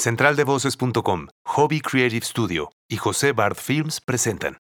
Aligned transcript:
Centraldevoces.com, 0.00 1.26
Hobby 1.44 1.82
Creative 1.82 2.24
Studio 2.24 2.70
y 2.88 2.96
José 2.96 3.32
Bard 3.32 3.56
Films 3.56 4.00
presentan. 4.00 4.56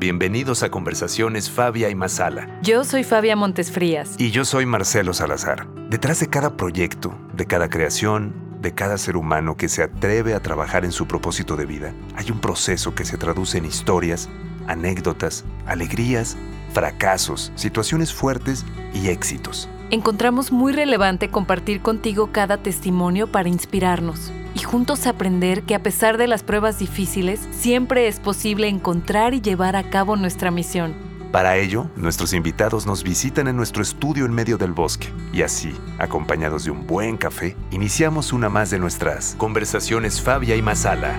Bienvenidos 0.00 0.64
a 0.64 0.70
Conversaciones 0.72 1.48
Fabia 1.48 1.88
y 1.88 1.94
Masala. 1.94 2.58
Yo 2.62 2.82
soy 2.82 3.04
Fabia 3.04 3.36
Montesfrías. 3.36 4.16
Y 4.18 4.32
yo 4.32 4.44
soy 4.44 4.66
Marcelo 4.66 5.14
Salazar. 5.14 5.68
Detrás 5.88 6.18
de 6.18 6.26
cada 6.26 6.56
proyecto, 6.56 7.16
de 7.32 7.46
cada 7.46 7.70
creación, 7.70 8.58
de 8.60 8.74
cada 8.74 8.98
ser 8.98 9.16
humano 9.16 9.56
que 9.56 9.68
se 9.68 9.84
atreve 9.84 10.34
a 10.34 10.42
trabajar 10.42 10.84
en 10.84 10.90
su 10.90 11.06
propósito 11.06 11.54
de 11.54 11.66
vida, 11.66 11.94
hay 12.16 12.32
un 12.32 12.40
proceso 12.40 12.96
que 12.96 13.04
se 13.04 13.18
traduce 13.18 13.58
en 13.58 13.66
historias, 13.66 14.28
anécdotas, 14.66 15.44
alegrías, 15.64 16.36
fracasos, 16.72 17.52
situaciones 17.54 18.12
fuertes 18.12 18.66
y 18.92 19.10
éxitos. 19.10 19.68
Encontramos 19.90 20.52
muy 20.52 20.74
relevante 20.74 21.30
compartir 21.30 21.80
contigo 21.80 22.28
cada 22.30 22.58
testimonio 22.58 23.26
para 23.26 23.48
inspirarnos 23.48 24.30
y 24.54 24.58
juntos 24.58 25.06
aprender 25.06 25.62
que 25.62 25.74
a 25.74 25.82
pesar 25.82 26.18
de 26.18 26.26
las 26.26 26.42
pruebas 26.42 26.78
difíciles, 26.78 27.48
siempre 27.52 28.06
es 28.06 28.20
posible 28.20 28.68
encontrar 28.68 29.32
y 29.32 29.40
llevar 29.40 29.76
a 29.76 29.88
cabo 29.88 30.16
nuestra 30.16 30.50
misión. 30.50 30.94
Para 31.32 31.56
ello, 31.56 31.86
nuestros 31.96 32.34
invitados 32.34 32.84
nos 32.84 33.02
visitan 33.02 33.48
en 33.48 33.56
nuestro 33.56 33.82
estudio 33.82 34.26
en 34.26 34.32
medio 34.32 34.58
del 34.58 34.72
bosque 34.72 35.08
y 35.32 35.40
así, 35.40 35.74
acompañados 35.98 36.64
de 36.64 36.70
un 36.70 36.86
buen 36.86 37.16
café, 37.16 37.56
iniciamos 37.70 38.34
una 38.34 38.50
más 38.50 38.68
de 38.68 38.78
nuestras 38.78 39.36
conversaciones 39.36 40.20
Fabia 40.20 40.54
y 40.54 40.60
Masala. 40.60 41.18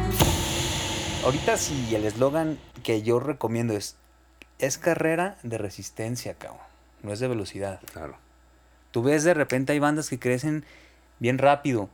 Ahorita 1.23 1.58
sí, 1.58 1.95
el 1.95 2.06
eslogan 2.06 2.59
que 2.84 3.02
yo 3.02 3.20
recomiendo 3.20 3.73
es, 3.73 3.95
es 4.59 4.78
carrera 4.78 5.38
de 5.42 5.58
resistencia, 5.58 6.36
cabrón, 6.36 6.62
no 7.02 7.12
es 7.12 7.20
de 7.20 7.28
velocidad. 7.28 7.80
Claro. 7.94 8.29
Tú 8.92 9.04
ves 9.04 9.24
de 9.24 9.34
repente 9.34 9.74
hay 9.74 9.80
bandas 9.80 10.10
que 10.10 10.20
crecen 10.20 10.66
bien 11.20 11.38
rápido. 11.38 11.90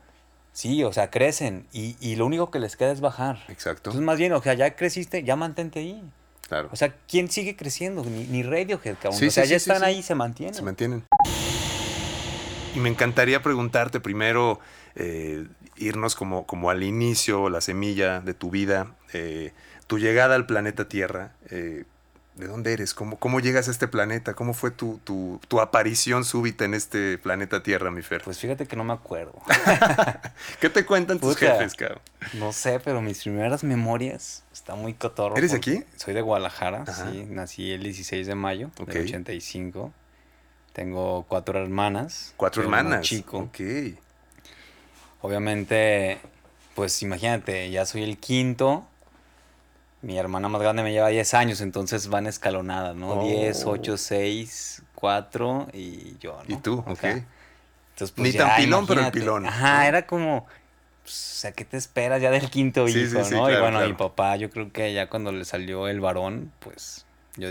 Sí, 0.53 0.83
o 0.85 0.93
sea, 0.93 1.09
crecen 1.11 1.67
y, 1.73 1.97
y 1.99 2.15
lo 2.15 2.25
único 2.25 2.49
que 2.49 2.59
les 2.59 2.77
queda 2.77 2.91
es 2.91 3.01
bajar. 3.01 3.39
Exacto. 3.49 3.89
Entonces, 3.89 4.01
más 4.01 4.17
bien, 4.17 4.31
o 4.31 4.41
sea, 4.41 4.53
ya 4.53 4.75
creciste, 4.75 5.23
ya 5.23 5.35
mantente 5.35 5.79
ahí. 5.79 6.01
Claro. 6.47 6.69
O 6.71 6.75
sea, 6.75 6.95
¿quién 7.09 7.29
sigue 7.29 7.55
creciendo? 7.55 8.03
Ni, 8.05 8.23
ni 8.25 8.43
Radiohead, 8.43 8.95
cabrón. 8.95 9.19
Sí, 9.19 9.27
o 9.27 9.31
sea, 9.31 9.43
sí, 9.43 9.49
ya 9.49 9.59
sí, 9.59 9.69
están 9.69 9.83
ahí 9.83 9.97
y 9.97 10.03
se 10.03 10.15
mantienen. 10.15 10.53
Se 10.53 10.61
mantienen. 10.61 11.03
Y 12.75 12.79
me 12.79 12.89
encantaría 12.89 13.41
preguntarte 13.41 13.99
primero, 13.99 14.59
eh, 14.95 15.45
irnos 15.77 16.15
como, 16.15 16.45
como 16.45 16.69
al 16.69 16.83
inicio, 16.83 17.49
la 17.49 17.61
semilla 17.61 18.19
de 18.21 18.33
tu 18.33 18.49
vida, 18.51 18.95
eh, 19.13 19.53
tu 19.87 19.97
llegada 19.97 20.35
al 20.35 20.45
planeta 20.45 20.87
Tierra. 20.87 21.33
eh, 21.49 21.83
¿De 22.35 22.47
dónde 22.47 22.73
eres? 22.73 22.93
¿Cómo, 22.93 23.17
¿Cómo 23.17 23.39
llegas 23.39 23.69
a 23.69 23.71
este 23.71 23.87
planeta? 23.87 24.33
¿Cómo 24.33 24.53
fue 24.53 24.69
tu, 24.69 24.99
tu, 25.05 25.39
tu 25.47 25.61
aparición 25.61 26.25
súbita 26.25 26.65
en 26.65 26.73
este 26.73 27.17
planeta 27.17 27.63
Tierra, 27.63 27.91
mi 27.91 28.01
Fer? 28.01 28.21
Pues 28.23 28.39
fíjate 28.39 28.65
que 28.67 28.75
no 28.75 28.83
me 28.83 28.91
acuerdo. 28.91 29.41
¿Qué 30.59 30.69
te 30.69 30.85
cuentan 30.85 31.19
tus 31.19 31.35
Puta. 31.35 31.53
jefes, 31.53 31.75
cabrón? 31.75 32.01
no 32.33 32.51
sé, 32.51 32.81
pero 32.81 33.01
mis 33.01 33.21
primeras 33.21 33.63
memorias 33.63 34.43
está 34.51 34.75
muy 34.75 34.93
cotorro. 34.93 35.37
¿Eres 35.37 35.53
aquí? 35.53 35.83
Soy 35.95 36.13
de 36.13 36.19
Guadalajara, 36.21 36.83
Ajá. 36.85 37.09
sí. 37.09 37.25
Nací 37.29 37.71
el 37.71 37.83
16 37.83 38.27
de 38.27 38.35
mayo 38.35 38.69
Ok. 38.81 38.89
del 38.89 39.03
85. 39.03 39.93
Tengo 40.73 41.23
cuatro 41.29 41.57
hermanas. 41.61 42.33
Cuatro 42.35 42.63
hermanas. 42.63 43.01
Chico. 43.05 43.37
Ok. 43.37 43.59
Obviamente, 45.21 46.19
pues 46.75 47.01
imagínate, 47.01 47.69
ya 47.71 47.85
soy 47.85 48.03
el 48.03 48.17
quinto. 48.17 48.85
Mi 50.01 50.17
hermana 50.17 50.47
más 50.49 50.61
grande 50.61 50.83
me 50.83 50.91
lleva 50.91 51.07
10 51.09 51.33
años, 51.33 51.61
entonces 51.61 52.07
van 52.09 52.27
escalonadas, 52.27 52.95
¿no? 52.95 53.09
Oh. 53.19 53.23
10, 53.27 53.65
8, 53.65 53.97
6, 53.97 54.83
4 54.93 55.67
y 55.73 56.17
yo, 56.19 56.37
¿no? 56.47 56.55
¿Y 56.55 56.57
tú? 56.59 56.83
O 56.85 56.91
Ok. 56.91 57.03
entonces, 57.03 58.17
Ni 58.17 58.33
tan 58.33 58.55
pilón, 58.55 58.85
pero 58.85 59.01
el 59.01 59.11
pilón, 59.11 59.45
Ajá, 59.47 59.87
era 59.87 60.05
como, 60.05 60.45
pues, 61.01 61.13
sea, 61.15 61.51
¿qué 61.53 61.65
te 61.65 61.77
esperas 61.77 62.21
ya 62.21 62.29
del 62.29 62.49
quinto 62.49 62.87
Sí, 62.87 62.99
hijo, 62.99 63.23
sí, 63.23 63.29
sí, 63.29 63.35
no? 63.35 63.49
y 63.49 63.53
bueno, 63.53 63.77
claro. 63.77 63.87
mi 63.87 63.93
papá, 63.93 64.35
yo 64.35 64.49
creo 64.51 64.71
que 64.71 64.93
ya 64.93 65.09
cuando 65.09 65.31
le 65.31 65.43
salió 65.45 65.87
el 65.87 65.99
varón, 66.01 66.51
pues, 66.59 67.05
yo, 67.37 67.49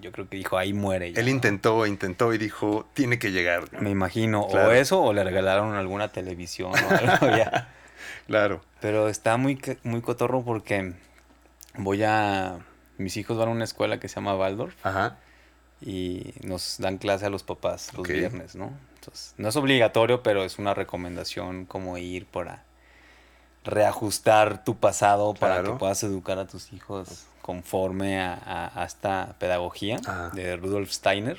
yo 0.00 0.12
creo 0.12 0.26
que 0.28 0.38
dijo, 0.38 0.56
ahí 0.56 0.72
muere. 0.72 1.12
ya, 1.12 1.20
Él 1.20 1.26
¿no? 1.26 1.32
intentó, 1.32 1.86
intentó 1.86 2.32
y 2.32 2.38
dijo, 2.38 2.86
tiene 2.94 3.18
que 3.18 3.30
llegar. 3.32 3.64
Me 3.82 3.90
imagino, 3.90 4.46
Claro. 4.48 4.68
o 4.68 4.72
eso, 4.72 5.02
o 5.02 5.12
le 5.12 5.22
regalaron 5.22 5.74
alguna 5.74 6.08
televisión 6.08 6.72
o 6.72 6.90
algo 6.96 7.36
ya. 7.36 7.68
Claro. 8.26 8.62
Pero 8.80 9.08
está 9.08 9.36
muy, 9.36 9.60
muy 9.82 10.00
cotorro 10.00 10.42
porque 10.42 10.94
voy 11.76 12.02
a... 12.04 12.58
Mis 12.98 13.16
hijos 13.16 13.38
van 13.38 13.48
a 13.48 13.52
una 13.52 13.64
escuela 13.64 13.98
que 13.98 14.08
se 14.08 14.16
llama 14.16 14.36
Waldorf 14.36 14.74
Ajá. 14.84 15.16
y 15.80 16.34
nos 16.42 16.76
dan 16.78 16.98
clase 16.98 17.24
a 17.26 17.30
los 17.30 17.42
papás 17.42 17.94
los 17.96 18.06
viernes, 18.06 18.54
¿no? 18.56 18.72
Entonces, 18.96 19.32
no 19.38 19.48
es 19.48 19.56
obligatorio, 19.56 20.22
pero 20.22 20.44
es 20.44 20.58
una 20.58 20.74
recomendación 20.74 21.64
como 21.64 21.96
ir 21.96 22.26
para 22.26 22.62
reajustar 23.64 24.64
tu 24.64 24.76
pasado 24.76 25.34
para 25.34 25.62
que 25.62 25.70
puedas 25.72 26.02
educar 26.02 26.38
a 26.38 26.46
tus 26.46 26.72
hijos 26.72 27.24
conforme 27.42 28.20
a, 28.20 28.34
a- 28.34 28.82
a 28.82 28.84
esta 28.84 29.34
pedagogía 29.38 29.96
Ajá. 30.06 30.30
de 30.30 30.56
Rudolf 30.56 30.90
Steiner. 30.90 31.38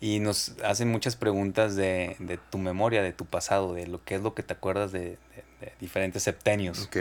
Y 0.00 0.20
nos 0.20 0.54
hacen 0.64 0.90
muchas 0.90 1.16
preguntas 1.16 1.74
de, 1.74 2.16
de 2.20 2.38
tu 2.38 2.56
memoria, 2.58 3.02
de 3.02 3.12
tu 3.12 3.24
pasado, 3.26 3.74
de 3.74 3.86
lo 3.86 4.02
que 4.04 4.14
es 4.14 4.22
lo 4.22 4.32
que 4.34 4.42
te 4.42 4.52
acuerdas 4.54 4.92
de, 4.92 5.00
de- 5.00 5.18
de 5.60 5.72
diferentes 5.80 6.22
septenios. 6.22 6.84
Ok. 6.86 6.96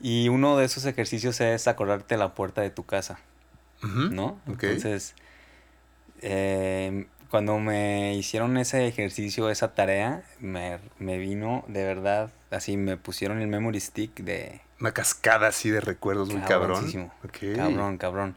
Y 0.00 0.28
uno 0.28 0.56
de 0.56 0.64
esos 0.64 0.84
ejercicios 0.86 1.40
es 1.40 1.68
acordarte 1.68 2.16
la 2.16 2.34
puerta 2.34 2.62
de 2.62 2.70
tu 2.70 2.84
casa. 2.84 3.18
¿no? 4.10 4.38
Ok. 4.48 4.64
Entonces, 4.64 5.14
eh, 6.22 7.06
cuando 7.30 7.58
me 7.58 8.14
hicieron 8.14 8.56
ese 8.56 8.86
ejercicio, 8.86 9.50
esa 9.50 9.74
tarea, 9.74 10.22
me, 10.40 10.78
me 10.98 11.18
vino 11.18 11.64
de 11.68 11.84
verdad, 11.84 12.30
así 12.50 12.76
me 12.76 12.96
pusieron 12.96 13.40
el 13.40 13.46
memory 13.48 13.80
stick 13.80 14.14
de 14.20 14.60
Una 14.80 14.92
cascada 14.92 15.48
así 15.48 15.70
de 15.70 15.80
recuerdos 15.80 16.30
muy 16.30 16.42
cabrón. 16.42 16.90
Cabrón, 17.56 17.98
cabrón. 17.98 18.36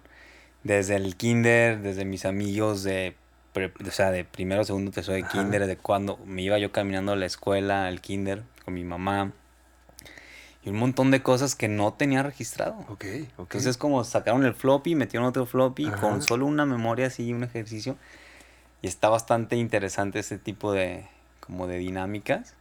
Desde 0.64 0.96
el 0.96 1.16
kinder, 1.18 1.80
desde 1.80 2.06
mis 2.06 2.26
amigos 2.26 2.84
de, 2.84 3.16
pre- 3.52 3.74
o 3.86 3.92
sea, 3.92 4.12
de 4.12 4.24
primero, 4.24 4.64
segundo, 4.64 4.92
tercero 4.92 5.16
de 5.16 5.24
Ajá. 5.24 5.32
kinder, 5.32 5.66
de 5.68 5.76
cuando 5.76 6.18
me 6.26 6.42
iba 6.42 6.58
yo 6.58 6.72
caminando 6.72 7.12
a 7.12 7.16
la 7.18 7.26
escuela, 7.26 7.88
al 7.88 8.00
kinder, 8.00 8.44
con 8.64 8.76
mi 8.76 8.84
mamá. 8.86 9.34
Y 10.66 10.70
un 10.70 10.78
montón 10.78 11.12
de 11.12 11.22
cosas 11.22 11.56
que 11.56 11.68
no 11.68 11.94
tenía 11.94 12.24
registrado. 12.24 12.76
Ok, 12.88 13.06
ok. 13.38 13.54
Entonces 13.56 13.78
como 13.78 14.04
sacaron 14.04 14.46
el 14.46 14.54
floppy, 14.54 14.96
metieron 14.96 15.28
otro 15.28 15.46
floppy 15.46 15.88
Ajá. 15.88 15.98
con 16.00 16.22
solo 16.22 16.46
una 16.46 16.66
memoria 16.66 17.08
así, 17.08 17.34
un 17.34 17.44
ejercicio. 17.44 17.98
Y 18.82 18.88
está 18.88 19.10
bastante 19.10 19.56
interesante 19.58 20.20
ese 20.20 20.38
tipo 20.38 20.72
de, 20.72 21.06
como 21.42 21.68
de 21.68 21.78
dinámicas. 21.80 22.54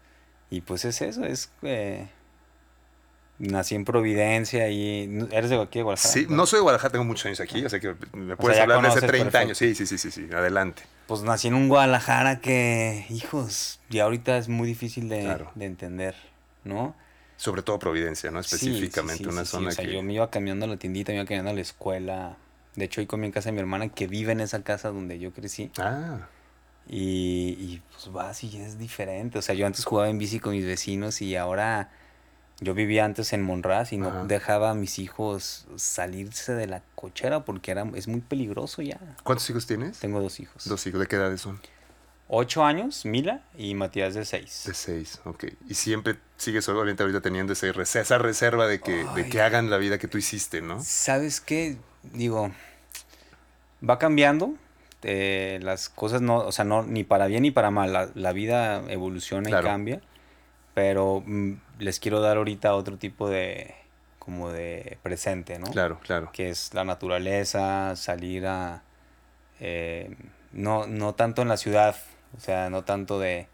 Y 0.51 0.61
pues 0.63 0.85
es 0.85 1.01
eso, 1.01 1.25
es... 1.25 1.51
eh, 1.63 2.09
nací 3.39 3.75
en 3.75 3.85
Providencia 3.85 4.69
y... 4.69 5.27
¿Eres 5.33 5.51
de 5.51 5.61
aquí, 5.61 5.79
de 5.79 5.83
Guadalajara? 5.85 6.13
Sí, 6.13 6.27
no 6.29 6.47
soy 6.47 6.59
de 6.59 6.63
Guadalajara, 6.63 6.93
tengo 6.93 7.05
muchos 7.05 7.27
años 7.27 7.41
aquí, 7.41 7.65
o 7.65 7.69
sea 7.69 7.81
que 7.81 7.95
me 8.13 8.37
puedes 8.37 8.57
ya 8.57 8.63
hablar 8.65 8.83
de 8.83 8.89
hace 8.89 9.01
conoces 9.01 9.11
30 9.21 9.39
años. 9.39 9.59
Sí, 9.59 9.75
sí, 9.75 9.87
sí, 9.87 9.99
sí, 9.99 10.11
sí, 10.11 10.29
adelante. 10.33 10.83
Pues 11.07 11.23
nací 11.23 11.49
en 11.49 11.55
un 11.55 11.69
Guadalajara 11.69 12.41
que, 12.41 13.07
hijos, 13.11 13.81
ya 13.91 14.05
ahorita 14.05 14.37
es 14.39 14.49
muy 14.49 14.67
difícil 14.69 15.09
de, 15.09 15.21
Claro. 15.23 15.51
de 15.55 15.65
entender, 15.67 16.15
¿no? 16.65 16.95
Sobre 17.43 17.63
todo 17.63 17.77
Providencia, 17.81 18.31
¿no? 18.31 18.41
Sí, 18.45 18.51
sí, 18.51 18.55
Específicamente, 18.69 19.25
sí, 19.25 19.29
una 19.29 19.45
zona 19.45 19.71
O 19.71 19.73
sea, 19.73 19.85
que... 19.85 19.93
yo 19.93 20.01
me 20.05 20.13
iba 20.15 20.31
caminando 20.31 20.65
a 20.65 20.69
la 20.69 20.77
tiendita, 20.77 21.11
me 21.11 21.17
iba 21.17 21.25
caminando 21.25 21.51
a 21.51 21.55
la 21.55 21.61
escuela. 21.61 22.37
De 22.77 22.85
hecho, 22.85 23.01
hoy 23.01 23.09
comí 23.09 23.27
en 23.27 23.33
casa 23.33 23.49
de 23.49 23.53
mi 23.55 23.59
hermana 23.59 23.89
que 23.89 24.07
vive 24.07 24.31
en 24.31 24.41
esa 24.41 24.63
casa 24.63 24.91
donde 24.91 25.19
yo 25.19 25.33
crecí. 25.33 25.73
Ah, 25.77 26.29
Y, 26.87 27.57
y, 27.59 27.83
pues 27.91 28.13
vas 28.13 28.45
y 28.45 28.57
es 28.59 28.79
diferente. 28.79 29.41
O 29.41 29.43
sea, 29.43 29.57
yo 29.57 29.67
antes 29.67 29.85
jugaba 29.85 30.09
en 30.09 30.19
bici 30.19 30.39
con 30.39 30.53
mis 30.53 30.65
vecinos 30.65 31.21
y 31.21 31.35
ahora 31.35 31.91
yo 32.61 32.75
vivía 32.75 33.05
antes 33.05 33.33
en 33.33 33.43
Monraz 33.43 33.93
y 33.93 33.97
no 33.97 34.11
Ajá. 34.11 34.25
dejaba 34.25 34.71
a 34.71 34.75
mis 34.75 35.01
hijos 35.01 35.67
salirse 35.75 36.53
de 36.55 36.69
la 36.69 36.81
cochera 36.95 37.45
porque 37.45 37.73
era, 37.73 37.85
es 37.97 38.07
muy 38.07 38.21
peligroso 38.21 38.83
ya. 38.83 39.01
¿cuántos 39.25 39.51
hijos 39.51 39.67
tienes? 39.67 39.99
Tengo 39.99 40.21
dos 40.21 40.39
hijos. 40.39 40.69
Dos 40.69 40.87
hijos, 40.87 41.01
¿de 41.01 41.09
qué 41.09 41.17
edades 41.17 41.41
son? 41.41 41.59
Ocho 42.35 42.65
años, 42.65 43.05
Mila, 43.05 43.43
y 43.59 43.75
Matías 43.75 44.15
de 44.15 44.25
seis. 44.25 44.63
De 44.67 44.73
seis, 44.73 45.21
ok. 45.25 45.45
Y 45.69 45.75
siempre 45.75 46.17
sigues 46.39 46.67
obviamente 46.71 47.03
ahorita 47.03 47.21
teniendo 47.21 47.53
ese, 47.53 47.73
res- 47.73 47.95
esa 47.97 48.17
reserva 48.17 48.67
de 48.67 48.81
que, 48.81 49.05
de 49.15 49.29
que 49.29 49.43
hagan 49.43 49.69
la 49.69 49.77
vida 49.77 49.99
que 49.99 50.09
tú 50.09 50.17
hiciste, 50.17 50.63
¿no? 50.63 50.83
¿Sabes 50.83 51.43
qué? 51.43 51.77
Digo, 52.03 52.51
va 53.89 53.99
cambiando. 53.99 54.55
eh, 55.03 55.59
las 55.63 55.89
cosas 55.89 56.23
no, 56.23 56.39
o 56.39 56.53
sea, 56.53 56.65
no, 56.65 56.85
ni 56.85 57.05
para 57.05 57.27
bien 57.27 57.43
ni 57.43 57.51
para 57.51 57.71
mal. 57.71 57.93
La, 57.93 58.09
la 58.15 58.33
vida 58.33 58.83
evoluciona 58.91 59.49
Claro. 59.51 59.67
y 59.67 59.71
cambia. 59.71 60.01
Pero 60.75 61.23
mm, 61.27 61.53
les 61.81 62.01
quiero 62.01 62.21
dar 62.21 62.39
ahorita 62.39 62.75
otro 62.75 62.97
tipo 62.97 63.29
de, 63.29 63.75
como 64.19 64.51
de 64.51 64.97
presente, 65.03 65.59
¿no? 65.59 65.67
Claro, 65.71 65.99
claro. 66.03 66.31
Que 66.33 66.49
es 66.49 66.73
la 66.73 66.85
naturaleza, 66.85 67.95
salir 67.97 68.47
a, 68.47 68.83
eh, 69.61 70.17
no, 70.53 70.87
no 70.87 71.15
tanto 71.15 71.43
en 71.43 71.49
la 71.49 71.57
ciudad, 71.59 71.95
o 72.37 72.41
sea, 72.41 72.71
no 72.71 72.83
tanto 72.85 73.19
de, 73.19 73.49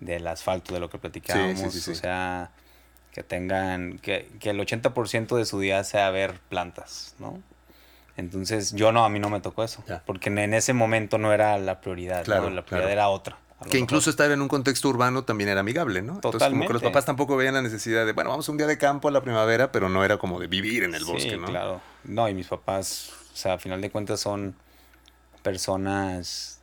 del 0.00 0.26
asfalto, 0.26 0.74
de 0.74 0.80
lo 0.80 0.90
que 0.90 0.98
platicábamos, 0.98 1.72
sí, 1.72 1.80
sí. 1.80 1.90
o 1.92 1.94
sea, 1.94 2.50
que 3.12 3.22
tengan, 3.22 3.98
que, 3.98 4.28
que 4.40 4.50
el 4.50 4.60
80% 4.60 5.36
de 5.36 5.44
su 5.44 5.60
día 5.60 5.82
sea 5.84 6.10
ver 6.10 6.40
plantas, 6.48 7.14
¿no? 7.18 7.42
Entonces, 8.16 8.72
yo 8.72 8.90
no, 8.90 9.04
a 9.04 9.08
mí 9.08 9.20
no 9.20 9.30
me 9.30 9.40
tocó 9.40 9.62
eso, 9.62 9.84
Ya. 9.86 10.02
porque 10.04 10.28
en, 10.28 10.52
ese 10.52 10.72
momento 10.72 11.18
no 11.18 11.32
era 11.32 11.56
la 11.58 11.80
prioridad, 11.80 12.18
¿no? 12.18 12.24
Claro, 12.24 12.42
la 12.44 12.50
claro. 12.50 12.66
prioridad 12.66 12.92
era 12.92 13.08
otra. 13.08 13.38
Que 13.70 13.78
incluso 13.78 14.08
estar 14.10 14.30
en 14.30 14.40
un 14.40 14.46
contexto 14.46 14.88
urbano 14.88 15.24
también 15.24 15.50
era 15.50 15.60
amigable, 15.60 16.00
¿no? 16.00 16.14
Entonces, 16.14 16.38
como 16.48 16.60
que 16.66 16.72
los 16.72 16.80
Totalmente. 16.80 16.84
papás 16.90 17.04
tampoco 17.06 17.36
veían 17.36 17.54
la 17.54 17.62
necesidad 17.62 18.06
de, 18.06 18.12
bueno, 18.12 18.30
vamos 18.30 18.48
un 18.48 18.56
día 18.56 18.68
de 18.68 18.78
campo 18.78 19.08
a 19.08 19.10
la 19.10 19.20
primavera, 19.20 19.72
pero 19.72 19.88
no 19.88 20.04
era 20.04 20.16
como 20.16 20.38
de 20.38 20.46
vivir 20.46 20.84
en 20.84 20.94
el 20.94 21.04
Sí, 21.04 21.10
bosque, 21.12 21.36
¿no? 21.36 21.46
claro. 21.48 21.80
No, 22.04 22.28
y 22.28 22.34
mis 22.34 22.46
papás, 22.46 23.12
o 23.32 23.36
sea, 23.36 23.54
a 23.54 23.58
final 23.58 23.80
de 23.80 23.90
cuentas 23.90 24.20
son 24.20 24.54
personas, 25.42 26.57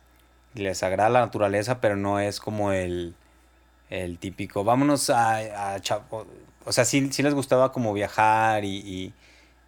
les 0.56 0.82
agrada 0.82 1.10
la 1.10 1.20
naturaleza, 1.20 1.80
pero 1.80 1.96
no 1.96 2.20
es 2.20 2.40
como 2.40 2.72
el, 2.72 3.14
el 3.90 4.18
típico, 4.18 4.64
vámonos 4.64 5.10
a, 5.10 5.74
a 5.74 5.80
Cha- 5.80 6.02
o, 6.10 6.26
o 6.64 6.72
sea, 6.72 6.84
sí, 6.84 7.12
sí 7.12 7.22
les 7.22 7.34
gustaba 7.34 7.72
como 7.72 7.92
viajar 7.92 8.64
y, 8.64 8.78
y 8.78 9.14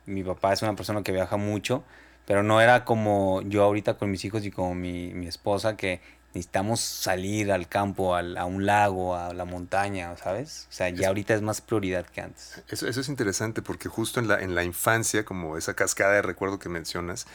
mi 0.06 0.24
papá 0.24 0.52
es 0.52 0.62
una 0.62 0.74
persona 0.76 1.02
que 1.02 1.12
viaja 1.12 1.36
mucho, 1.36 1.84
pero 2.26 2.42
no 2.42 2.60
era 2.60 2.84
como 2.84 3.42
yo 3.42 3.64
ahorita 3.64 3.94
con 3.98 4.10
mis 4.10 4.24
hijos 4.24 4.44
y 4.44 4.50
con 4.50 4.80
mi, 4.80 5.12
mi 5.14 5.26
esposa 5.26 5.76
que 5.76 6.00
necesitamos 6.34 6.80
salir 6.80 7.52
al 7.52 7.68
campo, 7.68 8.14
al- 8.14 8.36
a 8.36 8.44
un 8.44 8.66
lago, 8.66 9.16
a 9.16 9.32
la 9.34 9.44
montaña, 9.44 10.16
¿sabes? 10.16 10.66
O 10.70 10.72
sea, 10.72 10.88
ya 10.90 10.94
Es- 11.02 11.06
ahorita 11.08 11.34
es 11.34 11.42
más 11.42 11.60
prioridad 11.60 12.06
que 12.06 12.20
antes. 12.20 12.62
Eso, 12.68 12.86
eso 12.88 13.00
es 13.00 13.08
interesante 13.08 13.62
porque 13.62 13.88
justo 13.88 14.20
en 14.20 14.28
la, 14.28 14.40
en 14.40 14.54
la 14.54 14.64
infancia, 14.64 15.24
como 15.24 15.56
esa 15.56 15.74
cascada 15.74 16.14
de 16.14 16.22
recuerdo 16.22 16.58
que 16.58 16.68
mencionas, 16.68 17.26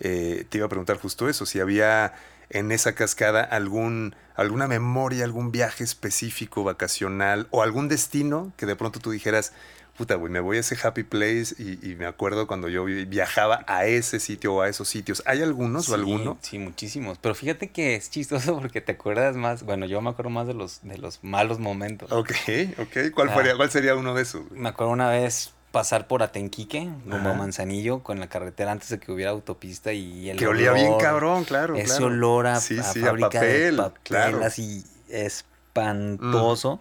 eh, 0.00 0.46
te 0.48 0.58
iba 0.58 0.66
a 0.66 0.68
preguntar 0.68 0.98
justo 0.98 1.28
eso, 1.28 1.46
si 1.46 1.60
había 1.60 2.12
en 2.50 2.72
esa 2.72 2.94
cascada 2.94 3.42
algún, 3.42 4.14
alguna 4.34 4.66
memoria, 4.68 5.24
algún 5.24 5.52
viaje 5.52 5.84
específico, 5.84 6.64
vacacional 6.64 7.46
o 7.50 7.62
algún 7.62 7.88
destino 7.88 8.52
que 8.56 8.66
de 8.66 8.76
pronto 8.76 8.98
tú 9.00 9.10
dijeras, 9.12 9.52
puta, 9.96 10.14
güey, 10.14 10.32
me 10.32 10.40
voy 10.40 10.56
a 10.56 10.60
ese 10.60 10.76
happy 10.82 11.02
place 11.02 11.54
y, 11.58 11.78
y 11.88 11.94
me 11.94 12.06
acuerdo 12.06 12.46
cuando 12.46 12.68
yo 12.68 12.84
vi- 12.86 13.04
viajaba 13.04 13.64
a 13.66 13.84
ese 13.84 14.18
sitio 14.18 14.54
o 14.54 14.62
a 14.62 14.68
esos 14.68 14.88
sitios. 14.88 15.22
¿Hay 15.26 15.42
algunos 15.42 15.88
o 15.90 15.94
alguno? 15.94 16.38
Sí, 16.40 16.58
muchísimos. 16.58 17.18
Pero 17.18 17.34
fíjate 17.34 17.68
que 17.70 17.96
es 17.96 18.10
chistoso 18.10 18.58
porque 18.58 18.80
te 18.80 18.92
acuerdas 18.92 19.36
más. 19.36 19.62
Bueno, 19.62 19.84
yo 19.86 20.00
me 20.00 20.08
acuerdo 20.10 20.30
más 20.30 20.46
de 20.46 20.54
los, 20.54 20.80
de 20.82 20.96
los 20.98 21.22
malos 21.22 21.58
momentos. 21.58 22.10
Ok, 22.12 22.30
ok. 22.78 23.12
¿Cuál, 23.14 23.28
Ah. 23.28 23.34
sería, 23.36 23.56
¿Cuál 23.56 23.70
sería 23.70 23.94
uno 23.94 24.14
de 24.14 24.22
esos? 24.22 24.50
Me 24.52 24.70
acuerdo 24.70 24.92
una 24.92 25.10
vez 25.10 25.52
pasar 25.72 26.06
por 26.08 26.22
Atenquique, 26.22 26.90
Ajá. 27.10 27.32
Manzanillo, 27.34 28.02
con 28.02 28.18
la 28.20 28.28
carretera 28.28 28.72
antes 28.72 28.88
de 28.88 28.98
que 28.98 29.12
hubiera 29.12 29.30
autopista 29.30 29.92
y 29.92 30.28
el 30.30 30.36
Que 30.36 30.46
olía 30.46 30.72
bien 30.72 30.88
olor, 30.88 31.00
cabrón, 31.02 31.44
claro. 31.44 31.76
Ese 31.76 31.86
claro. 31.98 32.06
olor 32.06 32.46
a, 32.48 32.60
Sí, 32.60 32.78
a 32.78 32.82
sí, 32.82 33.00
a 33.00 33.06
fábrica 33.06 33.28
papel, 33.30 33.76
de 33.76 33.82
papel 33.82 34.00
claro. 34.02 34.44
así 34.44 34.84
espantoso. 35.08 36.80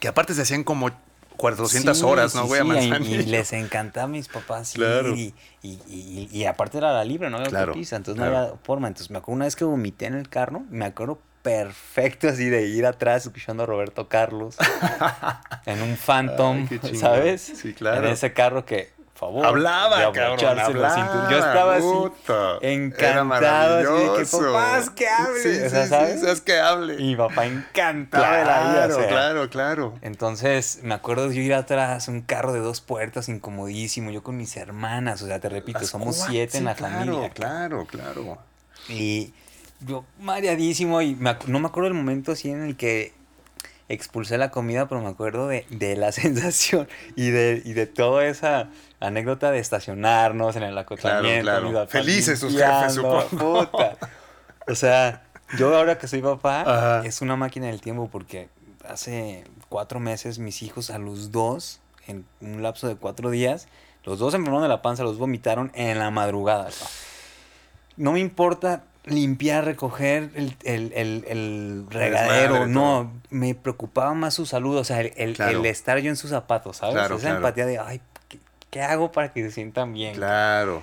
Que 0.00 0.08
aparte 0.08 0.34
se 0.34 0.42
hacían 0.42 0.64
como 0.64 0.90
400 1.36 1.98
Sí, 1.98 2.04
horas, 2.04 2.34
¿no, 2.34 2.42
sí, 2.42 2.48
güey? 2.48 2.60
a 2.60 2.64
y- 2.64 2.66
Manzanillo. 2.88 3.20
y, 3.20 3.26
les 3.26 3.52
encantaba 3.52 4.04
a 4.04 4.08
mis 4.08 4.28
papás 4.28 4.72
Claro. 4.74 5.14
y, 5.14 5.34
y, 5.62 5.70
y- 5.88 6.28
y 6.32 6.44
aparte 6.46 6.78
era 6.78 6.92
la 6.92 7.04
libre, 7.04 7.30
no 7.30 7.36
había 7.36 7.48
Claro, 7.48 7.72
autopista, 7.72 7.96
entonces 7.96 8.20
claro. 8.20 8.32
no 8.32 8.38
había 8.38 8.54
forma. 8.64 8.88
Entonces 8.88 9.10
me 9.10 9.18
acuerdo 9.18 9.36
una 9.36 9.44
vez 9.46 9.56
que 9.56 9.64
vomité 9.64 10.06
en 10.06 10.14
el 10.14 10.28
carro, 10.28 10.62
me 10.70 10.84
acuerdo 10.84 11.18
perfecto 11.48 12.28
así 12.28 12.50
de 12.50 12.66
ir 12.66 12.84
atrás 12.84 13.24
escuchando 13.24 13.62
a 13.62 13.66
Roberto 13.66 14.06
Carlos 14.08 14.56
en 15.66 15.80
un 15.82 15.96
Phantom, 15.96 16.68
Ay. 16.70 16.96
¿sabes? 16.96 17.40
Sí, 17.40 17.72
claro. 17.72 18.04
En 18.04 18.12
ese 18.12 18.34
carro 18.34 18.66
que, 18.66 18.90
por 19.14 19.18
favor, 19.18 19.46
Hablaba, 19.46 20.12
cabrón, 20.12 20.58
hablaba. 20.60 21.28
Yo 21.30 21.38
estaba 21.38 21.76
así 21.76 21.86
encantado, 22.60 23.78
así 23.78 24.04
de 24.04 24.24
que 24.24 24.36
papás 24.36 24.90
que 24.90 25.08
hable, 25.08 25.42
Sí, 25.42 25.62
o 25.64 25.70
sea, 25.70 25.84
sí, 25.84 25.88
¿sabes? 25.88 26.14
sí, 26.14 26.20
sabes 26.20 26.40
que 26.42 26.58
hable. 26.60 26.94
y 26.98 27.02
mi 27.04 27.16
papá 27.16 27.46
encantado 27.46 28.24
de 28.24 28.44
la 28.44 28.60
vida. 28.60 28.72
Claro, 28.72 28.94
o 28.94 28.98
sea, 28.98 29.08
claro, 29.08 29.48
claro. 29.50 29.94
entonces, 30.02 30.80
me 30.82 30.94
acuerdo 30.94 31.30
de 31.30 31.34
yo 31.34 31.40
ir 31.40 31.54
atrás, 31.54 32.08
un 32.08 32.20
carro 32.20 32.52
de 32.52 32.60
dos 32.60 32.82
puertas, 32.82 33.30
incomodísimo, 33.30 34.10
yo 34.10 34.22
con 34.22 34.36
mis 34.36 34.54
hermanas, 34.58 35.22
o 35.22 35.26
sea, 35.26 35.40
te 35.40 35.48
repito, 35.48 35.80
Las 35.80 35.88
somos 35.88 36.16
siete 36.28 36.58
en 36.58 36.64
la 36.64 36.74
claro, 36.74 36.94
familia. 36.98 37.30
Claro, 37.30 37.86
claro. 37.86 38.38
Y 38.88 39.32
yo 39.80 40.04
mareadísimo, 40.20 41.00
y 41.02 41.14
me 41.14 41.36
no 41.46 41.60
me 41.60 41.66
acuerdo 41.66 41.88
el 41.88 41.94
momento 41.94 42.32
así 42.32 42.50
en 42.50 42.62
el 42.62 42.76
que 42.76 43.12
expulsé 43.88 44.36
la 44.36 44.50
comida, 44.50 44.86
pero 44.88 45.00
me 45.00 45.08
acuerdo 45.08 45.48
de, 45.48 45.64
de 45.70 45.96
la 45.96 46.12
sensación 46.12 46.88
y 47.16 47.30
de, 47.30 47.62
y 47.64 47.72
de 47.72 47.86
toda 47.86 48.26
esa 48.26 48.68
anécdota 49.00 49.50
de 49.50 49.58
estacionarnos 49.58 50.56
en 50.56 50.62
el 50.64 50.76
acotamiento. 50.76 51.42
claro. 51.42 51.72
papás 51.72 51.90
Felices 51.90 52.38
sus 52.38 52.52
jefes, 52.56 52.94
supongo. 52.94 53.66
puta. 53.66 53.96
O 54.66 54.74
sea, 54.74 55.22
yo 55.56 55.74
ahora 55.74 55.96
que 55.98 56.06
soy 56.08 56.20
papá, 56.20 56.60
Ajá. 56.62 57.06
es 57.06 57.22
una 57.22 57.36
máquina 57.36 57.68
del 57.68 57.80
tiempo 57.80 58.08
porque 58.12 58.48
hace 58.86 59.44
cuatro 59.70 60.00
meses 60.00 60.38
mis 60.38 60.62
hijos 60.62 60.90
a 60.90 60.98
los 60.98 61.32
dos, 61.32 61.80
en 62.06 62.26
un 62.40 62.62
lapso 62.62 62.88
de 62.88 62.96
cuatro 62.96 63.30
días, 63.30 63.68
los 64.04 64.18
dos 64.18 64.34
enfermaron 64.34 64.62
de 64.62 64.68
la 64.68 64.82
panza, 64.82 65.02
los 65.04 65.18
vomitaron 65.18 65.70
en 65.74 65.98
la 65.98 66.10
madrugada. 66.10 66.64
¿no? 66.68 66.86
No 67.96 68.12
me 68.12 68.20
importa 68.20 68.84
limpiar, 69.04 69.64
recoger 69.64 70.30
el, 70.34 70.54
el- 70.64 70.92
el- 70.94 71.24
el 71.28 71.86
regadero, 71.88 72.66
no, 72.66 73.12
me 73.30 73.54
preocupaba 73.54 74.12
más 74.14 74.34
su 74.34 74.44
salud, 74.46 74.76
o 74.76 74.84
sea, 74.84 75.00
el, 75.00 75.12
el- 75.16 75.34
Claro. 75.34 75.60
el 75.60 75.66
estar 75.66 75.98
yo 75.98 76.10
en 76.10 76.16
sus 76.16 76.30
zapatos, 76.30 76.78
¿sabes? 76.78 76.94
Claro, 76.94 77.14
Esa 77.16 77.22
claro. 77.22 77.36
empatía 77.36 77.66
de, 77.66 77.78
ay, 77.78 78.00
¿qué, 78.28 78.38
qué 78.70 78.82
hago 78.82 79.10
para 79.12 79.32
que 79.32 79.42
se 79.42 79.50
sientan 79.50 79.92
bien? 79.94 80.14
Claro. 80.14 80.82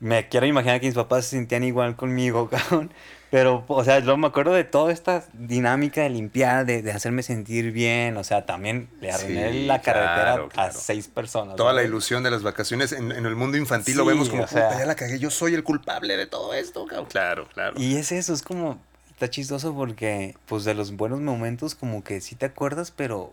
Me 0.00 0.28
quiero 0.28 0.46
imaginar 0.46 0.80
que 0.80 0.86
mis 0.86 0.94
papás 0.94 1.24
se 1.24 1.30
sentían 1.36 1.64
igual 1.64 1.96
conmigo, 1.96 2.48
cabrón. 2.50 2.92
Pero, 3.34 3.64
o 3.66 3.82
sea, 3.82 3.98
yo 3.98 4.16
me 4.16 4.28
acuerdo 4.28 4.52
de 4.52 4.62
toda 4.62 4.92
esta 4.92 5.24
dinámica 5.32 6.02
de 6.02 6.08
limpiar, 6.08 6.66
de, 6.66 6.82
de 6.82 6.92
hacerme 6.92 7.24
sentir 7.24 7.72
bien. 7.72 8.16
O 8.16 8.22
sea, 8.22 8.46
también 8.46 8.88
le 9.00 9.10
arruiné 9.10 9.50
Sí, 9.50 9.66
la 9.66 9.82
carretera 9.82 10.46
claro, 10.48 10.48
a 10.54 10.70
seis 10.70 11.08
personas. 11.08 11.56
Toda 11.56 11.72
la 11.72 11.82
ilusión 11.82 12.22
de 12.22 12.30
las 12.30 12.44
vacaciones 12.44 12.92
en, 12.92 13.10
en 13.10 13.26
el 13.26 13.34
mundo 13.34 13.56
infantil 13.56 13.96
lo 13.96 14.04
vemos 14.04 14.28
como, 14.28 14.44
o 14.44 14.46
sea- 14.46 14.78
ya 14.78 14.86
la 14.86 14.94
cagué, 14.94 15.18
yo 15.18 15.30
soy 15.30 15.54
el 15.54 15.64
culpable 15.64 16.16
de 16.16 16.26
todo 16.28 16.54
esto, 16.54 16.86
cabrón. 16.86 17.06
Claro, 17.06 17.48
claro. 17.52 17.74
Y 17.76 17.96
es 17.96 18.12
eso, 18.12 18.32
es 18.32 18.42
como, 18.42 18.78
está 19.10 19.28
chistoso 19.28 19.74
porque, 19.74 20.36
pues, 20.46 20.62
de 20.62 20.74
los 20.74 20.94
buenos 20.94 21.18
momentos, 21.20 21.74
como 21.74 22.04
que 22.04 22.20
sí 22.20 22.36
te 22.36 22.46
acuerdas, 22.46 22.92
pero 22.92 23.32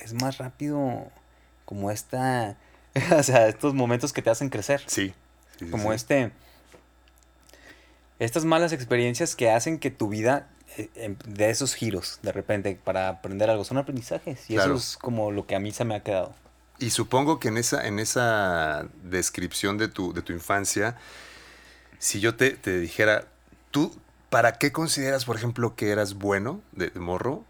es 0.00 0.14
más 0.14 0.38
rápido 0.38 1.08
como 1.66 1.90
esta, 1.90 2.56
o 3.18 3.22
sea, 3.22 3.48
estos 3.48 3.74
momentos 3.74 4.14
que 4.14 4.22
te 4.22 4.30
hacen 4.30 4.48
crecer. 4.48 4.82
Sí. 4.86 5.08
sí, 5.58 5.66
sí, 5.66 5.70
como 5.70 5.90
sí. 5.90 5.96
este 5.96 6.32
estas 8.24 8.44
malas 8.44 8.72
experiencias 8.72 9.34
que 9.36 9.50
hacen 9.50 9.78
que 9.78 9.90
tu 9.90 10.08
vida 10.08 10.48
eh, 10.76 10.88
em- 10.94 11.16
de 11.26 11.50
esos 11.50 11.74
giros 11.74 12.18
de 12.22 12.32
repente 12.32 12.78
para 12.82 13.08
aprender 13.08 13.50
algo 13.50 13.64
son 13.64 13.78
aprendizajes 13.78 14.48
y 14.50 14.54
Claro. 14.54 14.74
eso 14.76 14.82
es 14.82 14.96
como 14.96 15.30
lo 15.30 15.46
que 15.46 15.54
a 15.54 15.60
mí 15.60 15.70
se 15.72 15.84
me 15.84 15.94
ha 15.94 16.02
quedado 16.02 16.34
Y 16.78 16.90
supongo 16.90 17.38
que 17.38 17.48
en 17.48 17.58
esa, 17.58 17.86
en 17.86 17.98
esa 17.98 18.86
descripción 19.04 19.76
de 19.78 19.88
tu, 19.88 20.12
de 20.12 20.22
tu 20.22 20.32
infancia, 20.32 20.96
si 21.98 22.18
yo 22.20 22.34
te, 22.34 22.50
te 22.52 22.78
dijera, 22.80 23.26
¿tú 23.70 23.94
para 24.30 24.54
qué 24.54 24.72
consideras, 24.72 25.24
por 25.26 25.36
ejemplo, 25.36 25.76
que 25.76 25.90
eras 25.90 26.14
bueno 26.14 26.60
de, 26.72 26.88
de 26.90 26.98
morro? 27.00 27.44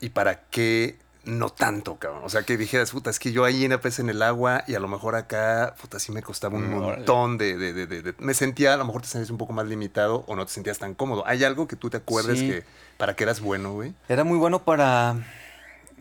¿Y 0.00 0.10
para 0.10 0.42
qué 0.50 0.98
no 1.26 1.48
tanto, 1.50 1.96
cabrón? 1.96 2.22
O 2.24 2.28
sea, 2.28 2.42
que 2.42 2.56
dijeras, 2.56 2.90
puta, 2.90 3.10
es 3.10 3.18
que 3.18 3.32
yo 3.32 3.44
ahí 3.44 3.64
en 3.64 3.70
la 3.70 3.80
pez 3.80 3.98
en 3.98 4.08
el 4.10 4.22
agua 4.22 4.64
y 4.66 4.74
a 4.74 4.80
lo 4.80 4.88
mejor 4.88 5.14
acá, 5.16 5.74
puta, 5.80 5.98
sí 5.98 6.12
me 6.12 6.22
costaba 6.22 6.56
un 6.56 6.68
Mm, 6.68 6.80
montón 6.80 7.38
de, 7.38 7.56
de, 7.56 7.72
de- 7.86 8.14
Me 8.18 8.34
sentía, 8.34 8.74
a 8.74 8.76
lo 8.76 8.84
mejor 8.84 9.02
te 9.02 9.08
sentías 9.08 9.30
un 9.30 9.38
poco 9.38 9.52
más 9.52 9.66
limitado 9.66 10.24
o 10.26 10.36
no 10.36 10.44
te 10.46 10.52
sentías 10.52 10.78
tan 10.78 10.94
cómodo. 10.94 11.24
¿Hay 11.26 11.42
algo 11.44 11.66
que 11.68 11.76
tú 11.76 11.90
te 11.90 11.96
acuerdes 11.96 12.40
Sí. 12.40 12.46
que 12.48 12.64
para 12.98 13.16
qué 13.16 13.24
eras 13.24 13.40
bueno, 13.40 13.72
güey? 13.72 13.94
era 14.08 14.22
muy 14.24 14.38
bueno 14.38 14.64
para 14.64 15.16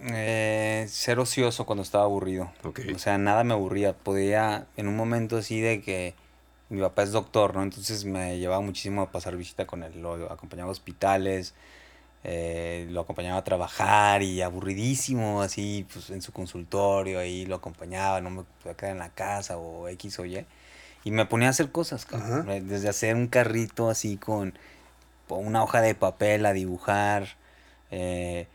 eh, 0.01 0.85
ser 0.89 1.19
ocioso 1.19 1.65
cuando 1.65 1.83
estaba 1.83 2.03
aburrido 2.03 2.51
Ok. 2.63 2.81
o 2.93 2.99
sea 2.99 3.17
nada 3.17 3.43
me 3.43 3.53
aburría 3.53 3.93
podía 3.93 4.65
en 4.75 4.87
un 4.87 4.95
momento 4.97 5.37
así 5.37 5.61
de 5.61 5.81
que 5.81 6.13
mi 6.69 6.81
papá 6.81 7.03
es 7.03 7.11
doctor 7.11 7.55
no 7.55 7.63
entonces 7.63 8.03
me 8.05 8.37
llevaba 8.37 8.61
muchísimo 8.61 9.01
a 9.03 9.11
pasar 9.11 9.37
visita 9.37 9.65
con 9.65 9.83
él 9.83 10.01
lo 10.01 10.31
acompañaba 10.31 10.69
a 10.69 10.71
hospitales 10.71 11.53
eh, 12.23 12.87
lo 12.89 13.01
acompañaba 13.01 13.37
a 13.39 13.43
trabajar 13.43 14.21
y 14.23 14.41
aburridísimo, 14.41 15.41
así, 15.41 15.85
pues 15.91 16.09
en 16.09 16.21
su 16.21 16.31
consultorio, 16.31 17.19
ahí 17.19 17.45
lo 17.45 17.55
acompañaba, 17.55 18.21
no 18.21 18.29
me 18.29 18.43
podía 18.61 18.75
quedar 18.77 18.91
en 18.93 18.99
la 18.99 19.09
casa 19.09 19.57
o 19.57 19.87
X 19.89 20.19
o 20.19 20.25
Y. 20.25 20.45
Y 21.03 21.11
me 21.11 21.25
ponía 21.25 21.47
a 21.47 21.51
hacer 21.51 21.71
cosas, 21.71 22.05
cabrón, 22.05 22.49
Ajá. 22.49 22.59
desde 22.61 22.87
hacer 22.87 23.15
un 23.15 23.27
carrito 23.27 23.89
así 23.89 24.15
con, 24.17 24.53
una 25.27 25.63
hoja 25.63 25.81
de 25.81 25.95
papel 25.95 26.45
a 26.45 26.53
dibujar. 26.53 27.27
eh, 27.91 28.47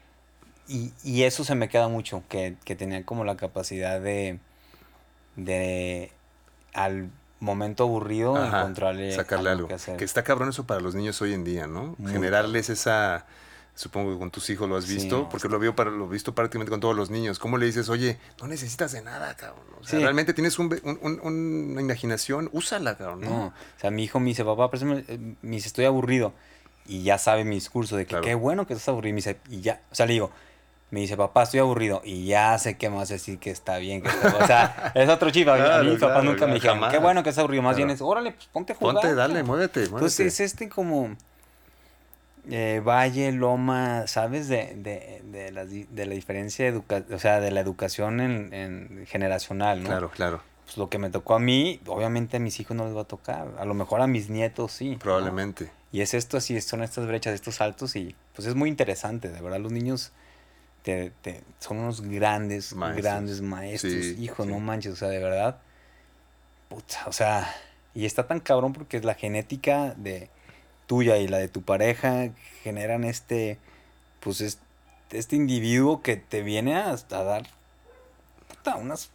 y, 0.69 0.93
y 1.03 1.23
eso 1.23 1.45
se 1.45 1.55
me 1.55 1.69
queda 1.71 1.89
mucho, 1.89 2.23
que, 2.29 2.57
que 2.65 2.77
tenía 2.77 3.03
como 3.05 3.25
la 3.25 3.37
capacidad 3.37 4.01
de, 4.01 4.39
de 5.37 6.13
al 6.75 7.11
momento 7.41 7.85
aburrido 7.85 8.37
Ajá, 8.37 8.61
encontrarle 8.61 9.13
sacarle 9.13 9.51
algo. 9.51 9.69
que 9.69 9.75
hacer. 9.75 9.97
Que 9.97 10.05
está 10.05 10.25
cabrón 10.25 10.51
eso 10.51 10.67
para 10.67 10.81
los 10.81 10.95
niños 10.95 11.21
hoy 11.23 11.33
en 11.35 11.45
día, 11.45 11.67
¿no? 11.67 11.95
Muy 11.99 12.13
Generarles 12.13 12.69
esa, 12.69 13.25
supongo 13.79 14.13
que 14.13 14.19
con 14.19 14.31
tus 14.33 14.51
hijos 14.51 14.69
lo 14.69 14.77
has 14.77 14.89
visto, 14.89 15.29
porque 15.29 15.49
lo 15.49 15.61
veo 15.61 15.77
para, 15.77 15.91
lo 15.91 16.07
he 16.07 16.09
visto 16.09 16.35
prácticamente 16.35 16.71
con 16.71 16.81
todos 16.81 16.97
los 16.97 17.11
niños. 17.11 17.39
¿Cómo 17.39 17.59
le 17.59 17.67
dices, 17.67 17.89
oye, 17.89 18.19
no 18.41 18.49
necesitas 18.49 18.91
de 18.91 19.03
nada, 19.03 19.37
cabrón? 19.37 19.65
O 19.81 19.85
sea, 19.85 19.99
Sí. 20.01 20.03
realmente 20.03 20.35
tienes 20.35 20.59
un, 20.59 20.69
ve- 20.69 20.81
un- 20.83 20.99
un- 21.01 21.21
una 21.23 21.81
imaginación, 21.81 22.49
úsala, 22.53 22.97
cabrón, 22.99 23.21
¿no? 23.21 23.31
No, 23.31 23.47
o 23.47 23.53
sea, 23.81 23.93
mi 23.93 24.03
hijo 24.03 24.19
me 24.19 24.27
dice, 24.27 24.45
papá, 24.45 24.69
eh, 24.77 25.19
me 25.43 25.57
dice, 25.57 25.69
estoy 25.69 25.85
aburrido. 25.85 26.33
Y 26.87 27.05
ya 27.05 27.19
sabe 27.19 27.45
mi 27.45 27.55
discurso 27.55 27.97
de 27.97 28.05
que 28.05 28.09
Claro. 28.11 28.25
qué 28.25 28.35
bueno 28.35 28.67
que 28.67 28.73
estás 28.73 28.89
aburrido. 28.89 29.13
Me 29.15 29.19
dice, 29.19 29.39
y 29.49 29.61
ya, 29.61 29.81
o 29.93 29.95
sea, 29.95 30.07
le 30.07 30.15
digo, 30.15 30.33
me 30.91 31.01
dice, 31.01 31.17
papá, 31.17 31.43
estoy 31.45 31.61
aburrido. 31.61 32.01
Y 32.05 32.25
ya 32.27 32.59
sé 32.59 32.79
que 32.79 32.89
me 32.91 32.97
vas 32.97 33.11
a 33.11 33.15
decir 33.15 33.39
que 33.39 33.51
está 33.51 33.77
bien. 33.77 34.03
Que 34.03 34.09
está... 34.09 34.37
O 34.43 34.47
sea, 34.47 34.93
es 34.95 35.09
otro 35.09 35.31
chip. 35.31 35.47
A 35.49 35.55
mí- 35.55 35.61
a 35.61 35.65
Claro, 35.65 35.97
claro, 35.99 36.23
nunca 36.25 36.47
me 36.49 36.55
dijeron, 36.55 36.81
qué 36.91 36.99
bueno 36.99 37.23
que 37.23 37.29
estás 37.29 37.43
aburrido. 37.43 37.63
Más 37.63 37.77
bien 37.77 37.91
es, 37.91 38.01
órale, 38.01 38.33
pues 38.33 38.47
ponte 38.47 38.73
a 38.73 38.77
jugar. 38.77 38.95
Ponte, 38.95 39.15
dale, 39.15 39.35
cabrón". 39.35 39.47
muévete, 39.47 39.81
muévete. 39.81 39.95
Entonces 39.97 40.27
es 40.35 40.41
este 40.41 40.69
como... 40.69 41.15
eh, 42.51 42.81
Valle, 42.85 43.33
Loma, 43.33 44.07
¿sabes? 44.07 44.49
De, 44.49 44.75
de, 44.77 45.23
de, 45.25 45.53
la, 45.53 45.65
de 45.65 46.07
la 46.07 46.15
diferencia 46.15 46.67
educa 46.67 47.05
o 47.13 47.19
sea, 47.19 47.41
de 47.41 47.51
la 47.51 47.61
educación 47.61 48.21
en, 48.21 48.53
en 48.53 49.07
generacional, 49.07 49.83
¿no? 49.83 49.89
Claro, 49.89 50.11
claro. 50.11 50.43
Pues 50.65 50.77
lo 50.77 50.89
que 50.91 50.99
me 50.99 51.09
tocó 51.11 51.35
a 51.35 51.39
mí, 51.39 51.81
obviamente 51.87 52.37
a 52.37 52.41
mis 52.41 52.61
hijos 52.61 52.77
no 52.77 52.85
les 52.87 52.95
va 52.97 53.03
a 53.03 53.05
tocar. 53.05 53.55
A 53.59 53.65
lo 53.65 53.73
mejor 53.75 54.01
a 54.03 54.07
mis 54.07 54.29
nietos 54.29 54.73
sí. 54.73 54.91
¿no? 54.93 54.99
Probablemente. 54.99 55.71
Y 55.93 56.03
es 56.03 56.13
esto 56.13 56.37
así, 56.37 56.61
son 56.61 56.83
estas 56.83 57.07
brechas, 57.07 57.33
estos 57.35 57.55
saltos 57.55 57.97
y 57.97 58.15
pues 58.35 58.47
es 58.47 58.55
muy 58.55 58.69
interesante, 58.69 59.31
de 59.31 59.41
verdad 59.41 59.59
los 59.61 59.73
niños 59.73 60.13
te, 60.83 61.13
te- 61.23 61.43
son 61.61 61.79
unos 61.79 62.03
grandes, 62.03 62.75
Maestros. 62.75 63.03
grandes 63.05 63.41
maestros, 63.41 63.93
Sí, 63.95 64.17
hijo, 64.19 64.45
sí. 64.45 64.51
no 64.51 64.61
manches, 64.61 64.93
o 64.93 64.97
sea, 64.97 65.09
de 65.09 65.19
verdad, 65.19 65.59
puta, 66.69 66.99
o 67.07 67.13
sea, 67.13 67.51
y 67.95 68.05
está 68.05 68.27
tan 68.27 68.41
cabrón 68.41 68.75
porque 68.75 68.99
es 68.99 69.05
la 69.05 69.15
genética 69.15 69.95
de 69.97 70.29
tuya 70.89 71.19
y 71.19 71.29
la 71.29 71.39
de 71.39 71.47
tu 71.47 71.63
pareja 71.63 72.31
generan 72.65 73.05
este, 73.05 73.59
pues 74.19 74.41
es- 74.41 74.59
este 75.11 75.37
individuo 75.37 76.03
que 76.03 76.17
te 76.17 76.43
viene 76.43 76.75
a, 76.75 76.91
a 76.91 77.23
dar, 77.23 77.47
puta, 78.49 78.75
unas, 78.77 79.11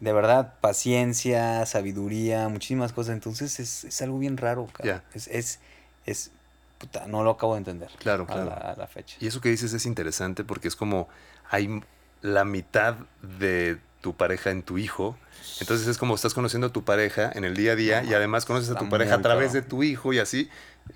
de 0.00 0.12
verdad, 0.12 0.54
paciencia, 0.60 1.64
sabiduría, 1.64 2.48
muchísimas 2.50 2.92
cosas, 2.92 3.14
entonces 3.14 3.58
es, 3.60 3.84
es 3.84 4.02
algo 4.02 4.18
bien 4.18 4.36
raro. 4.36 4.68
Ya. 4.84 5.02
Es, 5.14 5.26
es, 5.28 5.60
es, 6.04 6.30
puta, 6.78 7.06
no 7.06 7.22
lo 7.22 7.30
acabo 7.30 7.54
de 7.54 7.58
entender. 7.58 7.90
Claro, 7.98 8.24
a 8.24 8.26
claro. 8.26 8.44
la- 8.50 8.56
a 8.72 8.76
la 8.76 8.86
fecha. 8.86 9.16
Y 9.20 9.26
eso 9.28 9.40
que 9.40 9.48
dices 9.48 9.72
es 9.72 9.86
interesante 9.86 10.44
porque 10.44 10.68
es 10.68 10.76
como 10.76 11.08
hay 11.50 11.80
la 12.20 12.44
mitad 12.44 12.96
de 13.22 13.78
tu 14.06 14.14
pareja 14.14 14.52
en 14.52 14.62
tu 14.62 14.78
hijo. 14.78 15.18
Entonces 15.58 15.88
es 15.88 15.98
como 15.98 16.14
estás 16.14 16.32
conociendo 16.32 16.68
a 16.68 16.70
tu 16.72 16.84
pareja 16.84 17.28
en 17.34 17.44
el 17.44 17.56
día 17.56 17.72
a 17.72 17.74
día 17.74 18.04
y 18.04 18.14
además 18.14 18.44
conoces 18.44 18.70
a 18.70 18.76
tu 18.76 18.88
pareja 18.88 19.16
a 19.16 19.20
través 19.20 19.52
de 19.52 19.62
tu 19.62 19.82
hijo 19.82 20.12
y 20.12 20.20
así. 20.20 20.48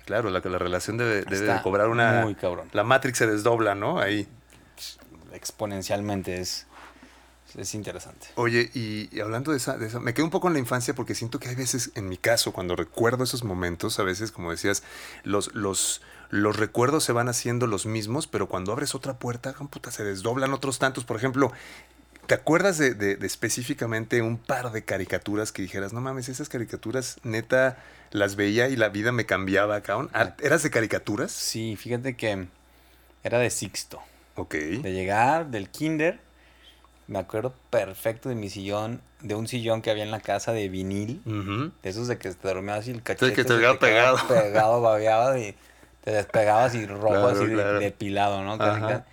Claro, 0.05 0.29
la, 0.29 0.39
la 0.39 0.57
relación 0.57 0.95
debe, 0.95 1.23
debe 1.23 1.53
de 1.53 1.61
cobrar 1.61 1.89
una... 1.89 2.21
muy 2.21 2.35
cabrón. 2.35 2.69
La 2.71 2.85
Matrix 2.85 3.17
se 3.17 3.27
desdobla, 3.27 3.75
¿no? 3.75 3.99
Ahí. 3.99 4.29
Exponencialmente 5.33 6.39
es, 6.39 6.67
es 7.57 7.75
interesante. 7.75 8.27
Oye, 8.35 8.71
y, 8.73 9.13
y 9.13 9.19
hablando 9.19 9.51
de 9.51 9.57
esa, 9.57 9.77
de 9.77 9.87
esa, 9.87 9.99
me 9.99 10.13
quedo 10.13 10.23
un 10.23 10.31
poco 10.31 10.47
en 10.47 10.53
la 10.53 10.59
infancia 10.59 10.95
porque 10.95 11.13
siento 11.13 11.37
que 11.37 11.49
hay 11.49 11.55
veces, 11.55 11.91
en 11.95 12.07
mi 12.07 12.15
caso, 12.15 12.53
cuando 12.53 12.77
recuerdo 12.77 13.25
esos 13.25 13.43
momentos, 13.43 13.99
a 13.99 14.03
veces, 14.03 14.31
como 14.31 14.51
decías, 14.51 14.83
los, 15.25 15.53
los, 15.53 16.01
los 16.29 16.55
recuerdos 16.55 17.03
se 17.03 17.11
van 17.11 17.27
haciendo 17.27 17.67
los 17.67 17.85
mismos, 17.85 18.27
pero 18.27 18.47
cuando 18.47 18.71
abres 18.71 18.95
otra 18.95 19.19
puerta, 19.19 19.51
puta, 19.53 19.91
se 19.91 20.05
desdoblan 20.05 20.53
otros 20.53 20.79
tantos. 20.79 21.03
Por 21.03 21.17
ejemplo, 21.17 21.51
¿te 22.27 22.33
acuerdas 22.35 22.77
de, 22.77 22.93
de- 22.93 23.15
de 23.15 23.27
específicamente 23.27 24.21
un 24.21 24.37
par 24.37 24.71
de 24.71 24.83
caricaturas 24.83 25.51
que 25.51 25.61
dijeras, 25.61 25.93
no 25.93 26.01
mames, 26.01 26.29
esas 26.29 26.49
caricaturas 26.49 27.17
neta 27.23 27.77
las 28.11 28.35
veía 28.35 28.67
y 28.69 28.75
la 28.75 28.89
vida 28.89 29.11
me 29.11 29.25
cambiaba, 29.25 29.81
cabrón? 29.81 30.09
¿Eras 30.41 30.63
de 30.63 30.69
caricaturas? 30.69 31.31
Sí, 31.31 31.75
fíjate 31.75 32.15
que 32.15 32.47
era 33.23 33.39
de 33.39 33.49
Sixto. 33.49 34.01
Ok. 34.35 34.53
De 34.55 34.93
llegar 34.93 35.47
del 35.47 35.69
kinder, 35.69 36.19
me 37.07 37.19
acuerdo 37.19 37.53
perfecto 37.69 38.29
de 38.29 38.35
mi 38.35 38.49
sillón, 38.49 39.01
de 39.19 39.35
un 39.35 39.47
sillón 39.47 39.81
que 39.81 39.91
había 39.91 40.03
en 40.03 40.11
la 40.11 40.21
casa 40.21 40.53
de 40.53 40.69
vinil, 40.69 41.21
de 41.83 41.89
esos 41.89 42.07
de 42.07 42.17
que 42.17 42.31
te 42.31 42.47
dormías 42.47 42.79
así 42.79 42.91
el 42.91 43.03
cachete. 43.03 43.33
que 43.33 43.43
te 43.43 43.75
pegado. 43.75 44.17
Pegado, 44.27 44.81
babeaba 44.81 45.37
y 45.37 45.55
te 46.03 46.11
despegabas 46.11 46.73
y 46.75 46.85
rojo 46.85 47.07
Claro, 47.09 47.27
así 47.27 47.45
de- 47.45 47.53
claro. 47.53 47.79
depilado, 47.79 48.43
¿no? 48.43 48.53
Ajá. 48.53 49.05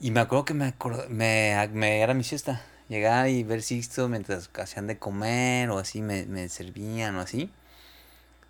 Y 0.00 0.10
me 0.10 0.20
acuerdo 0.20 0.44
que 0.46 0.54
me, 0.54 0.66
acor- 0.76 1.08
me, 1.08 1.68
me 1.72 2.00
era 2.00 2.14
mi 2.14 2.24
siesta. 2.24 2.62
Llegar 2.88 3.28
y 3.28 3.44
ver 3.44 3.62
Sixto 3.62 4.08
mientras 4.08 4.50
hacían 4.58 4.86
de 4.86 4.98
comer 4.98 5.70
o 5.70 5.78
así 5.78 6.00
me, 6.02 6.24
me 6.26 6.48
servían 6.48 7.14
o 7.16 7.20
así. 7.20 7.50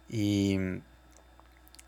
Y, 0.08 0.58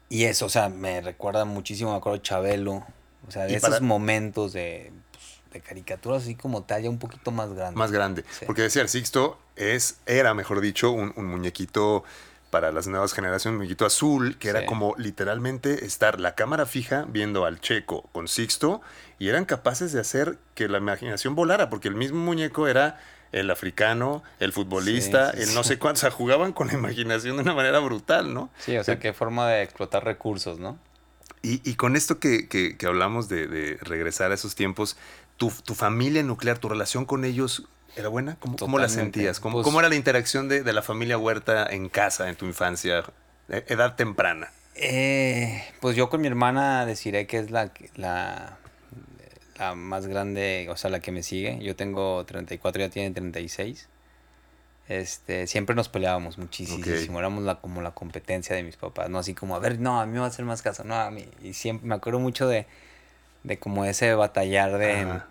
y 0.09 0.25
eso, 0.25 0.47
o 0.47 0.49
sea, 0.49 0.69
me 0.69 1.01
recuerda 1.01 1.45
muchísimo, 1.45 1.93
me 1.93 1.97
acuerdo 1.97 2.19
Chabelo. 2.19 2.85
O 3.27 3.31
sea, 3.31 3.45
de 3.45 3.55
esos 3.55 3.71
para- 3.71 3.81
momentos 3.81 4.53
de, 4.53 4.93
pues, 5.13 5.25
de 5.53 5.61
caricaturas 5.61 6.23
así 6.25 6.35
como 6.35 6.63
tal, 6.65 6.83
ya 6.83 6.91
un 6.91 6.99
poquito 6.99 7.31
más 7.31 7.53
grande. 7.53 7.79
Más 7.79 7.93
grande. 7.93 8.25
Sí. 8.39 8.45
Porque 8.47 8.63
decía, 8.63 8.83
el 8.83 8.89
Sixto 8.89 9.39
es, 9.57 9.99
era, 10.07 10.35
mejor 10.35 10.61
dicho, 10.61 10.91
un, 10.91 11.13
un 11.17 11.27
muñequito 11.27 12.05
para 12.53 12.71
las 12.71 12.87
nuevas 12.87 13.15
generaciones, 13.15 13.57
muñequito 13.57 13.87
azul, 13.87 14.37
que 14.39 14.51
era 14.51 14.67
como 14.67 14.95
literalmente 14.99 15.87
estar 15.87 16.21
la 16.21 16.35
cámara 16.35 16.67
fija 16.67 17.07
viendo 17.09 17.47
al 17.47 17.61
Checo 17.63 18.11
con 18.13 18.29
Sixto 18.29 18.83
y 19.19 19.29
eran 19.29 19.47
capaces 19.47 19.91
de 19.93 20.01
hacer 20.01 20.37
que 20.55 20.69
la 20.69 20.77
imaginación 20.77 21.35
volara, 21.35 21.71
porque 21.71 21.89
el 21.89 21.95
mismo 21.95 22.19
muñeco 22.23 22.69
era 22.69 23.01
el 23.33 23.51
africano, 23.51 24.23
el 24.39 24.53
futbolista, 24.53 25.33
Sí, 25.33 25.39
sí, 25.39 25.49
el 25.49 25.55
no 25.55 25.65
sé 25.65 25.79
cuánto, 25.79 25.97
o 25.97 26.01
sea, 26.03 26.11
jugaban 26.11 26.53
con 26.53 26.67
la 26.67 26.75
imaginación 26.75 27.37
de 27.37 27.43
una 27.43 27.55
manera 27.55 27.79
brutal, 27.79 28.35
¿no? 28.35 28.51
Sí, 28.59 28.77
o 28.77 28.85
sea, 28.85 28.99
qué 28.99 29.15
forma 29.15 29.49
de 29.49 29.63
explotar 29.63 30.05
recursos, 30.05 30.59
¿no? 30.59 30.79
Y, 31.41 31.63
y 31.69 31.75
con 31.77 31.97
esto 31.97 32.19
que, 32.21 32.49
que- 32.49 32.77
que 32.77 32.87
hablamos 32.87 33.31
de, 33.31 33.47
de 33.47 33.79
regresar 33.81 34.31
a 34.31 34.35
esos 34.35 34.55
tiempos, 34.55 34.99
tu, 35.39 35.51
tu 35.65 35.75
familia 35.75 36.23
nuclear, 36.23 36.59
tu 36.59 36.69
relación 36.69 37.07
con 37.07 37.25
ellos, 37.25 37.65
¿era 37.97 38.09
buena? 38.09 38.37
¿Cómo, 38.41 38.57
cómo 38.57 38.79
la 38.79 38.89
sentías? 38.89 39.41
¿Cómo, 39.41 39.57
Pues- 39.59 39.65
cómo 39.65 39.81
era 39.81 39.89
la 39.89 39.95
interacción 39.97 40.49
de, 40.49 40.63
de 40.63 40.73
la 40.73 40.83
familia 40.83 41.19
Huerta 41.19 41.67
en 41.71 41.89
casa, 41.89 42.29
en 42.29 42.37
tu 42.37 42.47
infancia, 42.47 43.05
e- 43.49 43.65
edad 43.69 43.97
temprana? 43.97 44.51
Eh, 44.75 45.63
pues 45.81 45.97
yo 45.97 46.09
con 46.09 46.21
mi 46.23 46.29
hermana 46.29 46.87
deciré 46.87 47.27
que 47.27 47.39
es 47.39 47.51
la, 47.51 47.71
la, 47.97 48.57
la 49.59 49.75
más 49.75 50.07
grande, 50.07 50.67
o 50.71 50.77
sea, 50.77 50.91
la 50.91 51.01
que 51.01 51.13
me 51.13 51.23
sigue. 51.23 51.59
Yo 51.63 51.77
tengo 51.77 52.25
34, 52.25 52.83
ella 52.83 52.91
tiene 52.91 53.11
36. 53.15 53.89
Este, 54.89 55.47
siempre 55.47 55.77
nos 55.77 55.89
peleábamos 55.89 56.39
muchísimo. 56.39 57.19
Éramos 57.19 57.45
la, 57.45 57.57
como 57.61 57.83
la 57.83 57.93
competencia 57.93 58.57
de 58.57 58.63
mis 58.63 58.77
papás, 58.77 59.09
¿no? 59.11 59.19
Así 59.19 59.33
como, 59.35 59.55
a 59.55 59.59
ver, 59.59 59.79
no, 59.79 60.01
a 60.01 60.07
mí 60.07 60.13
me 60.13 60.19
va 60.19 60.25
a 60.25 60.29
hacer 60.29 60.45
más 60.45 60.61
caso, 60.63 60.85
no, 60.85 60.95
a 60.97 61.11
mí. 61.11 61.25
Y 61.43 61.53
siempre 61.55 61.87
me 61.89 61.95
acuerdo 61.95 62.19
mucho 62.19 62.49
de, 62.49 62.67
de 63.45 63.59
como 63.59 63.85
ese 63.85 64.13
batallar 64.15 64.77
de, 64.79 64.93
Ajá. 65.01 65.29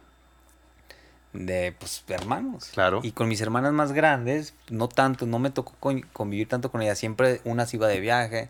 De 1.33 1.73
pues, 1.79 2.03
hermanos. 2.09 2.69
Claro. 2.73 2.99
Y 3.03 3.11
con 3.11 3.27
mis 3.27 3.41
hermanas 3.41 3.73
más 3.73 3.91
grandes, 3.93 4.53
no 4.69 4.87
tanto, 4.89 5.25
no 5.25 5.39
me 5.39 5.49
tocó 5.49 5.73
con- 5.79 6.01
convivir 6.13 6.47
tanto 6.47 6.71
con 6.71 6.81
ellas. 6.81 6.97
Siempre 6.99 7.41
una 7.45 7.65
se 7.65 7.77
iba 7.77 7.87
de 7.87 7.99
viaje, 7.99 8.49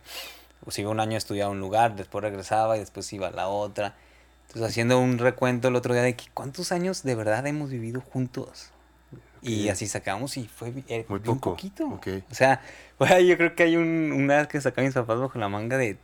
o 0.65 0.71
se 0.71 0.81
iba 0.81 0.91
un 0.91 0.99
año 0.99 1.15
a 1.15 1.17
estudiar 1.17 1.47
a 1.47 1.49
un 1.51 1.59
lugar, 1.59 1.95
después 1.95 2.21
regresaba 2.23 2.77
y 2.77 2.79
después 2.79 3.11
iba 3.13 3.27
a 3.27 3.31
la 3.31 3.47
otra. 3.47 3.95
Entonces, 4.47 4.69
haciendo 4.69 4.99
un 4.99 5.17
recuento 5.17 5.67
el 5.69 5.75
otro 5.75 5.93
día 5.93 6.03
de 6.03 6.15
que 6.15 6.25
cuántos 6.33 6.71
años 6.71 7.03
de 7.03 7.15
verdad 7.15 7.45
hemos 7.47 7.69
vivido 7.69 8.01
juntos. 8.01 8.69
Y 9.43 9.69
así 9.69 9.87
sacamos 9.87 10.37
y 10.37 10.47
fue 10.47 10.71
eh, 10.87 11.05
Muy 11.09 11.19
poco, 11.19 11.51
poquito. 11.51 11.87
ok. 11.87 12.07
O 12.29 12.35
sea, 12.35 12.61
güey, 12.99 13.25
yo 13.25 13.37
creo 13.37 13.55
que 13.55 13.63
hay 13.63 13.75
un, 13.75 14.11
una 14.11 14.37
vez 14.37 14.47
que 14.47 14.61
sacaron 14.61 14.85
mis 14.85 14.93
papás 14.93 15.19
bajo 15.19 15.39
la 15.39 15.49
manga 15.49 15.77
de 15.77 15.97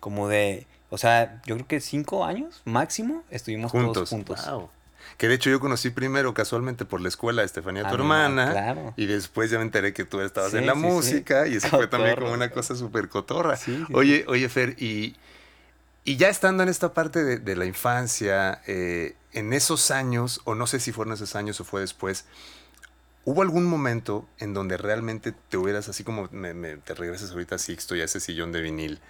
como 0.00 0.28
de, 0.28 0.66
o 0.88 0.96
sea, 0.96 1.42
yo 1.44 1.56
creo 1.56 1.66
que 1.66 1.80
cinco 1.80 2.24
años 2.24 2.62
máximo 2.64 3.22
estuvimos 3.30 3.70
Juntos. 3.70 3.92
todos 3.92 4.08
juntos. 4.08 4.46
Wow. 4.50 4.70
Que 5.16 5.28
de 5.28 5.34
hecho 5.34 5.50
yo 5.50 5.60
conocí 5.60 5.90
primero 5.90 6.32
casualmente 6.34 6.84
por 6.84 7.00
la 7.00 7.08
escuela 7.08 7.42
a 7.42 7.44
Estefanía, 7.44 7.82
Ah, 7.86 7.90
tu 7.90 7.96
no, 7.98 8.02
hermana. 8.04 8.50
claro. 8.52 8.94
Y 8.96 9.06
después 9.06 9.50
ya 9.50 9.58
me 9.58 9.64
enteré 9.64 9.92
que 9.92 10.04
tú 10.04 10.20
estabas 10.20 10.52
Sí, 10.52 10.58
en 10.58 10.66
la 10.66 10.74
sí, 10.74 10.80
sí. 10.80 10.86
música 10.86 11.46
y 11.46 11.56
eso 11.56 11.68
fue 11.68 11.86
también 11.88 12.16
como 12.16 12.32
una 12.32 12.50
cosa 12.50 12.74
súper 12.74 13.08
cotorra. 13.08 13.58
Oye, 13.92 14.24
oye, 14.28 14.48
Fer, 14.48 14.76
y, 14.82 15.16
y 16.04 16.16
ya 16.16 16.28
estando 16.28 16.62
en 16.62 16.68
esta 16.70 16.94
parte 16.94 17.22
de, 17.22 17.38
de 17.38 17.56
la 17.56 17.66
infancia, 17.66 18.62
eh, 18.66 19.14
en 19.32 19.52
esos 19.52 19.90
años, 19.90 20.40
o 20.44 20.54
no 20.54 20.66
sé 20.66 20.80
si 20.80 20.90
fueron 20.92 21.12
esos 21.14 21.36
años 21.36 21.60
o 21.60 21.64
fue 21.64 21.82
después, 21.82 22.24
¿hubo 23.24 23.42
algún 23.42 23.64
momento 23.66 24.26
en 24.38 24.54
donde 24.54 24.76
realmente 24.78 25.32
te 25.50 25.56
hubieras, 25.56 25.88
así 25.88 26.02
como 26.04 26.28
me- 26.32 26.54
me- 26.54 26.76
te 26.78 26.94
regresas 26.94 27.30
ahorita 27.32 27.56
a 27.56 27.58
Sixto 27.58 27.94
y 27.94 28.00
a 28.00 28.04
ese 28.04 28.18
sillón 28.20 28.50
de 28.52 28.60
vinil, 28.62 29.00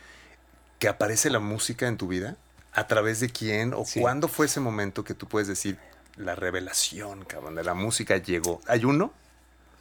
que 0.80 0.88
aparece 0.88 1.30
la 1.30 1.38
música 1.38 1.86
en 1.86 1.96
tu 1.96 2.08
vida? 2.08 2.36
¿A 2.72 2.86
través 2.86 3.18
de 3.20 3.28
quién? 3.30 3.72
¿O 3.74 3.84
Sí. 3.84 4.00
cuándo 4.00 4.28
fue 4.28 4.46
ese 4.46 4.60
momento 4.60 5.02
que 5.04 5.14
tú 5.14 5.26
puedes 5.26 5.48
decir, 5.48 5.78
la 6.16 6.34
revelación, 6.34 7.24
cabrón, 7.24 7.54
de 7.54 7.64
la 7.64 7.74
música 7.74 8.16
llegó? 8.18 8.60
¿Hay 8.66 8.84
uno? 8.84 9.12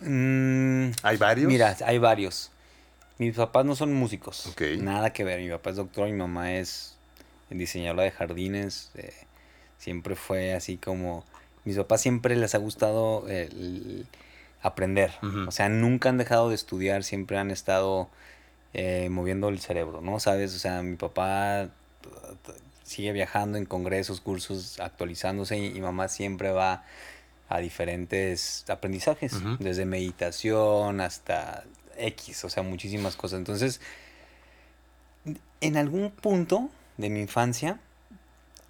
Mm, 0.01 0.91
¿Hay 1.03 1.17
varios? 1.17 1.47
Mira, 1.47 1.75
hay 1.85 1.97
varios. 1.97 2.51
Mis 3.17 3.35
papás 3.35 3.65
no 3.65 3.75
son 3.75 3.93
músicos. 3.93 4.47
Ok. 4.47 4.61
Nada 4.79 5.11
que 5.11 5.23
ver. 5.23 5.39
Mi 5.41 5.49
papá 5.49 5.71
es 5.71 5.75
doctor, 5.75 6.07
mi 6.07 6.13
mamá 6.13 6.53
es 6.53 6.95
diseñadora 7.49 8.03
de 8.03 8.11
jardines. 8.11 8.91
eh, 8.95 9.13
siempre 9.77 10.15
fue 10.15 10.53
así 10.53 10.77
como... 10.77 11.25
Mis 11.65 11.75
papás 11.77 12.01
siempre 12.01 12.35
les 12.35 12.55
ha 12.55 12.57
gustado 12.57 13.27
el 13.27 14.05
aprender. 14.61 15.11
O 15.47 15.51
sea, 15.51 15.69
nunca 15.69 16.09
han 16.09 16.17
dejado 16.17 16.49
de 16.49 16.55
estudiar, 16.55 17.03
siempre 17.03 17.37
han 17.37 17.51
estado 17.51 18.09
eh, 18.73 19.09
moviendo 19.09 19.49
el 19.49 19.59
cerebro, 19.59 20.01
¿no? 20.01 20.19
¿Sabes? 20.19 20.55
O 20.55 20.59
sea, 20.59 20.81
mi 20.81 20.95
papá 20.95 21.69
sigue 22.89 23.11
viajando 23.11 23.57
en 23.57 23.65
congresos, 23.65 24.19
cursos, 24.19 24.79
actualizándose 24.79 25.57
y 25.57 25.79
mamá 25.79 26.07
siempre 26.07 26.51
va 26.51 26.83
a 27.47 27.59
diferentes 27.59 28.65
aprendizajes, 28.69 29.33
desde 29.59 29.85
meditación 29.85 31.01
hasta 31.01 31.63
X, 31.97 32.43
o 32.45 32.49
sea, 32.49 32.63
muchísimas 32.63 33.15
cosas. 33.15 33.39
Entonces, 33.39 33.81
en 35.61 35.77
algún 35.77 36.11
punto 36.11 36.69
de 36.97 37.09
mi 37.09 37.21
infancia 37.21 37.79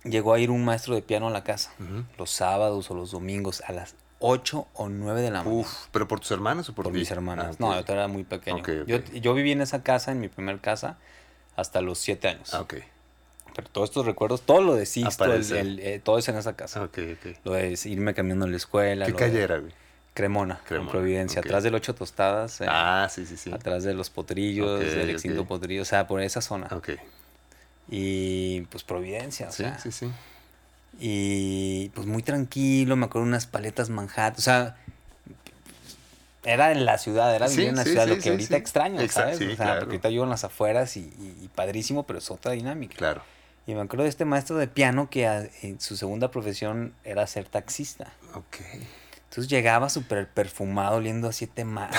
llegó 0.04 0.34
a 0.34 0.40
ir 0.40 0.50
un 0.50 0.64
maestro 0.64 0.96
de 0.96 1.02
piano 1.02 1.28
a 1.28 1.32
la 1.32 1.44
casa, 1.44 1.72
los 2.18 2.30
sábados 2.32 2.90
o 2.92 2.94
los 2.94 3.12
domingos 3.12 3.62
a 3.68 3.74
las 3.74 3.96
8 4.20 4.68
o 4.74 4.90
9 4.90 5.22
de 5.22 5.32
la 5.32 5.44
mañana. 5.44 5.62
Uf, 5.62 5.88
¿pero 5.92 6.08
por 6.08 6.20
tus 6.20 6.32
hermanos 6.32 6.68
o 6.70 6.76
por, 6.76 6.84
Por 6.84 6.94
ti? 6.94 7.00
mis 7.00 7.12
hermanas. 7.12 7.52
Ah. 7.52 7.56
No, 7.60 7.82
yo 7.82 7.94
era 7.94 8.08
muy 8.08 8.24
pequeño. 8.24 8.64
Yo, 8.86 8.98
yo 8.98 9.34
viví 9.34 9.52
en 9.52 9.62
esa 9.62 9.82
casa, 9.84 10.12
en 10.12 10.20
mi 10.20 10.28
primer 10.28 10.60
casa, 10.60 10.98
hasta 11.56 11.82
los 11.82 12.00
siete 12.00 12.28
años. 12.28 12.54
Ah, 12.54 12.62
ok. 12.62 12.76
Pero 13.60 13.72
todos 13.74 13.90
estos 13.90 14.06
recuerdos, 14.06 14.42
todo 14.44 14.62
lo 14.62 14.76
de 14.76 14.86
Sixto, 14.86 15.26
el- 15.26 15.32
Aparece. 15.32 15.60
el- 15.60 15.80
eh, 15.80 16.00
todo 16.02 16.18
es 16.18 16.30
en 16.30 16.38
esa 16.38 16.54
casa. 16.56 16.82
Ok, 16.82 16.98
ok. 17.14 17.36
Lo 17.44 17.52
de 17.54 17.78
irme 17.86 18.14
caminando 18.14 18.46
a 18.46 18.48
la 18.48 18.56
escuela. 18.56 19.06
¿Qué 19.06 19.14
calle 19.14 19.42
era, 19.42 19.58
güey? 19.58 19.74
Cremona, 20.14 20.62
Cremona, 20.66 20.88
en 20.90 20.92
Providencia, 20.92 21.40
ok. 21.42 21.46
atrás 21.46 21.64
del 21.64 21.76
Ocho 21.76 21.94
Tostadas, 21.94 22.62
eh, 22.62 22.66
Ah, 22.70 23.08
sí, 23.12 23.26
sí, 23.26 23.36
sí. 23.38 23.52
atrás 23.52 23.84
de 23.84 23.94
los 23.94 24.10
potrillos, 24.10 24.80
del 24.80 25.10
extinto 25.10 25.46
potrillo, 25.46 25.82
o 25.82 25.86
sea, 25.86 26.08
por 26.08 26.22
esa 26.22 26.42
zona. 26.42 26.68
Ok. 26.72 26.92
Y 27.90 28.62
pues 28.62 28.84
Providencia, 28.84 29.50
o 29.50 29.52
Sí, 29.52 29.64
sea. 29.64 29.78
sí, 29.80 29.92
sí. 29.92 30.10
Y 31.00 31.90
pues 31.90 32.08
muy 32.08 32.24
tranquilo, 32.24 32.96
me 32.96 33.06
acuerdo 33.08 33.28
unas 33.28 33.46
paletas 33.46 33.90
Manhattan, 33.90 34.36
o 34.38 34.42
sea, 34.42 34.78
era 36.44 36.72
en 36.72 36.86
la 36.86 36.98
ciudad, 36.98 37.36
era 37.36 37.48
vivir 37.48 37.64
Sí, 37.64 37.70
en 37.70 37.76
la 37.76 37.84
sí, 37.84 37.90
ciudad, 37.92 38.04
sí, 38.06 38.10
lo 38.10 38.16
que 38.16 38.22
sí, 38.24 38.30
ahorita 38.30 38.48
sí. 38.56 38.56
extraño, 38.56 39.08
¿sabes? 39.10 39.38
sí, 39.38 39.44
o 39.46 39.48
sea, 39.48 39.56
claro. 39.58 39.80
porque 39.82 39.96
ahorita 39.96 40.10
vivo 40.10 40.24
en 40.24 40.30
las 40.30 40.44
afueras 40.44 40.98
y, 40.98 41.02
y- 41.02 41.38
y 41.44 41.48
padrísimo, 41.50 42.04
pero 42.04 42.20
es 42.20 42.30
otra 42.32 42.52
dinámica. 42.54 42.96
Claro. 42.98 43.22
Y 43.70 43.76
me 43.76 43.82
acuerdo 43.82 44.04
de 44.04 44.10
este 44.10 44.26
maestro 44.26 44.56
de 44.58 44.68
piano 44.68 45.12
que 45.12 45.28
a- 45.28 45.48
en 45.62 45.80
su 45.80 45.96
segunda 45.96 46.32
profesión 46.32 46.94
era 47.04 47.28
ser 47.28 47.48
taxista. 47.48 48.12
Ok. 48.34 48.58
Entonces 49.26 49.48
llegaba 49.48 49.90
súper 49.90 50.28
perfumado, 50.28 50.96
oliendo 50.98 51.28
a 51.30 51.32
siete 51.34 51.64
más, 51.66 51.92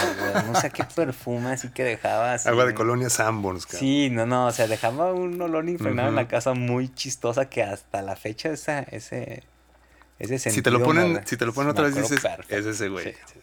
no 0.49 0.55
sé 0.61 0.71
qué 0.71 0.83
perfume, 0.83 1.53
así 1.53 1.69
que 1.69 1.85
dejaba 1.85 2.33
así. 2.35 2.49
Agua 2.49 2.65
de 2.67 2.75
colonia 2.75 3.09
Sanborns, 3.09 3.67
cabrón. 3.67 3.79
Sí, 3.81 4.11
no, 4.11 4.27
no, 4.27 4.47
o 4.47 4.51
sea, 4.51 4.67
dejaba 4.67 5.13
un 5.13 5.41
olor 5.41 5.69
infernal 5.69 6.09
en 6.09 6.17
la 6.17 6.27
casa 6.27 6.55
muy 6.55 6.93
chistosa 6.93 7.49
que 7.49 7.63
hasta 7.63 8.03
la 8.03 8.17
fecha 8.17 8.49
esa, 8.49 8.81
ese, 8.81 9.45
ese 10.19 10.39
sentido 10.41 10.55
Si 10.57 10.63
te 10.63 10.71
lo 10.73 10.83
ponen, 10.83 11.13
me- 11.13 11.23
si 11.27 11.37
te 11.37 11.47
lo 11.47 11.53
ponen 11.55 11.71
otra 11.71 11.85
vez 11.85 11.95
dices, 11.95 12.21
perfecto. 12.21 12.57
es 12.57 12.67
ese 12.67 12.89
güey. 12.89 13.05
Sí, 13.05 13.13
sí, 13.13 13.35
sí. 13.35 13.41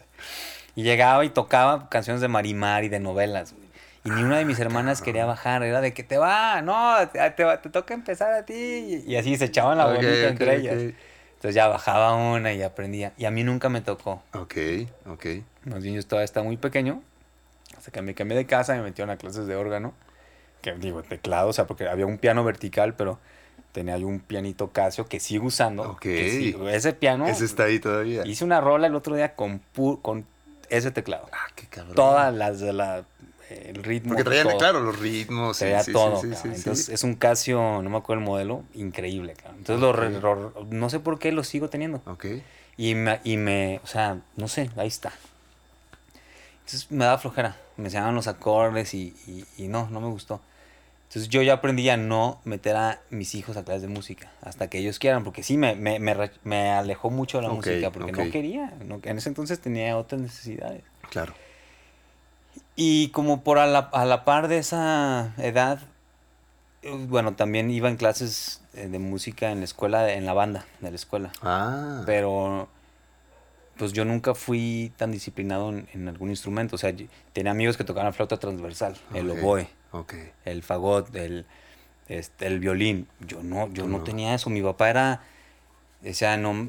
Y 0.76 0.82
llegaba 0.82 1.24
y 1.24 1.30
tocaba 1.30 1.88
canciones 1.88 2.20
de 2.20 2.28
Marimar 2.28 2.84
y 2.84 2.90
de 2.90 3.00
novelas, 3.00 3.54
güey. 3.54 3.67
Y 4.08 4.10
ni 4.10 4.24
una 4.24 4.38
de 4.38 4.44
mis 4.46 4.58
hermanas 4.58 5.02
quería 5.02 5.26
bajar, 5.26 5.62
era 5.62 5.80
de 5.82 5.92
que 5.92 6.02
te 6.02 6.16
va, 6.16 6.62
no, 6.62 6.96
te, 7.08 7.18
te 7.32 7.44
te 7.58 7.68
toca 7.70 7.92
empezar 7.92 8.32
a 8.32 8.44
ti. 8.46 9.04
Y 9.06 9.16
así 9.16 9.36
se 9.36 9.44
echaban 9.46 9.76
la 9.76 9.86
Ok, 9.86 9.96
bolita 9.96 10.12
ok, 10.12 10.30
entre 10.30 10.56
ellas. 10.56 10.74
ok. 10.76 10.94
Entonces 11.34 11.54
ya 11.54 11.68
bajaba 11.68 12.14
una 12.14 12.52
y 12.54 12.62
aprendía. 12.62 13.12
Y 13.18 13.26
a 13.26 13.30
mí 13.30 13.44
nunca 13.44 13.68
me 13.68 13.80
tocó. 13.80 14.22
Ok, 14.32 14.56
ok. 15.06 15.24
Bien 15.64 15.94
yo 15.94 16.02
todavía 16.04 16.24
estaba 16.24 16.44
muy 16.44 16.56
pequeño. 16.56 17.02
Hasta 17.76 17.90
que 17.90 18.02
me 18.02 18.14
cambié 18.14 18.36
de 18.36 18.46
casa, 18.46 18.74
me 18.74 18.82
metieron 18.82 19.10
a 19.10 19.18
clases 19.18 19.46
de 19.46 19.54
órgano. 19.54 19.92
Que 20.62 20.72
digo, 20.72 21.02
teclado, 21.02 21.48
o 21.48 21.52
sea, 21.52 21.66
porque 21.66 21.86
había 21.88 22.06
un 22.06 22.18
piano 22.18 22.42
vertical, 22.44 22.94
pero 22.94 23.20
tenía 23.72 23.96
yo 23.98 24.08
un 24.08 24.18
pianito 24.20 24.72
Casio 24.72 25.06
que 25.06 25.20
sigo 25.20 25.46
usando. 25.46 25.82
Ok. 25.92 26.00
que 26.00 26.30
sí, 26.30 26.56
ese 26.70 26.92
piano. 26.94 27.26
Ese 27.28 27.44
está 27.44 27.64
ahí 27.64 27.78
todavía. 27.78 28.26
Hice 28.26 28.44
una 28.44 28.60
rola 28.60 28.86
el 28.88 28.94
otro 28.96 29.14
día 29.14 29.34
con, 29.36 29.60
pu- 29.76 30.00
con 30.02 30.26
ese 30.70 30.90
teclado. 30.90 31.28
Ah, 31.32 31.46
qué 31.54 31.66
cabrón. 31.66 31.94
Todas 31.94 32.34
las 32.34 32.58
de 32.58 32.72
la. 32.72 33.04
El 33.50 33.82
ritmo. 33.82 34.08
Porque 34.10 34.24
traían, 34.24 34.48
todo. 34.48 34.58
claro, 34.58 34.80
los 34.80 34.98
ritmos. 34.98 35.58
Traía 35.58 35.82
sí, 35.82 35.92
todo, 35.92 36.20
sí, 36.20 36.28
sí, 36.34 36.36
sí. 36.42 36.48
Entonces 36.54 36.88
es 36.88 37.02
un 37.04 37.14
Casio, 37.14 37.82
no 37.82 37.88
me 37.90 37.96
acuerdo 37.96 38.20
el 38.22 38.26
modelo, 38.28 38.64
increíble, 38.74 39.34
cabrón. 39.34 39.56
Entonces 39.58 39.80
lo 39.80 39.92
re- 39.92 40.10
lo- 40.10 40.52
no 40.70 40.90
sé 40.90 41.00
por 41.00 41.18
qué 41.18 41.32
lo 41.32 41.44
sigo 41.44 41.68
teniendo. 41.70 42.02
Ok. 42.06 42.26
Y 42.76 42.94
me, 42.94 43.20
y 43.24 43.36
me, 43.36 43.80
o 43.82 43.86
sea, 43.86 44.18
no 44.36 44.48
sé, 44.48 44.70
ahí 44.76 44.88
está. 44.88 45.12
Entonces 46.60 46.90
me 46.90 47.04
daba 47.04 47.18
flojera, 47.18 47.56
me 47.76 47.84
enseñaban 47.86 48.14
los 48.14 48.26
acordes 48.26 48.92
y, 48.94 49.14
y, 49.26 49.44
y 49.64 49.68
no, 49.68 49.88
no 49.90 50.00
me 50.00 50.08
gustó. 50.08 50.40
Entonces 51.08 51.30
yo 51.30 51.40
ya 51.40 51.54
aprendí 51.54 51.88
a 51.88 51.96
no 51.96 52.38
meter 52.44 52.76
a 52.76 53.00
mis 53.08 53.34
hijos 53.34 53.56
a 53.56 53.64
clases 53.64 53.80
de 53.82 53.88
música 53.88 54.30
hasta 54.42 54.68
que 54.68 54.78
ellos 54.78 54.98
quieran, 54.98 55.24
porque 55.24 55.42
sí, 55.42 55.56
me, 55.56 55.74
me, 55.74 55.98
me, 55.98 56.68
alejó 56.70 57.08
mucho 57.08 57.38
de 57.38 57.44
la 57.44 57.48
música, 57.54 57.90
porque 57.90 58.12
no 58.12 58.30
quería. 58.30 58.74
no- 58.84 59.00
en 59.02 59.16
ese 59.16 59.30
entonces 59.30 59.58
tenía 59.58 59.96
otras 59.96 60.20
necesidades. 60.20 60.82
Claro. 61.08 61.32
Y 62.80 63.08
como 63.08 63.42
por 63.42 63.58
a 63.58 63.66
la, 63.66 63.80
a 63.92 64.04
la 64.04 64.24
par 64.24 64.46
de 64.46 64.58
esa 64.58 65.34
edad, 65.36 65.80
eh, 66.82 67.06
bueno, 67.08 67.34
también 67.34 67.72
iba 67.72 67.88
en 67.88 67.96
clases 67.96 68.62
eh, 68.72 68.86
de 68.86 69.00
música 69.00 69.50
en 69.50 69.58
la 69.58 69.64
escuela, 69.64 70.12
en 70.12 70.24
la 70.24 70.32
banda 70.32 70.64
de 70.78 70.90
la 70.90 70.94
escuela. 70.94 71.32
Ah. 71.42 72.04
Pero 72.06 72.68
pues 73.76 73.92
yo 73.92 74.04
nunca 74.04 74.36
fui 74.36 74.92
tan 74.96 75.10
disciplinado 75.10 75.70
en, 75.70 75.88
en 75.92 76.06
algún 76.06 76.30
instrumento. 76.30 76.76
O 76.76 76.78
sea, 76.78 76.94
tenía 77.32 77.50
amigos 77.50 77.76
que 77.76 77.82
tocaban 77.82 78.14
flauta 78.14 78.36
transversal, 78.36 78.96
el 79.12 79.28
oboe, 79.28 79.68
el 80.44 80.62
fagot, 80.62 81.12
el, 81.16 81.46
este, 82.06 82.46
el 82.46 82.60
violín. 82.60 83.08
Yo 83.26 83.42
no, 83.42 83.68
yo 83.72 83.88
no 83.88 83.98
no. 83.98 84.04
tenía 84.04 84.36
eso. 84.36 84.50
Mi 84.50 84.62
papá 84.62 84.88
era, 84.88 85.22
decía, 86.00 86.36
no, 86.36 86.68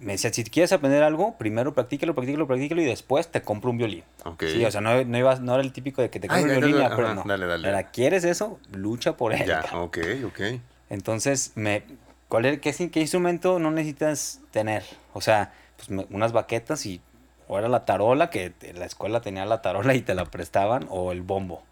me 0.00 0.12
decía, 0.12 0.32
si 0.32 0.44
quieres 0.44 0.72
aprender 0.72 1.02
algo, 1.02 1.36
primero 1.38 1.74
practícalo, 1.74 2.14
practícalo, 2.14 2.46
practícalo 2.46 2.80
y 2.82 2.86
después 2.86 3.28
te 3.30 3.42
compro 3.42 3.70
un 3.70 3.78
violín. 3.78 4.04
Ok. 4.24 4.44
Sí, 4.46 4.64
o 4.64 4.70
sea, 4.70 4.80
no, 4.80 5.04
no, 5.04 5.18
ibas- 5.18 5.40
no 5.40 5.54
era 5.54 5.62
el 5.62 5.72
típico 5.72 6.02
de 6.02 6.10
que 6.10 6.18
te 6.20 6.28
compro 6.28 6.46
un 6.54 6.60
violín 6.60 6.78
dale, 6.78 6.92
aprendo. 6.94 7.20
ajá, 7.20 7.28
dale, 7.28 7.46
dale. 7.46 7.68
Era, 7.68 7.82
¿quieres 7.90 8.24
eso? 8.24 8.58
Lucha 8.72 9.16
por 9.16 9.32
él. 9.34 9.46
Ya, 9.46 9.64
ok, 9.74 9.98
ok. 10.26 10.40
Entonces, 10.88 11.52
me, 11.54 11.82
¿cuál 12.28 12.46
es, 12.46 12.60
qué, 12.60 12.90
qué 12.90 13.00
instrumento 13.00 13.58
no 13.58 13.70
necesitas 13.70 14.40
tener? 14.50 14.82
O 15.12 15.20
sea, 15.20 15.52
pues 15.76 15.90
me- 15.90 16.06
unas 16.10 16.32
baquetas 16.32 16.84
y 16.86 17.00
o 17.48 17.58
era 17.58 17.68
la 17.68 17.84
tarola, 17.84 18.30
que 18.30 18.52
en 18.62 18.78
la 18.78 18.86
escuela 18.86 19.20
tenía 19.20 19.44
la 19.44 19.60
tarola 19.60 19.94
y 19.94 20.02
te 20.02 20.14
la 20.14 20.24
prestaban, 20.24 20.86
o 20.88 21.10
el 21.10 21.22
bombo, 21.22 21.64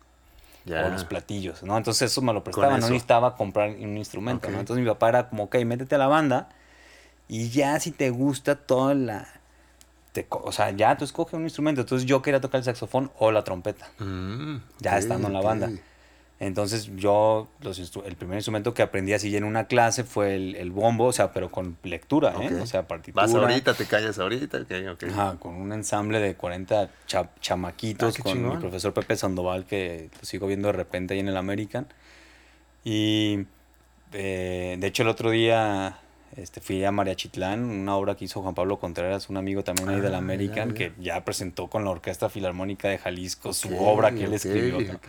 Ya. 0.64 0.84
o 0.84 0.90
los 0.90 1.04
platillos, 1.04 1.62
¿no? 1.62 1.76
Entonces 1.78 2.10
eso 2.10 2.20
me 2.20 2.32
lo 2.32 2.42
prestaban, 2.42 2.80
no 2.80 2.88
necesitaba 2.88 3.36
comprar 3.36 3.70
un 3.70 3.96
instrumento, 3.96 4.48
Ok. 4.48 4.54
¿no? 4.54 4.60
Entonces 4.60 4.82
mi 4.84 4.90
papá 4.90 5.08
era 5.08 5.28
como, 5.28 5.44
ok, 5.44 5.54
métete 5.64 5.94
a 5.94 5.98
la 5.98 6.08
banda 6.08 6.48
y 7.28 7.50
ya 7.50 7.78
si 7.80 7.90
te 7.90 8.10
gusta 8.10 8.54
toda 8.56 8.94
la... 8.94 9.28
te 10.12 10.26
o 10.30 10.50
sea, 10.52 10.70
ya 10.70 10.96
tú 10.96 11.04
escoge 11.04 11.36
un 11.36 11.42
instrumento. 11.44 11.82
Entonces 11.82 12.06
yo 12.06 12.22
quería 12.22 12.40
tocar 12.40 12.58
el 12.58 12.64
saxofón 12.64 13.10
o 13.18 13.30
la 13.32 13.44
trompeta. 13.44 13.88
Mm, 13.98 14.56
Ya 14.80 14.92
ok, 14.94 14.98
estando 14.98 15.28
en 15.28 15.34
la 15.34 15.40
banda. 15.42 15.70
Entonces 16.40 16.88
yo, 16.94 17.48
los 17.62 17.80
el 18.06 18.14
primer 18.14 18.36
instrumento 18.38 18.72
que 18.72 18.82
aprendí 18.82 19.12
así 19.12 19.36
en 19.36 19.42
una 19.42 19.64
clase 19.66 20.04
fue 20.04 20.36
el, 20.36 20.54
el 20.54 20.70
bombo, 20.70 21.06
o 21.06 21.12
sea, 21.12 21.32
pero 21.32 21.50
con 21.50 21.76
lectura, 21.82 22.32
¿eh? 22.40 22.54
Ok. 22.54 22.62
O 22.62 22.66
sea, 22.66 22.86
partitura. 22.86 23.26
Vas 23.26 23.34
ahorita, 23.34 23.74
te 23.74 23.86
callas 23.86 24.20
ahorita. 24.20 24.58
Ok, 24.58 24.70
ok. 24.92 25.04
Ajá, 25.10 25.36
con 25.40 25.56
un 25.56 25.72
ensamble 25.72 26.20
de 26.20 26.36
40 26.36 26.90
cha- 27.08 27.28
chamaquitos 27.40 28.20
Ah, 28.20 28.22
con 28.22 28.32
mi 28.34 28.38
chingón. 28.44 28.60
profesor 28.60 28.94
Pepe 28.94 29.16
Sandoval, 29.16 29.64
que 29.66 30.10
lo 30.16 30.24
sigo 30.24 30.46
viendo 30.46 30.68
de 30.68 30.74
repente 30.74 31.14
ahí 31.14 31.20
en 31.20 31.26
el 31.28 31.36
American. 31.36 31.88
Y 32.84 33.46
eh, 34.12 34.76
de 34.78 34.86
hecho 34.86 35.02
el 35.02 35.08
otro 35.08 35.30
día 35.32 35.98
este, 36.36 36.60
fui 36.60 36.84
a 36.84 36.92
Mariachitlán, 36.92 37.64
una 37.64 37.96
obra 37.96 38.14
que 38.16 38.24
hizo 38.26 38.42
Juan 38.42 38.54
Pablo 38.54 38.78
Contreras, 38.78 39.28
un 39.28 39.36
amigo 39.36 39.64
también 39.64 39.88
ahí 39.88 40.00
del 40.00 40.14
Ah, 40.14 40.18
American, 40.18 40.68
ya, 40.74 40.74
ya. 40.74 40.94
que 40.96 41.02
ya 41.02 41.24
presentó 41.24 41.68
con 41.68 41.84
la 41.84 41.90
Orquesta 41.90 42.28
Filarmónica 42.28 42.88
de 42.88 42.98
Jalisco 42.98 43.52
su 43.52 43.76
obra 43.78 44.12
que 44.12 44.24
él 44.24 44.34
escribió. 44.34 44.78
¿no? 44.80 45.00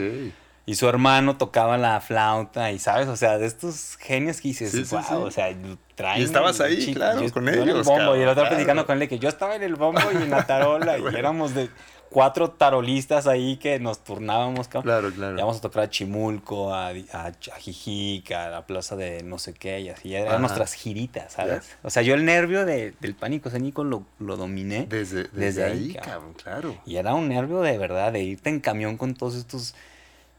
Y 0.66 0.76
su 0.76 0.88
hermano 0.88 1.36
tocaba 1.36 1.78
la 1.80 2.00
flauta 2.00 2.72
y, 2.72 2.78
¿sabes? 2.78 3.08
O 3.08 3.16
sea, 3.16 3.40
de 3.40 3.48
estos 3.48 3.96
genios 4.00 4.40
que 4.40 4.50
dices, 4.50 4.72
Sí, 4.72 4.84
wow, 4.92 5.02
sí. 5.02 5.14
o 5.16 5.32
sea, 5.32 5.48
traen... 5.96 6.22
Y 6.22 6.24
estabas 6.24 6.62
ahí, 6.62 6.78
chip". 6.80 6.96
claro, 6.96 7.22
Yo- 7.24 7.34
con 7.34 7.46
yo 7.46 7.54
en 7.54 7.60
el 7.64 7.70
ellos, 7.70 7.88
bombo, 7.88 8.16
y 8.16 8.22
el 8.22 8.28
otro 8.30 8.44
claro. 8.48 8.86
con 8.86 9.02
él 9.02 9.10
que 9.10 9.18
yo 9.18 9.30
estaba 9.30 9.56
en 9.56 9.64
el 9.64 9.76
bombo 9.76 10.02
y 10.14 10.18
en 10.18 10.30
la 10.30 10.46
tarola 10.46 11.00
y 11.00 11.04
éramos 11.18 11.56
de 11.56 11.70
cuatro 12.10 12.50
tarolistas 12.52 13.28
ahí 13.28 13.58
que 13.58 13.80
nos 13.80 14.04
turnábamos, 14.04 14.68
cabrón. 14.68 14.84
Claro, 14.84 15.14
claro. 15.14 15.36
Íbamos 15.38 15.58
a 15.58 15.62
tocar 15.62 15.84
a 15.84 15.90
Chimulco, 15.90 16.74
a, 16.74 16.88
a, 16.90 16.92
a 17.28 17.32
Jijic, 17.60 18.32
a 18.32 18.50
la 18.50 18.66
plaza 18.66 18.96
de 18.96 19.24
no 19.24 19.38
sé 19.38 19.54
qué, 19.54 19.80
y 19.82 19.90
así. 19.90 20.16
Eran 20.16 20.28
Ajá. 20.30 20.40
nuestras 20.40 20.74
giritas, 20.74 21.34
¿sabes? 21.34 21.70
O 21.84 21.90
sea, 21.90 22.02
yo 22.02 22.16
el 22.16 22.26
nervio 22.26 22.66
de- 22.66 22.94
del 23.00 23.16
pánico 23.16 23.50
escénico 23.50 23.84
lo, 23.84 24.04
lo 24.20 24.38
dominé. 24.38 24.86
Desde, 24.90 25.24
desde, 25.24 25.40
Desde 25.40 25.64
ahí, 25.66 25.72
ahí, 25.90 25.94
cabrón, 25.94 26.34
claro. 26.34 26.76
Y 26.86 26.96
era 26.96 27.14
un 27.14 27.28
nervio 27.30 27.62
de 27.62 27.78
verdad, 27.78 28.12
de 28.12 28.24
irte 28.24 28.50
en 28.50 28.60
camión 28.60 28.98
con 28.98 29.14
todos 29.14 29.36
estos 29.36 29.76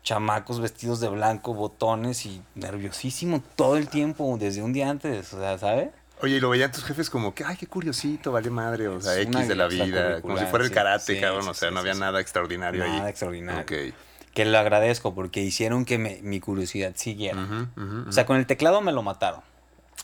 chamacos 0.03 0.61
vestidos 0.61 0.99
de 1.01 1.09
blanco, 1.09 1.53
botones 1.55 2.25
y 2.25 2.41
nerviosísimo 2.55 3.43
todo 3.55 3.77
el 3.77 3.89
tiempo, 3.89 4.37
desde 4.41 4.63
un 4.63 4.73
día 4.73 4.89
antes, 4.89 5.33
o 5.35 5.39
sea, 5.39 5.59
¿sabes? 5.59 5.91
Oye, 6.23 6.37
y 6.37 6.41
lo 6.41 6.51
veían 6.51 6.71
tus 6.71 6.85
jefes 6.85 7.09
como 7.11 7.35
que, 7.35 7.45
ay, 7.45 7.57
qué 7.57 7.67
curiosito, 7.67 8.33
vale 8.33 8.51
madre, 8.51 8.89
o 8.89 9.01
sea, 9.01 9.19
X 9.21 9.49
de 9.49 9.55
la 9.55 9.67
vida, 9.69 10.21
como 10.21 10.37
si 10.39 10.45
fuera 10.47 10.65
el 10.65 10.71
karate, 10.71 11.15
sí, 11.15 11.21
cabrón, 11.21 11.43
sí, 11.45 11.49
o 11.51 11.55
sea, 11.55 11.69
sí, 11.69 11.75
no 11.75 11.81
había 11.81 11.95
nada 11.95 12.21
extraordinario 12.21 12.85
Nada 12.87 13.05
ahí. 13.05 13.11
extraordinario. 13.11 13.63
Ok. 13.63 13.95
Que 14.35 14.45
lo 14.45 14.59
agradezco 14.59 15.15
porque 15.15 15.41
hicieron 15.41 15.85
que 15.85 15.99
me- 15.99 16.21
mi 16.23 16.39
curiosidad 16.41 16.93
siguiera. 16.95 17.69
O 18.07 18.13
sea, 18.13 18.27
con 18.27 18.37
el 18.37 18.47
teclado 18.47 18.81
me 18.81 18.93
lo 18.93 19.03
mataron. 19.03 19.41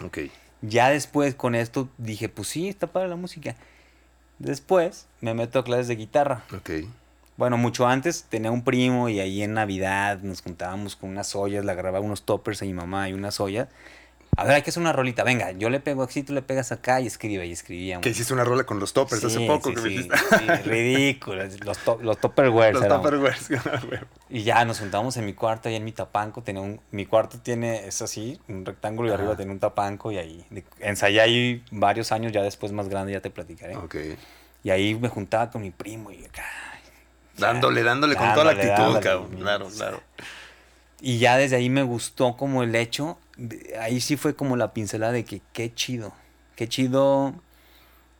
ok. 0.04 0.18
Ya 0.62 0.88
después 0.88 1.34
con 1.34 1.54
esto 1.54 1.88
dije, 1.98 2.28
pues 2.30 2.48
sí, 2.48 2.68
está 2.68 2.86
para 2.86 3.06
la 3.06 3.14
música. 3.16 3.54
Después 4.38 5.06
me 5.20 5.34
meto 5.34 5.58
a 5.58 5.64
clases 5.64 5.88
de 5.88 5.96
guitarra. 5.96 6.44
Ok. 6.54 6.70
Bueno, 7.36 7.58
mucho 7.58 7.86
antes 7.86 8.24
tenía 8.24 8.50
un 8.50 8.64
primo 8.64 9.08
y 9.10 9.20
ahí 9.20 9.42
en 9.42 9.52
Navidad 9.54 10.20
nos 10.22 10.40
juntábamos 10.42 10.96
con 10.96 11.10
unas 11.10 11.36
ollas, 11.36 11.64
le 11.64 11.72
agarraba 11.72 12.00
unos 12.00 12.22
toppers 12.22 12.62
a 12.62 12.64
mi 12.64 12.72
mamá 12.72 13.08
y 13.08 13.12
unas 13.12 13.38
ollas. 13.40 13.68
A 14.38 14.44
ver, 14.44 14.54
hay 14.56 14.62
que 14.62 14.70
hacer 14.70 14.80
una 14.82 14.92
rolita. 14.92 15.24
Venga, 15.24 15.52
yo 15.52 15.70
le 15.70 15.80
pego 15.80 16.02
aquí, 16.02 16.22
tú 16.22 16.34
le 16.34 16.42
pegas 16.42 16.70
acá 16.72 17.00
y 17.00 17.06
escribe 17.06 17.46
y 17.46 17.52
escribíamos. 17.52 18.02
Que 18.02 18.10
hiciste 18.10 18.34
una 18.34 18.44
rola 18.44 18.64
con 18.64 18.78
los 18.80 18.92
toppers 18.92 19.24
hace 19.24 19.38
Sí, 19.38 19.46
poco 19.46 19.70
sí, 19.70 19.74
que 19.74 19.80
me 19.80 19.88
sí, 19.88 19.96
dijiste. 19.96 20.18
sí, 20.38 20.68
ridículo. 20.68 21.42
Los, 21.64 21.78
to- 21.78 21.98
los 22.02 22.18
topperwares. 22.20 22.74
los 22.74 22.88
topperwares. 22.88 23.48
Y 24.28 24.42
ya 24.42 24.64
nos 24.64 24.80
juntamos 24.80 25.16
en 25.16 25.24
mi 25.24 25.32
cuarto, 25.34 25.68
ahí 25.68 25.76
en 25.76 25.84
mi 25.84 25.92
tapanco. 25.92 26.42
Tenía 26.42 26.60
un, 26.60 26.80
mi 26.90 27.06
cuarto 27.06 27.38
tiene, 27.38 27.86
es 27.86 28.02
así, 28.02 28.40
un 28.48 28.66
rectángulo 28.66 29.08
y 29.08 29.12
Ajá. 29.12 29.20
arriba 29.22 29.36
tiene 29.36 29.52
un 29.52 29.58
tapanco. 29.60 30.10
Y 30.12 30.18
ahí 30.18 30.44
de- 30.50 30.64
ensayé 30.80 31.20
ahí 31.20 31.64
varios 31.70 32.12
años, 32.12 32.32
ya 32.32 32.42
después 32.42 32.72
más 32.72 32.88
grande, 32.88 33.12
ya 33.12 33.20
te 33.20 33.30
platicaré. 33.30 33.76
ok. 33.76 33.94
Y 34.64 34.70
ahí 34.70 34.94
me 34.96 35.08
juntaba 35.08 35.48
con 35.50 35.62
mi 35.62 35.70
primo 35.70 36.10
y 36.10 36.24
acá. 36.24 36.44
ya, 37.36 37.46
Dándole, 37.46 37.82
dándole 37.84 38.16
con 38.16 38.32
toda 38.34 38.44
la 38.46 38.54
dándole, 38.54 38.72
actitud, 38.72 38.92
dándole, 38.94 39.04
cabrón. 39.04 39.40
Claro, 39.40 39.68
claro. 39.74 40.02
Y 41.06 41.18
ya 41.18 41.36
desde 41.36 41.54
ahí 41.54 41.70
me 41.70 41.84
gustó 41.84 42.36
como 42.36 42.64
el 42.64 42.74
hecho, 42.74 43.16
ahí 43.78 44.00
sí 44.00 44.16
fue 44.16 44.34
como 44.34 44.56
la 44.56 44.72
pincelada 44.72 45.12
de 45.12 45.24
que 45.24 45.40
qué 45.52 45.72
chido, 45.72 46.12
qué 46.56 46.68
chido 46.68 47.32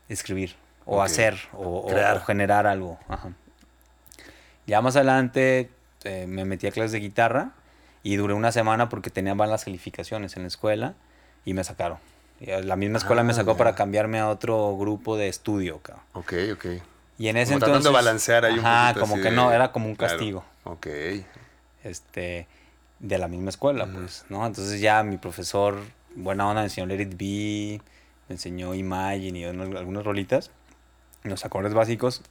escribir 0.08 0.54
o 0.84 1.02
hacer 1.02 1.36
o, 1.52 1.90
generar 2.24 2.68
algo. 2.68 2.96
Ya 4.68 4.80
más 4.82 4.94
adelante 4.94 5.68
eh, 6.04 6.26
me 6.28 6.44
metí 6.44 6.68
a 6.68 6.70
clases 6.70 6.92
de 6.92 7.00
guitarra 7.00 7.54
y 8.04 8.14
duré 8.14 8.34
una 8.34 8.52
semana 8.52 8.88
porque 8.88 9.10
tenía 9.10 9.34
malas 9.34 9.64
calificaciones 9.64 10.36
en 10.36 10.42
la 10.42 10.48
escuela 10.48 10.94
y 11.44 11.54
me 11.54 11.64
sacaron. 11.64 11.98
La 12.38 12.76
misma 12.76 12.98
escuela 12.98 13.24
me 13.24 13.32
ah, 13.32 13.34
sacó 13.34 13.56
para 13.56 13.74
cambiarme 13.74 14.20
a 14.20 14.28
otro 14.28 14.76
grupo 14.76 15.16
de 15.16 15.26
estudio. 15.26 15.80
Cabrón. 15.80 16.04
Ok, 16.12 16.34
ok. 16.52 16.66
Y 17.18 17.26
en 17.26 17.36
ese 17.36 17.54
como 17.54 17.66
entonces. 17.66 17.84
de 17.84 17.90
balancear 17.90 18.44
ahí 18.44 18.60
un 18.60 19.00
como 19.00 19.20
que 19.20 19.32
no, 19.32 19.50
era 19.50 19.72
como 19.72 19.88
un 19.88 19.96
castigo. 19.96 20.44
Ok. 20.62 20.86
Este. 21.82 22.46
De 22.98 23.18
la 23.18 23.28
misma 23.28 23.50
escuela, 23.50 23.86
pues, 23.86 24.24
¿no? 24.30 24.46
Entonces 24.46 24.80
ya 24.80 25.02
mi 25.02 25.18
profesor, 25.18 25.78
buena 26.14 26.48
onda, 26.48 26.62
me 26.62 26.66
enseñó 26.66 26.86
Let 26.86 27.02
It 27.02 27.16
Be, 27.16 27.82
me 28.28 28.34
enseñó 28.34 28.74
Imagine 28.74 29.38
y 29.38 29.44
algunas 29.44 30.04
rolitas, 30.04 30.50
los 31.22 31.44
acordes 31.44 31.74
básicos. 31.74 32.22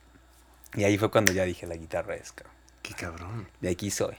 Y 0.73 0.83
ahí 0.83 0.97
fue 0.97 1.11
cuando 1.11 1.31
ya 1.33 1.43
dije 1.43 1.67
la 1.67 1.75
guitarra 1.75 2.15
es, 2.15 2.31
cabrón. 2.31 2.55
Qué 2.81 2.93
cabrón. 2.93 3.47
De 3.61 3.69
aquí 3.69 3.91
soy. 3.91 4.15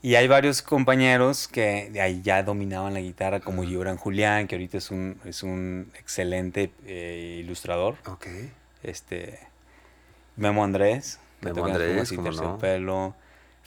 Y 0.00 0.14
hay 0.14 0.28
varios 0.28 0.62
compañeros 0.62 1.48
que 1.48 1.90
de 1.90 2.00
ahí 2.00 2.22
ya 2.22 2.42
dominaban 2.44 2.94
la 2.94 3.00
guitarra, 3.00 3.40
como 3.40 3.64
Gibran 3.64 3.96
Julián, 3.96 4.46
que 4.46 4.54
ahorita 4.54 4.78
es 4.78 4.92
un, 4.92 5.20
es 5.24 5.42
un 5.42 5.90
excelente 5.98 6.70
eh, 6.86 7.40
ilustrador. 7.42 7.96
Ok. 8.06 8.26
Este, 8.84 9.40
Memo 10.36 10.62
Andrés, 10.62 11.18
que 11.40 11.52
Memo 11.52 11.66
Andrés, 11.66 12.12
pelo. 12.60 13.16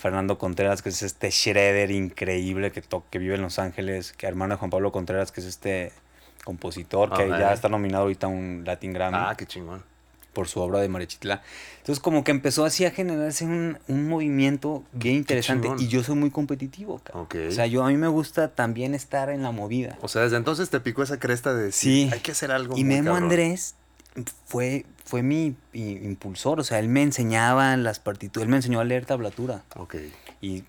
Fernando 0.01 0.37
Contreras, 0.37 0.81
que 0.81 0.89
es 0.89 1.03
este 1.03 1.29
shredder 1.29 1.91
increíble 1.91 2.71
que, 2.71 2.83
que 3.09 3.19
vive 3.19 3.35
en 3.35 3.41
Los 3.41 3.59
Ángeles, 3.59 4.13
que 4.13 4.25
hermano 4.25 4.55
de 4.55 4.59
Juan 4.59 4.71
Pablo 4.71 4.91
Contreras, 4.91 5.31
que 5.31 5.41
es 5.41 5.45
este 5.45 5.91
compositor, 6.43 7.13
que 7.13 7.29
ya 7.29 7.53
está 7.53 7.69
nominado 7.69 8.03
ahorita 8.03 8.25
a 8.25 8.29
un 8.29 8.63
Latin 8.65 8.93
Grammy. 8.93 9.17
Ah, 9.19 9.35
qué 9.37 9.45
chingón 9.45 9.83
por 10.33 10.47
su 10.47 10.61
obra 10.61 10.79
de 10.79 10.87
Marechitla. 10.87 11.41
Entonces 11.79 12.01
como 12.01 12.23
que 12.23 12.31
empezó 12.31 12.63
así 12.63 12.85
a 12.85 12.91
generarse 12.91 13.43
un, 13.45 13.77
un 13.87 14.07
movimiento 14.07 14.83
bien 14.93 15.15
interesante 15.15 15.69
y 15.77 15.87
yo 15.87 16.03
soy 16.03 16.15
muy 16.15 16.31
competitivo. 16.31 17.01
O 17.13 17.27
sea, 17.51 17.65
yo 17.65 17.83
a 17.83 17.89
mí 17.89 17.97
me 17.97 18.07
gusta 18.07 18.47
también 18.49 18.95
estar 18.95 19.29
en 19.29 19.43
la 19.43 19.51
movida. 19.51 19.97
O 20.01 20.07
sea, 20.07 20.21
desde 20.21 20.37
entonces 20.37 20.69
te 20.69 20.79
picó 20.79 21.03
esa 21.03 21.19
cresta 21.19 21.53
de 21.53 21.71
sí, 21.71 22.09
hay 22.13 22.21
que 22.21 22.31
hacer 22.31 22.51
algo. 22.51 22.77
Y 22.77 22.83
Memo 22.85 23.13
Andrés 23.13 23.75
fue, 24.45 24.85
fue 25.03 25.23
mi 25.23 25.55
impulsor, 25.73 26.59
o 26.59 26.63
sea, 26.63 26.79
él 26.79 26.87
me 26.87 27.01
enseñaba 27.01 27.75
las 27.77 27.99
partituras, 27.99 28.45
él 28.45 28.49
me 28.49 28.57
enseñó 28.57 28.79
a 28.79 28.83
leer 28.83 29.05
tablatura. 29.05 29.63
Ok. 29.75 29.95
Y 30.41 30.63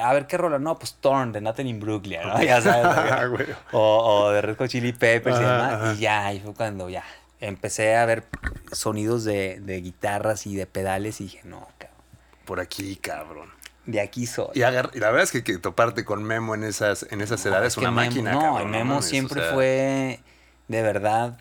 a 0.00 0.12
ver 0.12 0.26
qué 0.26 0.36
rola, 0.36 0.58
no, 0.58 0.78
pues 0.78 0.94
Torn 0.94 1.32
de 1.32 1.40
Nathan 1.40 1.80
Brooklyn, 1.80 2.20
¿no? 2.22 2.42
Ya 2.42 2.60
sabes. 2.60 2.84
Ah, 2.88 3.28
o, 3.72 4.24
o, 4.24 4.30
de 4.30 4.42
Red 4.42 4.56
Hot 4.56 4.68
Chili 4.68 4.92
Peppers 4.92 5.36
y 5.36 5.40
demás. 5.40 5.96
Y 5.96 6.00
ya, 6.00 6.26
ahí 6.26 6.40
fue 6.40 6.54
cuando 6.54 6.88
ya 6.88 7.04
empecé 7.40 7.96
a 7.96 8.04
ver 8.04 8.24
sonidos 8.72 9.24
de, 9.24 9.80
guitarras 9.82 10.46
y 10.46 10.56
de 10.56 10.66
pedales 10.66 11.20
y 11.20 11.24
dije, 11.24 11.40
no, 11.44 11.68
cabrón. 11.78 11.98
Por 12.44 12.60
aquí, 12.60 12.96
cabrón. 12.96 13.50
De 13.86 14.00
aquí 14.00 14.26
soy. 14.26 14.50
Y, 14.54 14.60
la 14.60 14.70
verdad 14.70 15.22
es 15.22 15.32
que, 15.32 15.58
toparte 15.58 16.04
con 16.04 16.22
Memo 16.22 16.54
en 16.54 16.64
esas, 16.64 17.06
en 17.10 17.20
esas 17.20 17.44
edades 17.46 17.74
es 17.74 17.78
una 17.78 17.90
máquina. 17.90 18.32
No, 18.32 18.64
Memo 18.66 19.00
siempre 19.00 19.42
fue 19.52 20.20
de 20.68 20.82
verdad 20.82 21.38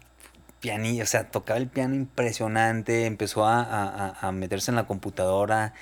pianista, 0.59 1.03
o 1.03 1.05
sea, 1.07 1.29
tocaba 1.29 1.59
el 1.59 1.67
piano 1.67 1.95
impresionante, 1.95 3.05
empezó 3.05 3.45
a, 3.45 4.31
meterse 4.33 4.71
en 4.71 4.75
la 4.75 4.87
computadora 4.87 5.73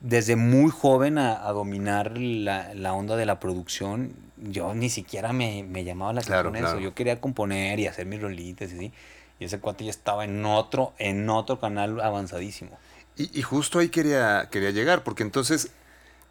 desde 0.00 0.36
muy 0.36 0.70
joven 0.70 1.18
a, 1.18 1.50
dominar 1.52 2.18
la, 2.18 2.92
onda 2.92 3.16
de 3.16 3.26
la 3.26 3.40
producción. 3.40 4.12
Yo 4.36 4.74
ni 4.74 4.90
siquiera 4.90 5.32
me, 5.32 5.84
llamaba 5.84 6.12
la 6.12 6.20
atención 6.20 6.56
eso. 6.56 6.78
Yo 6.78 6.94
quería 6.94 7.20
componer 7.20 7.78
y 7.80 7.86
hacer 7.86 8.06
mis 8.06 8.20
rolitas 8.20 8.72
y 8.72 8.76
así. 8.76 8.92
Y 9.40 9.46
ese 9.46 9.58
cuate 9.58 9.84
ya 9.84 9.90
estaba 9.90 10.24
en 10.24 10.44
otro, 10.44 10.92
en 10.98 11.28
otro 11.28 11.58
canal 11.58 12.00
avanzadísimo. 12.00 12.78
Y, 13.16 13.42
justo 13.42 13.78
ahí 13.78 13.90
quería, 13.90 14.48
quería 14.50 14.72
llegar, 14.72 15.04
porque 15.04 15.22
entonces, 15.22 15.70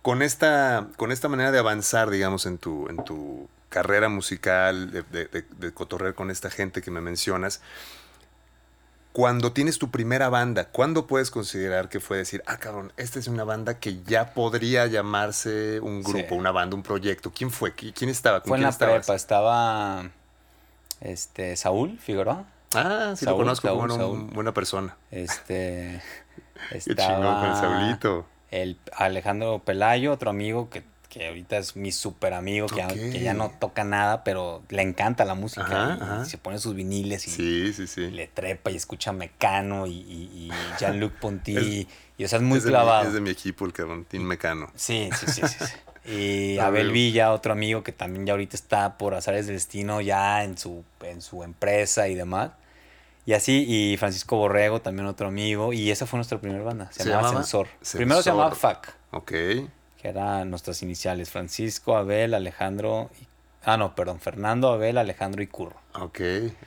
con 0.01 0.21
esta, 0.21 0.89
con 0.97 1.13
esta 1.13 1.29
manera 1.29 1.51
de 1.51 1.59
avanzar, 1.59 2.09
digamos, 2.09 2.45
en 2.45 2.57
tu, 2.57 2.89
en 2.89 2.97
tu 3.05 3.47
carrera 3.73 4.07
musical, 4.07 4.91
de, 4.91 5.25
de, 5.25 5.73
cotorrear 5.73 6.13
con 6.13 6.29
esta 6.29 6.51
gente 6.51 6.83
que 6.83 6.91
me 6.91 7.01
mencionas, 7.01 7.59
cuando 9.13 9.51
tienes 9.51 9.79
tu 9.79 9.89
primera 9.89 10.29
banda, 10.29 10.65
¿cuándo 10.65 11.07
puedes 11.07 11.31
considerar 11.31 11.89
que 11.89 11.99
fue 11.99 12.17
decir, 12.17 12.43
ah, 12.45 12.57
cabrón, 12.57 12.93
esta 12.97 13.17
es 13.17 13.27
una 13.27 13.43
banda 13.43 13.79
que 13.79 14.03
ya 14.03 14.35
podría 14.35 14.85
llamarse 14.85 15.79
un 15.79 16.03
grupo, 16.03 16.35
una 16.35 16.51
banda, 16.51 16.75
un 16.75 16.83
proyecto? 16.83 17.31
¿Quién 17.31 17.49
fue? 17.49 17.73
¿Quién 17.73 18.11
estaba? 18.11 18.41
¿Con 18.41 18.49
fue 18.49 18.57
en 18.57 18.63
la 18.63 18.71
prepa, 18.71 19.15
estaba 19.15 20.03
este, 21.01 21.55
Saúl 21.55 21.97
Figueroa. 21.97 22.45
Ah, 22.75 23.15
sí, 23.17 23.25
lo 23.25 23.35
conozco 23.35 23.67
como 23.69 23.95
una 23.95 24.05
buena 24.33 24.53
persona. 24.53 24.95
Este. 25.09 25.99
estaba 26.71 27.99
El 28.51 28.77
Alejandro 28.95 29.63
Pelayo, 29.65 30.11
otro 30.11 30.29
amigo 30.29 30.69
que, 30.69 30.83
que 31.13 31.27
ahorita 31.27 31.57
es 31.57 31.75
mi 31.75 31.91
super 31.91 32.33
amigo, 32.33 32.65
que, 32.65 33.11
que, 33.11 33.19
ya 33.19 33.35
no 33.35 33.51
toca 33.59 33.83
nada, 33.83 34.23
pero 34.23 34.63
le 34.69 34.81
encanta 34.81 35.25
la 35.25 35.35
música. 35.35 36.23
y, 36.23 36.27
se 36.27 36.39
pone 36.39 36.57
sus 36.57 36.73
viniles 36.73 37.37
y 37.37 38.09
le 38.09 38.27
trepa 38.27 38.71
y 38.71 38.75
escucha 38.75 39.11
Mecano 39.11 39.85
y, 39.85 39.91
y, 39.91 40.51
Jean-Luc 40.79 41.13
Ponty. 41.13 41.87
y 42.17 42.23
o 42.23 42.27
sea, 42.27 42.37
es 42.37 42.43
muy 42.43 42.59
clavado. 42.59 43.07
es 43.07 43.13
de 43.13 43.21
mi 43.21 43.29
equipo 43.29 43.63
el 43.65 43.73
cabrón, 43.73 44.05
Team 44.05 44.23
Mecano. 44.23 44.71
Sí, 44.75 45.09
sí, 45.19 45.31
sí, 45.31 45.41
sí. 45.47 45.65
Y 46.05 46.57
Abel 46.57 46.91
Villa, 46.91 47.31
otro 47.31 47.53
amigo 47.53 47.81
que 47.81 47.93
también 47.93 48.25
ya 48.25 48.33
ahorita 48.33 48.57
está 48.57 48.97
por 48.97 49.13
azares 49.13 49.45
del 49.45 49.55
destino 49.55 50.01
ya 50.01 50.43
en 50.43 50.57
su, 50.57 50.83
en 51.01 51.21
su 51.21 51.43
empresa 51.43 52.09
y 52.09 52.15
demás. 52.15 52.51
Y 53.25 53.31
así, 53.31 53.63
y 53.65 53.95
Francisco 53.95 54.35
Borrego, 54.35 54.81
también 54.81 55.07
otro 55.07 55.27
amigo. 55.27 55.71
Y 55.71 55.91
esa 55.91 56.05
fue 56.05 56.17
nuestra 56.17 56.41
primera 56.41 56.61
banda. 56.61 56.91
Se, 56.91 57.07
llamaba, 57.07 57.29
Sensor. 57.29 57.67
Primero 57.93 58.21
se 58.21 58.31
llamaba 58.31 58.53
FAC. 58.53 58.93
Ok. 59.11 59.31
Que 60.03 60.09
eran 60.09 60.49
nuestras 60.49 60.83
iniciales. 60.83 61.29
Francisco, 61.31 61.95
Abel, 61.95 62.33
Alejandro. 62.33 63.09
ah, 63.63 63.77
no, 63.77 63.95
perdón. 63.95 64.19
Fernando, 64.19 64.73
Abel, 64.73 64.97
Alejandro 64.97 65.41
y 65.41 65.47
Curro. 65.47 65.77
Ok, 65.93 66.19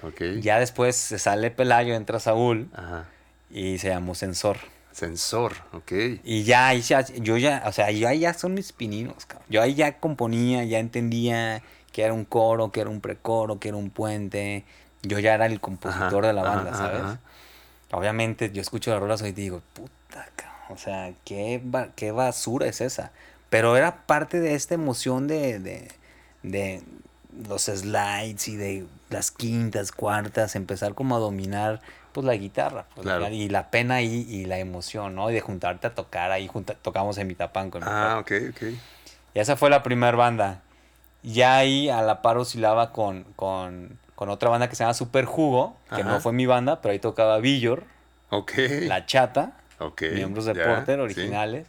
ok. 0.02 0.22
Ya 0.40 0.58
después 0.58 0.96
se 0.96 1.18
sale 1.18 1.50
Pelayo, 1.50 1.94
entra 1.94 2.18
Saúl. 2.18 2.70
Ajá. 2.74 3.04
Y 3.50 3.76
se 3.76 3.90
llamó 3.90 4.14
Sensor. 4.14 4.56
Sensor, 4.90 5.52
ok. 5.74 5.92
Y 6.24 6.44
ya 6.44 6.68
ahí 6.68 6.80
ya, 6.80 7.02
yo 7.02 7.36
ya, 7.36 7.62
o 7.66 7.72
sea, 7.72 7.90
yo 7.90 8.08
ahí 8.08 8.20
ya 8.20 8.32
son 8.32 8.54
mis 8.54 8.72
pininos, 8.72 9.26
cabrón. 9.26 9.46
Yo 9.50 9.60
ahí 9.60 9.74
ya 9.74 9.98
componía, 9.98 10.64
ya 10.64 10.78
entendía 10.78 11.62
que 11.92 12.04
era 12.04 12.14
un 12.14 12.24
coro, 12.24 12.72
que 12.72 12.80
era 12.80 12.88
un 12.88 13.02
precoro, 13.02 13.60
que 13.60 13.68
era 13.68 13.76
un 13.76 13.90
puente, 13.90 14.64
yo 15.02 15.18
ya 15.18 15.34
era 15.34 15.44
el 15.44 15.60
compositor 15.60 16.24
de 16.24 16.32
la 16.32 16.42
banda, 16.42 16.72
¿sabes? 16.74 17.18
Obviamente 17.92 18.50
yo 18.50 18.62
escucho 18.62 18.90
las 18.90 19.00
rolas 19.00 19.20
hoy 19.20 19.28
y 19.28 19.32
digo, 19.32 19.60
puta, 19.74 20.26
o 20.70 20.76
sea, 20.76 21.12
¿qué, 21.24 21.60
qué 21.94 22.12
basura 22.12 22.66
es 22.66 22.80
esa. 22.80 23.12
Pero 23.50 23.76
era 23.76 24.06
parte 24.06 24.40
de 24.40 24.54
esta 24.54 24.74
emoción 24.74 25.28
de, 25.28 25.58
de, 25.58 25.88
de 26.42 26.82
los 27.48 27.62
slides 27.64 28.48
y 28.48 28.56
de 28.56 28.86
las 29.10 29.30
quintas, 29.30 29.92
cuartas, 29.92 30.56
empezar 30.56 30.94
como 30.94 31.16
a 31.16 31.18
dominar 31.18 31.80
pues 32.12 32.24
la 32.24 32.34
guitarra 32.34 32.86
pues, 32.94 33.06
y 33.30 33.50
la 33.50 33.70
pena 33.70 34.00
y, 34.00 34.22
y, 34.22 34.46
la 34.46 34.58
emoción, 34.58 35.14
¿no? 35.14 35.30
Y 35.30 35.34
de 35.34 35.42
juntarte 35.42 35.86
a 35.86 35.94
tocar 35.94 36.30
ahí, 36.30 36.50
tocamos 36.80 37.18
en 37.18 37.26
Mitapán 37.26 37.70
con 37.70 37.84
Ah, 37.84 38.18
ok, 38.20 38.32
ok. 38.50 38.62
Y 39.34 39.38
esa 39.38 39.56
fue 39.56 39.68
la 39.68 39.82
primera 39.82 40.16
banda. 40.16 40.62
Ya 41.22 41.56
ahí 41.56 41.90
a 41.90 42.00
la 42.00 42.22
par 42.22 42.38
oscilaba 42.38 42.92
con, 42.92 43.24
con 43.36 43.98
con 44.16 44.30
otra 44.30 44.48
banda 44.48 44.68
que 44.68 44.74
se 44.74 44.82
llama 44.82 44.94
Super 44.94 45.26
Jugo, 45.26 45.76
que 45.94 46.02
no 46.02 46.20
fue 46.20 46.32
mi 46.32 46.46
banda, 46.46 46.80
pero 46.80 46.92
ahí 46.92 46.98
tocaba 46.98 47.38
Villor, 47.38 47.84
okay. 48.30 48.88
La 48.88 49.04
Chata, 49.04 49.52
okay. 49.78 50.12
miembros 50.14 50.44
de 50.46 50.54
Porter 50.54 51.00
originales. 51.00 51.66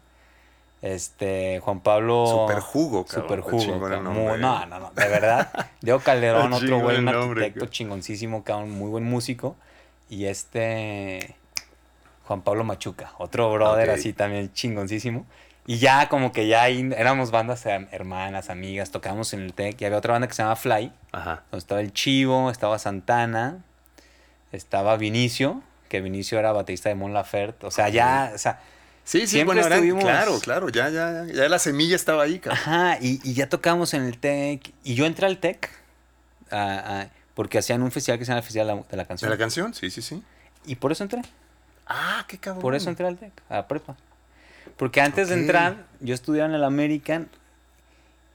Este, 0.82 1.60
Juan 1.60 1.80
Pablo. 1.80 2.26
Super 2.28 2.60
Jugo, 2.60 3.06
cabrón. 3.06 3.24
Super 3.24 3.42
Jugo. 3.42 3.90
no, 3.90 4.38
no, 4.38 4.66
no, 4.66 4.92
de 4.92 5.08
verdad. 5.08 5.70
Diego 5.82 6.00
Calderón, 6.04 6.54
otro 6.54 6.80
buen 6.80 7.08
arquitecto 7.08 7.66
chingoncísimo, 7.66 8.44
cabrón, 8.44 8.72
muy 8.72 8.90
buen 8.90 9.04
músico. 9.04 9.56
Y 10.10 10.26
este. 10.26 11.36
Juan 12.28 12.42
Pablo 12.42 12.66
Machuca, 12.66 13.14
otro 13.20 13.50
brother 13.54 13.90
así 13.90 14.12
también 14.12 14.52
chingoncísimo. 14.52 15.26
Y 15.66 15.80
ya 15.80 16.08
como 16.08 16.32
que 16.32 16.48
ya 16.48 16.64
ahí 16.64 16.90
éramos 16.96 17.32
bandas 17.32 17.66
hermanas, 17.66 18.50
amigas, 18.50 18.92
tocábamos 18.92 19.34
en 19.34 19.42
el 19.42 19.54
TEC 19.54 19.82
y 19.82 19.86
había 19.86 19.98
otra 19.98 20.14
banda 20.14 20.28
que 20.28 20.34
se 20.34 20.44
llama 20.44 20.56
Fly. 20.56 20.92
Ajá. 21.12 21.44
Donde 21.52 21.58
estaba 21.58 21.82
el 21.82 21.94
Chivo, 21.94 22.50
estaba 22.52 22.80
Santana, 22.80 23.64
estaba 24.52 24.96
Vinicio, 24.98 25.62
que 25.88 26.02
Vinicio 26.02 26.40
era 26.40 26.52
baterista 26.52 26.90
de 26.90 26.96
Mon 26.96 27.14
Laferte. 27.14 27.66
O 27.66 27.72
sea, 27.72 27.90
ya, 27.90 28.32
o 28.34 28.38
sea... 28.38 28.62
Sí, 29.04 29.26
sí, 29.26 29.42
bueno, 29.44 29.62
claro, 30.02 30.40
claro, 30.42 30.68
ya, 30.68 30.90
ya, 30.90 31.26
ya 31.26 31.48
la 31.48 31.60
semilla 31.60 31.96
estaba 31.96 32.24
ahí, 32.24 32.40
cabrón. 32.40 32.60
Ajá, 32.62 32.98
y, 33.00 33.22
y 33.24 33.36
ya 33.36 33.48
tocábamos 33.48 33.94
en 33.94 34.04
el 34.04 34.18
TEC. 34.18 34.74
Y 34.84 34.96
yo 34.96 35.06
entré 35.06 35.28
al 35.28 35.38
TEC 35.38 35.70
porque 37.34 37.58
hacían 37.58 37.84
un 37.84 37.92
festival 37.92 38.20
que 38.20 38.26
se 38.26 38.30
llama 38.30 38.40
el 38.40 38.44
Festival 38.44 38.86
de 38.90 38.98
la 38.98 39.06
Canción. 39.06 39.30
¿De 39.30 39.36
la 39.36 39.40
Canción? 39.40 39.74
Sí, 39.74 39.90
sí, 39.92 40.02
sí. 40.02 40.22
Y 40.66 40.76
por 40.76 40.92
eso 40.92 41.04
entré. 41.04 41.22
Ah, 41.86 42.26
qué 42.28 42.38
cabrón. 42.38 42.62
Por 42.62 42.76
eso 42.76 42.90
entré 42.90 43.08
al 43.08 43.18
TEC, 43.18 43.32
a 43.48 43.66
prepa. 43.68 43.96
Porque 44.76 45.00
antes 45.00 45.30
de 45.30 45.36
entrar, 45.36 45.86
yo 46.02 46.14
estudiaba 46.14 46.50
en 46.50 46.56
el 46.56 46.66
American 46.66 47.30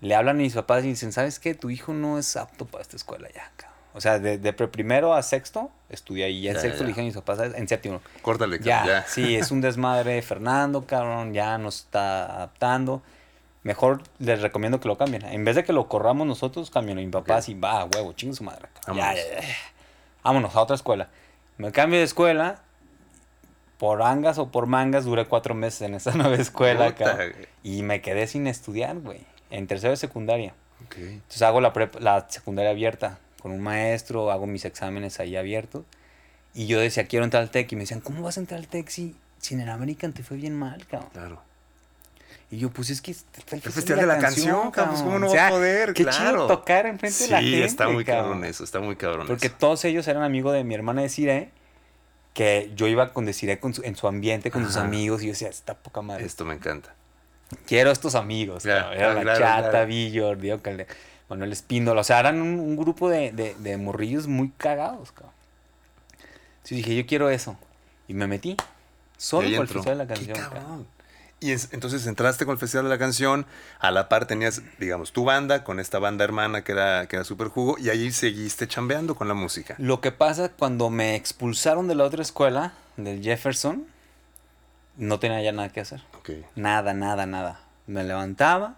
le 0.03 0.17
hablan 0.17 0.37
a 0.37 0.41
mis 0.41 0.55
papás 0.55 0.85
y 0.85 0.89
dicen, 0.89 1.13
¿sabes 1.13 1.39
qué? 1.39 1.55
Tu 1.55 1.71
hijo 1.71 1.95
no 1.95 2.19
es 2.19 2.37
apto 2.37 2.67
para 2.67 2.83
esta 2.83 2.97
escuela 2.97 3.29
ya, 3.33 3.51
cabrón. 3.57 3.72
O 3.95 4.01
sea, 4.01 4.19
de, 4.19 4.39
de 4.39 4.53
pre 4.53 4.69
primero 4.69 5.13
a 5.15 5.23
sexto 5.23 5.71
estudié 5.91 6.25
ahí. 6.25 6.39
Y 6.39 6.49
en 6.49 6.55
Ya, 6.55 6.61
sexto 6.61 6.79
ya. 6.79 6.83
le 6.85 6.89
dije 6.89 7.01
a 7.03 7.05
mis 7.05 7.15
papás, 7.15 7.41
en 7.55 7.69
séptimo. 7.69 8.01
Córtale, 8.23 8.59
Ya, 8.61 8.85
ya. 8.87 9.03
sí, 9.07 9.37
es 9.37 9.51
un 9.51 9.61
desmadre. 9.61 10.21
Fernando, 10.23 10.87
cabrón, 10.87 11.35
ya 11.35 11.59
nos 11.59 11.81
está 11.81 12.25
adaptando. 12.37 13.03
Mejor 13.65 14.03
les 14.19 14.41
recomiendo 14.43 14.81
que 14.81 14.89
lo 14.89 14.97
cambien. 14.99 15.25
En 15.25 15.45
vez 15.45 15.55
de 15.57 15.63
que 15.65 15.73
lo 15.73 15.89
corramos 15.89 16.27
nosotros, 16.27 16.71
cambien. 16.71 16.97
Mi 16.97 17.07
papá 17.09 17.37
así, 17.37 17.55
va, 17.55 17.85
huevo, 17.85 18.13
chingue 18.15 18.35
su 18.35 18.45
madre. 18.45 18.69
Vámonos. 18.87 19.15
Vámonos 20.25 20.57
a 20.57 20.61
otra 20.63 20.75
escuela. 20.77 21.09
Me 21.59 21.71
cambio 21.71 21.99
de 21.99 22.05
escuela. 22.05 22.61
Por 23.79 24.01
angas 24.03 24.39
o 24.39 24.51
por 24.51 24.67
mangas, 24.67 25.05
duré 25.05 25.27
cuatro 25.27 25.55
meses 25.55 25.83
en 25.83 25.95
esa 25.95 26.13
nueva 26.15 26.37
escuela, 26.37 26.93
güey. 26.93 27.33
Y 27.65 27.83
me 27.83 28.01
quedé 28.01 28.27
sin 28.29 28.47
estudiar, 28.47 28.97
güey. 28.99 29.21
En 29.51 29.67
tercero 29.67 29.91
de 29.91 29.97
secundaria. 29.97 30.55
Ok. 30.87 30.97
Entonces 30.99 31.43
hago 31.43 31.61
la, 31.61 31.73
prep- 31.73 31.99
la 32.01 32.27
secundaria 32.29 32.71
abierta 32.71 33.19
con 33.43 33.51
un 33.53 33.61
maestro, 33.61 34.31
hago 34.31 34.47
mis 34.47 34.65
exámenes 34.65 35.19
ahí 35.19 35.35
abiertos. 35.37 35.85
Y 36.55 36.67
yo 36.69 36.79
decía, 36.79 37.07
quiero 37.09 37.25
entrar 37.25 37.43
al 37.43 37.51
TEC. 37.51 37.73
Y 37.73 37.77
me 37.77 37.81
decían, 37.83 38.01
¿cómo 38.01 38.23
vas 38.23 38.37
a 38.37 38.41
entrar 38.41 38.61
al 38.61 38.69
TEC 38.69 38.89
si, 38.89 39.17
si 39.39 39.55
en 39.55 39.61
el 39.63 39.69
American 39.69 40.13
te 40.13 40.23
fue 40.23 40.37
bien 40.37 40.55
mal, 40.55 40.87
cabrón? 40.87 41.11
Claro. 41.13 41.43
Y 42.51 42.59
yo, 42.59 42.71
pues 42.71 42.91
es 42.91 43.01
que 43.01 43.13
es 43.13 43.25
el 43.51 43.61
Festival 43.63 44.01
de 44.01 44.07
la 44.07 44.19
Canción, 44.19 44.71
cabrón, 44.71 44.91
pues, 44.95 45.03
¿cómo 45.03 45.19
no 45.19 45.27
O 45.27 45.31
sea, 45.31 45.43
va 45.45 45.49
a 45.49 45.51
poder? 45.53 45.95
Qué 45.95 46.03
Claro. 46.05 46.19
chido 46.19 46.47
tocar 46.47 46.85
enfrente 46.87 47.17
Sí, 47.17 47.25
de 47.25 47.31
la 47.31 47.41
gente, 47.41 47.65
está 47.65 47.89
muy 47.89 48.05
cabrón 48.05 48.25
cabrón. 48.33 48.45
eso, 48.45 48.63
está 48.65 48.81
muy 48.81 48.95
cabrón 48.97 49.27
Porque 49.27 49.47
eso. 49.47 49.57
todos 49.59 49.85
ellos 49.87 50.07
eran 50.07 50.23
amigos 50.23 50.53
de 50.53 50.63
mi 50.63 50.75
hermana 50.75 51.01
Desiree, 51.03 51.49
que 52.35 52.71
yo 52.77 52.87
iba 52.89 53.13
con 53.15 53.25
Desiree 53.25 53.59
con 53.59 53.73
su- 53.75 53.83
en 53.83 53.97
su 53.97 54.07
ambiente, 54.07 54.51
con 54.51 54.65
sus 54.67 54.77
amigos, 54.77 55.23
y 55.23 55.27
yo 55.27 55.33
decía, 55.33 55.49
está 55.49 55.75
poca 55.75 56.03
madre. 56.03 56.25
Esto 56.27 56.45
me 56.45 56.55
encanta. 56.55 56.95
Quiero 57.67 57.91
estos 57.91 58.15
amigos. 58.15 58.63
Claro. 58.63 58.93
Era 58.93 59.15
la 59.15 59.35
claro, 59.35 59.65
Chata. 59.67 59.85
Villor, 59.87 60.39
Diego 60.39 60.61
Calde, 60.63 60.87
Manuel 61.33 61.53
Espíndola. 61.53 62.01
O 62.01 62.05
sea, 62.05 62.21
eran 62.21 62.41
un, 62.43 62.61
un 62.61 62.77
grupo 62.77 63.09
de, 63.09 63.33
de, 63.33 63.55
de 63.55 63.77
morrillos 63.77 64.27
muy 64.27 64.51
cagados, 64.57 65.13
cabrón. 65.13 65.33
Entonces 66.59 66.77
dije, 66.79 66.95
yo 66.97 67.07
quiero 67.07 67.31
eso. 67.31 67.57
Y 68.09 68.15
me 68.15 68.27
metí. 68.27 68.57
Solo 69.17 69.49
por 69.57 69.67
el. 69.67 69.69
Festival 69.69 69.99
de 69.99 70.05
la 70.05 70.15
Canción. 70.15 70.37
cabrón. 70.39 70.87
Y 71.41 71.51
es- 71.51 71.71
entonces 71.73 72.07
entraste 72.07 72.45
con 72.45 72.53
el 72.53 72.59
Festival 72.59 72.85
de 72.85 72.91
la 72.91 72.99
Canción, 72.99 73.47
a 73.81 73.91
la 73.91 74.09
par 74.09 74.27
tenías, 74.27 74.63
digamos, 74.79 75.13
tu 75.13 75.25
banda 75.25 75.65
con 75.65 75.81
esta 75.81 75.99
banda 75.99 76.23
hermana 76.25 76.63
que 76.63 76.73
era, 76.73 77.07
que 77.09 77.17
era 77.17 77.25
Super 77.25 77.49
Jugo, 77.49 77.77
y 77.79 77.91
ahí 77.91 78.13
seguiste 78.13 78.69
chambeando 78.69 79.15
con 79.17 79.27
la 79.27 79.35
música. 79.35 79.75
Lo 79.79 80.01
que 80.01 80.13
pasa 80.13 80.51
cuando 80.51 80.89
me 80.91 81.17
expulsaron 81.17 81.89
de 81.89 81.97
la 81.97 82.05
otra 82.05 82.23
escuela, 82.23 82.75
del 82.97 83.23
Jefferson, 83.23 83.87
no 84.97 85.19
tenía 85.19 85.43
ya 85.43 85.51
nada 85.53 85.71
que 85.71 85.81
hacer. 85.81 86.03
Nada, 86.55 86.95
nada, 86.95 87.27
nada. 87.27 87.61
Me 87.89 88.05
levantaba, 88.05 88.77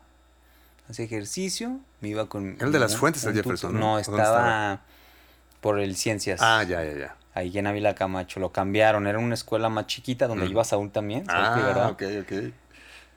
hacía 0.89 1.05
ejercicio, 1.05 1.79
me 2.01 2.09
iba 2.09 2.27
con... 2.29 2.57
El 2.61 2.73
de 2.73 2.79
las 2.79 2.97
Fuentes, 2.97 3.25
el 3.25 3.35
Jefferson. 3.35 3.73
¿no? 3.75 3.79
No, 3.81 3.95
¿O 3.95 4.03
dónde 4.03 4.23
estaba 4.23 4.81
por 5.61 5.81
el 5.81 5.97
Ciencias. 5.97 6.41
Ah, 6.43 6.63
ya, 6.63 6.85
ya, 6.85 6.93
ya. 6.93 7.17
Ahí 7.35 7.57
en 7.59 7.67
Ávila 7.67 7.95
Camacho. 7.95 8.39
Lo 8.39 8.53
cambiaron. 8.53 9.07
Era 9.07 9.19
una 9.19 9.35
escuela 9.35 9.69
más 9.69 9.87
chiquita 9.87 10.27
donde 10.29 10.47
Mm. 10.47 10.51
iba 10.51 10.65
Saúl 10.65 10.91
también. 10.91 11.25
Ah, 11.29 11.89
ok, 11.91 12.03
ok. 12.23 12.33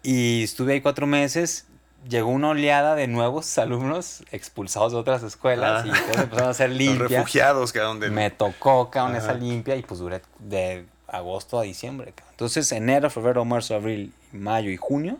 Y 0.04 0.44
estuve 0.44 0.74
ahí 0.74 0.82
cuatro 0.82 1.06
meses. 1.08 1.66
Llegó 2.08 2.30
una 2.30 2.50
oleada 2.50 2.96
de 2.96 3.08
nuevos 3.08 3.58
alumnos 3.58 4.24
expulsados 4.32 4.94
de 4.94 4.98
otras 5.00 5.24
escuelas 5.24 5.84
Ah. 5.84 5.88
y 5.88 5.92
todos 5.92 6.18
empezaron 6.24 6.48
a 6.48 6.52
hacer 6.52 6.70
limpias. 6.72 7.10
refugiados, 7.12 7.74
donde 7.74 8.10
Me 8.10 8.30
tocó, 8.30 8.90
cabrón, 8.90 9.18
Ajá. 9.18 9.26
esa 9.26 9.34
limpia 9.34 9.76
y 9.76 9.82
pues 9.84 10.00
duré 10.00 10.22
de 10.40 10.86
agosto 11.08 11.60
a 11.60 11.64
diciembre, 11.64 12.12
cabrón. 12.16 12.32
Entonces, 12.32 12.72
enero, 12.72 13.10
febrero, 13.10 13.44
marzo, 13.46 13.76
abril, 13.76 14.14
mayo 14.32 14.70
y 14.72 14.78
junio 14.78 15.18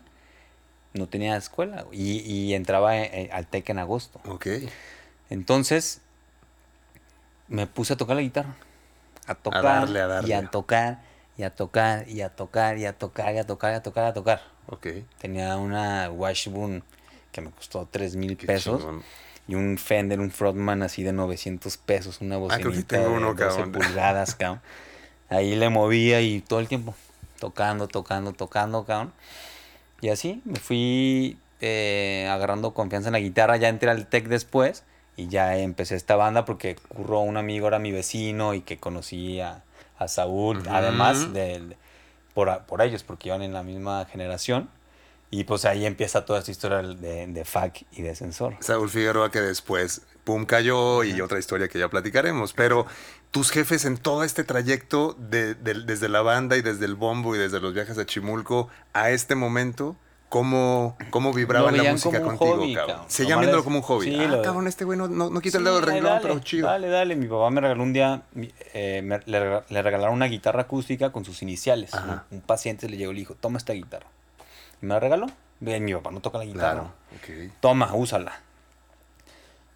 no 0.98 1.08
tenía 1.08 1.36
escuela 1.38 1.86
y, 1.92 2.20
y 2.20 2.54
entraba 2.54 2.98
eh, 2.98 3.10
eh, 3.14 3.30
al 3.32 3.48
TEC 3.48 3.70
en 3.70 3.80
agosto. 3.80 4.20
Ok. 4.26 4.48
Entonces, 5.30 6.02
me 7.48 7.68
puse 7.68 7.94
a 7.94 7.98
tocar 7.98 8.16
la 8.16 8.22
guitarra. 8.22 8.56
A 9.28 9.36
tocar 9.36 9.64
darle, 9.64 10.02
a 10.02 10.08
darle. 10.08 10.30
y 10.30 10.34
a 10.34 10.48
tocar 10.50 11.00
y 11.38 11.44
a 11.44 11.54
tocar 11.54 12.08
y 12.10 12.22
a 12.22 12.30
tocar 12.30 12.78
y 12.78 12.86
a 12.86 12.94
tocar 12.94 13.34
y 13.34 13.38
a 13.38 13.46
tocar 13.46 13.74
y 13.74 13.76
a 13.76 13.82
tocar 13.84 14.04
y 14.06 14.08
a 14.08 14.14
tocar. 14.14 14.42
Ok. 14.68 14.88
Tenía 15.20 15.56
una 15.58 16.10
Washburn 16.10 16.84
que 17.32 17.42
me 17.42 17.52
costó 17.52 17.88
3 17.92 18.16
mil 18.16 18.38
pesos 18.38 18.80
chingón. 18.82 19.04
y 19.48 19.56
un 19.56 19.78
Fender, 19.78 20.20
un 20.20 20.32
Frogman 20.32 20.82
así 20.82 21.04
de 21.04 21.14
900 21.14 21.78
pesos, 21.78 22.22
una 22.22 22.36
Ah, 22.36 22.40
bocinita 22.40 22.96
tengo 22.98 23.10
de 23.10 23.16
uno, 23.16 23.34
12 23.34 23.38
cabrón. 23.38 23.72
pulgadas, 23.74 24.36
cabrón. 24.36 24.62
Ahí 25.30 25.56
le 25.56 25.70
movía 25.70 26.22
y 26.22 26.40
todo 26.42 26.60
el 26.62 26.68
tiempo 26.70 26.96
tocando, 27.40 27.88
tocando, 27.88 28.32
tocando, 28.34 28.86
cabrón. 28.86 29.14
Y 30.02 30.10
así 30.10 30.42
me 30.46 30.60
fui 30.60 31.38
eh, 31.62 32.28
agarrando 32.30 32.74
confianza 32.74 33.10
en 33.10 33.14
la 33.14 33.20
guitarra, 33.20 33.58
ya 33.58 33.70
entré 33.70 33.90
al 33.90 34.08
tech 34.08 34.28
después 34.28 34.84
y 35.16 35.28
ya 35.28 35.58
empecé 35.58 35.96
esta 35.96 36.16
banda 36.16 36.46
porque 36.46 36.76
Curro, 36.76 37.22
un 37.22 37.38
amigo, 37.38 37.68
era 37.68 37.80
mi 37.80 37.92
vecino 37.92 38.54
y 38.54 38.62
que 38.62 38.78
conocí 38.78 39.40
a, 39.42 39.64
a 39.98 40.08
Saúl, 40.08 40.58
Ujú. 40.60 40.70
además 40.70 41.34
de, 41.34 41.76
por, 42.36 42.50
a- 42.50 42.66
por 42.68 42.82
ellos, 42.82 43.04
porque 43.04 43.30
iban 43.30 43.42
en 43.42 43.54
la 43.54 43.64
misma 43.64 44.06
generación. 44.06 44.70
Y 45.30 45.44
pues 45.44 45.66
ahí 45.66 45.86
empieza 45.86 46.24
toda 46.24 46.40
esta 46.40 46.52
historia 46.52 46.78
de, 46.84 47.28
de 47.28 47.42
FAC 47.44 47.86
y 47.92 48.02
de 48.02 48.16
Sensor. 48.16 48.56
Saúl 48.62 48.90
Figueroa 48.90 49.30
que 49.30 49.42
después, 49.42 50.04
pum, 50.24 50.46
cayó 50.46 51.04
y 51.04 51.20
otra 51.20 51.38
historia 51.38 51.68
que 51.68 51.80
ya 51.80 51.90
platicaremos. 51.90 52.54
Pero 52.54 52.86
tus 53.32 53.52
jefes 53.52 53.86
en 53.86 53.98
todo 53.98 54.24
este 54.24 54.44
trayecto, 54.44 55.16
de- 55.20 55.54
de- 55.56 55.84
desde 55.86 56.10
la 56.10 56.22
banda 56.22 56.58
y 56.58 56.62
desde 56.62 56.86
el 56.86 56.96
bombo 56.96 57.36
y 57.36 57.40
desde 57.40 57.60
los 57.60 57.74
viajes 57.74 57.98
a 57.98 58.06
Chimulco 58.06 58.70
a 58.94 59.10
este 59.12 59.36
momento, 59.36 59.96
¿cómo, 60.30 60.98
cómo 61.10 61.34
vibraban 61.34 61.76
la 61.78 61.92
música 61.92 62.22
contigo, 62.22 62.56
hobby, 62.56 62.74
cabrón? 62.74 62.96
cabrón. 62.96 63.12
Seguían 63.12 63.40
viéndolo 63.40 63.64
como 63.64 63.78
un 63.78 63.82
hobby. 63.84 64.06
sí, 64.08 64.18
ah, 64.20 64.28
lo- 64.28 64.42
cabrón, 64.42 64.68
este 64.68 64.86
güey 64.86 64.98
no, 64.98 65.08
no- 65.08 65.30
no 65.30 65.42
quita 65.42 65.58
el 65.58 65.64
dedo 65.66 65.76
del 65.76 65.86
renglón, 65.86 66.14
dale, 66.14 66.22
pero 66.22 66.40
chido. 66.40 66.68
Dale, 66.68 66.88
dale. 66.88 67.16
Mi 67.16 67.28
papá 67.28 67.50
me 67.50 67.62
regaló 67.62 67.84
un 67.84 67.94
día, 67.94 68.24
eh, 68.74 69.02
me- 69.04 69.20
le, 69.26 69.40
rega- 69.40 69.66
le 69.70 69.82
regalaron 69.82 70.16
una 70.16 70.26
guitarra 70.28 70.62
acústica 70.64 71.12
con 71.12 71.24
sus 71.26 71.42
iniciales. 71.42 71.92
Un, 72.32 72.42
paciente 72.42 72.90
le 72.90 72.98
llegó 72.98 73.12
y 73.12 73.16
le 73.16 73.20
dijo, 73.22 73.36
toma 73.36 73.58
esta 73.58 73.74
guitarra. 73.74 74.08
Y 74.82 74.86
me 74.86 74.94
la 74.96 75.00
regaló. 75.00 75.28
Mi 75.60 75.94
papá 75.94 76.12
no 76.12 76.20
toca 76.22 76.38
la 76.38 76.46
guitarra. 76.46 76.92
Claro. 77.26 77.52
Toma, 77.60 77.94
úsala. 77.94 78.42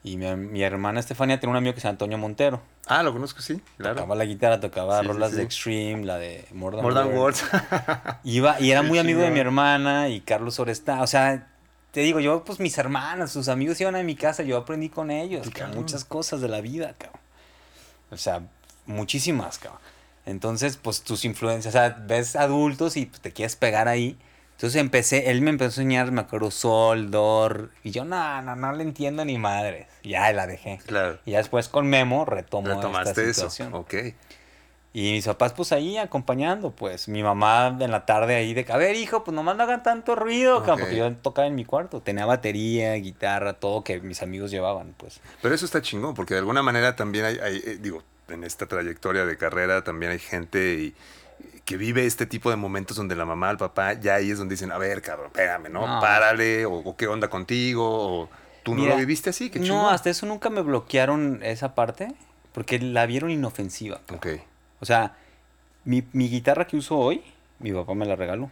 Y 0.03 0.17
mi, 0.17 0.35
mi 0.35 0.63
hermana 0.63 0.99
Estefania 0.99 1.39
tiene 1.39 1.51
un 1.51 1.57
amigo 1.57 1.75
que 1.75 1.79
se 1.79 1.85
llama 1.85 1.93
Antonio 1.93 2.17
Montero. 2.17 2.61
Ah, 2.87 3.03
lo 3.03 3.13
conozco, 3.13 3.41
sí, 3.41 3.61
claro. 3.77 3.95
Tocaba 3.95 4.15
la 4.15 4.25
guitarra, 4.25 4.59
tocaba 4.59 4.99
Sí, 4.99 5.05
sí, 5.05 5.07
rolas 5.07 5.31
de. 5.33 5.43
Extreme, 5.43 6.05
la 6.05 6.17
de 6.17 6.45
More 6.53 6.77
Than, 6.77 6.83
More 6.83 6.95
Than 6.95 7.17
Words. 7.17 7.43
Iba, 8.23 8.59
y 8.59 8.71
era 8.71 8.81
muy 8.81 8.97
amigo 8.97 9.21
de 9.21 9.29
mi 9.29 9.39
hermana 9.39 10.09
y 10.09 10.21
Carlos 10.21 10.59
Oresta. 10.59 11.01
O 11.03 11.07
sea, 11.07 11.47
te 11.91 11.99
digo, 11.99 12.19
yo, 12.19 12.43
pues 12.43 12.59
mis 12.59 12.77
hermanas, 12.77 13.31
sus 13.31 13.47
amigos 13.47 13.79
iban 13.79 13.95
a 13.95 14.03
mi 14.03 14.15
casa, 14.15 14.43
yo 14.43 14.57
aprendí 14.57 14.89
con 14.89 15.11
ellos, 15.11 15.49
cabrón, 15.51 15.77
muchas 15.77 16.03
cosas 16.03 16.41
de 16.41 16.47
la 16.47 16.61
vida, 16.61 16.95
cabrón. 16.97 17.21
O 18.09 18.17
sea, 18.17 18.41
muchísimas, 18.87 19.59
cabrón. 19.59 19.81
Entonces, 20.25 20.77
pues 20.77 21.01
tus 21.01 21.25
influencias, 21.25 21.75
o 21.75 21.77
sea, 21.77 21.89
ves 22.07 22.35
adultos 22.35 22.97
y 22.97 23.05
te 23.05 23.31
quieres 23.31 23.55
pegar 23.55 23.87
ahí. 23.87 24.17
Entonces 24.61 24.79
empecé, 24.79 25.31
él 25.31 25.41
me 25.41 25.49
empezó 25.49 25.79
a 25.81 25.83
enseñar, 25.83 26.11
me 26.11 26.21
acuerdo, 26.21 26.51
sol, 26.51 27.09
dor, 27.09 27.71
y 27.83 27.89
yo, 27.89 28.05
no, 28.05 28.43
no, 28.43 28.55
no 28.55 28.71
le 28.73 28.83
entiendo 28.83 29.25
ni 29.25 29.39
madres. 29.39 29.87
Ya 30.03 30.31
la 30.33 30.45
dejé. 30.45 30.79
Claro. 30.85 31.17
Y 31.25 31.31
ya 31.31 31.39
después 31.39 31.67
con 31.67 31.87
Memo 31.87 32.25
retomo 32.25 32.67
esta 32.67 32.75
Retomaste 32.81 33.23
eso. 33.23 33.49
situación. 33.49 33.73
Ok. 33.73 33.95
Y 34.93 35.13
mis 35.13 35.25
papás, 35.25 35.53
pues 35.53 35.71
ahí 35.71 35.97
acompañando, 35.97 36.69
pues. 36.69 37.07
Mi 37.07 37.23
mamá 37.23 37.75
en 37.79 37.89
la 37.89 38.05
tarde 38.05 38.35
ahí 38.35 38.53
de, 38.53 38.63
a 38.69 38.77
ver, 38.77 38.95
hijo, 38.97 39.23
pues 39.23 39.33
nomás 39.33 39.57
no 39.57 39.63
hagan 39.63 39.81
tanto 39.81 40.13
ruido, 40.15 40.59
cabrón", 40.59 40.73
Ok. 40.75 40.79
porque 40.81 40.95
yo 40.95 41.11
tocaba 41.15 41.47
en 41.47 41.55
mi 41.55 41.65
cuarto. 41.65 42.01
Tenía 42.01 42.27
batería, 42.27 42.93
guitarra, 42.93 43.53
todo 43.53 43.83
que 43.83 43.99
mis 43.99 44.21
amigos 44.21 44.51
llevaban, 44.51 44.93
pues. 44.95 45.21
Pero 45.41 45.55
eso 45.55 45.65
está 45.65 45.81
chingón, 45.81 46.13
porque 46.13 46.35
de 46.35 46.41
alguna 46.41 46.61
manera 46.61 46.95
también 46.95 47.25
hay, 47.25 47.39
hay, 47.39 47.55
eh, 47.65 47.77
digo, 47.81 48.03
en 48.29 48.43
esta 48.43 48.67
trayectoria 48.67 49.25
de 49.25 49.37
carrera 49.37 49.83
también 49.83 50.11
hay 50.11 50.19
gente 50.19 50.75
y- 50.75 50.95
que 51.65 51.77
vive 51.77 52.05
este 52.05 52.25
tipo 52.25 52.49
de 52.49 52.55
momentos 52.55 52.97
donde 52.97 53.15
la 53.15 53.25
mamá, 53.25 53.49
el 53.51 53.57
papá, 53.57 53.93
ya 53.93 54.15
ahí 54.15 54.31
es 54.31 54.37
donde 54.37 54.53
dicen, 54.53 54.71
a 54.71 54.77
ver, 54.77 55.01
cabrón, 55.01 55.27
espérame, 55.27 55.69
¿no? 55.71 55.87
No. 55.87 55.99
Párale, 56.01 56.65
o, 56.65 56.73
o 56.73 56.95
qué 56.97 57.07
onda 57.07 57.29
contigo, 57.29 57.85
o 58.23 58.29
tú 58.63 58.75
no 58.75 58.85
lo 58.85 58.95
viviste 58.97 59.29
así, 59.29 59.49
qué 59.49 59.59
No, 59.59 59.65
chingón. 59.65 59.93
hasta 59.93 60.09
eso 60.09 60.25
nunca 60.25 60.49
me 60.49 60.61
bloquearon 60.61 61.39
esa 61.43 61.75
parte, 61.75 62.13
porque 62.51 62.79
la 62.79 63.05
vieron 63.05 63.29
inofensiva. 63.31 64.01
Ok, 64.13 64.27
O 64.79 64.85
sea, 64.85 65.15
mi, 65.85 66.03
mi 66.13 66.29
guitarra 66.29 66.65
que 66.67 66.77
uso 66.77 66.97
hoy, 66.97 67.23
mi 67.59 67.71
papá 67.71 67.93
me 67.93 68.05
la 68.05 68.15
regaló. 68.15 68.51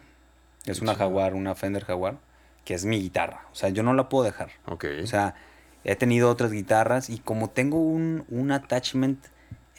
Es 0.66 0.80
una 0.80 0.92
chido. 0.92 1.04
Jaguar, 1.04 1.34
una 1.34 1.54
Fender 1.54 1.84
Jaguar, 1.84 2.16
que 2.64 2.74
es 2.74 2.84
mi 2.84 3.00
guitarra. 3.00 3.46
O 3.52 3.54
sea, 3.54 3.68
yo 3.70 3.82
no 3.82 3.92
la 3.94 4.08
puedo 4.08 4.24
dejar. 4.24 4.50
ok. 4.66 4.84
O 5.02 5.06
sea, 5.06 5.34
he 5.84 5.96
tenido 5.96 6.30
otras 6.30 6.52
guitarras 6.52 7.08
y 7.10 7.18
como 7.18 7.50
tengo 7.50 7.78
un, 7.80 8.24
un 8.28 8.52
attachment 8.52 9.18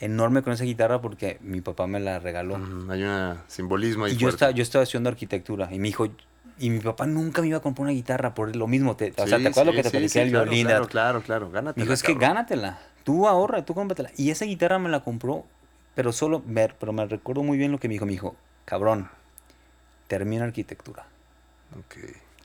enorme 0.02 0.42
con 0.42 0.52
esa 0.52 0.64
guitarra 0.64 1.00
porque 1.00 1.38
mi 1.40 1.60
papá 1.60 1.86
me 1.86 2.00
la 2.00 2.18
regaló. 2.18 2.56
Hay 2.90 3.04
un 3.04 3.38
simbolismo 3.46 4.04
ahí 4.04 4.14
y 4.14 4.16
yo 4.16 4.28
estaba, 4.28 4.50
yo 4.50 4.62
estaba 4.62 4.82
estudiando 4.82 5.08
arquitectura 5.10 5.68
y 5.72 5.78
mi 5.78 5.90
hijo, 5.90 6.08
y 6.58 6.70
mi 6.70 6.80
papá 6.80 7.06
nunca 7.06 7.40
me 7.40 7.48
iba 7.48 7.58
a 7.58 7.60
comprar 7.60 7.84
una 7.84 7.92
guitarra 7.92 8.34
por 8.34 8.54
lo 8.54 8.66
mismo. 8.66 8.96
Te, 8.96 9.12
o 9.16 9.26
sea, 9.26 9.38
¿te 9.38 9.48
acuerdas 9.48 9.66
lo 9.66 9.72
que 9.72 9.82
te 9.82 9.90
sí, 9.90 9.96
platiqué 9.98 10.22
el 10.22 10.30
claro, 10.30 10.44
violín? 10.44 10.66
Claro, 10.66 10.88
claro, 10.88 11.22
claro, 11.22 11.50
gánatela, 11.50 11.74
Me 11.76 11.82
dijo, 11.84 11.94
es 11.94 12.02
que 12.02 12.14
gánatela. 12.14 12.80
Tú 13.04 13.28
ahorra, 13.28 13.64
tú 13.64 13.74
cómpratela. 13.74 14.10
Y 14.16 14.30
esa 14.30 14.44
guitarra 14.44 14.78
me 14.80 14.88
la 14.88 15.04
compró, 15.04 15.44
pero 15.94 16.12
solo, 16.12 16.42
ver, 16.44 16.74
pero 16.78 16.92
me 16.92 17.06
recuerdo 17.06 17.44
muy 17.44 17.56
bien 17.56 17.70
lo 17.70 17.78
que 17.78 17.88
me 17.88 17.94
dijo. 17.94 18.06
Me 18.06 18.12
dijo, 18.12 18.34
cabrón, 18.64 19.08
termina 20.08 20.44
arquitectura. 20.44 21.06
Ok. 21.78 21.96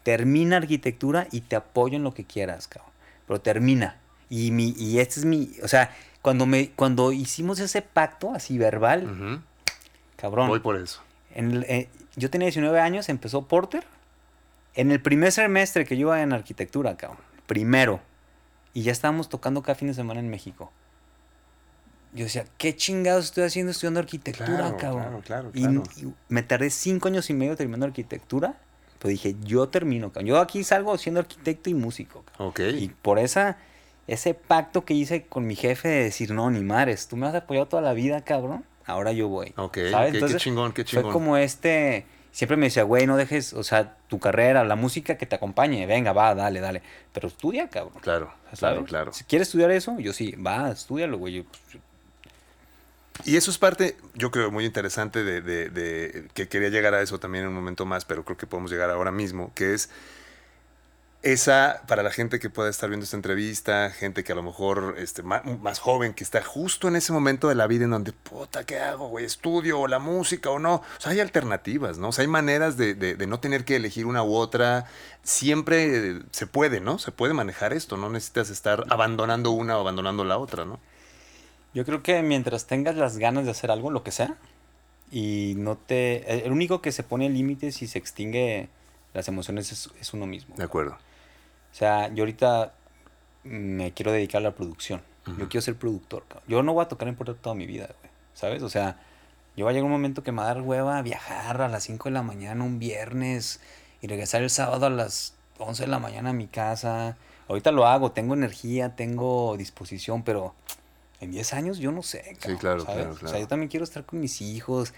termina 0.03 0.55
arquitectura 0.55 1.27
y 1.31 1.41
te 1.41 1.57
apoyo 1.57 1.97
en 1.97 2.03
lo 2.03 2.13
que 2.13 2.23
quieras, 2.23 2.67
cabrón. 2.67 2.91
Pero 3.27 3.41
termina. 3.41 3.97
Y, 4.29 4.51
mi, 4.51 4.73
y 4.77 4.99
este 4.99 5.19
es 5.19 5.25
mi, 5.25 5.51
o 5.63 5.67
sea, 5.67 5.95
cuando, 6.21 6.45
me, 6.45 6.71
cuando 6.71 7.11
hicimos 7.11 7.59
ese 7.59 7.81
pacto 7.81 8.33
así 8.33 8.57
verbal, 8.57 9.09
Ujú. 9.09 9.41
cabrón. 10.17 10.47
Voy 10.49 10.59
por 10.59 10.75
eso. 10.77 11.01
En 11.33 11.51
el- 11.51 11.63
eh, 11.65 11.89
yo 12.15 12.29
tenía 12.29 12.47
19 12.47 12.79
años, 12.79 13.09
empezó 13.09 13.47
Porter. 13.47 13.85
En 14.73 14.91
el 14.91 15.01
primer 15.01 15.31
semestre 15.31 15.85
que 15.85 15.95
yo 15.97 16.07
iba 16.07 16.21
en 16.21 16.33
arquitectura, 16.33 16.97
cabrón. 16.97 17.19
Primero. 17.47 17.99
Y 18.73 18.83
ya 18.83 18.91
estábamos 18.91 19.29
tocando 19.29 19.61
cada 19.63 19.75
fin 19.75 19.87
de 19.87 19.93
semana 19.93 20.19
en 20.19 20.29
México. 20.29 20.71
Yo 22.13 22.23
decía, 22.25 22.45
¿qué 22.57 22.75
chingados 22.75 23.25
estoy 23.25 23.43
haciendo 23.43 23.71
estudiando 23.71 23.99
arquitectura, 23.99 24.57
Claro, 24.57 24.77
cabrón? 24.77 25.21
claro, 25.21 25.21
claro, 25.21 25.51
Y- 25.53 25.61
claro. 25.61 25.83
Y, 25.97 26.13
me 26.33 26.41
tardé 26.43 26.69
cinco 26.69 27.07
años 27.09 27.29
y 27.29 27.33
medio 27.33 27.55
terminando 27.55 27.85
arquitectura. 27.85 28.55
Pero 28.99 29.09
dije, 29.09 29.35
yo 29.43 29.69
termino, 29.69 30.11
cabrón. 30.11 30.27
Yo 30.27 30.39
aquí 30.39 30.63
salgo 30.63 30.97
siendo 30.97 31.19
arquitecto 31.19 31.69
y 31.69 31.73
músico, 31.75 32.23
cabrón. 32.23 32.47
Ok. 32.49 32.59
Y 32.79 32.89
por 32.89 33.19
esa, 33.19 33.57
ese 34.07 34.33
pacto 34.33 34.85
que 34.85 34.93
hice 34.93 35.23
con 35.25 35.45
mi 35.45 35.55
jefe 35.55 35.87
de 35.89 36.03
decir, 36.05 36.31
no, 36.31 36.49
ni 36.49 36.61
mares, 36.61 37.07
tú 37.07 37.17
me 37.17 37.27
has 37.27 37.35
apoyado 37.35 37.67
toda 37.67 37.81
la 37.81 37.93
vida, 37.93 38.21
cabrón. 38.21 38.63
Ahora 38.85 39.11
yo 39.11 39.27
voy. 39.27 39.53
Ok, 39.57 39.77
¿sabes? 39.91 39.93
ok, 39.93 40.11
qué 40.11 40.17
Entonces, 40.17 40.41
chingón, 40.41 40.71
qué 40.71 40.85
chingón. 40.85 41.05
Fue 41.05 41.11
como 41.13 41.35
este. 41.37 42.05
Siempre 42.31 42.55
me 42.55 42.67
decía, 42.67 42.83
güey, 42.83 43.05
no 43.07 43.17
dejes, 43.17 43.51
o 43.53 43.63
sea, 43.63 43.97
tu 44.07 44.19
carrera, 44.19 44.63
la 44.63 44.75
música 44.75 45.17
que 45.17 45.25
te 45.25 45.35
acompañe. 45.35 45.85
Venga, 45.87 46.13
va, 46.13 46.35
dale, 46.35 46.59
dale. 46.61 46.81
Pero 47.11 47.27
estudia, 47.27 47.67
cabrón. 47.67 47.99
Claro, 48.01 48.31
¿sabes? 48.53 48.59
claro, 48.59 48.85
claro. 48.85 49.13
Si 49.13 49.23
quieres 49.23 49.47
estudiar 49.47 49.71
eso, 49.71 49.99
yo 49.99 50.13
sí, 50.13 50.31
va, 50.35 50.69
estudialo, 50.69 51.17
güey. 51.17 51.33
Yo, 51.33 51.43
pues, 51.43 51.83
Y 53.25 53.35
eso 53.37 53.49
es 53.49 53.57
parte, 53.57 53.97
yo 54.13 54.29
creo, 54.29 54.51
muy 54.51 54.65
interesante 54.65 55.23
de, 55.23 55.41
de- 55.41 55.69
de- 55.69 56.27
que 56.35 56.47
quería 56.47 56.69
llegar 56.69 56.93
a 56.93 57.01
eso 57.01 57.19
también 57.19 57.43
en 57.45 57.49
un 57.49 57.55
momento 57.55 57.85
más, 57.87 58.05
pero 58.05 58.23
creo 58.23 58.37
que 58.37 58.45
podemos 58.45 58.69
llegar 58.71 58.91
ahora 58.91 59.11
mismo, 59.11 59.51
que 59.55 59.73
es 59.73 59.89
esa, 61.31 61.81
para 61.87 62.03
la 62.03 62.11
gente 62.11 62.39
que 62.39 62.49
pueda 62.49 62.69
estar 62.69 62.89
viendo 62.89 63.03
esta 63.03 63.15
entrevista, 63.15 63.89
gente 63.91 64.23
que 64.23 64.31
a 64.31 64.35
lo 64.35 64.43
mejor 64.43 64.95
este, 64.97 65.23
más, 65.23 65.43
más 65.45 65.79
joven, 65.79 66.13
que 66.13 66.23
está 66.23 66.43
justo 66.43 66.87
en 66.87 66.95
ese 66.95 67.11
momento 67.13 67.47
de 67.49 67.55
la 67.55 67.67
vida 67.67 67.85
en 67.85 67.91
donde, 67.91 68.11
puta, 68.13 68.65
¿qué 68.65 68.79
hago, 68.79 69.07
güey? 69.09 69.25
¿Estudio 69.25 69.79
o 69.79 69.87
la 69.87 69.99
música 69.99 70.49
o 70.49 70.59
no? 70.59 70.75
O 70.75 70.99
sea, 71.01 71.11
hay 71.11 71.19
alternativas, 71.19 71.97
¿no? 71.97 72.09
O 72.09 72.11
sea, 72.11 72.21
hay 72.23 72.27
maneras 72.27 72.77
de, 72.77 72.93
de- 72.93 73.15
de 73.15 73.27
no 73.27 73.39
tener 73.39 73.65
que 73.65 73.75
elegir 73.75 74.05
una 74.05 74.23
u 74.23 74.35
otra. 74.35 74.85
Siempre 75.23 76.11
eh, 76.11 76.21
se 76.31 76.47
puede, 76.47 76.79
¿no? 76.79 76.99
Se 76.99 77.11
puede 77.11 77.33
manejar 77.33 77.73
esto, 77.73 77.97
no 77.97 78.09
necesitas 78.09 78.49
estar 78.49 78.85
abandonando 78.89 79.51
una 79.51 79.77
o 79.77 79.81
abandonando 79.81 80.23
la 80.23 80.37
otra, 80.37 80.65
¿no? 80.65 80.79
yo 81.73 81.85
creo 81.85 82.01
que 82.01 82.23
mientras 82.23 82.65
tengas 82.65 82.95
las 82.95 83.17
ganas 83.19 83.45
de 83.45 83.51
hacer 83.51 83.69
algo, 83.69 83.91
lo 83.91 84.01
que 84.01 84.09
sea, 84.11 84.35
y 85.11 85.53
no 85.57 85.77
te. 85.77 86.45
El 86.45 86.51
único 86.51 86.81
que 86.81 86.91
se 86.91 87.03
pone 87.03 87.29
límites 87.29 87.81
y 87.83 87.87
se 87.87 87.99
extingue 87.99 88.67
las 89.13 89.27
emociones 89.27 89.71
es, 89.71 89.89
es 90.01 90.13
uno 90.13 90.25
mismo. 90.25 90.55
De 90.57 90.63
acuerdo. 90.63 90.97
O 91.77 91.79
sea, 91.79 92.11
yo 92.11 92.23
ahorita 92.23 92.73
me 93.43 93.93
quiero 93.93 94.11
dedicar 94.11 94.39
a 94.39 94.45
la 94.45 94.55
producción. 94.55 95.03
Yo 95.37 95.47
quiero 95.47 95.61
ser 95.61 95.75
productor. 95.75 96.23
cabrón. 96.27 96.43
Yo 96.47 96.63
no 96.63 96.73
voy 96.73 96.83
a 96.83 96.87
tocar 96.87 97.07
en 97.07 97.15
puerta 97.15 97.35
toda 97.35 97.53
mi 97.53 97.67
vida, 97.67 97.85
güey. 97.85 98.11
¿Sabes? 98.33 98.63
O 98.63 98.69
sea, 98.69 98.99
yo 99.55 99.65
va 99.65 99.69
a 99.69 99.73
llegar 99.75 99.85
un 99.85 99.91
momento 99.91 100.23
que 100.23 100.31
me 100.31 100.41
va 100.41 100.45
a 100.49 100.55
dar 100.55 100.63
hueva 100.63 100.99
viajar 101.03 101.61
a 101.61 101.67
las 101.67 101.83
5 101.83 102.09
de 102.09 102.13
la 102.13 102.23
mañana 102.23 102.63
un 102.63 102.79
viernes 102.79 103.59
y 104.01 104.07
regresar 104.07 104.41
el 104.41 104.49
sábado 104.49 104.87
a 104.87 104.89
las 104.89 105.35
11 105.59 105.83
de 105.83 105.87
la 105.89 105.99
mañana 105.99 106.31
a 106.31 106.33
mi 106.33 106.47
casa. 106.47 107.15
Ahorita 107.47 107.71
lo 107.71 107.85
hago, 107.85 108.11
tengo 108.11 108.33
energía, 108.33 108.95
tengo 108.95 109.55
disposición, 109.55 110.23
pero 110.23 110.55
en 111.21 111.29
10 111.29 111.53
años 111.53 111.77
yo 111.77 111.91
no 111.91 112.01
sé. 112.01 112.37
cabrón, 112.39 112.57
claro, 112.57 112.79
¿sabes? 112.79 112.95
claro, 112.95 113.11
O 113.11 113.13
sea, 113.17 113.27
claro. 113.27 113.39
yo 113.39 113.47
también 113.47 113.69
quiero 113.69 113.83
estar 113.83 114.03
con 114.03 114.19
mis 114.19 114.41
hijos. 114.41 114.95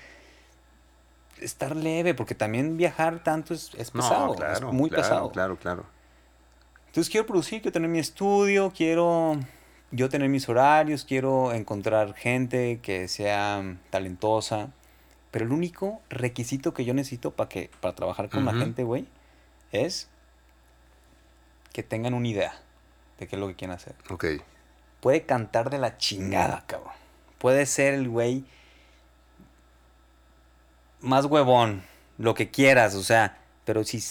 Estar 1.42 1.76
leve, 1.76 2.14
porque 2.14 2.36
también 2.36 2.78
viajar 2.78 3.22
tanto 3.22 3.54
es, 3.54 3.72
es 3.76 3.92
pesado. 3.92 4.28
No, 4.28 4.34
es 4.34 4.40
claro, 4.40 4.72
muy 4.72 4.90
claro, 4.90 5.04
pesado. 5.04 5.32
Claro, 5.32 5.58
claro. 5.58 5.99
Entonces 6.90 7.12
quiero 7.12 7.28
producir, 7.28 7.62
quiero 7.62 7.72
tener 7.72 7.88
mi 7.88 8.00
estudio, 8.00 8.74
quiero 8.76 9.40
yo 9.92 10.10
tener 10.10 10.28
mis 10.28 10.50
horarios, 10.50 11.06
quiero 11.06 11.54
encontrar 11.54 12.16
gente 12.16 12.80
que 12.82 13.08
sea 13.08 13.78
talentosa. 13.92 14.72
Pero 15.30 15.46
el 15.46 15.52
único 15.52 16.02
requisito 16.10 16.74
que 16.74 16.86
yo 16.86 16.96
necesito 16.96 17.30
para 17.30 17.48
que 17.48 17.70
para 17.80 17.94
trabajar 17.94 18.30
con 18.30 18.44
la 18.44 18.54
gente, 18.54 18.84
güey, 18.84 19.06
es 19.72 20.10
que 21.72 21.84
tengan 21.84 22.16
una 22.16 22.28
idea 22.28 22.54
de 23.20 23.28
qué 23.28 23.36
es 23.36 23.40
lo 23.40 23.48
que 23.48 23.54
quieren 23.56 23.76
hacer. 23.76 23.94
Ok. 24.10 24.26
Puede 25.00 25.22
cantar 25.28 25.70
de 25.70 25.78
la 25.78 25.98
chingada, 25.98 26.64
cabrón. 26.66 26.94
Puede 27.38 27.68
ser 27.68 27.94
el 27.94 28.10
güey 28.10 28.44
más 31.02 31.26
huevón, 31.26 31.84
lo 32.18 32.34
que 32.34 32.50
quieras, 32.50 32.96
o 32.96 33.04
sea, 33.04 33.38
pero 33.66 33.84
si, 33.84 34.02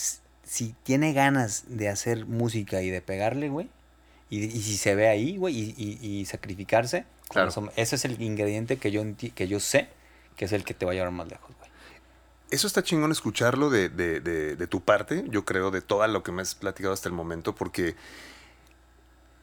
si 0.48 0.74
tiene 0.82 1.12
ganas 1.12 1.64
de 1.68 1.90
hacer 1.90 2.24
música 2.24 2.80
y 2.80 2.88
de 2.88 3.02
pegarle, 3.02 3.50
güey, 3.50 3.68
y, 4.30 4.44
y 4.44 4.62
si 4.62 4.78
se 4.78 4.94
ve 4.94 5.06
ahí, 5.08 5.36
güey, 5.36 5.54
y, 5.54 5.74
y- 5.76 6.06
y 6.20 6.24
sacrificarse, 6.24 7.04
Claro. 7.28 7.50
eso- 7.50 7.70
ese 7.76 7.96
es 7.96 8.04
el 8.06 8.20
ingrediente 8.22 8.78
que 8.78 8.90
yo, 8.90 9.02
que 9.34 9.46
yo 9.46 9.60
sé 9.60 9.88
que 10.36 10.46
es 10.46 10.52
el 10.52 10.64
que 10.64 10.72
te 10.72 10.86
va 10.86 10.92
a 10.92 10.94
llevar 10.94 11.10
más 11.10 11.28
lejos, 11.28 11.54
güey. 11.58 11.68
Eso 12.50 12.66
está 12.66 12.82
chingón 12.82 13.12
escucharlo 13.12 13.68
de, 13.68 13.90
de- 13.90 14.20
de- 14.20 14.56
de 14.56 14.66
tu 14.66 14.80
parte, 14.80 15.24
yo 15.28 15.44
creo, 15.44 15.70
de 15.70 15.82
todo 15.82 16.06
lo 16.06 16.22
que 16.22 16.32
me 16.32 16.40
has 16.40 16.54
platicado 16.54 16.94
hasta 16.94 17.08
el 17.10 17.14
momento, 17.14 17.54
porque 17.54 17.94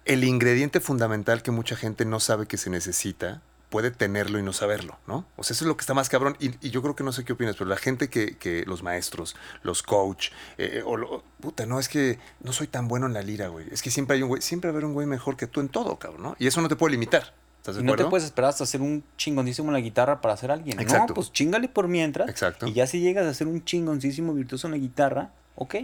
el 0.06 0.24
ingrediente 0.24 0.80
fundamental 0.80 1.44
que 1.44 1.52
mucha 1.52 1.76
gente 1.76 2.06
no 2.06 2.20
sabe 2.20 2.48
que 2.48 2.58
se 2.58 2.70
necesita 2.72 3.42
puede 3.76 3.92
tenerlo 3.92 4.40
y 4.40 4.42
no 4.44 4.54
saberlo, 4.54 4.98
¿no? 5.06 5.26
O 5.36 5.44
sea, 5.44 5.54
eso 5.54 5.66
es 5.66 5.68
lo 5.68 5.76
que 5.76 5.82
está 5.82 5.94
más 5.94 6.08
cabrón. 6.08 6.38
Y, 6.40 6.52
y 6.66 6.70
yo 6.70 6.82
creo 6.82 6.96
que 6.96 7.04
no 7.04 7.12
sé 7.12 7.26
qué 7.26 7.34
opinas, 7.34 7.58
pero 7.58 7.70
la 7.70 7.76
gente 7.76 8.10
que, 8.10 8.38
que 8.38 8.64
los 8.66 8.84
maestros, 8.84 9.36
los 9.64 9.84
coach, 9.84 10.30
eh, 10.58 10.82
o 10.86 10.96
lo- 10.96 11.24
puta, 11.42 11.66
no, 11.66 11.78
es 11.78 11.90
que 11.90 12.18
no 12.42 12.54
soy 12.54 12.68
tan 12.68 12.88
bueno 12.88 13.06
en 13.06 13.14
la 13.14 13.22
lira, 13.22 13.50
güey. 13.50 13.66
Es 13.72 13.82
que 13.82 13.92
siempre 13.92 14.16
hay 14.16 14.24
un 14.24 14.30
güey, 14.30 14.42
siempre 14.42 14.70
va 14.70 14.72
a 14.72 14.76
haber 14.76 14.86
un 14.86 14.94
güey 14.94 15.08
mejor 15.08 15.36
que 15.36 15.46
tú 15.48 15.60
en 15.60 15.68
todo, 15.68 16.00
cabrón, 16.00 16.24
¿no? 16.24 16.36
Y 16.40 16.48
eso 16.48 16.62
no 16.62 16.70
te 16.70 16.78
puede 16.78 16.92
limitar. 16.94 17.34
¿Estás 17.58 17.76
de 17.76 17.82
Y 17.82 17.84
no 17.84 17.96
te 17.98 18.06
puedes 18.06 18.24
esperar 18.24 18.52
hasta 18.52 18.66
ser 18.66 18.80
un 18.82 19.04
chingoncísimo 19.18 19.68
en 19.70 19.74
la 19.74 19.82
guitarra 19.82 20.22
para 20.22 20.38
ser 20.38 20.52
alguien. 20.52 20.80
Exacto. 20.80 21.08
No, 21.10 21.14
pues 21.16 21.34
chingale 21.34 21.68
por 21.68 21.88
mientras. 21.90 22.30
Exacto. 22.30 22.68
Y 22.68 22.74
ya 22.74 22.88
si 22.88 23.02
llegas 23.02 23.26
a 23.26 23.34
ser 23.34 23.48
un 23.48 23.66
chingoncísimo 23.66 24.34
virtuoso 24.34 24.68
en 24.68 24.72
la 24.72 24.78
guitarra, 24.78 25.32
ok. 25.56 25.76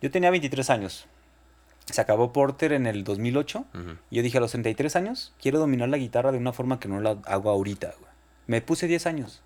Yo 0.00 0.10
tenía 0.10 0.30
23 0.30 0.68
años. 0.70 1.06
Se 1.90 2.00
acabó 2.00 2.32
Porter 2.32 2.72
en 2.72 2.86
el 2.86 3.04
2008. 3.04 3.64
Ujú. 3.74 3.96
Y 4.10 4.16
yo 4.16 4.22
dije, 4.22 4.38
a 4.38 4.40
los 4.40 4.52
33 4.52 4.94
años, 4.96 5.32
quiero 5.40 5.58
dominar 5.58 5.88
la 5.88 5.96
guitarra 5.98 6.32
de 6.32 6.38
una 6.38 6.52
forma 6.52 6.78
que 6.80 6.88
no 6.88 7.00
la 7.00 7.16
hago 7.24 7.50
ahorita. 7.50 7.88
güey. 7.98 8.12
Me 8.46 8.60
puse 8.60 8.86
10 8.86 9.06
años. 9.06 9.42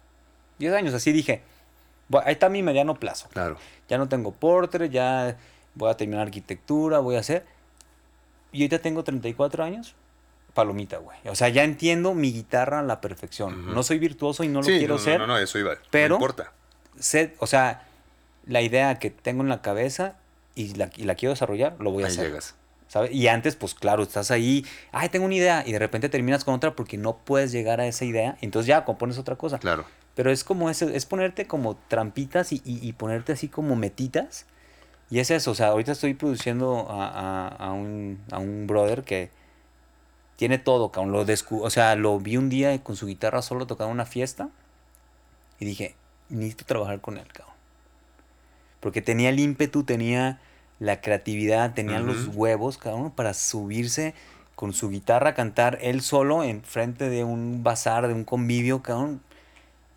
10 0.58 0.72
años, 0.74 0.94
así 0.94 1.12
dije. 1.12 1.42
"Bu- 2.10 2.22
Ahí 2.24 2.32
está 2.32 2.48
mi 2.48 2.62
mediano 2.62 2.94
plazo. 2.94 3.28
Claro. 3.32 3.56
Ya 3.88 3.98
no 3.98 4.08
tengo 4.08 4.32
Porter, 4.32 4.88
ya 4.90 5.36
voy 5.74 5.90
a 5.90 5.96
terminar 5.96 6.22
arquitectura, 6.26 6.98
voy 7.00 7.16
a 7.16 7.20
hacer. 7.20 7.44
Y 8.52 8.62
ahorita 8.62 8.78
tengo 8.80 9.02
34 9.04 9.64
años, 9.64 9.94
palomita, 10.54 10.98
güey. 10.98 11.18
O 11.28 11.34
sea, 11.34 11.48
ya 11.48 11.64
entiendo 11.64 12.14
mi 12.14 12.32
guitarra 12.32 12.78
a 12.78 12.82
la 12.82 13.00
perfección. 13.00 13.74
No 13.74 13.82
soy 13.82 13.98
virtuoso 13.98 14.44
y 14.44 14.48
no 14.48 14.60
lo 14.60 14.66
quiero 14.66 14.94
no, 14.94 15.00
ser. 15.00 15.18
No, 15.20 15.26
no, 15.26 15.38
eso 15.38 15.58
iba. 15.58 15.74
pero- 15.90 16.10
no 16.10 16.14
importa. 16.16 16.52
Sé- 16.98 17.34
o 17.40 17.46
sea, 17.46 17.82
la 18.46 18.62
idea 18.62 18.98
que 18.98 19.10
tengo 19.10 19.42
en 19.42 19.48
la 19.50 19.60
cabeza 19.60 20.16
y 20.56 20.74
la, 20.74 20.90
y 20.96 21.04
la 21.04 21.14
quiero 21.14 21.32
desarrollar, 21.34 21.76
lo 21.78 21.92
voy 21.92 22.02
a 22.02 22.06
Ahí 22.06 22.12
hacer. 22.12 22.26
llegas. 22.26 22.56
¿sabes? 22.88 23.12
Y 23.12 23.28
antes, 23.28 23.54
pues 23.56 23.74
claro, 23.74 24.02
estás 24.02 24.30
ahí, 24.32 24.64
ay, 24.92 25.08
tengo 25.08 25.26
una 25.26 25.34
idea, 25.34 25.62
y 25.66 25.72
de 25.72 25.78
repente 25.78 26.08
terminas 26.08 26.44
con 26.44 26.54
otra 26.54 26.74
porque 26.74 26.96
no 26.96 27.16
puedes 27.18 27.50
llegar 27.52 27.80
a 27.80 27.86
esa 27.86 28.04
idea, 28.04 28.36
entonces 28.40 28.66
ya 28.68 28.84
compones 28.84 29.18
otra 29.18 29.36
cosa. 29.36 29.58
Claro. 29.58 29.84
Pero 30.14 30.30
es 30.30 30.44
como 30.44 30.70
ese, 30.70 30.96
es 30.96 31.04
ponerte 31.04 31.46
como 31.46 31.76
trampitas 31.88 32.52
y, 32.52 32.62
y- 32.64 32.78
y 32.88 32.92
ponerte 32.94 33.32
así 33.32 33.48
como 33.48 33.76
metitas. 33.76 34.46
Y 35.10 35.18
es 35.18 35.30
eso, 35.30 35.50
o 35.50 35.54
sea, 35.54 35.68
ahorita 35.68 35.92
estoy 35.92 36.14
produciendo 36.14 36.86
a, 36.88 37.06
a- 37.08 37.48
a 37.48 37.72
un, 37.72 38.18
a 38.32 38.38
un 38.38 38.66
brother 38.66 39.02
que 39.04 39.30
tiene 40.36 40.58
todo, 40.58 40.90
cabrón. 40.90 41.12
Lo 41.12 41.26
descu- 41.26 41.60
o 41.62 41.70
sea, 41.70 41.96
lo 41.96 42.18
vi 42.18 42.36
un 42.36 42.48
día 42.48 42.82
con 42.82 42.94
su 42.96 43.06
guitarra 43.06 43.42
solo 43.42 43.66
tocando 43.66 43.92
una 43.92 44.06
fiesta. 44.06 44.48
Y 45.58 45.64
dije, 45.64 45.96
necesito 46.28 46.64
trabajar 46.64 47.00
con 47.00 47.18
él, 47.18 47.26
cabrón. 47.32 47.54
Porque 48.80 49.02
tenía 49.02 49.28
el 49.30 49.38
ímpetu, 49.40 49.84
tenía 49.84 50.40
la 50.78 51.00
creatividad, 51.00 51.74
tenía 51.74 52.00
los 52.00 52.28
huevos, 52.28 52.78
cabrón, 52.78 53.10
para 53.10 53.32
subirse 53.34 54.14
con 54.54 54.72
su 54.72 54.88
guitarra 54.90 55.30
a 55.30 55.34
cantar 55.34 55.78
él 55.82 56.00
solo 56.02 56.42
en 56.42 56.62
frente 56.62 57.08
de 57.10 57.24
un 57.24 57.62
bazar, 57.62 58.08
de 58.08 58.14
un 58.14 58.24
convivio, 58.24 58.82
cabrón. 58.82 59.20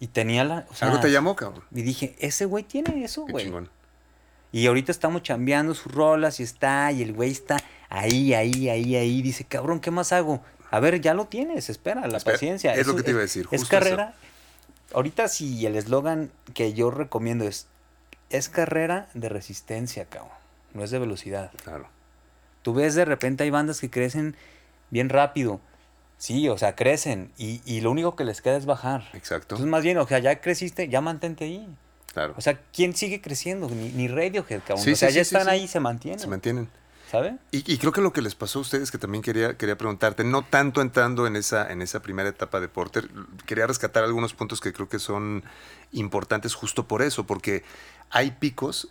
Y 0.01 0.08
tenía 0.08 0.43
la... 0.45 0.66
o 0.70 0.74
sea, 0.76 0.88
Algo 0.89 1.01
te 1.01 1.12
llamó, 1.12 1.36
cabrón. 1.36 1.64
Y 1.74 1.82
dije, 1.82 2.16
ese 2.20 2.45
güey 2.45 2.64
tiene 2.64 3.03
eso, 3.03 3.26
Qué 3.26 3.32
güey. 3.34 3.45
chingón. 3.45 3.70
Y 4.51 4.66
ahorita 4.68 4.91
estamos 4.91 5.22
chambeando 5.24 5.76
sus 5.76 5.91
rolas 5.93 6.39
y 6.39 6.43
está, 6.43 6.91
y 6.91 7.03
el 7.03 7.14
güey 7.14 7.32
está 7.32 7.58
ahí, 7.89 8.34
ahí, 8.34 8.70
ahí, 8.70 8.95
ahí. 8.95 9.22
Dice, 9.22 9.43
cabrón, 9.43 9.80
¿qué 9.80 9.91
más 9.91 10.12
hago? 10.14 10.41
A 10.72 10.80
ver, 10.80 11.01
ya 11.01 11.14
lo 11.14 11.26
tienes, 11.26 11.70
espera, 11.70 12.08
la 12.08 12.18
Espera, 12.18 12.36
paciencia. 12.36 12.74
es 12.76 12.88
lo 12.88 12.95
que 12.95 13.03
te 13.03 13.12
iba 13.12 13.20
a 13.20 13.24
decir, 13.24 13.43
Es 13.51 13.60
justo 13.62 13.64
eso. 13.64 13.70
carrera. 13.86 14.14
Ahorita 14.93 15.28
sí, 15.28 15.66
el 15.66 15.76
eslogan 15.76 16.32
que 16.53 16.74
yo 16.74 16.89
recomiendo 16.89 17.45
es, 17.47 17.68
es 18.30 18.49
carrera 18.49 19.08
de 19.14 19.30
resistencia, 19.30 20.06
cabrón. 20.06 20.32
No 20.74 20.84
es 20.84 20.91
de 20.91 20.99
velocidad. 20.99 21.51
Claro. 21.63 21.88
Tú 22.61 22.74
ves 22.74 22.95
de 22.95 23.05
repente 23.05 23.43
hay 23.43 23.49
bandas 23.49 23.80
que 23.80 23.89
crecen 23.89 24.36
bien 24.89 25.09
rápido. 25.09 25.61
Sí, 26.17 26.49
o 26.49 26.57
sea, 26.57 26.76
crecen 26.76 27.32
y, 27.38 27.61
y 27.65 27.82
lo 27.82 27.91
único 27.91 28.15
que 28.15 28.26
les 28.26 28.41
queda 28.41 28.57
es 28.57 28.65
bajar. 28.65 29.09
Exacto. 29.13 29.55
Entonces, 29.55 29.67
más 29.67 29.84
bien, 29.84 29.97
o 29.97 30.07
sea, 30.07 30.20
ya 30.20 30.41
creciste, 30.41 30.89
ya 30.89 30.99
mantente 30.99 31.45
ahí. 31.45 31.67
Claro. 32.13 32.34
O 32.38 32.41
sea, 32.41 32.59
¿quién 32.74 32.93
sigue 32.95 33.22
creciendo? 33.22 33.70
Ni, 33.70 33.89
ni 33.89 34.07
Radiohead, 34.07 34.59
cabrón. 34.59 34.84
Sí, 34.84 34.91
o 34.91 34.95
sea, 34.95 35.09
sí, 35.09 35.15
ya 35.15 35.24
sí, 35.24 35.36
están 35.36 35.47
ahí 35.47 35.63
y 35.63 35.67
se 35.67 35.80
mantienen. 35.80 36.20
Se 36.20 36.28
mantienen. 36.28 36.70
¿Sabes? 37.09 37.34
Y, 37.51 37.74
y 37.74 37.78
creo 37.78 37.91
que 37.91 38.01
lo 38.01 38.13
que 38.13 38.22
les 38.22 38.36
pasó 38.36 38.59
a 38.59 38.61
ustedes, 38.61 38.91
que 38.91 38.99
también 38.99 39.24
quería, 39.24 39.57
quería 39.57 39.78
preguntarte, 39.78 40.24
no 40.24 40.43
tanto 40.43 40.82
entrando 40.82 41.26
en 41.26 41.38
esa, 41.38 41.72
en 41.72 41.82
esa 41.82 42.01
primera 42.01 42.30
etapa 42.30 42.59
de 42.59 42.67
Porter, 42.67 43.09
quería 43.47 43.65
rescatar 43.65 44.03
algunos 44.03 44.34
puntos 44.34 44.61
que 44.61 44.74
creo 44.74 44.89
que 44.89 44.99
son 44.99 45.43
importantes 45.91 46.53
justo 46.53 46.88
por 46.88 47.01
eso, 47.01 47.26
porque 47.26 47.63
hay 48.11 48.32
picos. 48.32 48.89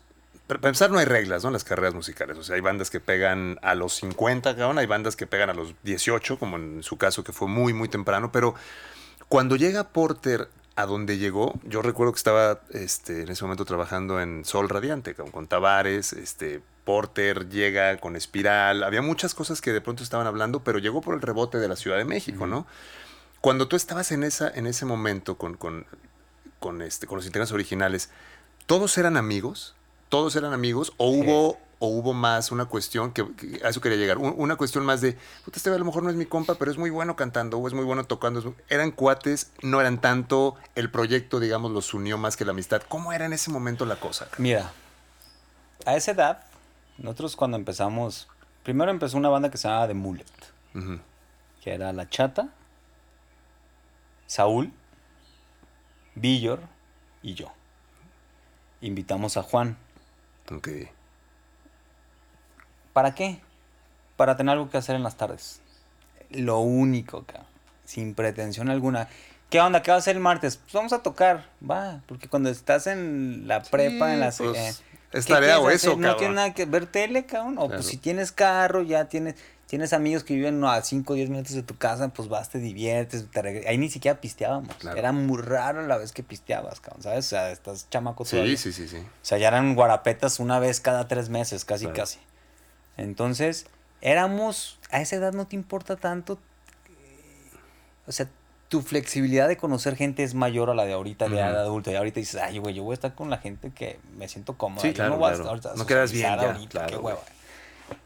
Para 0.48 0.68
empezar, 0.70 0.90
no 0.90 0.98
hay 0.98 1.04
reglas, 1.04 1.42
¿no? 1.42 1.50
En 1.50 1.52
las 1.52 1.64
carreras 1.64 1.94
musicales. 1.94 2.36
O 2.38 2.42
sea, 2.42 2.56
hay 2.56 2.62
bandas 2.62 2.88
que 2.88 3.00
pegan 3.00 3.58
a 3.62 3.74
los 3.74 3.94
50, 3.96 4.56
cabrón, 4.56 4.78
hay 4.78 4.86
bandas 4.86 5.14
que 5.14 5.26
pegan 5.26 5.50
a 5.50 5.54
los 5.54 5.74
18, 5.84 6.38
como 6.38 6.56
en 6.56 6.82
su 6.82 6.96
caso, 6.96 7.22
que 7.22 7.32
fue 7.32 7.48
muy, 7.48 7.74
muy 7.74 7.88
temprano. 7.88 8.32
Pero 8.32 8.54
cuando 9.28 9.56
llega 9.56 9.90
Porter 9.90 10.48
a 10.74 10.86
donde 10.86 11.18
llegó, 11.18 11.60
yo 11.64 11.82
recuerdo 11.82 12.12
que 12.12 12.18
estaba 12.18 12.60
este, 12.70 13.22
en 13.22 13.28
ese 13.28 13.44
momento 13.44 13.66
trabajando 13.66 14.20
en 14.22 14.44
Sol 14.46 14.70
Radiante, 14.70 15.14
con, 15.14 15.30
con 15.30 15.48
Tavares, 15.48 16.14
este, 16.14 16.62
Porter 16.84 17.50
llega 17.50 17.98
con 17.98 18.16
Espiral, 18.16 18.82
había 18.82 19.02
muchas 19.02 19.34
cosas 19.34 19.60
que 19.60 19.72
de 19.72 19.82
pronto 19.82 20.02
estaban 20.02 20.26
hablando, 20.26 20.60
pero 20.64 20.78
llegó 20.78 21.02
por 21.02 21.14
el 21.14 21.20
rebote 21.20 21.58
de 21.58 21.68
la 21.68 21.76
Ciudad 21.76 21.98
de 21.98 22.06
México, 22.06 22.46
¿no? 22.46 22.66
Cuando 23.42 23.68
tú 23.68 23.76
estabas 23.76 24.10
en, 24.12 24.24
esa, 24.24 24.48
en 24.48 24.66
ese 24.66 24.86
momento 24.86 25.36
con, 25.36 25.58
con, 25.58 25.84
con, 26.58 26.80
este, 26.80 27.06
con 27.06 27.16
los 27.16 27.26
integrantes 27.26 27.52
originales, 27.52 28.08
¿todos 28.66 28.96
eran 28.96 29.18
amigos? 29.18 29.74
¿Todos 30.08 30.34
eran 30.36 30.52
amigos? 30.52 30.92
¿O 30.96 31.12
Sí. 31.12 31.20
hubo 31.20 31.58
o 31.80 31.86
hubo 31.86 32.12
más 32.12 32.50
una 32.50 32.64
cuestión 32.64 33.12
que, 33.12 33.24
que 33.36 33.60
a 33.64 33.68
eso 33.68 33.80
quería 33.80 33.96
llegar? 33.98 34.18
Un- 34.18 34.34
Una 34.36 34.56
cuestión 34.56 34.84
más 34.84 35.00
de, 35.00 35.16
puta, 35.44 35.58
este 35.58 35.70
a 35.70 35.78
lo 35.78 35.84
mejor 35.84 36.02
no 36.02 36.10
es 36.10 36.16
mi 36.16 36.26
compa, 36.26 36.56
pero 36.56 36.70
es 36.72 36.76
muy 36.78 36.90
bueno 36.90 37.14
cantando 37.14 37.58
o 37.58 37.68
es 37.68 37.74
muy 37.74 37.84
bueno 37.84 38.04
tocando. 38.04 38.40
es 38.40 38.46
muy-". 38.46 38.54
Eran 38.68 38.90
cuates, 38.90 39.52
no 39.62 39.80
eran 39.80 40.00
tanto, 40.00 40.56
el 40.74 40.90
proyecto, 40.90 41.38
digamos, 41.40 41.70
los 41.70 41.94
unió 41.94 42.18
más 42.18 42.36
que 42.36 42.44
la 42.44 42.50
amistad. 42.50 42.82
¿Cómo 42.88 43.12
era 43.12 43.26
en 43.26 43.32
ese 43.32 43.50
momento 43.52 43.84
la 43.86 43.96
cosa? 44.00 44.26
Mira, 44.38 44.72
a 45.86 45.94
esa 45.94 46.10
edad, 46.10 46.44
nosotros 46.96 47.36
cuando 47.36 47.56
empezamos, 47.56 48.26
primero 48.64 48.90
empezó 48.90 49.16
una 49.16 49.28
banda 49.28 49.50
que 49.50 49.56
se 49.58 49.68
llamaba 49.68 49.86
The 49.86 49.94
Mullet, 49.94 50.26
que 51.62 51.72
era 51.74 51.92
La 51.92 52.08
Chata, 52.08 52.48
Saúl, 54.26 54.72
Villor 56.16 56.60
y 57.22 57.34
yo. 57.34 57.52
Invitamos 58.80 59.36
a 59.36 59.42
Juan. 59.42 59.76
Ok. 60.54 60.68
¿Para 62.92 63.14
qué? 63.14 63.40
Para 64.16 64.36
tener 64.36 64.52
algo 64.52 64.70
que 64.70 64.78
hacer 64.78 64.96
en 64.96 65.02
las 65.02 65.16
tardes. 65.16 65.60
Lo 66.30 66.58
único, 66.60 67.24
cabrón. 67.24 67.46
Sin 67.84 68.14
pretensión 68.14 68.68
alguna. 68.70 69.08
¿Qué 69.50 69.60
onda? 69.60 69.82
¿Qué 69.82 69.90
va 69.90 69.96
a 69.96 69.98
hacer 70.00 70.16
el 70.16 70.22
martes? 70.22 70.56
Pues 70.56 70.72
vamos 70.74 70.92
a 70.92 71.02
tocar. 71.02 71.46
Va. 71.68 72.02
Porque 72.06 72.28
cuando 72.28 72.50
estás 72.50 72.86
en 72.86 73.48
la 73.48 73.62
prepa, 73.62 74.12
en 74.12 74.20
la... 74.20 74.30
pues, 74.30 74.58
eh, 74.58 74.74
es 75.12 75.26
¿qué 75.26 75.32
tarea 75.32 75.58
o 75.58 75.70
eso, 75.70 75.90
hacer? 75.92 75.98
No 76.00 76.02
cabrón. 76.08 76.18
tiene 76.18 76.34
nada 76.34 76.54
que 76.54 76.64
ver 76.66 76.86
tele, 76.86 77.24
cabrón. 77.24 77.54
O 77.58 77.66
Claro. 77.66 77.80
pues 77.80 77.86
si 77.86 77.96
tienes 77.96 78.32
carro, 78.32 78.82
ya 78.82 79.06
tienes... 79.08 79.36
Tienes 79.68 79.92
amigos 79.92 80.24
que 80.24 80.34
viven 80.34 80.60
no, 80.60 80.70
a 80.70 80.80
5 80.80 81.12
o 81.12 81.16
10 81.16 81.28
minutos 81.28 81.52
de 81.52 81.62
tu 81.62 81.76
casa, 81.76 82.08
pues 82.08 82.30
vas, 82.30 82.48
te 82.48 82.58
diviertes, 82.58 83.30
te 83.30 83.68
Ahí 83.68 83.76
ni 83.76 83.90
siquiera 83.90 84.18
pisteábamos. 84.18 84.74
Claro. 84.76 84.96
Era 84.98 85.12
muy 85.12 85.42
raro 85.42 85.86
la 85.86 85.98
vez 85.98 86.12
que 86.12 86.22
pisteabas, 86.22 86.80
cabrón, 86.80 87.02
¿sabes? 87.02 87.26
O 87.26 87.28
sea, 87.28 87.50
estás 87.50 87.86
chamaco 87.90 88.24
todavía. 88.24 88.56
Sí, 88.56 88.72
sí, 88.72 88.88
sí, 88.88 88.96
sí. 88.96 89.04
O 89.04 89.10
sea, 89.24 89.36
ya 89.36 89.48
eran 89.48 89.74
guarapetas 89.74 90.40
una 90.40 90.58
vez 90.58 90.80
cada 90.80 91.06
tres 91.06 91.28
meses, 91.28 91.66
casi, 91.66 91.84
Claro. 91.84 91.96
casi. 91.96 92.18
Entonces, 92.96 93.66
éramos, 94.00 94.78
a 94.90 95.02
esa 95.02 95.16
edad 95.16 95.34
no 95.34 95.46
te 95.46 95.54
importa 95.54 95.96
tanto, 95.96 96.38
eh, 96.88 97.50
o 98.06 98.12
sea, 98.12 98.26
tu 98.68 98.80
flexibilidad 98.80 99.48
de 99.48 99.58
conocer 99.58 99.96
gente 99.96 100.22
es 100.22 100.32
mayor 100.32 100.70
a 100.70 100.74
la 100.74 100.86
de 100.86 100.94
ahorita, 100.94 101.26
de 101.26 101.32
Ujú. 101.32 101.40
edad 101.40 101.60
adulta. 101.60 101.90
Y 101.92 101.96
ahorita 101.96 102.20
dices, 102.20 102.40
ay, 102.40 102.56
güey, 102.58 102.74
yo 102.74 102.84
voy 102.84 102.92
a 102.92 102.94
estar 102.94 103.14
con 103.14 103.28
la 103.28 103.36
gente 103.36 103.70
que 103.70 104.00
me 104.16 104.28
siento 104.28 104.56
cómoda. 104.56 104.80
Sí, 104.80 104.88
yo 104.88 104.94
claro, 104.94 105.10
no 105.10 105.18
voy 105.18 105.26
a 105.26 105.34
claro. 105.34 105.42
estar 105.42 105.50
ahorita 105.50 105.72
a 105.72 105.76
No 105.76 105.86
quedas 105.86 106.10
bien 106.10 106.22
ya, 106.22 106.34
ahorita, 106.40 106.70
claro, 106.70 106.88
qué 106.88 106.96
güey. 106.96 107.14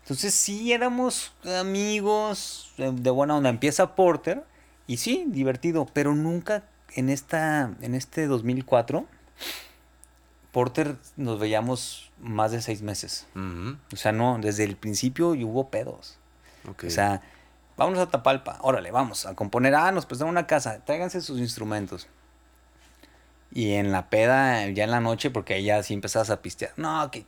Entonces, 0.03 0.35
sí, 0.35 0.73
éramos 0.73 1.33
amigos 1.59 2.73
eh, 2.79 2.91
de 2.93 3.11
buena 3.11 3.37
onda. 3.37 3.51
Empieza 3.51 3.95
Porter, 3.95 4.45
y 4.87 4.99
sí, 4.99 5.25
divertido, 5.29 5.87
pero 5.93 6.15
nunca 6.15 6.65
en, 6.95 7.09
esta, 7.09 7.75
en 7.81 7.95
este 7.95 8.27
2004 8.27 9.07
Porter 10.53 10.97
nos 11.17 11.41
veíamos 11.41 12.13
más 12.21 12.53
de 12.53 12.61
seis 12.61 12.83
meses. 12.83 13.27
Ujú. 13.35 13.79
O 13.93 13.97
sea, 13.97 14.13
no, 14.13 14.39
desde 14.39 14.65
el 14.65 14.77
principio 14.77 15.31
hubo 15.31 15.71
pedos. 15.71 16.19
Ok. 16.69 16.85
O 16.87 16.91
sea, 16.91 17.23
vámonos 17.77 18.01
a 18.01 18.11
Tapalpa, 18.11 18.59
órale, 18.61 18.91
vamos 18.91 19.25
a 19.25 19.35
componer. 19.35 19.75
Ah, 19.75 19.91
nos 19.93 20.05
prestaron 20.05 20.31
una 20.31 20.47
casa, 20.47 20.85
tráiganse 20.85 21.23
sus 21.23 21.39
instrumentos. 21.39 22.07
Y 23.51 23.73
en 23.73 23.93
la 23.93 24.11
peda, 24.11 24.69
ya 24.69 24.85
en 24.85 24.91
la 24.91 25.01
noche, 25.01 25.31
porque 25.31 25.55
ahí 25.55 25.65
ya 25.65 25.83
sí 25.83 25.95
empezabas 25.95 26.31
a 26.31 26.43
pistear. 26.43 26.73
No, 26.77 27.11
que 27.11 27.25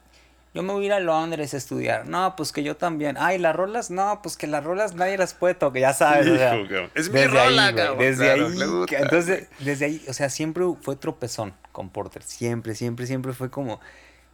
yo 0.55 0.63
me 0.63 0.73
voy 0.73 0.85
a 0.85 0.87
ir 0.87 0.93
a 0.93 1.01
Londres 1.01 1.53
a 1.53 1.57
estudiar. 1.57 2.07
No, 2.07 2.37
pues 2.37 2.53
que 2.53 2.63
yo 2.63 2.77
también. 2.77 3.17
Ay, 3.19 3.39
las 3.39 3.57
rolas, 3.57 3.91
no, 3.91 4.21
pues 4.23 4.37
que 4.37 4.47
las 4.47 4.63
rolas 4.63 4.95
nadie 4.95 5.19
las 5.19 5.35
puede 5.35 5.55
tocar, 5.55 5.81
ya 5.81 5.93
sabes. 5.93 6.29
o 6.29 6.37
sea, 6.37 6.57
Hijo, 6.57 6.69
cabrón. 6.69 6.91
Es 6.95 7.11
mi 7.11 7.25
rola, 7.25 7.67
ahí, 7.67 7.75
cabrón. 7.75 7.99
Desde 7.99 8.25
Claro, 8.35 8.47
ahí. 8.47 9.03
Entonces, 9.03 9.49
desde 9.59 9.85
ahí, 9.87 10.05
o 10.09 10.13
sea, 10.13 10.31
siempre 10.31 10.65
fue 10.81 10.95
tropezón 10.95 11.55
con 11.73 11.91
Porter. 11.91 12.23
Siempre, 12.23 12.77
siempre, 12.77 13.07
siempre 13.09 13.33
fue 13.33 13.51
como, 13.51 13.81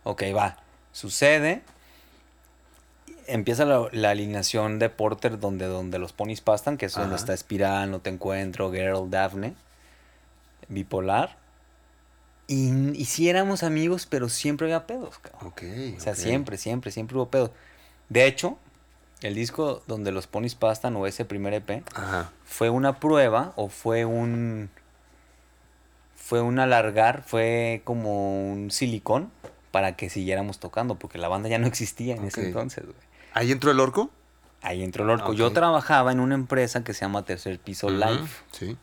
ok, 0.05 0.25
va, 0.37 0.59
sucede. 0.93 1.63
Empieza 3.27 3.65
la, 3.65 3.89
la 3.93 4.11
alineación 4.11 4.79
de 4.79 4.91
Porter 4.91 5.41
donde, 5.41 5.67
donde 5.67 5.99
los 5.99 6.13
ponis 6.13 6.43
pastan, 6.43 6.77
que 6.77 6.87
es 6.87 6.95
donde 6.95 7.17
está 7.17 7.33
Espiral, 7.33 7.91
No 7.91 8.01
Te 8.01 8.11
Encuentro, 8.11 8.71
Girl, 8.71 9.09
Daphne, 9.09 9.55
Bipolar. 10.69 11.40
Y, 12.53 12.99
y 13.01 13.05
sí 13.05 13.29
éramos 13.29 13.63
amigos, 13.63 14.07
pero 14.11 14.29
siempre 14.29 14.67
había 14.67 14.85
pedos, 14.85 15.19
cabrón. 15.19 15.53
Ok, 15.53 15.63
O 15.97 16.01
sea, 16.01 16.17
siempre, 16.17 16.59
siempre, 16.59 16.91
siempre 16.91 17.17
hubo 17.17 17.29
pedos. 17.29 17.53
De 18.09 18.27
hecho, 18.27 18.59
el 19.23 19.37
disco 19.37 19.85
donde 19.87 20.11
los 20.11 20.27
ponis 20.27 20.57
pastan 20.57 20.97
o 20.97 21.07
ese 21.07 21.25
primer 21.25 21.55
EP 21.55 21.85
Ajá. 21.95 22.33
fue 22.45 22.69
una 22.69 22.99
prueba 22.99 23.53
o 23.55 23.69
fue 23.69 24.05
un 24.05 24.69
fue 26.17 26.41
un 26.41 26.59
alargar, 26.59 27.23
fue 27.25 27.83
como 27.85 28.51
un 28.51 28.73
silicón 28.73 29.31
para 29.71 29.95
que 29.95 30.11
siguiéramos 30.11 30.59
tocando, 30.59 30.97
porque 30.97 31.19
la 31.19 31.29
banda 31.29 31.49
ya 31.49 31.59
no 31.59 31.69
existía 31.69 32.17
en 32.17 32.25
ese 32.25 32.49
entonces, 32.49 32.85
güey. 32.85 32.97
¿Ahí 33.33 33.53
entró 33.53 33.71
el 33.71 33.79
orco? 33.79 34.11
Ahí 34.63 34.83
entró 34.83 35.05
el 35.05 35.11
orco. 35.11 35.31
Ok. 35.31 35.37
Yo 35.37 35.53
trabajaba 35.53 36.11
en 36.11 36.19
una 36.19 36.35
empresa 36.35 36.83
que 36.83 36.95
se 36.95 37.03
llama 37.03 37.25
Tercer 37.25 37.61
Piso 37.61 37.91
Live, 37.91 38.27
Sí. 38.51 38.77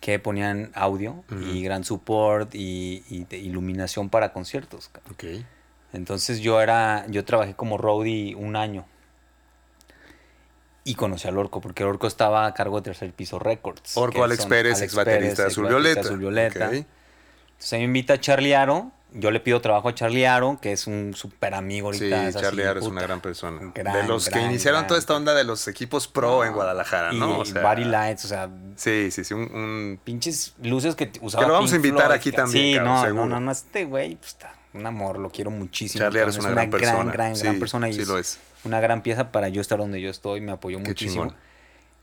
Que 0.00 0.18
ponían 0.18 0.70
audio 0.74 1.24
y 1.52 1.62
gran 1.62 1.84
support 1.84 2.54
y, 2.54 3.04
y 3.08 3.24
de 3.24 3.38
iluminación 3.38 4.08
para 4.08 4.32
conciertos. 4.32 4.90
cabrón. 4.92 5.12
Ok. 5.14 5.44
Entonces 5.92 6.40
yo 6.40 6.60
era, 6.60 7.06
yo 7.08 7.24
trabajé 7.24 7.54
como 7.54 7.78
roadie 7.78 8.34
un 8.34 8.56
año. 8.56 8.84
Y 10.84 10.94
conocí 10.94 11.28
al 11.28 11.36
Orco, 11.36 11.60
porque 11.60 11.82
el 11.82 11.88
Orco 11.90 12.06
estaba 12.06 12.46
a 12.46 12.54
cargo 12.54 12.76
de 12.80 12.84
Tercer 12.84 13.12
Piso 13.12 13.38
Records. 13.38 13.96
Orco 13.96 14.24
Alex 14.24 14.46
Pérez, 14.46 14.76
Alex 14.76 14.82
ex 14.82 14.94
baterista 14.94 15.42
de 15.42 15.48
Azul 15.48 15.66
Violeta. 15.66 16.00
Azul 16.00 16.18
Violeta. 16.18 16.68
Ok. 16.68 16.72
Entonces 16.72 17.72
ahí 17.72 17.80
me 17.80 17.84
invita 17.86 18.14
a 18.14 18.20
Charlie 18.20 18.54
Aro. 18.54 18.92
Yo 19.14 19.30
le 19.30 19.40
pido 19.40 19.60
trabajo 19.62 19.88
a 19.88 19.94
Charlie 19.94 20.26
Aro, 20.26 20.58
que 20.60 20.70
es 20.72 20.86
un 20.86 21.14
súper 21.14 21.54
amigo 21.54 21.92
Sí, 21.94 22.00
ahorita. 22.04 22.28
es 22.28 22.36
así, 22.36 22.44
Charlie 22.44 22.64
Aro 22.64 22.80
es 22.80 22.86
una 22.86 23.00
gran 23.00 23.20
persona. 23.20 23.72
gran, 23.74 23.94
de 23.94 24.02
los 24.06 24.28
que 24.28 24.38
iniciaron 24.40 24.80
gran. 24.80 24.86
toda 24.88 25.00
esta 25.00 25.16
onda 25.16 25.34
de 25.34 25.44
los 25.44 25.66
equipos 25.66 26.06
pro 26.08 26.44
en 26.44 26.52
Guadalajara, 26.52 27.14
Y, 27.14 27.18
¿no? 27.18 27.38
O 27.38 27.44
sea, 27.46 27.62
Body 27.62 27.84
Lights, 27.84 28.26
o 28.26 28.28
sea, 28.28 28.50
Sí, 28.76 29.10
sí, 29.10 29.24
sí, 29.24 29.32
un, 29.32 29.42
un- 29.54 30.00
pinches 30.04 30.54
luces 30.62 30.94
que 30.94 31.10
usaba 31.22 31.42
Que 31.42 31.48
lo 31.48 31.54
vamos 31.54 31.72
a 31.72 31.76
invitar 31.76 32.06
Floyd, 32.06 32.16
aquí 32.16 32.32
también, 32.32 32.64
Sí, 32.66 32.74
cabrón, 32.76 32.94
no, 32.94 33.02
seguro. 33.02 33.24
no, 33.26 33.34
no, 33.36 33.40
no, 33.40 33.52
este 33.52 33.84
güey, 33.86 34.16
pues 34.16 34.32
está 34.32 34.54
un 34.74 34.84
amor, 34.84 35.18
lo 35.18 35.30
quiero 35.30 35.50
muchísimo. 35.50 36.04
Charlie 36.04 36.20
Aro 36.20 36.28
es 36.30 36.36
cabrón, 36.36 36.52
una 36.52 36.60
gran 36.60 36.70
persona. 36.70 36.98
Gran, 37.04 37.12
gran, 37.12 37.36
Sí, 37.36 37.42
gran 37.44 37.58
persona 37.58 37.88
y 37.88 37.94
sí 37.94 38.00
es 38.02 38.08
lo 38.08 38.18
es. 38.18 38.38
una 38.64 38.80
gran 38.80 39.02
pieza 39.02 39.32
para 39.32 39.48
yo 39.48 39.62
estar 39.62 39.78
donde 39.78 40.02
yo 40.02 40.10
estoy, 40.10 40.42
me 40.42 40.52
apoyó 40.52 40.76
Qué 40.82 40.88
muchísimo. 40.90 41.22
chingón. 41.24 41.36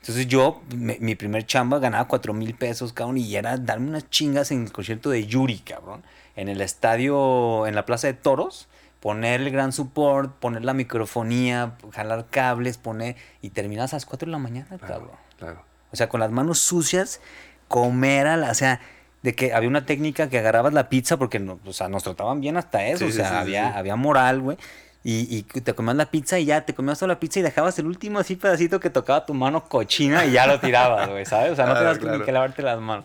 Entonces 0.00 0.26
yo, 0.26 0.60
me- 0.74 0.98
mi 1.00 1.14
primer 1.14 1.46
chamba 1.46 1.78
ganaba 1.78 2.06
cuatro 2.08 2.34
mil 2.34 2.54
pesos, 2.54 2.92
cabrón, 2.92 3.16
y 3.18 3.36
era 3.36 3.56
darme 3.56 3.88
unas 3.90 4.10
chingas 4.10 4.50
en 4.50 4.64
el 4.64 4.72
concierto 4.72 5.08
de 5.10 5.24
Yuri, 5.26 5.60
cabrón. 5.60 6.02
En 6.36 6.48
el 6.48 6.60
estadio, 6.60 7.66
en 7.66 7.74
la 7.74 7.84
Plaza 7.86 8.06
de 8.06 8.14
Toros, 8.14 8.68
poner 9.00 9.40
el 9.40 9.50
gran 9.50 9.72
support, 9.72 10.32
poner 10.36 10.64
la 10.64 10.74
microfonía, 10.74 11.72
jalar 11.92 12.26
cables, 12.30 12.78
poner... 12.78 13.16
Y 13.42 13.50
terminas 13.50 13.92
a 13.92 13.96
las 13.96 14.06
4 14.06 14.26
de 14.26 14.32
la 14.32 14.38
mañana, 14.38 14.78
cabrón. 14.78 15.10
Claro. 15.38 15.62
O 15.92 15.96
sea, 15.96 16.08
con 16.08 16.20
las 16.20 16.30
manos 16.30 16.58
sucias, 16.58 17.20
comer 17.68 18.26
a 18.26 18.36
la... 18.36 18.50
O 18.50 18.54
sea, 18.54 18.80
de 19.22 19.34
que 19.34 19.52
había 19.52 19.68
una 19.68 19.86
técnica 19.86 20.28
que 20.28 20.38
agarrabas 20.38 20.72
la 20.72 20.88
pizza 20.88 21.16
porque 21.16 21.40
no, 21.40 21.58
o 21.64 21.72
sea, 21.72 21.88
nos 21.88 22.04
trataban 22.04 22.40
bien 22.40 22.56
hasta 22.56 22.86
eso. 22.86 22.98
Sí, 22.98 23.10
o 23.10 23.12
sea, 23.12 23.24
sí, 23.24 23.30
sí, 23.30 23.36
había, 23.36 23.76
había 23.76 23.96
moral, 23.96 24.40
güey. 24.40 24.56
Y, 25.02 25.38
y 25.38 25.42
te 25.60 25.72
comías 25.74 25.96
la 25.96 26.06
pizza 26.06 26.38
y 26.38 26.44
ya, 26.46 26.66
te 26.66 26.74
comías 26.74 26.98
toda 26.98 27.08
la 27.08 27.20
pizza 27.20 27.38
y 27.38 27.42
dejabas 27.42 27.78
el 27.78 27.86
último 27.86 28.18
así 28.18 28.34
pedacito 28.36 28.80
que 28.80 28.90
tocaba 28.90 29.24
tu 29.24 29.34
mano 29.34 29.64
cochina 29.68 30.24
y 30.26 30.32
ya 30.32 30.46
lo 30.48 30.58
tirabas, 30.60 31.08
güey, 31.08 31.24
¿sabes? 31.24 31.52
O 31.52 31.56
sea, 31.56 31.66
no 31.66 31.72
Claro, 31.72 31.86
tenías 31.90 31.98
claro. 31.98 32.24
que 32.24 32.32
lavarte 32.32 32.62
las 32.62 32.80
manos. 32.80 33.04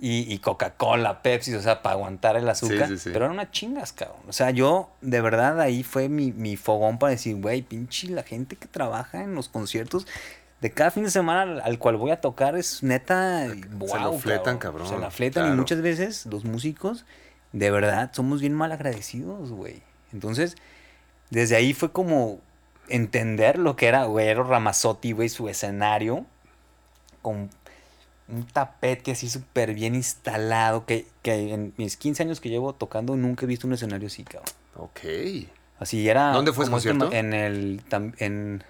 Y, 0.00 0.32
y 0.32 0.38
Coca-Cola, 0.38 1.22
Pepsi, 1.22 1.54
o 1.54 1.60
sea, 1.60 1.82
para 1.82 1.94
aguantar 1.94 2.36
el 2.36 2.48
azúcar. 2.48 2.88
sí, 2.88 2.98
sí. 2.98 3.10
Pero 3.12 3.24
eran 3.24 3.32
unas 3.32 3.50
chingas, 3.50 3.92
cabrón. 3.92 4.22
O 4.28 4.32
sea, 4.32 4.50
yo, 4.50 4.90
de 5.00 5.20
verdad, 5.20 5.60
ahí 5.60 5.82
fue 5.82 6.08
mi, 6.08 6.32
mi 6.32 6.56
fogón 6.56 6.98
para 6.98 7.10
decir, 7.10 7.34
güey, 7.40 7.62
pinche, 7.62 8.08
la 8.08 8.22
gente 8.22 8.54
que 8.54 8.68
trabaja 8.68 9.24
en 9.24 9.34
los 9.34 9.48
conciertos 9.48 10.06
de 10.60 10.70
cada 10.70 10.92
fin 10.92 11.04
de 11.04 11.10
semana 11.10 11.42
al, 11.42 11.60
al 11.60 11.78
cual 11.78 11.96
voy 11.96 12.12
a 12.12 12.20
tocar 12.20 12.56
es 12.56 12.82
neta, 12.82 13.48
wow, 13.72 14.12
lo 14.12 14.18
fletan, 14.18 14.58
cabrón, 14.58 14.88
Se 14.88 14.98
la 14.98 15.10
fletan 15.10 15.52
y 15.52 15.56
muchas 15.56 15.80
veces 15.80 16.26
los 16.26 16.44
músicos 16.44 17.04
de 17.52 17.70
verdad, 17.70 18.10
somos 18.12 18.40
bien 18.40 18.54
mal 18.54 18.72
agradecidos, 18.72 19.50
güey. 19.50 19.82
Entonces, 20.12 20.56
desde 21.30 21.56
ahí 21.56 21.74
fue 21.74 21.92
como 21.92 22.40
entender 22.88 23.58
lo 23.58 23.76
que 23.76 23.86
era, 23.86 24.04
güey, 24.04 24.28
era 24.28 24.42
Ramazotti, 24.42 25.12
güey, 25.12 25.28
su 25.28 25.48
escenario, 25.48 26.26
con 27.22 27.50
un 28.28 28.46
tapete 28.46 29.12
así 29.12 29.28
súper 29.28 29.74
bien 29.74 29.94
instalado, 29.94 30.84
que, 30.86 31.06
que 31.22 31.52
en 31.54 31.72
mis 31.76 31.96
15 31.96 32.22
años 32.24 32.40
que 32.40 32.48
llevo 32.48 32.74
tocando 32.74 33.16
nunca 33.16 33.44
he 33.44 33.48
visto 33.48 33.66
un 33.66 33.72
escenario 33.72 34.06
así, 34.08 34.24
cabrón. 34.24 34.52
Ok. 34.76 35.00
Así 35.78 36.08
era... 36.08 36.32
¿Dónde 36.32 36.52
fue 36.52 36.64
ese 36.66 36.90
este 36.90 37.18
En 37.18 37.32
el... 37.32 37.82
tam- 37.88 38.14
en, 38.18 38.62
en 38.62 38.64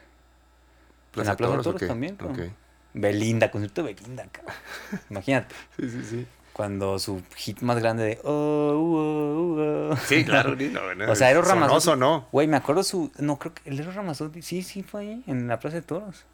la 1.14 1.36
Plaza 1.36 1.56
de 1.56 1.62
Toros, 1.62 1.86
también, 1.88 2.16
cabrón. 2.16 2.40
ok. 2.40 2.52
Belinda, 2.94 3.50
concierto 3.50 3.82
de 3.82 3.94
Belinda, 3.94 4.26
cabrón. 4.30 4.54
Imagínate. 5.10 5.54
Sí, 5.78 5.90
sí, 5.90 6.02
sí. 6.08 6.26
Cuando 6.52 6.98
su 6.98 7.22
hit 7.36 7.60
más 7.60 7.78
grande 7.78 8.02
de... 8.04 8.20
Oh, 8.24 8.30
oh, 8.74 9.90
oh. 9.92 9.96
Sí, 10.06 10.24
claro. 10.24 10.56
no, 10.72 10.94
no, 10.94 11.12
O 11.12 11.14
sea, 11.14 11.30
Eros 11.30 11.46
sonó, 11.46 11.60
Ramazzotti. 11.60 11.84
sonó. 11.84 12.28
Güey, 12.32 12.46
me 12.48 12.56
acuerdo 12.56 12.82
su. 12.82 13.12
No, 13.18 13.38
creo 13.38 13.54
que 13.54 13.68
el 13.70 13.78
Eros 13.78 13.94
Ramazotti. 13.94 14.42
Sí, 14.42 14.62
sí, 14.62 14.82
fue 14.82 15.02
ahí, 15.02 15.22
en 15.26 15.46
la 15.48 15.60
Plaza 15.60 15.76
de 15.76 15.82
Toros. 15.82 16.24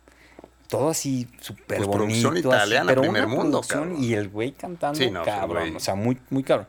Todo 0.77 0.91
así, 0.91 1.29
súper 1.41 1.79
Pues, 1.79 1.87
bonito. 1.87 1.97
producción 1.99 2.33
así, 2.37 2.41
italiana, 2.41 2.87
pero 2.89 3.03
primer 3.03 3.27
una 3.27 3.35
mundo, 3.35 3.61
cabrón. 3.67 3.97
Y 4.03 4.15
el 4.15 4.29
güey 4.29 4.53
cantando, 4.53 4.99
Sí, 4.99 5.11
no, 5.11 5.23
pues, 5.23 5.35
cabrón. 5.35 5.63
güey. 5.65 5.77
O 5.77 5.81
sea, 5.81 5.95
muy, 5.95 6.19
muy 6.31 6.43
cabrón. 6.43 6.67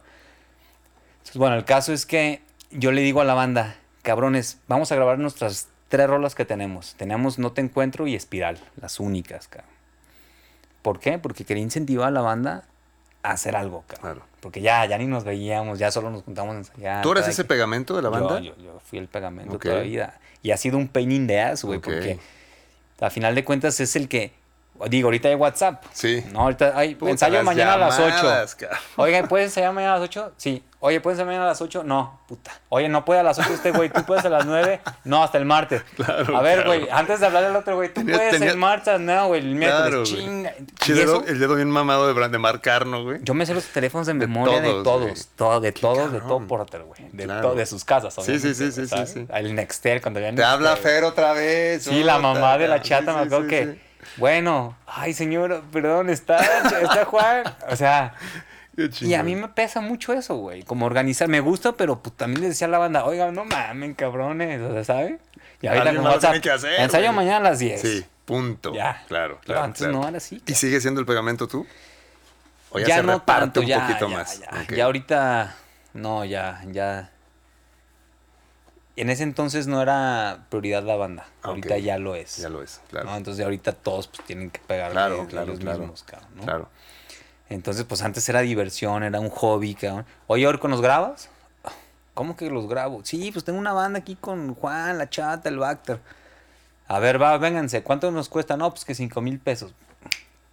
Entonces, 1.20 1.38
bueno, 1.38 1.56
el 1.56 1.66
caso 1.66 1.94
es 1.94 2.06
que 2.06 2.42
yo 2.72 2.92
le 2.92 3.02
digo 3.02 3.22
a 3.22 3.26
la 3.26 3.34
banda, 3.34 3.76
cabrones, 4.04 4.60
vamos 4.68 4.92
a 4.92 4.96
grabar 4.96 5.18
nuestras 5.20 5.68
tres 5.90 6.08
rolas 6.08 6.36
que 6.36 6.46
tenemos. 6.46 6.96
Tenemos 6.96 7.40
No 7.40 7.52
Te 7.52 7.62
Encuentro 7.62 8.08
y 8.08 8.16
Espiral, 8.16 8.60
las 8.80 9.00
únicas, 9.00 9.48
cabrón. 9.48 9.72
¿Por 10.82 11.00
qué? 11.00 11.18
Porque 11.18 11.46
quería 11.46 11.64
incentivar 11.64 12.10
a 12.10 12.12
la 12.12 12.22
banda 12.22 12.66
a 13.24 13.32
hacer 13.32 13.56
algo, 13.56 13.84
cabrón. 13.88 14.14
Claro. 14.18 14.28
Porque 14.40 14.62
ya, 14.62 14.86
ya 14.86 14.98
ni 15.00 15.08
nos 15.08 15.24
veíamos, 15.24 15.80
ya 15.80 15.90
solo 15.90 16.12
nos 16.12 16.22
juntamos 16.24 16.54
a 16.54 16.58
ensayar. 16.60 17.02
¿Tú 17.02 17.12
eres 17.12 17.28
ese 17.28 17.38
quien- 17.44 17.48
pegamento 17.48 17.96
de 17.96 18.04
la 18.04 18.10
banda? 18.10 18.40
yo, 18.40 18.56
yo, 18.58 18.64
yo 18.64 18.80
fui 18.86 19.00
el 19.00 19.08
pegamento 19.08 19.56
Ok. 19.56 19.64
toda 19.64 19.76
la 19.78 19.82
vida. 19.82 20.20
Y 20.44 20.52
ha 20.52 20.58
sido 20.58 20.78
un 20.78 20.88
pain 20.88 21.12
in 21.12 21.26
the 21.26 21.42
ass, 21.42 21.64
güey, 21.64 21.80
Ok. 21.80 21.86
porque 21.86 22.20
a 23.00 23.10
final 23.10 23.36
de 23.36 23.44
cuentas 23.44 23.80
es 23.80 23.96
el 23.96 24.08
que. 24.08 24.45
Digo, 24.90 25.08
ahorita 25.08 25.30
hay 25.30 25.36
WhatsApp. 25.36 25.84
Sí. 25.94 26.24
No, 26.34 26.42
ahorita 26.42 26.74
hay 26.78 26.96
Puta, 26.96 27.12
ensayo 27.12 27.42
mañana 27.44 27.74
a 27.74 27.78
las 27.78 27.98
8. 28.00 28.10
llamadas, 28.18 28.56
cabrón. 28.56 28.80
Oigan, 28.98 29.28
¿puedes 29.28 29.48
ensayar 29.48 29.72
mañana 29.74 29.94
a 29.96 30.00
las 30.00 30.10
8? 30.10 30.34
Sí. 30.38 30.64
Oye, 30.82 31.00
¿puedes 31.02 31.16
ensayar 31.16 31.28
mañana 31.28 31.46
a 31.46 31.48
las 31.48 31.62
8? 31.62 31.84
No, 31.86 32.20
puta. 32.28 32.52
Oye, 32.70 32.90
¿no 32.90 33.06
puede 33.06 33.22
a 33.22 33.24
las 33.24 33.40
8 33.40 33.50
usted, 33.54 33.74
güey? 33.74 33.90
¿Tú 33.90 34.04
puedes 34.04 34.24
a 34.26 34.30
las 34.30 34.46
9? 34.46 34.82
No, 35.06 35.24
hasta 35.24 35.38
el 35.38 35.46
martes. 35.46 35.82
Claro, 35.96 36.38
a 36.38 36.42
ver, 36.42 36.64
claro. 36.64 36.70
güey, 36.80 36.88
antes 36.92 37.22
de 37.22 37.26
hablarle 37.26 37.50
al 37.50 37.56
otro, 37.56 37.76
güey, 37.76 37.88
¿tú 37.90 38.02
Tenía- 38.02 38.18
puedes 38.18 38.34
tenía- 38.34 38.52
el 38.52 38.58
martes? 38.58 39.00
No, 39.00 39.28
güey, 39.28 39.42
el 39.42 39.56
miércoles. 39.56 39.88
Claro, 39.88 40.04
chinga. 40.04 40.54
Dedo- 40.88 41.24
el 41.26 41.40
dedo 41.40 41.56
bien 41.56 41.72
mamado 41.72 42.14
de, 42.14 42.28
de 42.30 42.38
marcarnos, 42.38 43.04
güey. 43.06 43.20
yo 43.24 43.34
me 43.34 43.46
sé 43.46 43.54
los 43.54 43.66
teléfonos 43.68 44.06
de 44.08 44.14
memoria 44.14 44.60
de 44.62 44.84
todos, 44.84 45.30
todo, 45.38 45.62
de 45.62 45.72
todos, 45.72 46.12
de 46.12 46.20
todo. 46.20 46.46
Porter, 46.46 46.84
güey. 46.84 47.00
De, 47.14 47.26
to- 47.28 47.56
de 47.56 47.66
sus 47.66 47.86
casas, 47.86 48.14
Sí, 48.14 48.22
sí, 48.24 48.32
obviamente, 48.32 48.54
sí, 48.56 48.72
sí, 48.74 48.82
sí, 48.82 48.88
¿sabes? 48.88 49.10
sí. 49.12 49.26
El 49.34 49.56
Nextel, 49.56 50.02
cuando 50.02 50.20
había 50.20 50.36
Te 50.36 50.44
habla. 50.44 50.76
Fer 50.76 51.06
otra 51.06 51.32
vez. 51.32 51.84
Sí, 51.86 52.04
la 52.04 52.20
mamá 52.20 52.58
de 52.58 52.68
la 52.68 52.82
chata 52.82 53.14
Sí, 53.14 53.18
me 53.18 53.24
sí, 53.24 53.28
acuerdo 53.28 53.44
sí, 53.46 53.50
que, 53.50 53.66
sí. 53.66 53.82
Bueno, 54.18 54.78
ay 54.88 55.14
señor, 55.14 55.64
perdón, 55.72 56.10
está, 56.10 56.38
está 56.38 57.06
Juan. 57.06 57.44
O 57.70 57.76
sea, 57.76 58.14
y 59.02 59.14
a 59.14 59.24
mí 59.24 59.36
me 59.36 59.48
pesa 59.48 59.82
mucho 59.82 60.14
eso, 60.14 60.36
güey. 60.36 60.64
Como 60.64 60.86
organizar, 60.86 61.28
me 61.28 61.40
gusta, 61.40 61.74
pero 61.74 62.00
pues, 62.02 62.16
también 62.16 62.42
le 62.42 62.50
decía 62.50 62.68
a 62.68 62.70
la 62.70 62.78
banda, 62.78 63.06
oiga, 63.06 63.32
no 63.32 63.46
mamen, 63.46 63.94
cabrones, 63.94 64.62
o 64.62 64.74
sea, 64.74 64.84
¿sabes? 64.84 65.20
Y 65.62 65.68
ahorita 65.68 66.02
WhatsApp, 66.02 66.42
que 66.42 66.52
hacer, 66.52 66.80
ensayo 66.80 67.06
güey. 67.06 67.16
mañana 67.16 67.38
a 67.38 67.52
las 67.52 67.60
10. 67.60 67.82
Sí, 67.82 68.06
punto. 68.26 68.74
Ya. 68.74 69.04
Claro, 69.08 69.40
Pero 69.42 69.46
claro. 69.46 69.64
antes 69.64 69.80
claro. 69.80 69.94
no 69.94 70.08
era 70.08 70.18
así. 70.18 70.42
¿Y 70.46 70.54
sigue 70.54 70.82
siendo 70.82 71.00
el 71.00 71.06
pegamento 71.06 71.48
tú? 71.48 71.66
¿O 72.72 72.80
ya, 72.80 72.88
ya 72.88 72.96
se 72.98 73.04
no 73.04 73.22
tanto, 73.22 73.62
un 73.62 73.66
ya, 73.66 73.88
poquito 73.88 74.10
ya, 74.10 74.18
más? 74.18 74.42
Ya 74.76 74.86
ahorita, 74.86 75.56
no, 75.94 76.26
ya, 76.26 76.62
ya. 76.68 77.12
En 78.98 79.10
ese 79.10 79.24
entonces 79.24 79.68
no 79.68 79.82
era 79.82 80.46
prioridad 80.50 80.84
la 80.84 80.96
banda. 80.96 81.26
Ah, 81.44 81.50
Ahorita 81.50 81.78
ya 81.78 81.98
lo 81.98 82.16
es. 82.16 82.38
Ya 82.38 82.50
lo 82.50 82.64
es, 82.64 82.82
claro. 82.90 83.10
¿no? 83.10 83.18
Entonces 83.18 83.44
ahorita 83.44 83.74
todos 83.74 84.08
pues, 84.08 84.26
tienen 84.26 84.50
que 84.52 84.60
pegar 84.62 84.92
Claro, 84.92 85.28
claro, 85.28 85.54
claro. 85.56 85.80
mismos, 85.80 86.04
cabrón, 86.04 86.30
¿no? 86.36 86.44
Claro. 86.44 86.70
Entonces, 87.50 87.84
pues 87.84 88.02
antes 88.02 88.28
era 88.30 88.40
diversión, 88.40 89.04
era 89.04 89.20
un 89.20 89.30
hobby, 89.30 89.76
cabrón. 89.76 90.06
Oye, 90.28 90.48
Orco, 90.48 90.68
¿nos 90.68 90.82
grabas? 90.82 91.30
¿Cómo 92.16 92.38
que 92.38 92.50
los 92.50 92.68
grabo? 92.70 93.02
Sí, 93.04 93.32
pues 93.34 93.44
tengo 93.44 93.60
una 93.60 93.74
banda 93.74 94.00
aquí 94.00 94.16
con 94.16 94.56
Juan, 94.56 94.98
la 94.98 95.10
chata, 95.10 95.50
el 95.50 95.58
Bacter. 95.60 96.00
A 96.88 97.00
ver, 97.00 97.22
va, 97.22 97.38
vénganse. 97.38 97.84
¿Cuánto 97.84 98.10
nos 98.12 98.30
cuesta? 98.30 98.56
No, 98.56 98.70
pues 98.72 98.86
que 98.86 98.96
cinco 98.96 99.20
mil 99.22 99.38
pesos. 99.40 99.74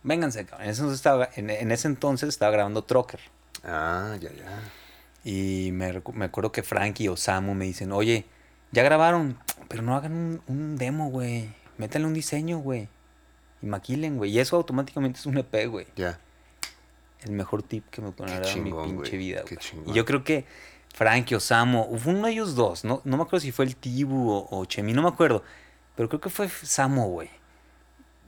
Vénganse, 0.02 0.44
cabrón. 0.44 0.64
En 0.64 0.70
ese, 0.70 0.80
entonces 0.80 0.98
estaba, 0.98 1.28
en, 1.36 1.50
en 1.50 1.70
ese 1.70 1.86
entonces 1.86 2.28
estaba 2.28 2.50
grabando 2.50 2.82
Trocker. 2.82 3.20
Ah, 3.64 4.16
ya, 4.20 4.30
ya. 4.32 4.44
Y 5.24 5.70
me, 5.72 6.02
me 6.14 6.24
acuerdo 6.24 6.52
que 6.52 6.62
Frankie 6.62 7.08
o 7.08 7.16
Samu 7.16 7.54
me 7.54 7.64
dicen, 7.64 7.92
oye, 7.92 8.26
ya 8.72 8.82
grabaron, 8.82 9.38
pero 9.68 9.82
no 9.82 9.94
hagan 9.94 10.12
un, 10.12 10.42
un 10.48 10.76
demo, 10.76 11.10
güey. 11.10 11.48
Métanle 11.78 12.08
un 12.08 12.14
diseño, 12.14 12.58
güey. 12.58 12.88
Y 13.60 13.66
maquilen, 13.66 14.16
güey. 14.16 14.30
Y 14.30 14.40
eso 14.40 14.56
automáticamente 14.56 15.20
es 15.20 15.26
un 15.26 15.38
EP, 15.38 15.68
güey. 15.68 15.86
Ya. 15.96 16.18
El 17.24 17.32
mejor 17.32 17.62
tip 17.62 17.88
que 17.90 18.02
me 18.02 18.10
pueden 18.10 18.42
dar 18.42 18.46
en 18.46 18.64
mi 18.64 18.72
pinche 18.72 19.16
vida, 19.16 19.42
güey. 19.42 19.58
Y 19.86 19.92
yo 19.92 20.04
creo 20.04 20.24
que 20.24 20.44
Frankie 20.92 21.36
o 21.36 21.40
Samu, 21.40 21.96
fue 21.98 22.14
uno 22.14 22.26
de 22.26 22.32
ellos 22.32 22.54
dos, 22.54 22.84
no, 22.84 23.00
no 23.04 23.16
me 23.16 23.22
acuerdo 23.22 23.40
si 23.40 23.52
fue 23.52 23.64
el 23.64 23.76
Tibu 23.76 24.30
o, 24.30 24.48
o 24.50 24.64
Chemi, 24.64 24.92
no 24.92 25.02
me 25.02 25.08
acuerdo. 25.08 25.42
Pero 25.96 26.08
creo 26.08 26.20
que 26.20 26.30
fue 26.30 26.48
Samu, 26.48 27.06
güey. 27.08 27.30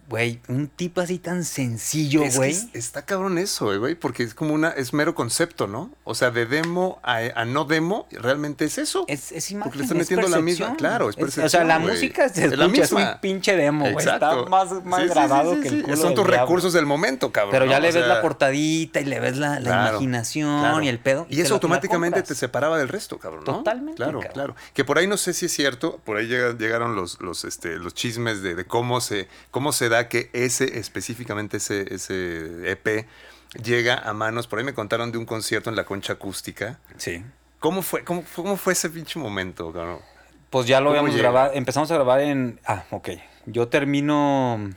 Güey, 0.08 0.40
un 0.48 0.68
tipo 0.68 1.00
así 1.00 1.18
tan 1.18 1.44
sencillo, 1.44 2.22
Es 2.24 2.36
güey. 2.36 2.50
es- 2.50 2.66
está 2.74 3.06
cabrón 3.06 3.38
eso, 3.38 3.72
eh, 3.72 3.78
güey, 3.78 3.94
porque 3.94 4.22
es 4.22 4.34
como 4.34 4.52
una, 4.52 4.68
es 4.68 4.92
mero 4.92 5.14
concepto, 5.14 5.66
¿no? 5.66 5.90
O 6.04 6.14
sea, 6.14 6.30
de 6.30 6.44
demo 6.44 7.00
a, 7.02 7.20
a 7.34 7.44
no 7.46 7.64
demo, 7.64 8.06
realmente 8.10 8.66
es 8.66 8.76
eso. 8.76 9.06
Es, 9.08 9.32
es 9.32 9.50
imagen, 9.50 9.64
Porque 9.70 9.78
le 9.78 9.84
están 9.84 9.96
es 10.00 10.02
metiendo 10.10 10.28
la 10.28 10.42
misma- 10.42 10.66
percepción. 10.66 10.76
claro, 10.76 11.08
es 11.08 11.16
O 11.16 11.18
sea, 11.18 11.24
percepción, 11.24 11.68
la 11.68 11.78
güey. 11.78 11.94
música 11.94 12.28
se 12.28 12.44
Es 12.44 12.52
escucha, 12.52 13.14
un 13.14 13.20
pinche 13.20 13.56
demo, 13.56 13.90
güey. 13.92 14.06
Está 14.06 14.44
más, 14.44 14.84
más 14.84 15.00
Sí, 15.02 15.08
grabado 15.08 15.54
sí, 15.54 15.60
que 15.62 15.68
el 15.68 15.82
culo 15.84 15.96
Son 15.96 16.14
tus 16.14 16.26
diablo. 16.26 16.42
recursos 16.42 16.72
del 16.74 16.84
momento, 16.86 17.32
cabrón. 17.32 17.52
Pero 17.52 17.64
ya 17.64 17.76
¿no? 17.78 17.82
le 17.84 17.90
O 17.90 17.92
ves 17.94 18.06
la 18.06 18.20
portadita 18.20 19.00
y 19.00 19.04
le 19.06 19.20
ves 19.20 19.38
la, 19.38 19.54
la 19.58 19.60
Claro, 19.60 19.88
imaginación 19.96 20.60
claro. 20.60 20.82
y 20.82 20.88
el 20.88 20.98
pedo. 20.98 21.26
Y 21.30 21.40
eso 21.40 21.54
automáticamente 21.54 22.22
te 22.22 22.34
separaba 22.34 22.76
del 22.78 22.88
resto, 22.88 23.18
cabrón, 23.18 23.44
¿no? 23.46 23.56
Totalmente, 23.58 23.96
Claro, 23.96 24.20
cabrón. 24.20 24.32
claro. 24.34 24.56
Que 24.74 24.84
por 24.84 24.98
ahí 24.98 25.06
no 25.06 25.16
sé 25.16 25.32
si 25.32 25.46
es 25.46 25.52
cierto, 25.52 25.98
por 26.04 26.18
ahí 26.18 26.26
llega- 26.26 26.56
llegaron 26.56 26.94
los, 26.94 27.20
los, 27.22 27.44
este, 27.44 27.78
los 27.78 27.94
chismes 27.94 28.42
de, 28.42 28.54
de 28.54 28.64
cómo 28.66 29.00
se, 29.00 29.28
cómo 29.50 29.72
se 29.72 29.88
da 29.94 30.08
que 30.08 30.30
ese, 30.32 30.78
específicamente 30.78 31.56
ese, 31.58 31.94
ese 31.94 32.70
EP, 32.70 33.06
llega 33.62 33.96
a 33.96 34.12
manos. 34.12 34.46
Por 34.46 34.58
ahí 34.58 34.64
me 34.64 34.74
contaron 34.74 35.12
de 35.12 35.18
un 35.18 35.26
concierto 35.26 35.70
en 35.70 35.76
la 35.76 35.84
concha 35.84 36.14
acústica. 36.14 36.78
Sí. 36.96 37.24
¿Cómo 37.60 37.82
fue, 37.82 38.04
cómo, 38.04 38.24
cómo 38.34 38.56
fue 38.56 38.74
ese 38.74 38.90
pinche 38.90 39.18
momento, 39.18 39.72
cabrón? 39.72 40.00
Pues 40.50 40.66
ya 40.66 40.80
lo 40.80 40.90
¿Cómo 40.90 40.98
habíamos 40.98 41.16
grabado. 41.16 41.52
Empezamos 41.54 41.90
a 41.90 41.94
grabar 41.94 42.20
en. 42.20 42.60
Ah, 42.66 42.84
ok. 42.90 43.10
Yo 43.46 43.68
termino 43.68 44.70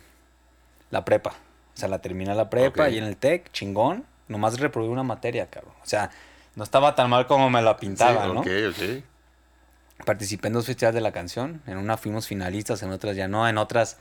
la 0.90 1.06
prepa. 1.06 1.32
O 1.76 1.80
sea, 1.80 1.88
la 1.90 2.00
terminé 2.00 2.34
la 2.34 2.50
prepa 2.50 2.90
y 2.90 2.98
en 2.98 3.04
el 3.04 3.18
TEC, 3.18 3.52
chingón. 3.52 4.06
Nomás 4.28 4.60
reprobé 4.60 4.90
una 4.90 5.04
materia, 5.04 5.48
cabrón. 5.48 5.76
O 5.84 5.86
sea, 5.86 6.10
no 6.56 6.64
estaba 6.64 6.96
tan 6.96 7.10
mal 7.10 7.28
como 7.28 7.50
me 7.50 7.62
la 7.62 7.78
pintaba, 7.78 8.26
Sí, 8.26 8.34
¿no? 8.34 8.40
Ok, 8.40 8.48
ok. 8.72 10.06
Participé 10.06 10.48
en 10.48 10.54
dos 10.56 10.66
festivales 10.66 10.96
de 10.96 11.02
la 11.02 11.12
canción. 11.12 11.62
En 11.68 11.78
una 11.78 11.98
fuimos 11.98 12.28
finalistas, 12.28 12.82
en 12.84 12.92
otras 12.92 13.16
ya 13.16 13.28
no. 13.28 13.48
En 13.48 13.58
otras 13.58 14.00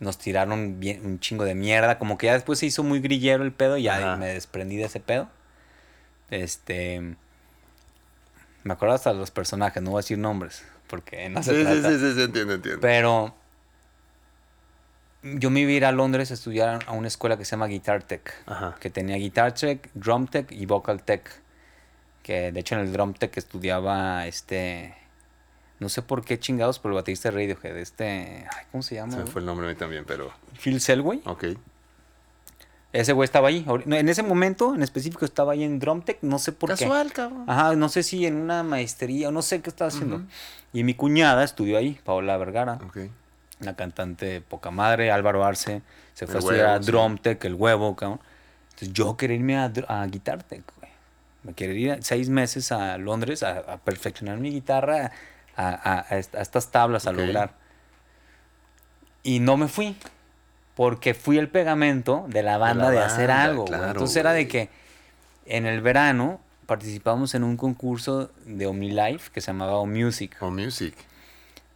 nos 0.00 0.18
tiraron 0.18 0.80
bien, 0.80 1.04
un 1.04 1.20
chingo 1.20 1.44
de 1.44 1.54
mierda. 1.54 1.98
Como 1.98 2.18
que 2.18 2.26
ya 2.26 2.34
después 2.34 2.58
se 2.58 2.66
hizo 2.66 2.82
muy 2.82 3.00
grillero 3.00 3.44
el 3.44 3.52
pedo 3.52 3.76
y 3.76 3.84
ya 3.84 3.96
Ajá. 3.96 4.16
me 4.16 4.26
desprendí 4.28 4.76
de 4.76 4.84
ese 4.84 5.00
pedo. 5.00 5.28
Este. 6.30 7.16
Me 8.62 8.72
acuerdo 8.72 8.94
hasta 8.94 9.12
de 9.12 9.18
los 9.18 9.30
personajes, 9.30 9.82
no 9.82 9.90
voy 9.90 9.98
a 9.98 10.02
decir 10.02 10.18
nombres. 10.18 10.64
Porque 10.86 11.28
no 11.28 11.42
se 11.42 11.50
Sí, 11.52 11.56
sí, 11.58 11.64
trata. 11.64 11.88
sí, 11.90 11.98
sí, 11.98 12.14
sí, 12.14 12.22
entiendo, 12.22 12.54
entiendo. 12.54 12.80
Pero 12.80 13.34
yo 15.22 15.50
me 15.50 15.60
iba 15.60 15.70
a 15.70 15.74
ir 15.74 15.84
a 15.86 15.92
Londres 15.92 16.30
a 16.30 16.34
estudiar 16.34 16.80
a 16.86 16.92
una 16.92 17.08
escuela 17.08 17.36
que 17.38 17.44
se 17.44 17.52
llama 17.52 17.66
Guitar 17.66 18.02
Tech. 18.02 18.32
Ajá. 18.46 18.76
Que 18.80 18.90
tenía 18.90 19.16
Guitar 19.16 19.52
Tech, 19.54 19.90
Drum 19.94 20.26
Tech 20.26 20.50
y 20.52 20.66
Vocal 20.66 21.02
Tech. 21.02 21.22
Que 22.22 22.52
de 22.52 22.60
hecho 22.60 22.74
en 22.74 22.82
el 22.82 22.92
Drum 22.92 23.14
Tech 23.14 23.36
estudiaba 23.36 24.26
este. 24.26 24.94
No 25.80 25.88
sé 25.88 26.02
por 26.02 26.24
qué 26.24 26.38
chingados, 26.38 26.78
pero 26.78 26.92
el 26.92 26.96
baterista 26.96 27.30
de 27.30 27.36
Radiohead. 27.36 27.76
Este. 27.78 28.46
ay, 28.50 28.66
¿Cómo 28.70 28.82
se 28.82 28.94
llama? 28.94 29.12
Se 29.12 29.18
me 29.18 29.26
fue 29.26 29.40
el 29.40 29.46
nombre 29.46 29.66
a 29.66 29.70
mí 29.70 29.74
también, 29.76 30.04
pero. 30.06 30.32
Phil 30.62 30.80
Selway. 30.80 31.22
Ok. 31.26 31.44
Ese 32.92 33.12
güey 33.12 33.24
estaba 33.24 33.48
ahí. 33.48 33.66
En 33.86 34.08
ese 34.08 34.22
momento 34.22 34.72
en 34.74 34.82
específico 34.84 35.24
estaba 35.24 35.52
ahí 35.54 35.64
en 35.64 35.80
Drum 35.80 36.02
Tech. 36.02 36.18
No 36.22 36.38
sé 36.38 36.52
por 36.52 36.70
qué. 36.70 36.84
Casual, 36.84 37.12
cabrón. 37.12 37.44
Ajá, 37.48 37.74
no 37.74 37.88
sé 37.88 38.04
si 38.04 38.24
en 38.24 38.36
una 38.36 38.62
maestría 38.62 39.28
o 39.28 39.32
no 39.32 39.42
sé 39.42 39.60
qué 39.62 39.70
estaba 39.70 39.88
haciendo. 39.88 40.16
Ujú. 40.16 40.26
Y 40.72 40.84
mi 40.84 40.94
cuñada 40.94 41.42
estudió 41.42 41.76
ahí, 41.76 41.98
Paola 42.04 42.36
Vergara. 42.36 42.78
Ok. 42.86 42.98
una 43.60 43.74
cantante 43.74 44.40
poca 44.42 44.70
madre, 44.70 45.10
Álvaro 45.10 45.44
Arce, 45.44 45.82
se 46.12 46.26
fue 46.26 46.34
El 46.34 46.36
a 46.36 46.38
estudiar 46.38 46.66
huevo, 46.66 46.78
a 46.78 46.82
sí. 46.82 46.90
Drum 46.92 47.18
Tech, 47.18 47.44
el 47.44 47.54
huevo, 47.54 47.96
cabrón. 47.96 48.20
Entonces 48.70 48.92
yo 48.92 49.16
quería 49.16 49.36
irme 49.36 49.56
a, 49.58 49.72
a 49.88 50.06
Guitar 50.06 50.44
Tech, 50.44 50.62
güey. 50.78 50.90
Me 51.42 51.52
quería 51.54 51.96
ir 51.96 52.04
seis 52.04 52.28
meses 52.28 52.70
a 52.70 52.96
Londres 52.98 53.42
a, 53.42 53.58
a 53.58 53.76
perfeccionar 53.78 54.38
mi 54.38 54.50
guitarra, 54.52 55.10
a, 55.56 55.68
a- 55.68 56.06
a 56.08 56.18
est- 56.18 56.34
a 56.34 56.40
estas 56.42 56.70
tablas, 56.70 57.06
a 57.06 57.10
Ok. 57.10 57.16
lograr. 57.18 57.52
Y 59.22 59.40
no 59.40 59.56
me 59.56 59.68
fui, 59.68 59.96
porque 60.74 61.14
fui 61.14 61.38
el 61.38 61.48
pegamento 61.48 62.26
de 62.28 62.42
la 62.42 62.58
banda 62.58 62.90
de, 62.90 62.98
la 62.98 63.06
hacer 63.06 63.30
algo, 63.30 63.64
claro, 63.64 63.86
Entonces 63.92 64.16
era 64.16 64.32
de 64.32 64.48
que 64.48 64.68
en 65.46 65.66
el 65.66 65.80
verano 65.80 66.40
participamos 66.66 67.34
en 67.34 67.44
un 67.44 67.56
concurso 67.56 68.30
de 68.46 68.66
OmniLife 68.66 69.30
que 69.32 69.40
se 69.40 69.48
llamaba. 69.48 69.76
O 69.78 69.86
Music. 69.86 70.36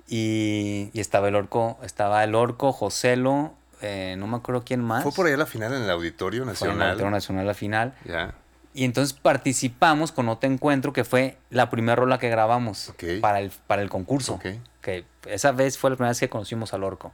Y, 0.09 0.91
y 0.93 1.01
estaba 1.01 1.29
el 1.29 1.35
orco, 1.35 1.79
estaba 1.83 2.25
el 2.25 2.35
orco, 2.35 2.73
Joselo, 2.73 3.53
eh, 3.83 4.15
no 4.19 4.27
me 4.27 4.39
acuerdo 4.39 4.65
quién 4.65 4.81
más. 4.83 5.03
Fue 5.03 5.13
por 5.13 5.27
ahí 5.27 5.35
a 5.35 5.37
la 5.37 5.47
final 5.47 5.73
en 5.75 5.83
el 5.83 5.91
Auditorio 5.91 6.45
Fue 6.45 6.45
en 6.45 6.49
el 6.49 6.55
Nacional. 6.55 6.89
Auditorio 6.89 7.11
Nacional 7.11 7.47
la 7.47 7.55
final. 7.55 7.95
Ya. 8.07 8.35
Y 8.75 8.85
entonces 8.85 9.13
participamos 9.13 10.13
con 10.13 10.29
otro 10.29 10.49
encuentro 10.51 10.93
que 10.93 11.05
fue 11.05 11.37
la 11.51 11.69
primera 11.71 11.97
rola 11.97 12.19
que 12.19 12.29
grabamos 12.29 12.93
para, 13.21 13.41
el, 13.41 13.51
para 13.67 13.83
el 13.83 13.89
concurso. 13.89 14.35
Ok. 14.35 14.47
Que 14.83 15.05
esa 15.27 15.53
vez 15.53 15.79
fue 15.79 15.91
la 15.91 15.97
primera 15.97 16.11
vez 16.11 16.21
que 16.21 16.29
conocimos 16.29 16.75
al 16.75 16.85
orco. 16.85 17.13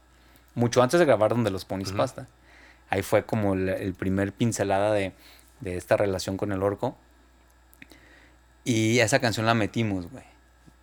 Mucho 0.55 0.83
antes 0.83 1.01
de 1.01 1.07
grabar 1.07 1.31
donde 1.31 1.51
los 1.51 1.65
ponis 1.65 1.89
Ujú. 1.89 1.97
pasta. 1.99 2.29
Ahí 2.91 3.03
fue 3.03 3.25
como 3.25 3.55
el, 3.55 3.69
el 3.71 3.95
primer 3.95 4.33
pincelada 4.33 4.93
de, 4.93 5.13
de 5.61 5.77
esta 5.77 5.97
relación 5.97 6.37
con 6.37 6.53
el 6.53 6.63
orco. 6.63 6.97
Y 8.65 8.99
esa 9.01 9.19
canción 9.21 9.47
la 9.47 9.55
metimos, 9.55 10.11
güey. 10.11 10.25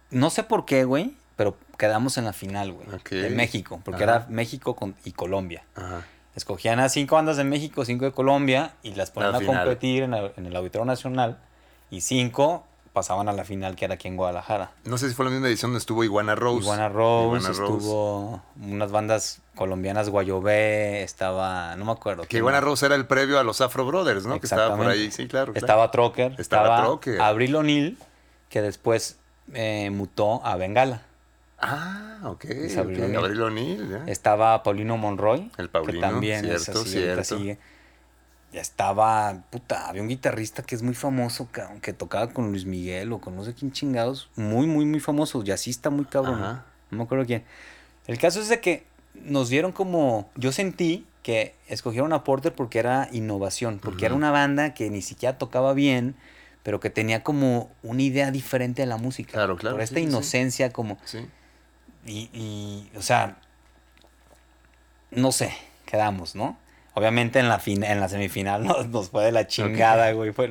No 0.10 0.30
sé 0.30 0.44
por 0.44 0.66
qué, 0.66 0.84
güey, 0.84 1.16
pero 1.36 1.58
quedamos 1.78 2.18
en 2.18 2.26
la 2.26 2.34
final, 2.34 2.74
güey. 2.74 2.88
Ok. 2.94 3.10
De 3.12 3.30
México, 3.30 3.82
porque 3.84 4.04
Ajá. 4.04 4.16
era 4.18 4.26
México 4.30 4.76
con- 4.76 4.96
y 5.04 5.12
Colombia. 5.14 5.64
Ajá. 5.76 6.06
Escogían 6.36 6.80
a 6.80 6.88
cinco 6.90 7.16
bandas 7.16 7.38
de 7.38 7.44
México, 7.44 7.84
cinco 7.86 8.06
de 8.06 8.12
Colombia 8.12 8.74
y 8.84 8.94
las 8.96 9.12
ponían 9.12 9.34
La 9.34 9.38
a 9.40 9.46
competir 9.46 10.04
en, 10.04 10.14
el- 10.14 10.32
en 10.38 10.46
el 10.46 10.56
Auditorio 10.56 10.86
Nacional 10.86 11.38
y 11.90 12.02
cinco 12.02 12.66
pasaban 12.94 13.30
a 13.30 13.34
la 13.34 13.46
final 13.46 13.76
que 13.78 13.86
era 13.86 13.94
aquí 13.94 14.08
en 14.10 14.18
Guadalajara. 14.18 14.72
No 14.84 14.98
sé 14.98 15.08
si 15.08 15.16
fue 15.16 15.24
la 15.26 15.32
misma 15.32 15.48
edición 15.48 15.72
donde 15.72 15.80
estuvo 15.80 16.04
Iguana 16.04 16.36
Rose. 16.36 16.60
Iguana 16.64 16.90
Rose, 16.90 17.26
Iguana 17.38 17.48
Rose. 17.58 17.62
estuvo 17.78 18.42
unas 18.62 18.92
bandas 18.92 19.40
colombianas, 19.56 20.10
Guayobé, 20.10 21.04
estaba, 21.04 21.76
no 21.78 21.86
me 21.86 21.92
acuerdo. 21.94 22.24
Que 22.24 22.38
Iguana. 22.38 22.60
Rose 22.60 22.86
era 22.86 22.96
el 22.96 23.06
previo 23.08 23.40
a 23.40 23.44
los 23.44 23.62
Afro 23.62 23.86
Brothers, 23.86 24.26
¿no? 24.26 24.40
Que 24.40 24.46
estaba 24.46 24.76
por 24.76 24.88
ahí, 24.88 25.06
Exactamente. 25.06 25.16
sí, 25.16 25.28
claro. 25.30 25.54
claro. 25.54 25.66
Estaba 25.66 25.92
Trocker, 25.92 26.36
Estaba 26.38 26.64
estaba, 26.66 26.84
Trocker. 26.86 27.22
Abril 27.22 27.56
O'Neill, 27.56 27.98
que 28.50 28.62
después 28.62 29.18
eh, 29.54 29.90
mutó 29.90 30.46
a 30.46 30.56
Bengala. 30.58 31.02
Ah, 31.62 32.20
ok. 32.24 32.46
Es 32.46 32.74
ok. 32.74 32.80
Abril 32.80 33.04
O'Neil. 33.04 33.18
Abril 33.18 33.42
O'Neil, 33.42 33.90
ya. 33.90 34.04
Estaba 34.12 34.62
Paulino 34.64 34.98
Monroy, 34.98 35.52
El 35.58 35.70
Paulino, 35.70 35.94
que 35.94 36.00
también 36.00 36.46
es 36.46 36.64
cierto, 36.64 36.80
ahorita 36.80 36.92
cierto. 37.24 37.24
sigue. 37.38 37.58
Estaba, 38.54 39.44
puta, 39.50 39.88
había 39.88 40.02
un 40.02 40.10
guitarrista 40.10 40.62
que 40.64 40.76
es 40.76 40.82
muy 40.82 40.94
famoso, 40.94 41.48
que 41.82 41.94
tocaba 41.94 42.32
con 42.34 42.50
Luis 42.50 42.66
Miguel 42.66 43.14
o 43.14 43.22
con 43.22 43.36
no 43.36 43.46
sé 43.46 43.54
quién 43.54 43.72
chingados, 43.72 44.30
muy, 44.36 44.68
muy, 44.68 44.84
muy 44.86 45.00
famoso, 45.00 45.42
jazzista 45.42 45.90
muy 45.90 46.04
cabrón, 46.04 46.44
Ajá. 46.44 46.66
no 46.90 46.98
me 46.98 47.04
acuerdo 47.06 47.26
quién. 47.26 47.46
El 48.08 48.18
caso 48.18 48.42
es 48.42 48.50
de 48.50 48.60
que 48.60 48.84
nos 49.14 49.48
dieron 49.48 49.72
como, 49.72 50.30
yo 50.36 50.52
sentí 50.52 51.06
que 51.24 51.56
escogieron 51.68 52.12
a 52.12 52.26
Porter 52.26 52.54
porque 52.54 52.80
era 52.80 53.08
innovación, 53.14 53.80
porque 53.80 54.06
era 54.08 54.16
una 54.16 54.32
banda 54.32 54.74
que 54.74 54.90
ni 54.90 55.02
siquiera 55.02 55.38
tocaba 55.38 55.74
bien, 55.74 56.16
pero 56.64 56.82
que 56.82 56.90
tenía 56.90 57.24
como 57.24 57.70
una 57.84 58.02
idea 58.02 58.32
diferente 58.32 58.82
de 58.82 58.86
la 58.88 58.98
música. 58.98 59.32
Claro, 59.32 59.56
claro, 59.56 59.76
Por 59.78 59.82
esta 59.84 59.96
sí, 59.96 60.02
sí. 60.02 60.10
inocencia 60.10 60.72
como... 60.74 60.98
Sí. 61.06 61.20
Y, 62.06 62.30
y, 62.34 62.92
o 62.98 63.02
sea, 63.02 63.38
no 65.12 65.32
sé, 65.32 65.54
quedamos, 65.86 66.36
¿no? 66.36 66.58
Obviamente 66.94 67.40
en 67.40 67.48
la, 67.48 67.60
fin 67.60 67.84
en 67.84 68.00
la 68.00 68.10
semifinal 68.10 68.64
nos, 68.66 68.88
nos 68.88 69.10
fue 69.10 69.24
de 69.26 69.32
la 69.32 69.48
chingada, 69.48 70.12
güey. 70.12 70.32
Fue 70.32 70.50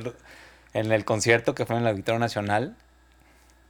en 0.73 0.91
el 0.91 1.05
concierto 1.05 1.53
que 1.55 1.65
fue 1.65 1.75
en 1.75 1.83
el 1.83 1.89
Auditorio 1.89 2.19
Nacional, 2.19 2.75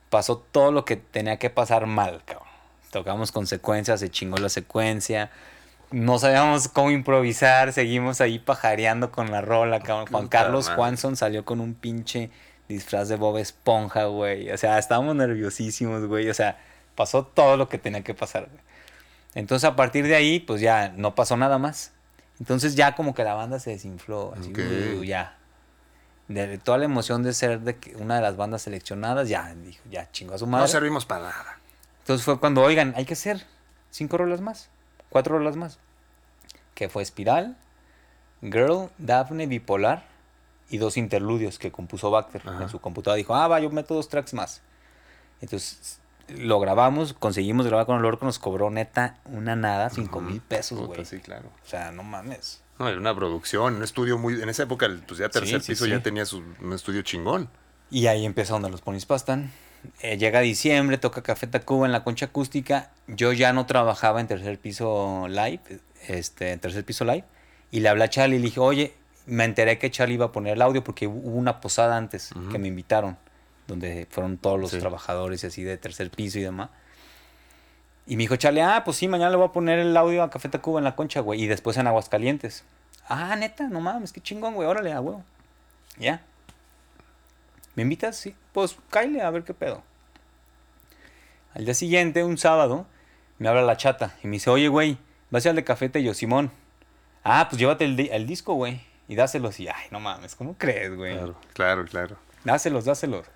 pasó 0.09 0.37
todo 0.37 0.71
lo 0.71 0.85
que 0.85 0.97
tenía 0.97 1.37
que 1.37 1.49
pasar 1.49 1.87
mal, 1.87 2.21
cabrón. 2.25 2.47
Tocamos 2.91 3.31
con 3.31 3.47
secuencias, 3.47 4.01
se 4.01 4.09
chingó 4.09 4.37
la 4.37 4.49
secuencia. 4.49 5.31
No 5.91 6.19
sabíamos 6.19 6.67
cómo 6.67 6.91
improvisar, 6.91 7.73
seguimos 7.73 8.21
ahí 8.21 8.37
pajareando 8.37 9.11
con 9.11 9.31
la 9.31 9.41
rola, 9.41 9.79
cabrón. 9.79 10.07
Juan 10.07 10.27
Carlos. 10.27 10.69
Juanson 10.69 11.15
salió 11.15 11.45
con 11.45 11.61
un 11.61 11.73
pinche 11.73 12.29
disfraz 12.67 13.07
de 13.07 13.15
Bob 13.15 13.37
Esponja, 13.37 14.05
güey. 14.05 14.51
O 14.51 14.57
sea, 14.57 14.77
estábamos 14.77 15.15
nerviosísimos, 15.15 16.05
güey. 16.05 16.29
O 16.29 16.33
sea, 16.33 16.59
pasó 17.01 17.25
todo 17.25 17.57
lo 17.57 17.67
que 17.67 17.79
tenía 17.79 18.03
que 18.03 18.13
pasar. 18.13 18.47
Entonces, 19.33 19.67
a 19.67 19.75
partir 19.75 20.05
de 20.05 20.15
ahí, 20.15 20.39
pues 20.39 20.61
ya 20.61 20.89
no 20.89 21.15
pasó 21.15 21.35
nada 21.35 21.57
más. 21.57 21.93
Entonces, 22.39 22.75
ya 22.75 22.93
como 22.95 23.15
que 23.15 23.23
la 23.23 23.33
banda 23.33 23.57
se 23.59 23.71
desinfló. 23.71 24.35
Así, 24.37 24.51
Ok. 24.51 24.59
uh, 24.99 25.03
ya. 25.03 25.35
De 26.27 26.59
toda 26.59 26.77
la 26.77 26.85
emoción 26.85 27.23
de 27.23 27.33
ser 27.33 27.61
de 27.61 27.75
una 27.97 28.17
de 28.17 28.21
las 28.21 28.37
bandas 28.37 28.61
seleccionadas, 28.61 29.27
ya, 29.29 29.51
dijo, 29.55 29.81
ya 29.89 30.11
chingó 30.11 30.35
a 30.35 30.37
su 30.37 30.45
madre. 30.45 30.65
No 30.65 30.67
servimos 30.67 31.07
para 31.07 31.23
nada. 31.23 31.59
Entonces 32.01 32.23
fue 32.23 32.39
cuando, 32.39 32.61
oigan, 32.61 32.93
hay 32.95 33.05
que 33.05 33.13
hacer 33.13 33.47
cinco 33.89 34.19
rolas 34.19 34.41
más, 34.41 34.69
cuatro 35.09 35.39
rolas 35.39 35.55
más. 35.55 35.79
Que 36.75 36.87
fue 36.87 37.01
Espiral, 37.01 37.57
Girl, 38.43 38.89
Daphne, 38.99 39.47
Bipolar 39.47 40.05
y 40.69 40.77
dos 40.77 40.97
interludios 40.97 41.57
que 41.57 41.71
compuso 41.71 42.11
Bacter 42.11 42.43
Ajá. 42.45 42.61
en 42.61 42.69
su 42.69 42.79
computadora. 42.79 43.17
Dijo, 43.17 43.33
ah, 43.33 43.47
va, 43.47 43.59
yo 43.59 43.71
meto 43.71 43.95
dos 43.95 44.07
tracks 44.07 44.35
más. 44.35 44.61
Entonces 45.41 45.97
lo 46.37 46.59
grabamos, 46.59 47.13
conseguimos 47.13 47.65
grabar 47.65 47.85
con 47.85 47.97
el 47.97 48.05
orco, 48.05 48.25
nos 48.25 48.39
cobró 48.39 48.69
neta 48.69 49.17
una 49.25 49.55
nada, 49.55 49.89
cinco 49.89 50.21
mil 50.21 50.41
pesos, 50.41 50.87
güey. 50.87 51.05
Sí, 51.05 51.19
claro. 51.19 51.49
O 51.65 51.69
sea, 51.69 51.91
no 51.91 52.03
mames. 52.03 52.61
No, 52.79 52.87
era 52.87 52.97
una 52.97 53.15
producción, 53.15 53.75
un 53.75 53.83
estudio 53.83 54.17
muy... 54.17 54.41
En 54.41 54.49
esa 54.49 54.63
época, 54.63 54.89
pues 55.07 55.19
ya 55.19 55.29
tercer 55.29 55.61
sí, 55.61 55.71
piso 55.71 55.85
sí. 55.85 55.91
ya 55.91 56.01
tenía 56.01 56.25
su, 56.25 56.43
un 56.61 56.73
estudio 56.73 57.01
chingón. 57.03 57.49
Y 57.91 58.07
ahí 58.07 58.25
empezó 58.25 58.53
donde 58.53 58.69
los 58.69 58.81
ponis 58.81 59.05
pastan. 59.05 59.51
Eh, 60.01 60.17
llega 60.17 60.39
diciembre, 60.39 60.97
toca 60.97 61.21
Café 61.21 61.47
Tacuba 61.47 61.85
en 61.85 61.91
la 61.91 62.03
concha 62.03 62.27
acústica. 62.27 62.91
Yo 63.07 63.33
ya 63.33 63.53
no 63.53 63.65
trabajaba 63.65 64.21
en 64.21 64.27
tercer 64.27 64.57
piso 64.59 65.27
live, 65.27 65.61
este, 66.07 66.53
en 66.53 66.59
tercer 66.59 66.85
piso 66.85 67.05
live. 67.05 67.25
Y 67.71 67.81
le 67.81 67.89
hablé 67.89 68.05
a 68.05 68.09
Charlie 68.09 68.37
y 68.37 68.39
le 68.39 68.45
dije, 68.45 68.59
oye, 68.59 68.93
me 69.25 69.45
enteré 69.45 69.77
que 69.77 69.91
Charlie 69.91 70.15
iba 70.15 70.25
a 70.25 70.31
poner 70.31 70.53
el 70.53 70.61
audio 70.61 70.83
porque 70.83 71.07
hubo 71.07 71.37
una 71.37 71.61
posada 71.61 71.97
antes 71.97 72.31
que 72.51 72.59
me 72.59 72.67
invitaron, 72.67 73.17
donde 73.71 74.05
fueron 74.09 74.37
todos 74.37 74.59
los 74.59 74.71
Sí. 74.71 74.79
trabajadores 74.79 75.43
y 75.43 75.47
así 75.47 75.63
de 75.63 75.77
tercer 75.77 76.11
piso 76.11 76.37
y 76.39 76.43
demás. 76.43 76.69
Y 78.05 78.15
me 78.17 78.21
dijo 78.23 78.35
Charlie, 78.35 78.61
ah, 78.61 78.83
pues 78.83 78.97
sí, 78.97 79.07
mañana 79.07 79.31
le 79.31 79.37
voy 79.37 79.47
a 79.47 79.51
poner 79.51 79.79
el 79.79 79.95
audio 79.95 80.23
a 80.23 80.29
Café 80.29 80.49
Tacuba 80.49 80.79
en 80.79 80.83
la 80.83 80.95
concha, 80.95 81.19
güey. 81.21 81.41
Y 81.41 81.47
después 81.47 81.77
en 81.77 81.87
Aguascalientes. 81.87 82.63
Ah, 83.07 83.35
neta, 83.35 83.67
no 83.69 83.79
mames, 83.79 84.11
qué 84.11 84.21
chingón, 84.21 84.53
güey, 84.55 84.67
órale, 84.67 84.91
a 84.91 85.01
huevo. 85.01 85.23
Ya. 85.97 86.21
¿Me 87.75 87.83
invitas? 87.83 88.17
Sí. 88.17 88.35
Pues 88.53 88.75
cáile 88.89 89.21
a 89.21 89.29
ver 89.29 89.43
qué 89.43 89.53
pedo. 89.53 89.81
Al 91.53 91.65
día 91.65 91.73
siguiente, 91.73 92.23
un 92.23 92.37
sábado, 92.37 92.85
me 93.39 93.47
habla 93.49 93.61
la 93.61 93.77
chata 93.77 94.15
y 94.23 94.27
me 94.27 94.33
dice, 94.33 94.49
oye, 94.49 94.67
güey, 94.67 94.97
vas 95.29 95.45
a 95.45 95.47
ir 95.47 95.49
al 95.51 95.55
de 95.57 95.63
cafete 95.63 95.99
y 95.99 96.03
yo, 96.03 96.13
Simón. 96.13 96.51
Ah, 97.23 97.47
pues 97.49 97.59
llévate 97.59 97.85
el, 97.85 97.99
el 97.99 98.27
disco, 98.27 98.53
güey. 98.55 98.81
Y 99.07 99.15
dáselos. 99.15 99.59
Y, 99.59 99.67
ay, 99.67 99.85
no 99.91 99.99
mames, 99.99 100.35
¿cómo 100.35 100.55
crees, 100.57 100.95
güey? 100.95 101.15
Claro, 101.17 101.35
claro, 101.53 101.85
claro. 101.85 102.17
Dáselos, 102.43 102.85
dáselos. 102.85 103.27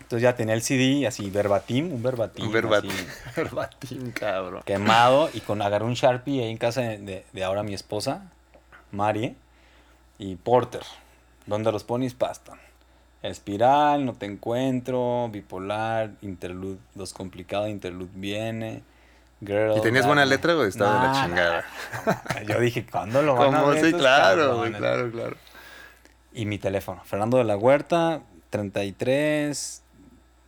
Entonces 0.00 0.22
ya 0.22 0.34
tenía 0.34 0.54
el 0.54 0.62
CD 0.62 1.06
así, 1.06 1.28
verbatim, 1.30 1.92
un 1.92 2.02
verbatim. 2.02 2.46
Un 2.46 2.52
verbatim. 2.52 2.90
así, 2.90 3.06
Verbatim, 3.36 4.10
cabrón. 4.12 4.62
quemado 4.64 5.28
y 5.34 5.40
con 5.40 5.60
agarré 5.60 5.84
un 5.84 5.94
Sharpie 5.94 6.42
ahí 6.44 6.50
en 6.50 6.56
casa 6.58 6.80
de, 6.82 6.98
de- 6.98 7.24
de 7.32 7.44
ahora 7.44 7.62
mi 7.62 7.74
esposa, 7.74 8.30
Marie, 8.90 9.34
y 10.18 10.36
Porter, 10.36 10.82
donde 11.46 11.70
los 11.72 11.84
ponis 11.84 12.14
pastan. 12.14 12.58
Espiral, 13.22 14.04
no 14.06 14.14
te 14.14 14.26
encuentro, 14.26 15.28
bipolar, 15.30 16.12
interlude, 16.22 16.78
los 16.94 17.12
complicados, 17.12 17.68
interlude 17.68 18.10
viene. 18.14 18.82
Girl, 19.40 19.76
¿Y 19.76 19.80
tenías 19.82 20.06
buena 20.06 20.24
letra 20.24 20.56
o 20.56 20.62
estaba 20.64 20.94
de 20.94 21.00
la 21.00 21.12
Nah, 21.12 21.22
chingada? 21.22 21.64
nah, 22.34 22.42
Yo 22.48 22.60
dije, 22.60 22.86
¿cuándo 22.86 23.20
lo 23.22 23.34
van 23.34 23.54
a 23.54 23.58
Como 23.60 23.68
ver 23.70 23.84
sí, 23.84 23.92
claro, 23.92 24.56
güey, 24.58 24.72
claro, 24.72 25.10
claro. 25.10 25.36
Y 26.32 26.46
mi 26.46 26.58
teléfono, 26.58 27.02
Fernando 27.04 27.38
de 27.38 27.44
la 27.44 27.56
Huerta, 27.56 28.20
33, 28.50 29.82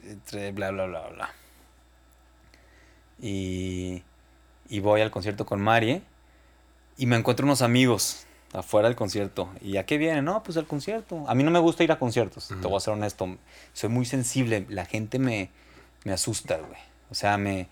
entre 0.07 0.53
bla, 0.53 0.71
bla, 0.71 0.87
bla, 0.87 1.09
bla. 1.09 1.31
Y, 3.21 4.03
y 4.69 4.81
voy 4.81 5.01
al 5.01 5.11
concierto 5.11 5.45
con 5.47 5.61
Marie 5.61 6.03
y 6.97 7.07
me 7.07 7.17
encuentro 7.17 7.45
unos 7.45 7.63
amigos 7.63 8.27
afuera 8.53 8.89
del 8.89 8.97
concierto. 8.97 9.51
¿Y 9.61 9.77
a 9.77 9.87
qué 9.87 9.99
vienen? 9.99 10.25
No, 10.25 10.43
pues 10.43 10.57
al 10.57 10.67
concierto. 10.67 11.25
A 11.29 11.35
mí 11.35 11.43
no 11.43 11.51
me 11.51 11.59
gusta 11.59 11.85
ir 11.85 11.93
a 11.93 11.99
conciertos, 11.99 12.49
te 12.49 12.67
voy 12.67 12.77
a 12.77 12.81
ser 12.81 12.95
honesto. 12.95 13.37
Soy 13.73 13.91
muy 13.91 14.07
sensible, 14.07 14.67
la 14.69 14.85
gente 14.87 15.19
me, 15.19 15.51
me 16.05 16.13
asusta, 16.13 16.57
güey. 16.59 16.81
O 17.11 17.15
sea, 17.15 17.37
me... 17.37 17.69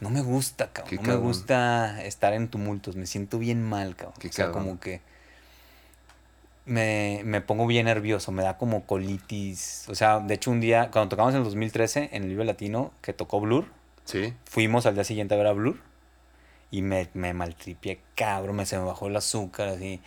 No 0.00 0.10
me 0.10 0.20
gusta, 0.20 0.72
cabrón. 0.72 0.90
Qué 0.90 0.96
No 0.96 1.02
cabrón. 1.02 1.20
me 1.22 1.26
gusta 1.26 2.04
estar 2.04 2.32
en 2.32 2.46
tumultos. 2.48 2.94
Me 2.94 3.04
siento 3.06 3.40
bien 3.40 3.64
mal, 3.64 3.96
cabrón. 3.96 4.14
Qué 4.20 4.28
o 4.28 4.32
sea, 4.32 4.46
cabrón. 4.46 4.64
como 4.66 4.80
que 4.80 5.00
me, 6.68 7.22
me 7.24 7.40
pongo 7.40 7.66
bien 7.66 7.86
nervioso, 7.86 8.30
me 8.30 8.42
da 8.42 8.56
como 8.58 8.84
colitis. 8.84 9.86
O 9.88 9.94
sea, 9.94 10.20
de 10.20 10.34
hecho 10.34 10.50
un 10.50 10.60
día, 10.60 10.90
cuando 10.92 11.08
tocamos 11.08 11.32
en 11.32 11.38
el 11.38 11.44
2013 11.44 12.10
en 12.12 12.22
el 12.24 12.28
Vive 12.28 12.44
Latino, 12.44 12.92
que 13.00 13.12
tocó 13.12 13.40
Blur, 13.40 13.66
Sí. 14.04 14.32
fuimos 14.44 14.86
al 14.86 14.94
día 14.94 15.04
siguiente 15.04 15.34
a 15.34 15.38
ver 15.38 15.46
a 15.48 15.52
Blur 15.52 15.78
y 16.70 16.82
me, 16.82 17.08
me 17.14 17.34
maltripié, 17.34 18.00
cabrón, 18.14 18.56
me, 18.56 18.66
se 18.66 18.78
me 18.78 18.84
bajó 18.84 19.08
el 19.08 19.16
azúcar, 19.16 19.68
así. 19.68 20.00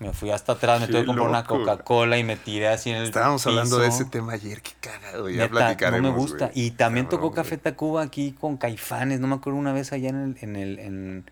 Me 0.00 0.12
fui 0.12 0.30
hasta 0.30 0.52
atrás, 0.52 0.80
me 0.80 0.86
Qué 0.86 0.92
tuve 0.92 1.02
que 1.02 1.06
comprar 1.06 1.28
una. 1.28 1.42
De 1.42 2.18
y 2.18 2.24
me 2.24 2.36
tiré 2.36 2.68
así 2.68 2.90
en 2.90 2.96
el 2.96 3.04
Estábamos 3.04 3.46
hablando 3.46 3.78
de 3.78 3.88
ese 3.88 4.04
tema 4.04 4.32
ayer, 4.32 4.60
qué 4.60 4.72
cagado, 4.80 5.30
ya 5.30 5.42
Neta, 5.44 5.50
platicaremos. 5.50 6.02
No 6.02 6.12
me 6.12 6.18
gusta. 6.18 6.50
Y 6.52 6.72
también 6.72 7.06
Cabrón, 7.06 7.20
tocó. 7.22 7.34
Café 7.34 7.58
Tacuba 7.58 8.02
aquí 8.02 8.32
con 8.32 8.56
Caifanes. 8.56 9.20
No 9.20 9.28
me 9.28 9.36
acuerdo 9.36 9.58
una 9.58 9.72
vez 9.72 9.92
allá 9.92 10.08
en 10.08 10.16
el, 10.16 10.36
en 10.40 10.56
el, 10.56 10.78
en 10.80 11.30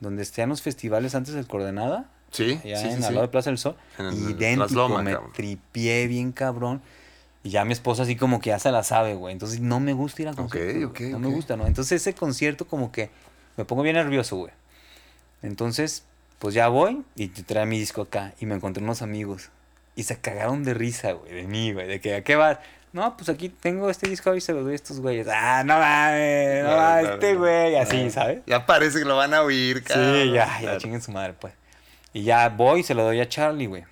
donde 0.00 0.22
estén 0.22 0.50
los 0.50 0.60
festivales 0.60 1.14
antes 1.14 1.32
del 1.34 1.46
Coordenada. 1.46 2.10
Sí, 2.32 2.60
allá 2.64 2.76
sí, 2.78 2.88
en 2.88 2.98
sí, 2.98 3.04
al 3.04 3.14
lado 3.14 3.26
de 3.26 3.28
Plaza 3.32 3.50
del 3.50 3.58
Sol. 3.58 3.76
En 3.98 4.06
el- 4.06 4.30
idéntico, 4.30 4.88
me 5.00 5.12
cabrón. 5.12 5.32
tripié 5.34 6.06
bien 6.06 6.32
cabrón. 6.32 6.82
Y 7.42 7.50
ya 7.50 7.64
mi 7.64 7.72
esposa 7.72 8.02
así 8.02 8.16
como 8.16 8.40
que 8.40 8.50
ya 8.50 8.58
se 8.58 8.72
la 8.72 8.82
sabe, 8.82 9.14
güey. 9.14 9.32
Entonces 9.32 9.60
no 9.60 9.78
me 9.80 9.92
gusta 9.92 10.22
ir 10.22 10.28
a 10.28 10.32
conciertos. 10.34 10.84
ok, 10.90 10.98
güey. 10.98 11.12
No 11.12 11.18
me 11.20 11.28
gusta, 11.28 11.56
¿no? 11.56 11.66
Entonces 11.66 12.00
ese 12.02 12.12
concierto 12.14 12.66
como 12.66 12.90
que 12.90 13.08
me 13.56 13.64
pongo 13.64 13.82
bien 13.82 13.94
nervioso, 13.96 14.36
güey. 14.36 14.52
Entonces, 15.42 16.04
pues 16.38 16.54
ya 16.54 16.68
voy 16.68 17.02
y 17.14 17.28
trae 17.28 17.66
mi 17.66 17.78
disco 17.78 18.02
acá. 18.02 18.32
Y 18.40 18.46
me 18.46 18.54
encontré 18.54 18.82
unos 18.82 19.02
amigos. 19.02 19.50
Y 19.94 20.02
se 20.02 20.18
cagaron 20.18 20.64
de 20.64 20.74
risa, 20.74 21.12
güey, 21.12 21.32
de 21.32 21.42
mí, 21.46 21.72
güey. 21.72 21.86
De 21.86 22.00
que, 22.00 22.16
¿a 22.16 22.24
qué 22.24 22.36
vas? 22.36 22.58
No, 22.92 23.16
pues 23.16 23.28
aquí 23.28 23.48
tengo 23.48 23.90
este 23.90 24.08
disco 24.08 24.34
y 24.34 24.40
se 24.40 24.52
lo 24.52 24.62
doy 24.62 24.72
a 24.72 24.76
estos 24.76 25.00
güeyes. 25.00 25.26
Ah, 25.30 25.62
no 25.64 25.78
mames, 25.78 26.64
no 26.64 26.70
mames, 26.76 27.00
claro, 27.02 27.14
este 27.14 27.34
güey. 27.34 27.76
Así, 27.76 27.90
Claro. 27.96 28.10
¿sabes? 28.10 28.38
Ya 28.46 28.66
parece 28.66 28.98
que 28.98 29.04
lo 29.04 29.16
van 29.16 29.34
a 29.34 29.42
oír, 29.42 29.82
cabrón. 29.84 30.14
Sí, 30.22 30.32
ya, 30.32 30.60
ya 30.60 30.78
chinguen 30.78 31.00
su 31.02 31.12
madre, 31.12 31.34
pues. 31.38 31.52
Y 32.16 32.22
ya 32.22 32.48
voy 32.48 32.80
y 32.80 32.82
se 32.82 32.94
lo 32.94 33.04
doy 33.04 33.20
a 33.20 33.28
Charlie, 33.28 33.66
güey. 33.66 33.84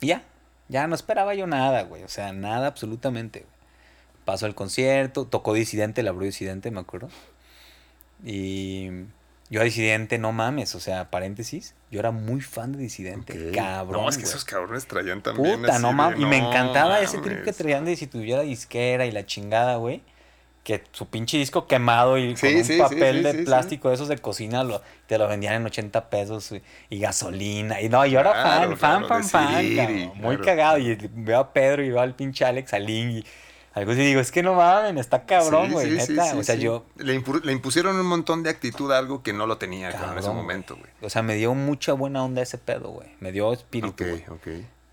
Y 0.00 0.08
ya, 0.08 0.24
ya 0.68 0.88
no 0.88 0.96
esperaba 0.96 1.32
yo 1.32 1.46
nada, 1.46 1.84
güey. 1.84 2.02
O 2.02 2.08
sea, 2.08 2.32
nada 2.32 2.66
absolutamente, 2.66 3.38
güey. 3.38 3.52
Pasó 4.24 4.46
el 4.46 4.56
concierto, 4.56 5.26
tocó 5.26 5.54
Disidente, 5.54 6.02
la 6.02 6.10
abrió 6.10 6.26
Disidente, 6.26 6.72
me 6.72 6.80
acuerdo. 6.80 7.08
Y 8.24 8.88
yo 9.48 9.60
a 9.60 9.64
Disidente, 9.64 10.18
no 10.18 10.32
mames, 10.32 10.74
o 10.74 10.80
sea, 10.80 11.08
paréntesis, 11.12 11.76
yo 11.92 12.00
era 12.00 12.10
muy 12.10 12.40
fan 12.40 12.72
de 12.72 12.78
Disidente, 12.78 13.52
cabrón. 13.52 14.02
No, 14.02 14.08
es 14.08 14.16
que 14.16 14.22
güey. 14.22 14.32
esos 14.32 14.44
cabrones 14.44 14.88
traían 14.88 15.22
también. 15.22 15.60
Puta, 15.60 15.78
no 15.78 15.92
mames. 15.92 16.18
Y 16.18 16.26
me 16.26 16.38
encantaba 16.38 16.98
ese 16.98 17.18
trip 17.18 17.44
que 17.44 17.52
traían 17.52 17.84
de 17.84 17.94
si 17.94 18.08
tuviera 18.08 18.42
disquera 18.42 19.06
y 19.06 19.12
la 19.12 19.24
chingada, 19.24 19.76
güey. 19.76 20.02
Que 20.62 20.84
su 20.92 21.06
pinche 21.08 21.38
disco 21.38 21.66
quemado 21.66 22.18
y 22.18 22.36
Sí, 22.36 22.46
con 22.48 22.56
un 22.56 22.64
sí, 22.64 22.78
papel 22.78 23.16
sí, 23.18 23.22
de 23.22 23.44
plástico 23.44 23.88
de 23.88 23.94
esos 23.94 24.08
de 24.08 24.18
cocina 24.18 24.62
lo, 24.62 24.82
te 25.06 25.16
lo 25.16 25.26
vendían 25.26 25.54
en 25.54 25.64
80 25.66 26.10
pesos 26.10 26.52
y, 26.52 26.62
y 26.90 26.98
gasolina. 27.00 27.80
Y 27.80 27.88
no, 27.88 28.04
yo 28.04 28.20
era 28.20 28.32
Claro, 28.32 28.76
fan, 28.76 28.76
fan, 28.76 29.06
claro, 29.06 29.08
fan, 29.08 29.24
fan, 29.24 29.60
Siri, 29.62 29.76
cabrón. 29.76 30.12
Muy 30.16 30.38
cagado. 30.38 30.78
Y 30.78 30.96
veo 31.14 31.38
a 31.40 31.52
Pedro 31.52 31.82
y 31.82 31.88
veo 31.90 32.00
al 32.00 32.14
pinche 32.14 32.44
Alex, 32.44 32.74
al 32.74 32.84
Ling 32.86 33.10
y 33.18 33.24
algo 33.72 33.92
así 33.92 34.00
digo, 34.00 34.20
es 34.20 34.32
que 34.32 34.42
no 34.42 34.54
mames, 34.54 35.00
está 35.00 35.24
cabrón, 35.26 35.70
güey, 35.70 35.92
neta. 35.92 36.34
o 36.34 36.42
sea, 36.42 36.56
yo, 36.56 36.86
Le, 36.96 37.16
impu- 37.18 37.40
le 37.44 37.52
impusieron 37.52 37.94
un 37.96 38.04
montón 38.06 38.42
de 38.42 38.50
actitud 38.50 38.90
a 38.92 38.98
algo 38.98 39.22
que 39.22 39.32
no 39.32 39.46
lo 39.46 39.58
tenía 39.58 39.92
cabrón, 39.92 40.12
en 40.14 40.18
ese 40.18 40.30
momento, 40.30 40.74
güey. 40.76 40.90
O 41.02 41.08
sea, 41.08 41.22
me 41.22 41.36
dio 41.36 41.54
mucha 41.54 41.92
buena 41.92 42.24
onda 42.24 42.42
ese 42.42 42.58
pedo, 42.58 42.90
güey. 42.90 43.08
Me 43.20 43.30
dio 43.30 43.52
espíritu, 43.52 44.02
Ok, 44.04 44.30
ok. 44.32 44.48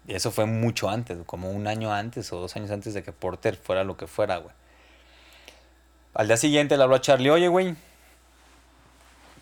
Y 0.07 0.13
eso 0.13 0.29
fue 0.31 0.45
mucho 0.45 0.89
antes, 0.91 1.17
como 1.25 1.49
un 1.49 1.65
año 1.67 1.91
antes 1.91 2.31
o 2.31 2.39
dos 2.39 2.55
años 2.55 2.69
antes 2.69 2.93
de 2.93 3.01
que 3.01 3.11
Porter 3.11 3.55
fuera 3.57 3.83
lo 3.83 3.97
que 3.97 4.05
fuera, 4.05 4.37
güey. 4.37 4.53
Al 6.17 6.25
día 6.25 6.37
siguiente 6.37 6.75
le 6.75 6.81
habló 6.81 6.95
a 6.95 7.01
Charlie, 7.01 7.29
oye, 7.29 7.47
güey. 7.47 7.75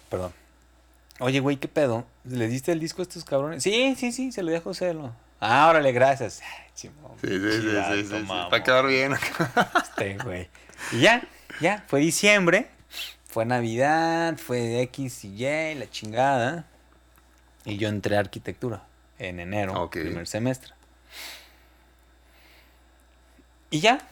Perdón. 0.09 0.33
Oye, 1.19 1.39
güey, 1.39 1.55
¿qué 1.55 1.69
pedo? 1.69 2.05
¿Le 2.25 2.49
diste 2.49 2.73
el 2.73 2.81
disco 2.81 3.01
a 3.01 3.03
estos 3.03 3.23
cabrones? 3.23 3.63
Sí, 3.63 3.95
sí, 3.97 4.11
sí, 4.11 4.33
se 4.33 4.43
lo 4.43 4.51
di 4.51 4.57
a 4.57 4.61
José. 4.61 4.93
Lo... 4.93 5.15
Ah, 5.39 5.69
órale, 5.69 5.93
gracias. 5.93 6.41
Ay, 6.41 6.69
chimón, 6.75 7.13
Sí, 7.21 7.29
sí, 7.29 7.61
sí, 7.61 8.03
sí, 8.03 8.17
sí, 8.17 8.25
Para 8.27 8.61
quedar 8.61 8.87
bien. 8.87 9.13
este, 9.83 10.17
güey. 10.17 10.49
Y 10.91 10.99
ya, 10.99 11.25
ya, 11.61 11.85
fue 11.87 12.01
diciembre. 12.01 12.67
Fue 13.23 13.45
Navidad, 13.45 14.37
fue 14.37 14.81
X 14.81 15.23
y 15.23 15.45
Y, 15.45 15.75
la 15.75 15.89
chingada. 15.89 16.65
Y 17.63 17.77
yo 17.77 17.87
entré 17.87 18.17
a 18.17 18.19
arquitectura 18.19 18.83
en 19.17 19.39
enero, 19.39 19.89
primer 19.89 20.27
semestre. 20.27 20.73
Y 23.69 23.79
ya, 23.79 24.05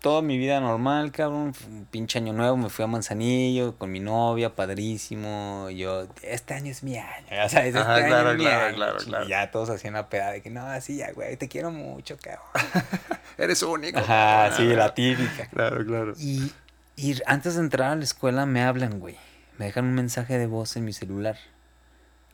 toda 0.00 0.22
mi 0.22 0.38
vida 0.38 0.60
normal, 0.60 1.10
cabrón. 1.12 1.52
Un 1.68 1.86
pinche 1.90 2.18
año 2.18 2.32
nuevo, 2.32 2.56
me 2.56 2.68
fui 2.70 2.84
a 2.84 2.88
Manzanillo 2.88 3.76
con 3.76 3.90
mi 3.90 4.00
novia, 4.00 4.54
padrísimo. 4.54 5.68
y 5.70 5.78
Yo, 5.78 6.06
este 6.22 6.54
año 6.54 6.70
es 6.70 6.82
mi 6.82 6.96
año. 6.96 7.26
Este 7.30 7.58
Ajá, 7.78 7.94
año 7.94 8.06
claro, 8.06 8.30
es 8.32 8.38
mi 8.38 8.44
claro, 8.44 8.66
año. 8.66 8.76
claro, 8.76 8.96
Y 9.00 9.04
claro. 9.06 9.28
ya 9.28 9.50
todos 9.50 9.70
hacían 9.70 9.94
la 9.94 10.08
peda 10.08 10.30
de 10.32 10.42
que 10.42 10.50
no, 10.50 10.80
sí, 10.80 10.96
ya, 10.96 11.12
güey, 11.12 11.36
te 11.36 11.48
quiero 11.48 11.70
mucho, 11.70 12.16
cabrón. 12.22 12.44
Eres 13.38 13.62
único. 13.62 13.98
Ajá, 13.98 14.52
sí, 14.56 14.64
la 14.66 14.94
típica. 14.94 15.46
Claro, 15.48 15.84
claro. 15.84 16.14
Y, 16.18 16.52
y 16.96 17.20
antes 17.26 17.54
de 17.54 17.60
entrar 17.60 17.90
a 17.92 17.96
la 17.96 18.04
escuela 18.04 18.46
me 18.46 18.62
hablan, 18.62 19.00
güey. 19.00 19.16
Me 19.58 19.66
dejan 19.66 19.84
un 19.86 19.94
mensaje 19.94 20.38
de 20.38 20.46
voz 20.46 20.76
en 20.76 20.84
mi 20.84 20.92
celular. 20.92 21.36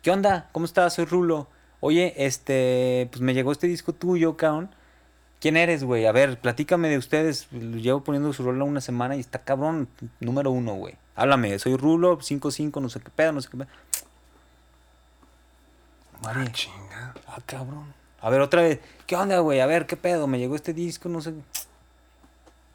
¿Qué 0.03 0.11
onda? 0.11 0.49
¿Cómo 0.53 0.65
estás? 0.67 0.95
Soy 0.95 1.05
Rulo. 1.05 1.49
Oye, 1.81 2.15
este, 2.17 3.09
pues 3.11 3.21
me 3.23 3.33
llegó 3.35 3.53
este 3.53 3.67
disco 3.67 3.93
tuyo, 3.95 4.37
cabrón. 4.37 4.75
¿Quién 5.41 5.57
eres, 5.57 5.85
güey? 5.85 6.07
A 6.07 6.13
ver, 6.13 6.39
platícame 6.39 6.89
de 6.89 6.99
ustedes. 6.99 7.49
Llevo 7.51 8.05
poniendo 8.05 8.33
su 8.33 8.43
rola 8.45 8.65
una 8.65 8.81
semana 8.81 9.17
y 9.17 9.21
está 9.21 9.39
cabrón. 9.41 9.89
Número 10.21 10.51
uno, 10.51 10.75
güey. 10.75 10.97
Háblame, 11.17 11.59
soy 11.59 11.77
Rulo, 11.77 12.21
55, 12.21 12.81
no 12.81 12.89
sé 12.89 13.01
qué 13.01 13.11
pedo, 13.11 13.33
no 13.33 13.41
sé 13.41 13.49
qué 13.51 13.57
pedo. 13.59 13.69
Mari, 16.23 16.45
Ah, 16.47 16.53
chinga. 16.53 17.15
ah, 17.27 17.39
cabrón. 17.47 17.95
A 18.21 18.29
ver, 18.29 18.41
otra 18.43 18.63
vez. 18.63 18.81
¿Qué 19.07 19.17
onda, 19.17 19.39
güey? 19.39 19.61
A 19.61 19.67
ver, 19.67 19.87
¿qué 19.87 19.97
pedo? 19.97 20.27
Me 20.27 20.39
llegó 20.39 20.55
este 20.55 20.75
disco, 20.75 21.09
no 21.09 21.23
sé. 21.23 21.33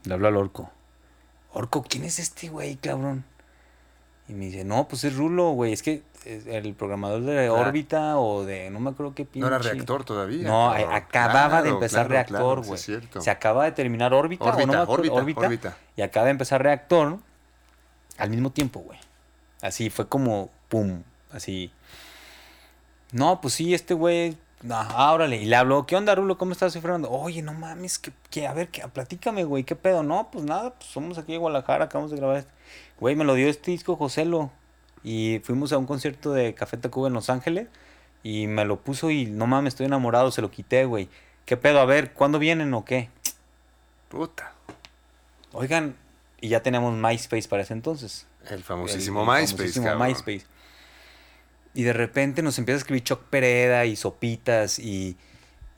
Le 0.04 0.14
hablo 0.14 0.28
al 0.28 0.36
Orco. 0.38 0.72
Orco, 1.54 1.84
¿quién 1.88 2.04
es 2.04 2.18
este 2.20 2.50
güey, 2.50 2.76
cabrón? 2.78 3.24
Y 4.28 4.34
me 4.34 4.46
dice, 4.46 4.64
no, 4.66 4.88
pues 4.88 5.04
es 5.04 5.16
Rulo, 5.16 5.52
güey. 5.52 5.72
Es 5.74 5.84
que 5.84 6.02
es 6.26 6.48
el 6.48 6.74
programador 6.74 7.22
de 7.22 7.48
Ah. 7.48 7.54
órbita 7.54 8.18
o 8.18 8.44
de 8.44 8.70
no 8.72 8.80
me 8.80 8.90
acuerdo 8.90 9.14
qué 9.14 9.24
pinche. 9.26 9.42
No 9.42 9.48
era 9.48 9.60
reactor 9.60 10.04
todavía. 10.04 10.48
No, 10.48 10.72
cabrón. 10.74 10.94
acababa 10.94 11.58
de 11.58 11.62
Claro, 11.64 11.76
empezar 11.76 12.08
claro, 12.08 12.10
reactor, 12.10 12.38
claro, 12.40 12.64
sí 12.64 12.68
güey. 12.70 12.80
cierto. 12.82 13.22
Se 13.22 13.30
acaba 13.30 13.66
de 13.66 13.72
terminar 13.74 14.14
órbita, 14.14 14.44
o 14.44 14.48
no 14.48 14.54
Órbita, 14.54 14.68
me 14.72 14.78
acuerdo, 14.84 15.14
órbita, 15.14 15.42
órbita. 15.42 15.78
Y 15.96 16.02
acaba 16.02 16.26
de 16.26 16.32
empezar 16.32 16.64
reactor 16.64 17.20
al 18.18 18.30
mismo 18.32 18.50
tiempo, 18.50 18.80
güey. 18.80 18.98
Así 19.62 19.90
fue 19.92 20.08
como 20.08 20.50
pum, 20.70 21.04
así. 21.32 21.72
No, 23.12 23.40
pues 23.42 23.54
sí, 23.54 23.74
este 23.76 23.94
güey. 23.94 24.38
Ah, 24.68 25.14
órale. 25.14 25.38
Y 25.38 25.46
le 25.46 25.56
habló, 25.56 25.86
¿qué 25.86 25.96
onda, 25.96 26.16
Rulo? 26.16 26.40
¿Cómo 26.40 26.52
estás, 26.52 26.74
Soy 26.74 26.82
Fernando? 26.82 27.12
Oye, 27.12 27.44
no 27.44 27.54
mames, 27.54 28.00
que, 28.00 28.12
que 28.32 28.48
a 28.48 28.54
ver, 28.54 28.70
que, 28.70 28.82
platícame, 28.88 29.44
güey, 29.44 29.64
¿qué 29.64 29.76
pedo? 29.76 30.02
No, 30.02 30.30
pues 30.32 30.44
nada, 30.44 30.72
pues 30.72 30.90
somos 30.90 31.20
aquí 31.20 31.36
en 31.36 31.42
Guadalajara, 31.42 31.86
acabamos 31.86 32.10
de 32.12 32.18
grabar 32.18 32.38
este. 32.38 32.55
Güey, 33.00 33.16
me 33.16 33.24
lo 33.24 33.34
dio 33.36 33.48
este 33.50 33.72
disco 33.72 33.96
Joselo. 33.96 34.52
Y 35.04 35.40
fuimos 35.44 35.72
a 35.74 35.78
un 35.78 35.86
concierto 35.86 36.34
de 36.34 36.54
Café 36.56 36.78
Tacuba 36.78 37.08
en 37.08 37.14
Los 37.14 37.30
Ángeles. 37.30 37.68
Y 38.24 38.48
me 38.48 38.66
lo 38.66 38.80
puso 38.80 39.12
y 39.12 39.26
no 39.28 39.46
mames, 39.48 39.74
estoy 39.74 39.86
enamorado, 39.86 40.32
se 40.32 40.42
lo 40.42 40.50
quité, 40.50 40.86
güey. 40.86 41.10
¿Qué 41.46 41.58
pedo? 41.58 41.80
A 41.80 41.86
ver, 41.86 42.14
¿cuándo 42.14 42.40
vienen 42.40 42.74
o 42.74 42.84
qué? 42.86 43.10
Puta. 44.10 44.54
Oigan, 45.52 45.96
y 46.42 46.50
ya 46.50 46.62
teníamos 46.64 46.94
MySpace 46.98 47.48
para 47.48 47.62
ese 47.64 47.74
entonces. 47.74 48.26
El 48.50 48.64
famosísimo 48.64 49.22
El- 49.24 49.30
el 49.30 49.42
MySpace, 49.42 49.58
famosísimo 49.58 49.86
cabrón. 49.86 50.08
MySpace. 50.08 50.46
Y 51.74 51.84
de 51.84 51.94
repente 51.94 52.42
nos 52.42 52.58
empieza 52.58 52.78
a 52.78 52.80
escribir 52.80 53.04
Choc 53.04 53.24
Pereda 53.26 53.86
y 53.86 53.96
Sopitas 53.96 54.80
y, 54.80 55.18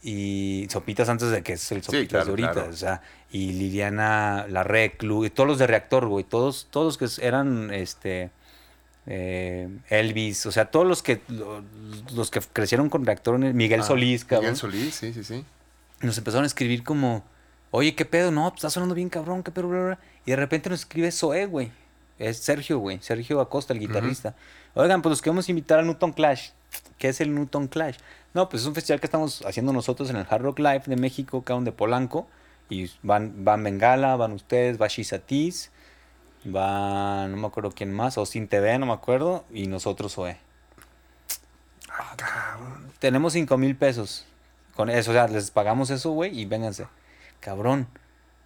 y 0.04 0.68
Sopitas 0.70 1.10
antes 1.10 1.32
de 1.32 1.42
que 1.44 1.54
es 1.54 1.72
el 1.72 1.84
Sopitas 1.84 2.08
claro, 2.10 2.26
de 2.26 2.30
ahorita. 2.32 2.52
claro. 2.54 2.70
O 2.70 2.74
sea, 2.74 3.02
y 3.32 3.52
Liliana 3.54 4.46
La 4.50 4.64
Reclu, 4.64 5.26
y 5.26 5.30
todos 5.30 5.48
los 5.48 5.58
de 5.60 5.68
Reactor, 5.68 6.08
güey. 6.08 6.24
Todos, 6.24 6.68
todos 6.72 6.98
que 6.98 7.08
eran 7.22 7.74
este 7.74 8.30
eh, 9.06 9.70
Elvis, 9.90 10.46
o 10.46 10.52
sea, 10.52 10.66
todos 10.66 10.86
los 10.86 11.02
que 11.02 11.22
lo- 11.30 11.64
los 12.14 12.30
que 12.30 12.42
crecieron 12.42 12.90
con 12.90 13.06
Reactor, 13.06 13.38
Miguel 13.40 13.80
Ah, 13.82 13.84
Solís, 13.84 14.26
cabrón. 14.26 14.46
Miguel 14.52 14.58
Solís, 14.58 14.96
sí, 14.96 15.14
sí, 15.14 15.24
sí. 15.24 15.46
nos 16.02 16.18
empezaron 16.18 16.44
a 16.44 16.48
escribir 16.48 16.84
como, 16.84 17.24
oye, 17.72 17.96
¿qué 17.96 18.04
pedo? 18.06 18.32
No, 18.32 18.44
pues 18.50 18.58
está 18.60 18.70
sonando 18.70 18.96
bien 18.96 19.10
cabrón, 19.10 19.44
¿qué 19.44 19.52
pedo? 19.52 19.68
Bla, 19.70 19.78
bla, 19.80 19.88
bla". 19.88 20.00
Y 20.26 20.32
de 20.32 20.36
repente 20.38 20.70
nos 20.70 20.82
escribe 20.82 21.12
Zoé, 21.12 21.46
güey. 21.46 21.72
Es 22.20 22.38
Sergio, 22.38 22.80
güey. 22.80 23.00
Sergio 23.02 23.40
Acosta, 23.40 23.74
el 23.74 23.80
guitarrista. 23.80 24.36
Oigan, 24.74 25.02
pues 25.02 25.12
los 25.12 25.22
queremos 25.22 25.48
invitar 25.50 25.80
al 25.80 25.86
Newton 25.86 26.12
Clash. 26.14 26.50
¿Qué 26.98 27.10
es 27.10 27.22
el 27.22 27.34
Newton 27.34 27.68
Clash? 27.68 27.98
No, 28.38 28.50
pues 28.50 28.62
es 28.62 28.68
un 28.68 28.76
festival 28.76 29.00
que 29.00 29.08
estamos 29.08 29.44
haciendo 29.48 29.74
nosotros 29.74 30.12
en 30.12 30.16
el 30.16 30.28
Hard 30.30 30.44
Rock 30.44 30.60
Live 30.60 30.84
de 30.86 30.96
México, 30.96 31.42
cabrón, 31.42 31.66
de 31.66 31.72
Polanco. 31.72 32.28
Y 32.70 32.92
van, 33.02 33.44
van 33.44 33.64
Bengala, 33.64 34.16
van 34.16 34.34
ustedes, 34.34 34.80
va 34.80 34.86
Shizatis, 34.86 35.72
va, 36.46 37.28
no 37.30 37.36
me 37.36 37.48
acuerdo 37.48 37.72
quién 37.72 37.92
más, 37.92 38.16
Austin 38.20 38.48
TV, 38.48 38.78
no 38.78 38.86
me 38.86 38.94
acuerdo, 38.94 39.44
y 39.52 39.66
nosotros 39.66 40.14
Zoé. 40.14 40.38
Ah, 41.90 42.14
cabrón. 42.16 42.92
Tenemos 43.00 43.34
cinco 43.34 43.58
mil 43.58 43.76
pesos. 43.76 44.28
Con 44.76 44.92
eso, 44.92 45.10
o 45.10 45.14
sea, 45.16 45.28
les 45.28 45.50
pagamos 45.50 45.90
eso, 45.90 46.12
güey, 46.12 46.40
y 46.40 46.46
vénganse. 46.46 46.86
Cabrón, 47.40 47.88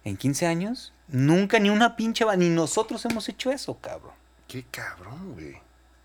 en 0.04 0.16
15 0.16 0.46
años, 0.46 0.94
nunca 1.06 1.58
ni 1.58 1.68
una 1.68 1.96
pinche 1.96 2.24
ni 2.38 2.48
nosotros 2.48 3.04
hemos 3.04 3.28
hecho 3.28 3.50
eso, 3.50 3.76
cabrón. 3.78 4.14
Qué 4.48 4.64
cabrón, 4.70 5.34
güey. 5.34 5.60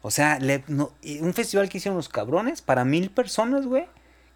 O 0.07 0.11
sea, 0.11 0.39
le- 0.39 0.63
no- 0.67 0.91
y 1.01 1.19
un 1.19 1.33
festival 1.33 1.67
que 1.67 1.79
hicieron 1.79 1.97
los 1.97 2.07
cabrones 2.07 2.61
para 2.61 2.85
mil 2.85 3.09
personas, 3.11 3.65
güey, 3.65 3.85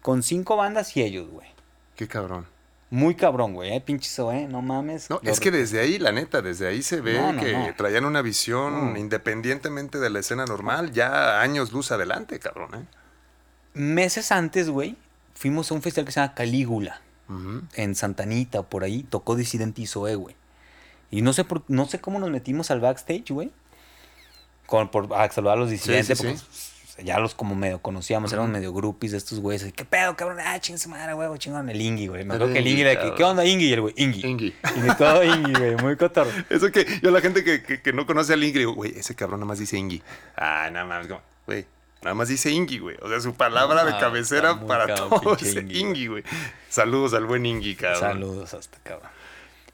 con 0.02 0.22
cinco 0.22 0.56
bandas 0.56 0.94
y 0.98 1.02
ellos, 1.02 1.30
güey. 1.30 1.48
Qué 1.96 2.06
cabrón. 2.06 2.44
Muy 2.90 3.14
cabrón, 3.14 3.54
güey, 3.54 3.72
eh, 3.74 3.80
pinche 3.80 4.06
eso, 4.10 4.30
eh, 4.32 4.46
no 4.46 4.60
mames. 4.60 5.08
No, 5.08 5.18
es 5.22 5.40
que 5.40 5.50
desde 5.50 5.80
ahí, 5.80 5.98
la 5.98 6.12
neta, 6.12 6.42
desde 6.42 6.68
ahí 6.68 6.82
se 6.82 7.00
ve 7.00 7.14
No, 7.18 7.32
no, 7.32 7.40
que 7.40 7.54
no. 7.54 7.74
traían 7.74 8.04
una 8.04 8.20
visión 8.20 8.98
independientemente 8.98 9.98
de 9.98 10.10
la 10.10 10.18
escena 10.18 10.44
normal, 10.44 10.92
ya 10.92 11.40
años 11.40 11.72
luz 11.72 11.90
adelante, 11.90 12.38
cabrón, 12.38 12.74
¿eh? 12.74 12.84
Meses 13.72 14.30
antes, 14.30 14.68
güey, 14.68 14.96
fuimos 15.34 15.70
a 15.70 15.74
un 15.74 15.80
festival 15.80 16.04
que 16.04 16.12
se 16.12 16.20
llama 16.20 16.34
Calígula. 16.34 17.00
Ujú. 17.28 17.62
en 17.76 17.94
Santanita, 17.94 18.62
por 18.64 18.84
ahí, 18.84 19.04
tocó 19.04 19.36
Disidente 19.36 19.80
y 19.80 19.86
Zoé, 19.86 20.16
güey. 20.16 20.36
Y 21.10 21.22
no 21.22 21.32
sé 21.32 21.44
por, 21.44 21.62
no 21.68 21.86
sé 21.86 21.98
cómo 21.98 22.18
nos 22.18 22.28
metimos 22.30 22.70
al 22.70 22.80
backstage, 22.80 23.30
güey. 23.30 23.50
Con, 24.72 24.88
por, 24.88 25.06
a 25.14 25.30
saludar 25.30 25.58
a 25.58 25.60
los 25.60 25.68
disidentes, 25.68 26.16
sí, 26.16 26.24
porque 26.24 26.38
sí. 26.38 27.04
ya 27.04 27.18
los 27.18 27.34
como 27.34 27.54
medio 27.54 27.82
conocíamos, 27.82 28.32
éramos 28.32 28.50
medio 28.50 28.72
groupies 28.72 29.12
de 29.12 29.18
estos 29.18 29.38
güeyes. 29.38 29.70
¿Qué 29.70 29.84
pedo, 29.84 30.16
cabrón? 30.16 30.38
Ah, 30.42 30.58
ching 30.60 30.78
su 30.78 30.88
madre, 30.88 31.12
güey, 31.12 31.28
chingón. 31.38 31.68
El 31.68 31.78
Ingui, 31.78 32.06
güey. 32.06 32.24
Me 32.24 32.32
acuerdo 32.32 32.54
que 32.54 32.60
el 32.60 32.66
Ingui 32.66 32.80
era 32.80 32.98
que. 32.98 33.14
¿qué 33.14 33.22
onda, 33.22 33.44
Ingui? 33.44 33.66
Y 33.66 33.72
el 33.74 33.82
güey, 33.82 33.92
Ingui. 33.98 34.26
Ingui. 34.26 34.54
Y 34.76 34.80
de 34.80 34.94
todo 34.94 35.22
Ingui, 35.22 35.52
güey, 35.52 35.76
muy 35.76 35.94
cotorro. 35.98 36.30
Eso 36.48 36.72
que 36.72 36.86
yo 37.02 37.10
la 37.10 37.20
gente 37.20 37.44
que, 37.44 37.62
que, 37.62 37.82
que 37.82 37.92
no 37.92 38.06
conoce 38.06 38.32
al 38.32 38.42
Ingui, 38.42 38.60
digo, 38.60 38.72
güey, 38.72 38.96
ese 38.96 39.14
cabrón 39.14 39.40
nada 39.40 39.48
más 39.48 39.58
dice 39.58 39.76
Ingui. 39.76 40.02
Ah, 40.38 40.70
nada 40.72 40.86
más, 40.86 41.06
como, 41.06 41.20
güey, 41.46 41.66
nada 42.00 42.14
más 42.14 42.28
dice 42.28 42.50
Ingui, 42.50 42.78
güey. 42.78 42.96
O 43.02 43.10
sea, 43.10 43.20
su 43.20 43.34
palabra 43.34 43.84
de 43.84 43.92
Ah, 43.92 44.00
cabecera 44.00 44.58
para 44.58 44.86
cabrón, 44.86 45.20
todo 45.20 45.36
es 45.36 45.54
Ingui, 45.54 46.06
güey. 46.06 46.24
Saludos 46.70 47.12
al 47.12 47.26
buen 47.26 47.44
Ingui, 47.44 47.76
cabrón. 47.76 48.00
Saludos 48.00 48.54
hasta 48.54 48.78
cabrón. 48.82 49.10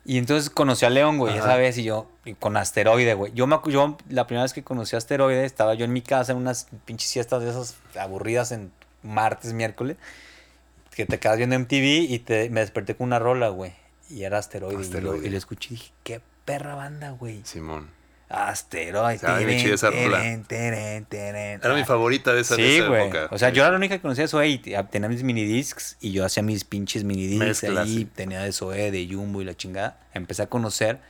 Y 0.09 0.17
entonces 0.17 0.49
conocí 0.49 0.87
a 0.87 0.91
León, 0.91 1.19
güey, 1.19 1.35
Ajá. 1.35 1.45
esa 1.45 1.57
vez, 1.57 1.77
y 1.77 1.85
yo, 1.85 2.11
y 2.25 2.33
con 2.33 2.57
Asteroide, 2.57 3.13
güey. 3.13 3.31
Yo, 3.35 3.47
me, 3.47 3.59
yo, 3.67 3.99
la 4.09 4.27
primera 4.27 4.43
vez 4.43 4.55
que 4.55 4.65
conocí 4.65 4.97
a 4.97 4.99
Asteroide, 4.99 5.45
estaba 5.45 5.75
yo 5.75 5.85
en 5.85 5.93
mi 5.93 6.01
casa 6.01 6.33
en 6.33 6.39
unas 6.39 6.67
pinches 6.87 7.11
siestas 7.11 7.43
de 7.43 7.51
esas 7.51 7.77
aburridas 7.95 8.51
en 8.51 8.73
martes, 9.03 9.53
miércoles, 9.53 9.99
que 10.93 11.05
te 11.05 11.19
quedas 11.19 11.37
viendo 11.37 11.59
MTV 11.59 12.11
y 12.11 12.21
te, 12.21 12.49
me 12.49 12.61
desperté 12.61 12.97
con 12.97 13.09
una 13.09 13.19
rola, 13.19 13.51
güey. 13.51 13.75
Y 14.09 14.23
era 14.23 14.39
Asteroide. 14.39 14.83
Y, 14.83 15.01
lo, 15.03 15.17
y 15.17 15.29
lo 15.29 15.37
escuché 15.37 15.75
y 15.75 15.77
dije, 15.77 15.93
qué 16.05 16.23
perra 16.47 16.75
banda, 16.75 17.11
güey. 17.11 17.43
Simón. 17.45 17.91
Esa 18.29 19.91
teren. 20.47 21.61
Era 21.63 21.75
mi 21.75 21.81
Ah, 21.81 21.85
favorita 21.87 22.33
de 22.35 22.43
esa, 22.43 22.57
de 22.57 22.63
Sí, 22.63 22.77
esa 22.77 22.89
güey. 22.89 23.03
época. 23.03 23.29
O 23.31 23.39
sea, 23.39 23.49
yo 23.51 23.63
era 23.63 23.71
la 23.71 23.77
única 23.79 23.97
que 23.97 24.03
conocía 24.03 24.25
de 24.25 24.29
Zoé 24.29 24.49
y 24.49 24.59
te- 24.59 24.83
tenía 24.91 25.09
mis 25.09 25.23
minidiscs 25.23 25.97
y 26.01 26.13
yo 26.13 26.25
hacía 26.25 26.43
mis 26.43 26.65
pinches 26.65 27.05
minidiscs 27.05 27.65
ahí. 27.65 28.05
Tenía 28.15 28.43
de 28.43 28.53
Zoé, 28.53 28.91
de 28.91 29.09
Jumbo 29.11 29.41
y 29.41 29.45
la 29.45 29.55
chingada. 29.57 29.99
Empecé 30.13 30.43
a 30.43 30.47
conocer 30.49 31.01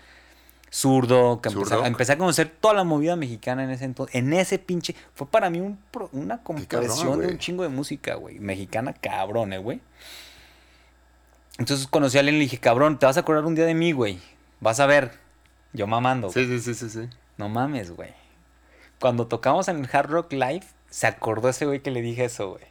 Zurdo, 0.71 1.41
que 1.41 1.49
empecé, 1.49 2.12
a 2.12 2.19
conocer 2.19 2.49
toda 2.61 2.75
la 2.75 2.85
movida 2.85 3.16
mexicana 3.16 3.64
en 3.64 3.71
ese 3.71 3.85
entonces. 3.87 4.14
En 4.14 4.33
ese 4.35 4.59
pinche. 4.59 4.95
Fue 5.14 5.27
para 5.27 5.49
mí 5.51 5.61
un 5.61 5.79
una 6.12 6.43
compresión 6.43 7.21
de 7.21 7.29
un 7.29 7.39
chingo 7.39 7.62
de 7.62 7.71
música, 7.71 8.14
güey. 8.16 8.39
Mexicana 8.39 8.93
cabrón, 8.93 9.53
eh, 9.55 9.59
güey. 9.59 9.81
Entonces 11.59 11.87
conocí 11.87 12.16
a 12.19 12.21
alguien 12.21 12.37
y 12.37 12.39
le 12.39 12.45
dije, 12.45 12.59
cabrón, 12.59 12.99
te 12.99 13.07
vas 13.07 13.16
a 13.16 13.21
acordar 13.21 13.45
un 13.45 13.55
día 13.55 13.64
de 13.64 13.75
mí, 13.75 13.93
güey. 13.93 14.21
Vas 14.61 14.79
a 14.79 14.87
ver. 14.87 15.12
Yo 15.73 15.87
mamando. 15.87 16.31
Sí, 16.31 16.47
sí, 16.47 16.61
sí, 16.61 16.75
sí, 16.75 16.89
sí. 16.91 17.09
No 17.37 17.49
mames, 17.49 17.91
güey. 17.93 18.11
Cuando 19.01 19.27
tocamos 19.27 19.69
en 19.69 19.79
el 19.85 19.89
Hard 19.93 20.11
Rock 20.11 20.33
Live, 20.33 20.64
se 20.91 21.07
acordó 21.07 21.49
ese 21.49 21.66
güey 21.66 21.81
que 21.81 21.91
le 21.91 22.01
dije 22.03 22.25
eso, 22.25 22.51
güey. 22.51 22.64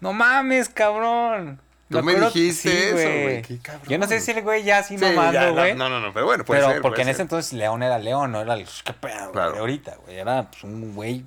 No 0.00 0.12
mames, 0.12 0.68
cabrón. 0.68 1.60
Tú 1.90 2.02
me 2.04 2.14
dijiste 2.14 2.70
sí, 2.70 2.76
eso, 2.76 2.94
güey. 2.94 3.22
güey. 3.22 3.42
Qué 3.42 3.58
cabrón. 3.58 3.82
Yo 3.88 3.98
no 3.98 4.06
sé 4.06 4.20
si 4.20 4.30
el 4.30 4.42
güey 4.42 4.62
ya 4.62 4.78
así 4.78 4.96
Sí, 4.96 5.04
mamando, 5.04 5.40
no, 5.48 5.52
güey. 5.54 5.74
no, 5.74 5.88
no, 5.88 6.00
no, 6.00 6.14
pero 6.14 6.24
bueno, 6.26 6.44
puede 6.44 6.60
pero 6.60 6.72
ser, 6.72 6.82
porque 6.82 6.96
puede 6.98 7.02
en 7.02 7.08
ese 7.14 7.22
entonces 7.22 7.52
León 7.52 7.82
era 7.82 7.98
León, 7.98 8.30
no 8.30 8.40
era 8.40 8.54
el 8.54 8.64
qué 8.84 8.92
pedo, 8.92 9.18
güey, 9.22 9.32
Claro. 9.32 9.58
ahorita, 9.58 9.96
güey. 10.04 10.16
Era 10.18 10.48
pues, 10.50 10.62
un 10.62 10.94
güey 10.94 11.24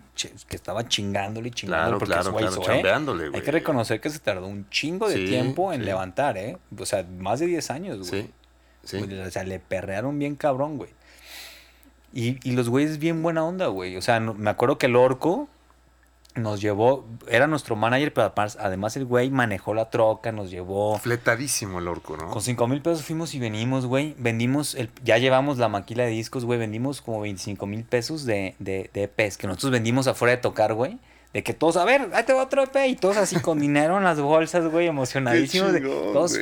que 0.48 0.56
estaba 0.56 0.88
chingándole 0.88 1.50
y 1.50 1.52
chingándole 1.52 1.98
Claro, 1.98 2.00
porque 2.00 2.14
claro, 2.14 2.38
claro, 2.38 2.52
Zoé. 2.54 2.66
chambeándole, 2.66 3.24
Hay 3.26 3.30
güey. 3.32 3.42
que 3.44 3.52
reconocer 3.52 4.00
que 4.00 4.10
se 4.10 4.20
tardó 4.20 4.48
un 4.48 4.70
chingo 4.70 5.10
de 5.10 5.16
Sí, 5.18 5.26
tiempo 5.26 5.74
en 5.74 5.84
levantar, 5.84 6.38
¿eh? 6.38 6.58
O 6.80 6.86
sea, 6.86 7.04
más 7.20 7.40
de 7.42 7.48
10 7.48 7.70
años, 7.70 8.10
güey. 8.10 8.24
Sí, 8.24 8.32
sí. 8.86 8.98
O 9.26 9.30
sea, 9.32 9.44
le 9.44 9.60
perrearon 9.60 10.18
bien 10.18 10.36
cabrón, 10.36 10.78
güey. 10.78 10.92
Y, 12.14 12.38
y 12.48 12.54
los 12.54 12.70
güeyes 12.70 13.00
bien 13.00 13.22
buena 13.24 13.44
onda, 13.44 13.68
güey. 13.68 13.98
O 13.98 14.02
sea, 14.02 14.20
no- 14.20 14.34
me 14.36 14.50
acuerdo 14.50 14.78
que 14.78 14.86
el 14.86 14.96
orco 14.96 15.48
nos 16.36 16.62
llevó, 16.62 17.06
era 17.28 17.46
nuestro 17.46 17.76
manager, 17.76 18.12
pero 18.12 18.34
además, 18.60 18.98
el 18.98 19.06
güey 19.06 19.30
manejó 19.30 19.74
la 19.76 19.90
troca, 19.92 20.32
nos 20.32 20.50
llevó. 20.50 20.98
Fletadísimo 20.98 21.78
el 21.80 21.88
orco, 21.88 22.18
¿no? 22.18 22.30
Con 22.32 22.42
5 22.42 22.68
mil 22.68 22.82
pesos 22.82 23.04
fuimos 23.04 23.36
y 23.36 23.40
venimos, 23.40 23.86
güey. 23.86 24.16
Vendimos, 24.18 24.74
el, 24.74 24.90
ya 25.04 25.20
llevamos 25.20 25.60
la 25.60 25.70
maquila 25.70 26.04
de 26.06 26.10
discos, 26.10 26.44
güey. 26.46 26.58
Vendimos 26.58 27.02
como 27.02 27.22
25 27.22 27.66
mil 27.68 27.84
pesos 27.84 28.26
de, 28.26 28.56
de, 28.60 28.90
de 28.94 29.04
EPs 29.04 29.38
que 29.38 29.46
nosotros 29.46 29.72
vendimos 29.72 30.08
afuera 30.08 30.32
de 30.36 30.42
tocar, 30.42 30.74
güey. 30.74 30.98
De 31.34 31.44
que 31.44 31.54
todos, 31.54 31.78
a 31.78 31.86
ver, 31.86 32.10
ahí 32.14 32.24
te 32.24 32.34
va 32.34 32.44
otro 32.44 32.64
EP. 32.64 32.76
Y 32.88 32.96
todos 32.96 33.18
así 33.18 33.40
con 33.40 33.60
dinero 33.60 33.98
en 33.98 34.04
las 34.04 34.20
bolsas, 34.20 34.66
güey, 34.72 34.86
Qué 34.86 34.90
emocionadísimos. 34.90 35.72
de- 35.74 35.82
chingón, 35.82 36.14
todos 36.14 36.36
a- 36.36 36.40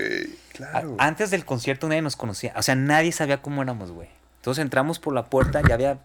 Claro. 0.53 0.95
Antes 0.99 1.31
del 1.31 1.43
concierto 1.45 1.87
nadie 1.87 2.01
nos 2.01 2.15
conocía. 2.15 2.53
O 2.57 2.61
sea, 2.61 2.75
nadie 2.75 3.11
sabía 3.11 3.41
cómo 3.41 3.61
éramos, 3.61 3.91
güey. 3.91 4.07
Entonces 4.41 4.63
entramos 4.63 4.97
por 4.97 5.13
la 5.13 5.25
puerta, 5.25 5.61
ya 5.61 5.75
había, 5.75 5.99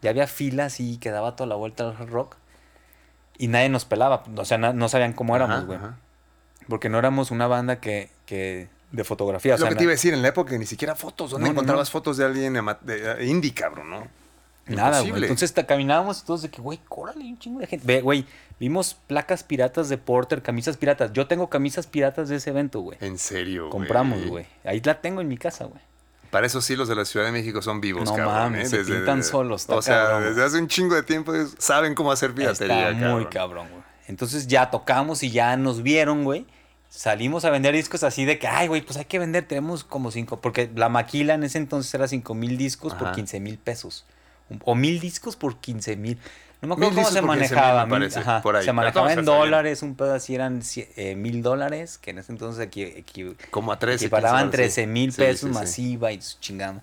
ya 0.00 0.08
había 0.08 0.26
filas 0.26 0.80
y 0.80 0.96
que 0.96 1.10
daba 1.10 1.36
toda 1.36 1.46
la 1.46 1.54
vuelta 1.54 1.84
al 1.86 2.08
rock. 2.08 2.36
Y 3.36 3.48
nadie 3.48 3.68
nos 3.68 3.84
pelaba. 3.84 4.24
O 4.38 4.44
sea, 4.46 4.56
no 4.56 4.88
sabían 4.88 5.12
cómo 5.12 5.36
éramos, 5.36 5.66
güey. 5.66 5.78
Porque 6.66 6.88
no 6.88 6.98
éramos 6.98 7.30
una 7.30 7.46
banda 7.46 7.80
que, 7.80 8.08
que 8.24 8.68
de 8.90 9.04
fotografía. 9.04 9.56
O 9.56 9.58
lo 9.58 9.62
sea, 9.66 9.68
que 9.68 9.76
te 9.76 9.82
iba 9.82 9.90
a 9.90 9.96
decir, 9.96 10.14
en 10.14 10.22
la 10.22 10.28
época 10.28 10.56
ni 10.56 10.64
siquiera 10.64 10.94
fotos. 10.94 11.32
¿Dónde 11.32 11.44
No, 11.44 11.52
encontrabas 11.52 11.88
no. 11.88 11.92
fotos 11.92 12.16
de 12.16 12.24
alguien 12.24 12.54
de, 12.54 13.20
eh, 13.20 13.26
indie, 13.26 13.52
cabrón, 13.52 13.90
no? 13.90 14.08
Nada, 14.66 15.02
güey. 15.02 15.22
Entonces 15.24 15.52
caminábamos 15.52 16.24
todos 16.24 16.40
de 16.40 16.48
que, 16.48 16.62
güey, 16.62 16.80
córale, 16.88 17.22
un 17.22 17.38
chingo 17.38 17.60
de 17.60 17.66
gente. 17.66 17.86
Ve, 17.86 18.00
güey, 18.00 18.24
vimos 18.58 18.94
placas 18.94 19.44
piratas 19.44 19.90
de 19.90 19.98
Porter, 19.98 20.40
camisas 20.40 20.78
piratas. 20.78 21.12
Yo 21.12 21.26
tengo 21.26 21.50
camisas 21.50 21.86
piratas 21.86 22.30
de 22.30 22.36
ese 22.36 22.48
evento, 22.48 22.80
güey. 22.80 22.96
En 23.02 23.18
serio, 23.18 23.68
Compramos, 23.68 24.24
güey. 24.24 24.46
Ahí 24.64 24.80
la 24.82 25.02
tengo 25.02 25.20
en 25.20 25.28
mi 25.28 25.36
casa, 25.36 25.66
güey. 25.66 25.82
Para 26.34 26.48
eso 26.48 26.60
sí, 26.60 26.74
los 26.74 26.88
de 26.88 26.96
la 26.96 27.04
Ciudad 27.04 27.26
de 27.26 27.30
México 27.30 27.62
son 27.62 27.80
vivos, 27.80 28.06
No 28.06 28.16
cabrón. 28.16 28.34
mames, 28.34 28.72
¿eh? 28.72 28.84
se 28.84 28.92
pintan 28.92 29.22
solos, 29.22 29.66
O 29.68 29.80
sea, 29.82 30.08
cabrón. 30.08 30.24
desde 30.24 30.42
hace 30.42 30.58
un 30.58 30.66
chingo 30.66 30.96
de 30.96 31.04
tiempo 31.04 31.32
saben 31.58 31.94
cómo 31.94 32.10
hacer 32.10 32.34
piratería, 32.34 32.90
Está 32.90 33.10
muy 33.10 33.26
cabrón, 33.26 33.68
güey. 33.70 33.82
Entonces 34.08 34.48
ya 34.48 34.68
tocamos 34.68 35.22
y 35.22 35.30
ya 35.30 35.56
nos 35.56 35.84
vieron, 35.84 36.24
güey. 36.24 36.44
Salimos 36.88 37.44
a 37.44 37.50
vender 37.50 37.72
discos 37.72 38.02
así 38.02 38.24
de 38.24 38.40
que, 38.40 38.48
ay, 38.48 38.66
güey, 38.66 38.82
pues 38.82 38.96
hay 38.96 39.04
que 39.04 39.20
vender, 39.20 39.46
tenemos 39.46 39.84
como 39.84 40.10
cinco, 40.10 40.40
porque 40.40 40.68
la 40.74 40.88
maquila 40.88 41.34
en 41.34 41.44
ese 41.44 41.58
entonces 41.58 41.94
era 41.94 42.08
cinco 42.08 42.34
mil 42.34 42.58
discos 42.58 42.94
por 42.94 43.06
Ajá. 43.06 43.14
15 43.14 43.38
mil 43.38 43.56
pesos. 43.56 44.04
O 44.64 44.74
mil 44.74 44.98
discos 44.98 45.36
por 45.36 45.58
15 45.58 45.94
mil. 45.94 46.18
No 46.66 46.76
me 46.76 46.86
acuerdo 46.86 46.94
cómo 47.02 47.10
se 47.10 47.20
por 47.20 47.30
15,000 47.36 47.56
manejaba. 47.56 47.84
mil- 47.86 47.90
parece, 47.90 48.18
ajá, 48.20 48.42
por 48.42 48.56
ahí. 48.56 48.64
Se 48.64 48.72
manejaba 48.72 49.08
en 49.12 49.16
bien. 49.16 49.24
dólares, 49.26 49.82
un 49.82 49.94
pedo 49.94 50.14
así 50.14 50.34
eran 50.34 50.62
eh, 50.96 51.14
mil 51.14 51.42
dólares, 51.42 51.98
que 51.98 52.10
en 52.10 52.18
ese 52.18 52.32
entonces 52.32 52.66
aquí, 52.66 52.84
aquí 52.98 53.36
Como 53.50 53.72
a 53.72 53.78
13. 53.78 54.06
equiparaban 54.06 54.44
15 54.50 54.56
dólares, 54.56 54.74
sí. 54.74 54.80
13 54.82 54.86
mil 54.86 55.12
Sí, 55.12 55.18
pesos 55.18 55.40
sí, 55.40 55.46
sí. 55.48 55.52
masiva 55.52 56.12
y 56.12 56.22
su 56.22 56.38
chingada. 56.40 56.82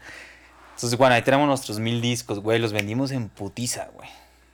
Entonces, 0.76 0.98
bueno, 0.98 1.16
ahí 1.16 1.22
tenemos 1.22 1.48
nuestros 1.48 1.80
mil 1.80 2.02
discos, 2.02 2.40
güey, 2.40 2.60
los 2.60 2.74
vendimos 2.74 3.12
en 3.12 3.30
putiza, 3.30 3.90
güey. 3.94 4.10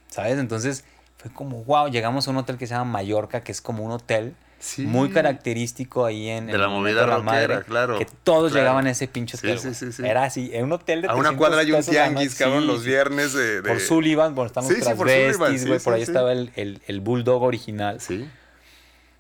¿Sabes? 0.08 0.38
Entonces 0.40 0.84
fue 1.18 1.32
como, 1.32 1.64
wow, 1.64 1.88
llegamos 1.90 2.28
a 2.28 2.32
un 2.32 2.38
hotel 2.38 2.58
que 2.58 2.68
se 2.68 2.74
llama 2.74 2.92
Mallorca, 2.92 3.44
que 3.44 3.52
es 3.52 3.62
como 3.62 3.84
un 3.84 3.92
hotel 3.92 4.36
Sí. 4.60 4.82
muy 4.84 5.10
característico 5.12 6.06
ahí 6.06 6.30
en... 6.30 6.48
De 6.48 6.58
la 6.58 6.68
movida 6.68 7.06
La 7.06 7.18
rockera, 7.18 7.62
claro, 7.62 7.98
Que 8.00 8.06
todos 8.24 8.52
claro. 8.52 8.64
llegaban 8.64 8.88
a 8.88 8.90
ese 8.92 9.08
pinche 9.08 9.38
Sí, 9.38 9.46
hotel, 9.48 9.60
sí, 9.60 9.74
sí, 9.76 9.92
sí. 9.92 10.04
Era 10.04 10.24
así, 10.24 10.50
en 10.52 10.66
un 10.66 10.72
hotel 10.74 11.04
de 11.04 11.08
A 11.10 11.12
una 11.14 11.30
300 11.30 11.38
cuadra 11.38 11.60
hay 11.62 11.72
un 11.72 11.84
tianguis, 11.84 12.36
cabrón, 12.36 12.62
sí, 12.62 12.68
los 12.68 12.82
sí. 12.82 12.88
viernes 12.90 13.34
de... 13.34 13.62
de- 13.62 13.70
Por 13.70 13.80
Sullivan, 13.80 14.34
por 14.34 14.48
están 14.48 14.68
besties, 14.68 14.88
sí, 14.88 14.94
güey, 14.96 15.80
por 15.80 15.80
sí, 15.80 15.90
ahí 15.92 16.06
sí. 16.06 16.12
estaba 16.12 16.32
el, 16.32 16.52
el, 16.56 16.82
el 16.88 17.02
Bulldog 17.02 17.44
original. 17.44 18.02
Sí. 18.02 18.28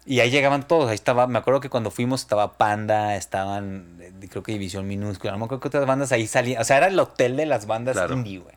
Y 0.07 0.21
ahí 0.21 0.31
llegaban 0.31 0.67
todos, 0.67 0.89
ahí 0.89 0.95
estaba, 0.95 1.27
me 1.27 1.37
acuerdo 1.37 1.59
que 1.59 1.69
cuando 1.69 1.91
fuimos 1.91 2.21
estaba 2.21 2.57
Panda, 2.57 3.15
estaban, 3.17 3.97
eh, 3.99 4.11
creo 4.29 4.41
que 4.41 4.53
División 4.53 4.87
Minúscula, 4.87 5.33
no 5.33 5.37
me 5.37 5.45
acuerdo 5.45 5.59
que 5.61 5.67
otras 5.67 5.85
bandas 5.85 6.11
ahí 6.13 6.25
salían, 6.27 6.61
o 6.61 6.65
sea, 6.65 6.77
era 6.77 6.87
el 6.87 6.97
hotel 6.97 7.35
de 7.37 7.45
las 7.45 7.67
bandas 7.67 7.95
Claro. 7.95 8.13
indie, 8.15 8.39
güey. 8.39 8.55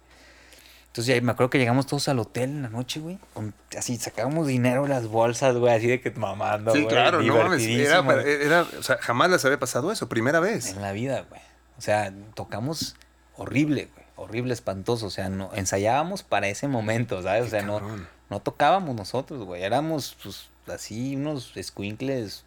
Entonces 0.90 1.14
ahí 1.14 1.20
me 1.20 1.30
acuerdo 1.32 1.50
que 1.50 1.58
llegamos 1.58 1.86
todos 1.86 2.08
al 2.08 2.18
hotel 2.18 2.50
en 2.50 2.62
la 2.62 2.68
noche, 2.68 2.98
güey, 2.98 3.18
con- 3.32 3.54
así 3.78 3.96
sacábamos 3.96 4.48
dinero 4.48 4.82
de 4.82 4.88
las 4.88 5.06
bolsas, 5.06 5.54
güey, 5.56 5.72
así 5.72 5.86
de 5.86 6.00
que 6.00 6.10
mamando, 6.10 6.72
Sí, 6.72 6.82
güey, 6.82 6.88
claro, 6.92 7.22
no 7.22 7.36
mames. 7.36 7.62
Era, 7.64 8.02
era- 8.22 8.62
o 8.78 8.82
sea, 8.82 8.98
jamás 8.98 9.30
les 9.30 9.44
había 9.44 9.58
pasado 9.60 9.92
eso, 9.92 10.08
primera 10.08 10.40
vez. 10.40 10.70
En 10.72 10.82
la 10.82 10.90
vida, 10.92 11.24
güey. 11.28 11.40
O 11.78 11.80
sea, 11.80 12.12
tocamos 12.34 12.96
horrible, 13.36 13.88
güey, 13.94 14.06
horrible, 14.16 14.52
espantoso, 14.52 15.06
o 15.06 15.10
sea, 15.10 15.28
no, 15.28 15.50
ensayábamos 15.54 16.24
para 16.24 16.48
ese 16.48 16.66
momento, 16.66 17.22
¿sabes? 17.22 17.46
O 17.46 17.50
sea, 17.50 17.62
no, 17.62 17.80
no 18.28 18.40
tocábamos 18.40 18.96
nosotros, 18.96 19.44
güey. 19.44 19.62
Éramos, 19.62 20.16
pues, 20.22 20.48
así, 20.66 21.14
unos 21.14 21.52
squinkles 21.62 22.44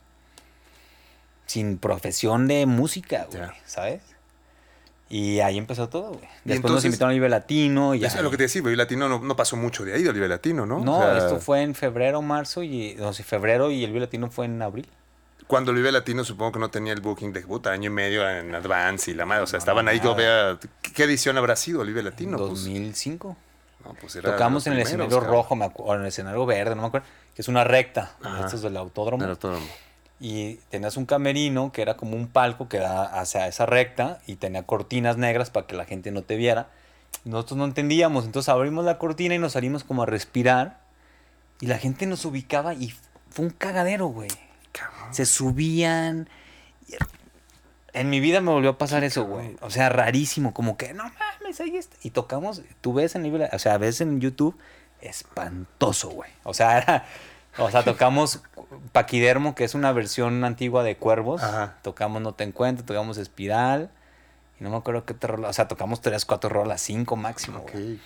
sin 1.45 1.77
profesión 1.77 2.47
de 2.47 2.65
música, 2.65 3.25
güey, 3.29 3.41
Ya. 3.41 3.53
¿sabes? 3.65 4.01
Y 5.15 5.41
ahí 5.41 5.59
empezó 5.59 5.89
todo, 5.89 6.07
güey. 6.13 6.21
Después 6.21 6.47
nos 6.47 6.55
entonces- 6.55 6.85
invitaron 6.85 7.11
a 7.11 7.13
Vive 7.13 7.29
Latino 7.29 7.93
y 7.93 7.99
ya. 7.99 8.07
Eso 8.07 8.17
es 8.17 8.23
lo 8.23 8.31
que 8.31 8.37
te 8.37 8.43
decía, 8.43 8.63
Vive 8.63 8.75
Latino 8.75 9.07
no, 9.07 9.19
no 9.19 9.35
pasó 9.35 9.55
mucho 9.55 9.85
de 9.85 9.93
ahí, 9.93 10.01
del 10.01 10.13
Vive 10.13 10.27
Latino, 10.27 10.65
¿no? 10.65 10.79
No, 10.79 10.97
O 10.97 11.01
sea, 11.03 11.17
esto 11.19 11.39
fue 11.39 11.61
en 11.61 11.75
febrero, 11.75 12.23
marzo 12.23 12.63
y... 12.63 12.95
No 12.95 13.13
sé, 13.13 13.23
febrero 13.23 13.69
y 13.69 13.83
el 13.83 13.91
Vive 13.91 13.99
Latino 14.05 14.31
fue 14.31 14.45
en 14.45 14.59
abril. 14.61 14.87
Cuando 15.45 15.69
el 15.69 15.77
Vive 15.77 15.91
Latino 15.91 16.23
supongo 16.23 16.53
que 16.53 16.59
no 16.59 16.69
tenía 16.71 16.93
el 16.93 17.01
booking 17.01 17.31
de 17.31 17.41
puta, 17.41 17.71
año 17.71 17.91
y 17.91 17.93
medio 17.93 18.27
en 18.27 18.55
Advance 18.55 19.11
y 19.11 19.13
la 19.13 19.25
madre. 19.27 19.43
O 19.43 19.45
sea, 19.45 19.57
No, 19.57 19.59
estaban 19.59 19.87
ahí, 19.87 19.99
yo 20.03 20.15
vea... 20.15 20.57
¿Qué 20.95 21.03
edición 21.03 21.37
habrá 21.37 21.55
sido 21.57 21.83
el 21.83 21.89
Vive 21.89 22.01
Latino? 22.01 22.37
Pues, 22.39 22.49
2005. 22.49 23.37
no, 23.85 23.93
pues 24.01 24.15
era 24.15 24.31
Tocamos 24.31 24.65
en 24.65 24.73
el 24.73 24.81
primeros, 24.83 25.07
escenario 25.09 25.31
rojo, 25.31 25.55
me 25.55 25.65
acu- 25.65 25.83
o 25.85 25.93
en 25.93 26.01
el 26.01 26.07
escenario 26.07 26.43
verde, 26.47 26.75
no 26.75 26.81
me 26.81 26.87
acuerdo, 26.87 27.05
que 27.35 27.41
es 27.43 27.47
una 27.47 27.63
recta, 27.63 28.13
Ajá. 28.23 28.45
esto 28.45 28.55
es 28.55 28.61
del 28.63 28.77
autódromo. 28.77 29.21
Del 29.21 29.29
autódromo. 29.31 29.67
Y 30.19 30.55
tenías 30.69 30.95
un 30.97 31.05
camerino 31.05 31.71
que 31.71 31.81
era 31.81 31.97
como 31.97 32.15
un 32.15 32.27
palco 32.27 32.69
que 32.69 32.77
da 32.77 33.03
hacia 33.19 33.47
esa 33.47 33.65
recta 33.65 34.19
y 34.25 34.35
tenía 34.35 34.63
cortinas 34.63 35.17
negras 35.17 35.49
para 35.49 35.67
que 35.67 35.75
la 35.75 35.85
gente 35.85 36.11
no 36.11 36.21
te 36.21 36.35
viera. 36.37 36.69
Nosotros 37.25 37.57
no 37.57 37.65
entendíamos, 37.65 38.25
entonces 38.25 38.49
abrimos 38.49 38.85
la 38.85 38.97
cortina 38.97 39.35
y 39.35 39.39
nos 39.39 39.53
salimos 39.53 39.83
como 39.83 40.03
a 40.03 40.05
respirar 40.05 40.79
y 41.59 41.67
la 41.67 41.77
gente 41.77 42.05
nos 42.05 42.25
ubicaba 42.25 42.73
y 42.73 42.93
fue 43.29 43.45
un 43.45 43.51
cagadero, 43.51 44.07
güey. 44.07 44.29
Se 45.11 45.25
subían. 45.25 46.29
y- 46.87 46.93
En 47.93 48.09
mi 48.09 48.19
vida 48.19 48.41
me 48.41 48.51
volvió 48.51 48.71
a 48.71 48.77
pasar 48.77 49.03
eso, 49.03 49.25
güey. 49.25 49.55
O 49.61 49.69
sea, 49.69 49.89
rarísimo, 49.89 50.53
como 50.53 50.77
que 50.77 50.93
no 50.93 51.03
mames, 51.03 51.59
ahí 51.61 51.77
está. 51.77 51.95
Y 52.01 52.09
tocamos, 52.09 52.61
tú 52.81 52.93
ves 52.93 53.15
en 53.15 53.43
o 53.53 53.59
sea, 53.59 53.77
ves 53.77 54.01
en 54.01 54.19
YouTube 54.19 54.57
espantoso, 55.01 56.09
güey. 56.09 56.31
O 56.43 56.53
sea, 56.53 56.77
era, 56.79 57.05
o 57.57 57.69
sea, 57.71 57.83
tocamos 57.83 58.41
Paquidermo, 58.91 59.55
que 59.55 59.63
es 59.63 59.75
una 59.75 59.91
versión 59.91 60.43
antigua 60.43 60.83
de 60.83 60.95
Cuervos. 60.97 61.43
Ajá. 61.43 61.75
Tocamos 61.81 62.21
No 62.21 62.33
Te 62.33 62.43
Encuentro, 62.43 62.85
tocamos 62.85 63.17
Espiral. 63.17 63.89
Y 64.59 64.63
no 64.63 64.69
me 64.69 64.77
acuerdo 64.77 65.05
qué 65.05 65.13
te 65.13 65.27
rola. 65.27 65.49
O 65.49 65.53
sea, 65.53 65.67
tocamos 65.67 66.01
tres, 66.01 66.25
cuatro 66.25 66.49
rolas, 66.49 66.81
cinco 66.81 67.15
máximo, 67.15 67.59
güey. 67.71 67.95
Ok. 67.95 67.99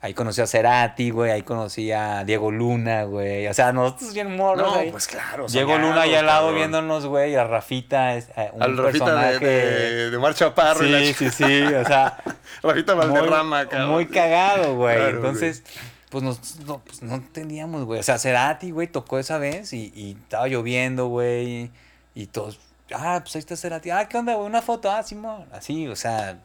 Ahí 0.00 0.14
conocí 0.14 0.40
a 0.40 0.46
Cerati, 0.46 1.10
güey. 1.10 1.32
Ahí 1.32 1.42
conocí 1.42 1.90
a 1.90 2.22
Diego 2.24 2.52
Luna, 2.52 3.02
güey. 3.02 3.48
O 3.48 3.54
sea, 3.54 3.72
nosotros 3.72 4.14
bien 4.14 4.36
morros. 4.36 4.72
No, 4.72 4.78
ahí. 4.78 4.92
pues 4.92 5.08
claro. 5.08 5.46
Diego 5.48 5.72
soñados, 5.72 5.90
Luna 5.90 6.02
ahí 6.02 6.14
al 6.14 6.26
lado 6.26 6.40
cabrón. 6.46 6.54
viéndonos, 6.56 7.06
güey. 7.06 7.34
A 7.34 7.42
Rafita, 7.42 8.14
es, 8.14 8.28
eh, 8.36 8.50
un 8.52 8.62
Al 8.62 8.76
Rafita 8.76 9.06
de, 9.06 9.10
personaje. 9.10 9.44
de, 9.46 10.10
de 10.10 10.18
Mar 10.18 10.34
Chaparro 10.34 10.84
y 10.86 10.90
la 10.90 11.00
Sí, 11.00 11.14
sí, 11.14 11.30
sí. 11.30 11.62
O 11.64 11.84
sea, 11.84 12.16
Rafita 12.62 12.94
Valderrama, 12.94 13.58
muy, 13.62 13.68
cabrón. 13.68 13.90
muy 13.90 14.06
cagado, 14.06 14.76
güey. 14.76 14.96
Claro, 14.96 15.16
Entonces, 15.16 15.64
pues 16.10 16.24
nos, 16.24 16.56
no, 16.60 16.78
pues 16.84 17.02
no 17.02 17.14
entendíamos, 17.14 17.84
güey. 17.84 18.00
O 18.00 18.02
sea, 18.02 18.18
Cerati, 18.18 18.70
güey, 18.70 18.88
tocó 18.88 19.18
esa 19.18 19.38
vez 19.38 19.72
y, 19.72 19.92
y 19.94 20.12
estaba 20.22 20.48
lloviendo, 20.48 21.08
güey. 21.08 21.70
Y 22.14 22.26
todos, 22.26 22.58
ah, 22.94 23.20
pues 23.22 23.36
ahí 23.36 23.40
está 23.40 23.56
Cerati. 23.56 23.90
Ah, 23.90 24.08
¿qué 24.08 24.16
onda, 24.18 24.34
güey? 24.34 24.46
Una 24.46 24.62
foto, 24.62 24.90
ah, 24.90 25.02
Simón. 25.02 25.46
Así, 25.52 25.86
o 25.88 25.96
sea, 25.96 26.40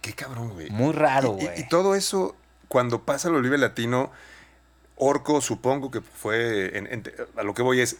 Qué 0.00 0.12
cabrón, 0.12 0.50
güey. 0.54 0.70
muy 0.70 0.92
raro, 0.92 1.36
Y- 1.38 1.42
y- 1.42 1.46
güey. 1.46 1.60
Y, 1.60 1.68
todo 1.68 1.94
eso, 1.94 2.36
cuando 2.68 3.04
pasa 3.04 3.28
el 3.28 3.34
Olive 3.34 3.58
Latino, 3.58 4.10
Orco, 4.96 5.40
supongo 5.40 5.90
que 5.90 6.00
fue. 6.00 6.76
en- 6.78 6.86
en- 6.86 7.04
a 7.36 7.42
lo 7.42 7.52
que 7.54 7.62
voy 7.62 7.80
es. 7.80 7.98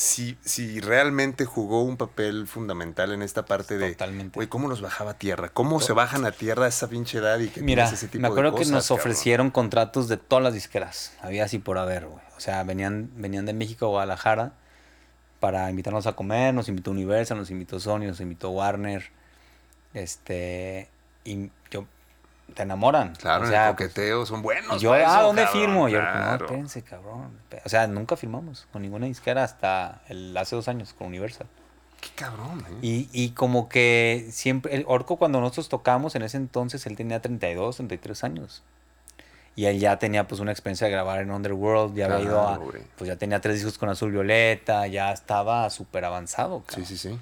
Si, 0.00 0.38
si 0.44 0.78
realmente 0.78 1.44
jugó 1.44 1.82
un 1.82 1.96
papel 1.96 2.46
fundamental 2.46 3.10
en 3.10 3.20
esta 3.20 3.44
parte 3.46 3.78
de. 3.78 3.90
Totalmente. 3.90 4.36
Güey, 4.36 4.46
¿cómo 4.46 4.68
nos 4.68 4.80
bajaba 4.80 5.10
a 5.10 5.18
tierra? 5.18 5.48
¿Cómo 5.48 5.80
se 5.80 5.92
bajan 5.92 6.24
a 6.24 6.30
tierra 6.30 6.66
a 6.66 6.68
esa 6.68 6.88
pinche 6.88 7.18
edad 7.18 7.36
y 7.40 7.48
que 7.48 7.62
Mira, 7.62 7.84
ese 7.90 8.06
tipo 8.06 8.22
me 8.22 8.28
acuerdo 8.28 8.52
de 8.52 8.58
que 8.58 8.70
nos 8.70 8.86
cabrón? 8.86 9.00
ofrecieron 9.00 9.50
contratos 9.50 10.06
de 10.06 10.16
todas 10.16 10.44
las 10.44 10.54
disqueras. 10.54 11.14
Había 11.20 11.44
así 11.44 11.58
por 11.58 11.78
haber, 11.78 12.06
güey. 12.06 12.22
O 12.36 12.40
sea, 12.40 12.62
venían, 12.62 13.10
venían 13.16 13.44
de 13.44 13.54
México 13.54 13.86
a 13.86 13.88
Guadalajara 13.88 14.52
para 15.40 15.68
invitarnos 15.68 16.06
a 16.06 16.12
comer. 16.12 16.54
Nos 16.54 16.68
invitó 16.68 16.92
Universal, 16.92 17.36
nos 17.36 17.50
invitó 17.50 17.80
Sony, 17.80 18.02
nos 18.06 18.20
invitó 18.20 18.50
Warner. 18.50 19.10
Este. 19.94 20.88
Y 21.24 21.50
yo. 21.72 21.86
Te 22.54 22.62
enamoran. 22.62 23.14
Claro, 23.14 23.42
o 23.42 23.44
en 23.46 23.50
sea, 23.50 23.68
el 23.68 23.76
coqueteo 23.76 24.26
son 24.26 24.42
pues, 24.42 24.60
buenos. 24.60 24.80
y 24.80 24.84
yo, 24.84 24.92
ah, 24.92 25.22
¿dónde 25.22 25.44
cabrón, 25.44 25.60
firmo? 25.60 25.88
Yo, 25.88 26.02
no, 26.02 26.34
espérense, 26.34 26.82
cabrón. 26.82 27.38
O 27.64 27.68
sea, 27.68 27.86
nunca 27.86 28.16
firmamos 28.16 28.66
con 28.72 28.82
ninguna 28.82 29.06
disquera 29.06 29.44
hasta 29.44 30.02
el, 30.08 30.36
hace 30.36 30.56
dos 30.56 30.68
años 30.68 30.94
con 30.94 31.08
Universal. 31.08 31.46
Qué 32.00 32.08
cabrón, 32.14 32.64
¿eh? 32.70 32.78
Y, 32.80 33.08
y 33.12 33.30
como 33.30 33.68
que 33.68 34.28
siempre, 34.30 34.74
el 34.74 34.84
Orco 34.86 35.16
cuando 35.16 35.40
nosotros 35.40 35.68
tocamos 35.68 36.14
en 36.14 36.22
ese 36.22 36.36
entonces, 36.36 36.86
él 36.86 36.96
tenía 36.96 37.20
32, 37.20 37.76
33 37.76 38.24
años. 38.24 38.62
Y 39.58 39.66
él 39.66 39.80
ya 39.80 39.98
tenía 39.98 40.28
pues 40.28 40.40
una 40.40 40.52
experiencia 40.52 40.86
de 40.86 40.92
grabar 40.92 41.20
en 41.20 41.32
Underworld, 41.32 41.96
ya 41.96 42.06
había 42.06 42.20
ido 42.20 42.40
a, 42.40 42.60
pues 42.96 43.08
ya 43.08 43.16
tenía 43.16 43.40
tres 43.40 43.56
discos 43.56 43.76
con 43.76 43.88
Azul 43.88 44.12
Violeta, 44.12 44.86
ya 44.86 45.12
estaba 45.12 45.68
súper 45.70 46.04
avanzado. 46.04 46.62
Sí, 46.68 46.84
sí, 46.84 46.96
sí. 46.96 47.18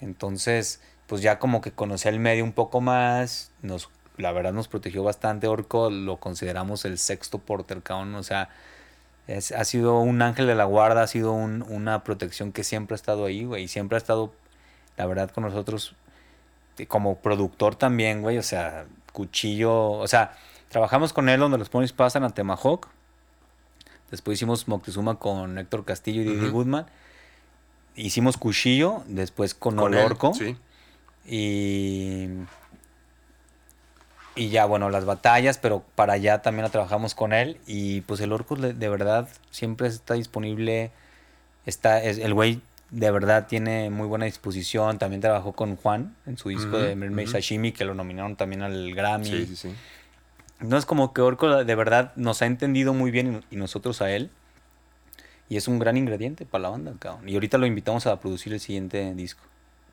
Entonces, 0.00 0.80
pues 1.08 1.20
ya 1.20 1.40
como 1.40 1.60
que 1.60 1.72
conocía 1.72 2.12
el 2.12 2.20
medio 2.20 2.44
un 2.44 2.52
poco 2.52 2.80
más, 2.80 3.50
nos, 3.60 3.90
la 4.16 4.32
verdad 4.32 4.52
nos 4.52 4.68
protegió 4.68 5.02
bastante. 5.02 5.46
Orco 5.48 5.90
lo 5.90 6.18
consideramos 6.18 6.84
el 6.84 6.98
sexto 6.98 7.38
porter, 7.38 7.82
cabrón. 7.82 8.14
O 8.14 8.22
sea, 8.22 8.48
es- 9.26 9.52
ha 9.52 9.64
sido 9.64 9.98
un 10.00 10.22
ángel 10.22 10.46
de 10.46 10.54
la 10.54 10.64
guarda, 10.64 11.02
ha 11.02 11.06
sido 11.06 11.32
un- 11.32 11.62
una 11.68 12.04
protección 12.04 12.52
que 12.52 12.64
siempre 12.64 12.94
ha 12.94 12.96
estado 12.96 13.24
ahí, 13.26 13.44
güey. 13.44 13.64
Y 13.64 13.68
siempre 13.68 13.96
ha 13.96 13.98
estado, 13.98 14.32
la 14.96 15.06
verdad, 15.06 15.30
con 15.30 15.44
nosotros 15.44 15.94
como 16.88 17.16
productor 17.18 17.76
también, 17.76 18.22
güey. 18.22 18.38
O 18.38 18.42
sea, 18.42 18.86
cuchillo, 19.12 19.90
o 19.92 20.06
sea, 20.08 20.36
trabajamos 20.68 21.12
con 21.12 21.28
él 21.28 21.38
donde 21.40 21.58
los 21.58 21.68
ponis 21.68 21.92
pasan 21.92 22.24
a 22.24 22.30
Temahawk. 22.30 22.88
Después 24.10 24.36
hicimos 24.38 24.68
Moctezuma 24.68 25.18
con 25.18 25.58
Héctor 25.58 25.84
Castillo 25.84 26.22
y 26.22 26.24
Didi 26.24 26.46
Ujú. 26.46 26.52
Goodman. 26.58 26.86
Hicimos 27.96 28.36
Cuchillo, 28.36 29.02
después 29.06 29.54
con, 29.54 29.76
Con 29.76 29.94
él. 29.94 30.12
Sí. 30.34 30.56
Y. 31.26 32.28
Y 34.36 34.48
ya, 34.48 34.64
bueno, 34.66 34.90
las 34.90 35.04
batallas, 35.04 35.58
pero 35.58 35.84
para 35.94 36.14
allá 36.14 36.42
también 36.42 36.64
la 36.64 36.70
trabajamos 36.70 37.14
con 37.14 37.32
él. 37.32 37.58
Y 37.66 38.00
pues 38.02 38.20
el 38.20 38.32
Orco 38.32 38.56
le- 38.56 38.72
de 38.72 38.88
verdad 38.88 39.28
siempre 39.50 39.86
está 39.86 40.14
disponible. 40.14 40.90
Está, 41.66 42.02
es, 42.02 42.18
el 42.18 42.34
güey 42.34 42.60
de 42.90 43.10
verdad 43.10 43.46
tiene 43.46 43.90
muy 43.90 44.06
buena 44.08 44.26
disposición. 44.26 44.98
También 44.98 45.20
trabajó 45.20 45.52
con 45.52 45.76
Juan 45.76 46.16
en 46.26 46.36
su 46.38 46.48
disco 46.48 46.78
de 46.78 46.96
Mermaid 46.96 47.26
ujú. 47.26 47.32
Sashimi, 47.32 47.72
que 47.72 47.84
lo 47.84 47.94
nominaron 47.94 48.36
también 48.36 48.62
al 48.62 48.94
Grammy. 48.94 49.46
Sí, 49.46 49.46
sí, 49.46 49.56
sí. 49.56 49.74
Entonces, 50.60 50.86
como 50.86 51.12
que 51.12 51.20
Orco 51.20 51.64
de 51.64 51.74
verdad 51.74 52.12
nos 52.16 52.42
ha 52.42 52.46
entendido 52.46 52.94
muy 52.94 53.10
bien 53.10 53.44
y 53.50 53.56
nosotros 53.56 54.02
a 54.02 54.10
él. 54.10 54.30
Y 55.48 55.56
es 55.56 55.68
un 55.68 55.78
gran 55.78 55.96
ingrediente 55.96 56.46
para 56.46 56.62
la 56.62 56.68
banda, 56.70 56.94
cabrón. 56.98 57.28
Y 57.28 57.34
ahorita 57.34 57.58
lo 57.58 57.66
invitamos 57.66 58.06
a 58.06 58.18
producir 58.20 58.52
el 58.52 58.60
siguiente 58.60 59.14
disco. 59.14 59.42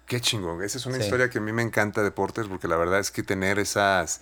Qué 0.06 0.20
chingón. 0.20 0.62
Esa 0.64 0.78
es 0.78 0.86
una 0.86 0.98
Sí. 0.98 1.04
historia 1.04 1.30
que 1.30 1.38
a 1.38 1.42
mí 1.42 1.52
me 1.54 1.62
encanta 1.62 2.04
de 2.04 2.12
Porter 2.12 2.48
porque 2.50 2.68
la 2.68 2.76
verdad 2.76 3.00
es 3.00 3.12
que 3.12 3.24
tener 3.24 3.60
esas 3.60 4.22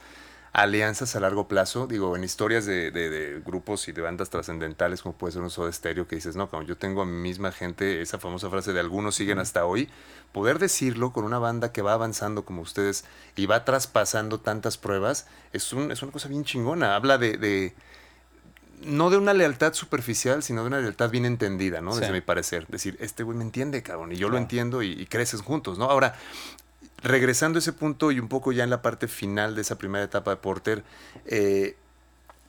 alianzas 0.52 1.16
a 1.16 1.20
largo 1.20 1.48
plazo, 1.48 1.86
digo, 1.88 2.16
en 2.16 2.24
historias 2.24 2.66
de, 2.66 2.90
de- 2.92 3.10
de 3.10 3.40
grupos 3.42 3.88
y 3.88 3.92
de 3.92 4.02
bandas 4.02 4.30
trascendentales 4.32 5.02
como 5.04 5.16
puede 5.16 5.34
ser 5.34 5.44
un 5.44 5.52
Soda 5.52 5.72
Stereo 5.72 6.08
que 6.08 6.16
dices, 6.16 6.36
no, 6.36 6.50
como 6.50 6.64
yo 6.64 6.76
tengo 6.76 7.04
a 7.04 7.06
mi 7.06 7.18
misma 7.22 7.52
gente, 7.52 8.02
esa 8.02 8.18
famosa 8.18 8.50
frase 8.50 8.74
de 8.74 8.80
algunos 8.80 9.14
siguen 9.16 9.38
hasta 9.40 9.66
hoy, 9.66 9.90
poder 10.32 10.58
decirlo 10.58 11.14
con 11.14 11.24
una 11.24 11.38
banda 11.38 11.72
que 11.72 11.84
va 11.84 11.94
avanzando 11.94 12.46
como 12.46 12.62
ustedes 12.64 13.06
y 13.36 13.46
va 13.46 13.64
traspasando 13.64 14.40
tantas 14.40 14.78
pruebas, 14.78 15.28
es, 15.54 15.72
un, 15.72 15.92
es 15.92 16.02
una 16.02 16.12
cosa 16.12 16.28
bien 16.30 16.44
chingona. 16.44 16.96
Habla 16.96 17.18
de, 17.20 17.38
de- 17.38 17.76
no 18.82 19.10
de 19.10 19.18
una 19.18 19.34
lealtad 19.34 19.74
superficial, 19.74 20.42
sino 20.44 20.62
de 20.62 20.68
una 20.68 20.80
lealtad 20.80 21.10
bien 21.10 21.26
entendida, 21.26 21.82
¿no? 21.82 21.92
Desde 21.94 22.08
Sí. 22.08 22.14
mi 22.14 22.22
parecer. 22.22 22.66
Decir, 22.68 22.98
este 23.02 23.24
güey 23.24 23.38
me 23.38 23.44
entiende, 23.44 23.84
cabrón, 23.84 24.12
y 24.12 24.16
yo 24.16 24.30
lo 24.30 24.38
entiendo 24.38 24.82
y, 24.84 24.92
y 24.94 25.06
creces 25.06 25.42
juntos, 25.42 25.78
¿no? 25.78 25.86
Ahora, 25.86 26.16
regresando 27.04 27.58
a 27.58 27.60
ese 27.60 27.74
punto 27.74 28.12
y 28.12 28.20
un 28.20 28.28
poco 28.28 28.52
ya 28.52 28.64
en 28.64 28.70
la 28.70 28.82
parte 28.82 29.08
final 29.08 29.56
de 29.56 29.62
esa 29.62 29.78
primera 29.78 30.04
etapa 30.04 30.32
de 30.32 30.38
Porter, 30.38 30.84
eh, 31.26 31.76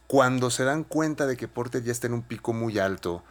cuando 0.07 0.51
se 0.51 0.65
dan 0.65 0.83
cuenta 0.85 1.27
de 1.27 1.37
que 1.37 1.47
Porter 1.49 1.83
ya 1.85 1.93
está 1.93 2.07
en 2.09 2.15
un 2.15 2.23
pico 2.23 2.53
muy 2.53 2.79
alto, 2.79 3.23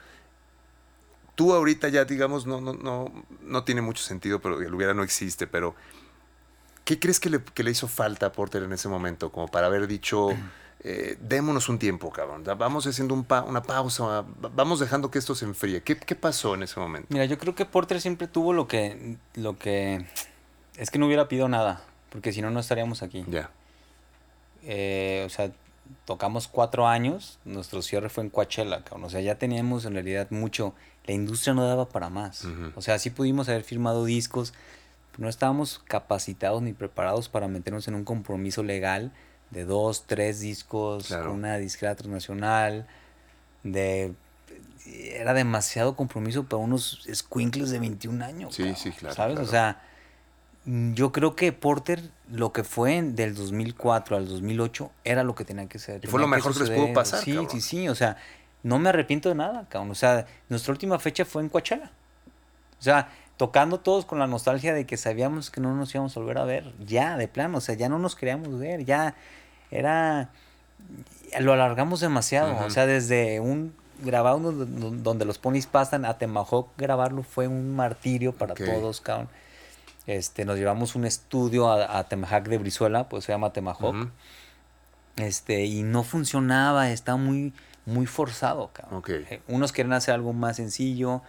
tú 1.36 1.54
ahorita 1.54 1.90
ya, 1.90 2.06
digamos, 2.06 2.46
no, 2.46 2.62
no, 2.62 2.74
no, 2.74 3.12
no 3.42 3.64
tiene 3.64 3.82
mucho 3.82 4.04
sentido, 4.04 4.40
pero 4.40 4.62
el 4.62 4.74
hubiera 4.74 4.94
no 4.94 5.04
existe, 5.04 5.48
pero 5.48 5.76
¿qué 6.86 7.00
crees 7.00 7.20
que 7.20 7.30
le, 7.30 7.42
que 7.44 7.64
le 7.64 7.72
hizo 7.72 7.88
falta 7.88 8.28
a 8.28 8.32
Porter 8.32 8.64
en 8.64 8.74
ese 8.74 8.88
momento? 8.90 9.32
Como 9.32 9.48
para 9.48 9.68
haber 9.68 9.88
dicho, 9.88 10.30
eh, 10.84 11.18
démonos 11.22 11.68
un 11.70 11.78
tiempo, 11.80 12.10
cabrón. 12.12 12.44
Vamos 12.58 12.88
haciendo 12.88 13.14
un 13.14 13.24
pa- 13.26 13.42
una 13.44 13.62
pausa, 13.64 14.04
va- 14.22 14.26
vamos 14.56 14.80
dejando 14.80 15.12
que 15.12 15.20
esto 15.20 15.36
se 15.36 15.46
enfríe. 15.46 15.82
¿Qué, 15.84 15.98
qué 15.98 16.16
pasó 16.16 16.56
en 16.56 16.64
ese 16.64 16.80
momento? 16.80 17.08
Mira, 17.12 17.26
yo 17.26 17.38
creo 17.38 17.54
que 17.56 17.66
Porter 17.66 18.00
siempre 18.02 18.28
tuvo 18.28 18.54
lo 18.54 18.68
que, 18.68 19.18
lo 19.36 19.58
que, 19.58 20.06
es 20.78 20.90
que 20.90 20.98
no 21.00 21.06
hubiera 21.08 21.28
pedido 21.28 21.50
nada, 21.50 21.82
porque 22.10 22.32
si 22.32 22.42
no, 22.42 22.50
no 22.50 22.60
estaríamos 22.60 23.04
aquí. 23.04 23.26
Ya. 23.28 23.50
Eh, 24.64 25.24
o 25.26 25.30
sea, 25.30 25.52
tocamos 26.06 26.48
cuatro 26.48 26.88
años, 26.88 27.40
nuestro 27.46 27.82
cierre 27.82 28.10
fue 28.10 28.24
en 28.24 28.30
Coachella, 28.30 28.84
cabrón. 28.84 29.06
O 29.06 29.10
sea, 29.10 29.22
ya 29.22 29.36
teníamos 29.36 29.86
en 29.86 29.94
realidad 29.94 30.28
mucho, 30.32 30.74
la 31.06 31.14
industria 31.14 31.54
no 31.54 31.66
daba 31.68 31.90
para 31.90 32.10
más. 32.10 32.46
O 32.76 32.82
sea, 32.82 33.00
sí 33.00 33.10
pudimos 33.10 33.50
haber 33.50 33.64
firmado 33.64 34.06
discos, 34.06 34.54
pero 35.12 35.24
no 35.24 35.30
estábamos 35.30 35.82
capacitados 35.88 36.62
ni 36.62 36.74
preparados 36.74 37.30
para 37.30 37.48
meternos 37.48 37.88
en 37.88 37.96
un 37.96 38.04
compromiso 38.04 38.64
legal 38.64 39.12
de 39.52 39.66
dos, 39.66 40.06
tres 40.06 40.40
discos 40.40 41.08
Claro. 41.08 41.26
con 41.30 41.40
una 41.40 41.58
disquera 41.58 41.96
transnacional, 41.96 42.88
de... 43.64 44.14
Era 44.86 45.34
demasiado 45.34 45.96
compromiso 45.96 46.46
para 46.46 46.62
unos 46.64 47.06
squinkles 47.14 47.70
de 47.70 47.80
21 47.80 48.24
años. 48.26 48.56
Sí, 48.56 48.64
cabrón, 48.64 48.78
sí, 48.82 48.92
claro, 48.92 49.16
¿Sabes? 49.16 49.34
claro. 49.36 49.48
O 49.48 49.52
sea, 49.52 49.82
yo 50.66 51.12
creo 51.12 51.36
que 51.36 51.52
Porter, 51.52 52.10
lo 52.32 52.52
que 52.54 52.64
fue 52.64 53.02
del 53.02 53.36
2004 53.36 54.18
al 54.18 54.28
2008, 54.28 54.90
era 55.04 55.24
lo 55.24 55.36
que 55.36 55.46
tenía 55.46 55.68
que 55.68 55.78
ser. 55.80 56.04
Y 56.04 56.08
fue 56.08 56.20
lo 56.20 56.28
mejor 56.28 56.54
que 56.54 56.60
les 56.62 56.70
pudo 56.72 56.92
pasar, 56.94 57.22
Sí, 57.24 57.34
cabrón. 57.34 57.50
sí, 57.52 57.62
sí. 57.62 57.90
O 57.90 57.94
sea, 57.96 58.18
no 58.64 58.80
me 58.80 58.90
arrepiento 58.90 59.30
de 59.30 59.36
nada, 59.36 59.68
cabrón. 59.70 59.92
O 59.92 59.96
sea, 59.96 60.26
nuestra 60.48 60.72
última 60.72 60.98
fecha 60.98 61.24
fue 61.24 61.44
en 61.44 61.50
Coachella. 61.50 61.92
O 62.80 62.82
sea, 62.82 63.10
tocando 63.40 63.80
todos 63.80 64.04
con 64.04 64.20
la 64.20 64.28
nostalgia 64.28 64.74
de 64.74 64.86
que 64.86 64.98
sabíamos 64.98 65.50
que 65.50 65.62
no 65.62 65.74
nos 65.74 65.96
íbamos 65.96 66.16
a 66.18 66.20
volver 66.20 66.40
a 66.40 66.44
ver. 66.44 66.74
Ya, 66.86 67.16
de 67.16 67.30
plano. 67.30 67.60
O 67.60 67.62
sea, 67.62 67.74
ya 67.74 67.88
no 67.88 67.98
nos 67.98 68.18
queríamos 68.18 68.60
ver. 68.60 68.84
Ya 68.84 69.16
era. 69.72 70.30
Lo 71.40 71.54
alargamos 71.54 72.02
demasiado. 72.02 72.66
O 72.66 72.70
sea, 72.70 72.86
desde 72.86 73.40
un 73.40 73.74
grabado 74.04 74.52
donde, 74.52 75.24
los 75.24 75.38
ponis 75.38 75.68
pasan 75.68 76.04
a 76.04 76.18
Temahawk, 76.18 76.68
grabarlo 76.78 77.24
fue 77.24 77.48
un 77.48 77.74
martirio 77.78 78.34
para 78.34 78.56
todos, 78.56 79.00
cabrón. 79.00 79.30
Este, 80.06 80.44
nos 80.44 80.58
llevamos 80.58 80.96
un 80.96 81.06
estudio 81.06 81.72
a, 81.72 81.98
a 81.98 82.10
Temahawk 82.10 82.44
de 82.50 82.58
Brizuela, 82.58 83.08
pues 83.08 83.24
se 83.24 83.32
llama. 83.32 83.54
Ujú. 83.56 84.10
Este, 85.16 85.64
y 85.64 85.84
no 85.84 86.04
funcionaba, 86.04 86.92
estaba 86.92 87.18
muy, 87.18 87.54
muy 87.86 88.06
forzado, 88.06 88.72
cabrón. 88.74 89.00
Ok. 89.00 89.10
Eh, 89.12 89.42
Unos 89.48 89.72
querían 89.72 89.94
hacer 89.94 90.14
algo 90.14 90.34
más 90.34 90.58
sencillo, 90.58 91.22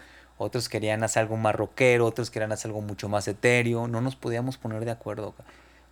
otros 0.43 0.68
querían 0.68 1.03
hacer 1.05 1.22
algo 1.22 1.36
más 1.36 1.55
rockero, 1.55 2.07
otros 2.07 2.30
querían 2.30 2.53
hacer 2.53 2.70
algo 2.70 2.80
mucho 2.80 3.09
más 3.09 3.28
etéreo. 3.28 3.88
No 3.88 4.01
nos 4.01 4.16
podíamos 4.16 4.57
poner 4.57 4.84
de 4.84 4.91
acuerdo. 4.91 5.34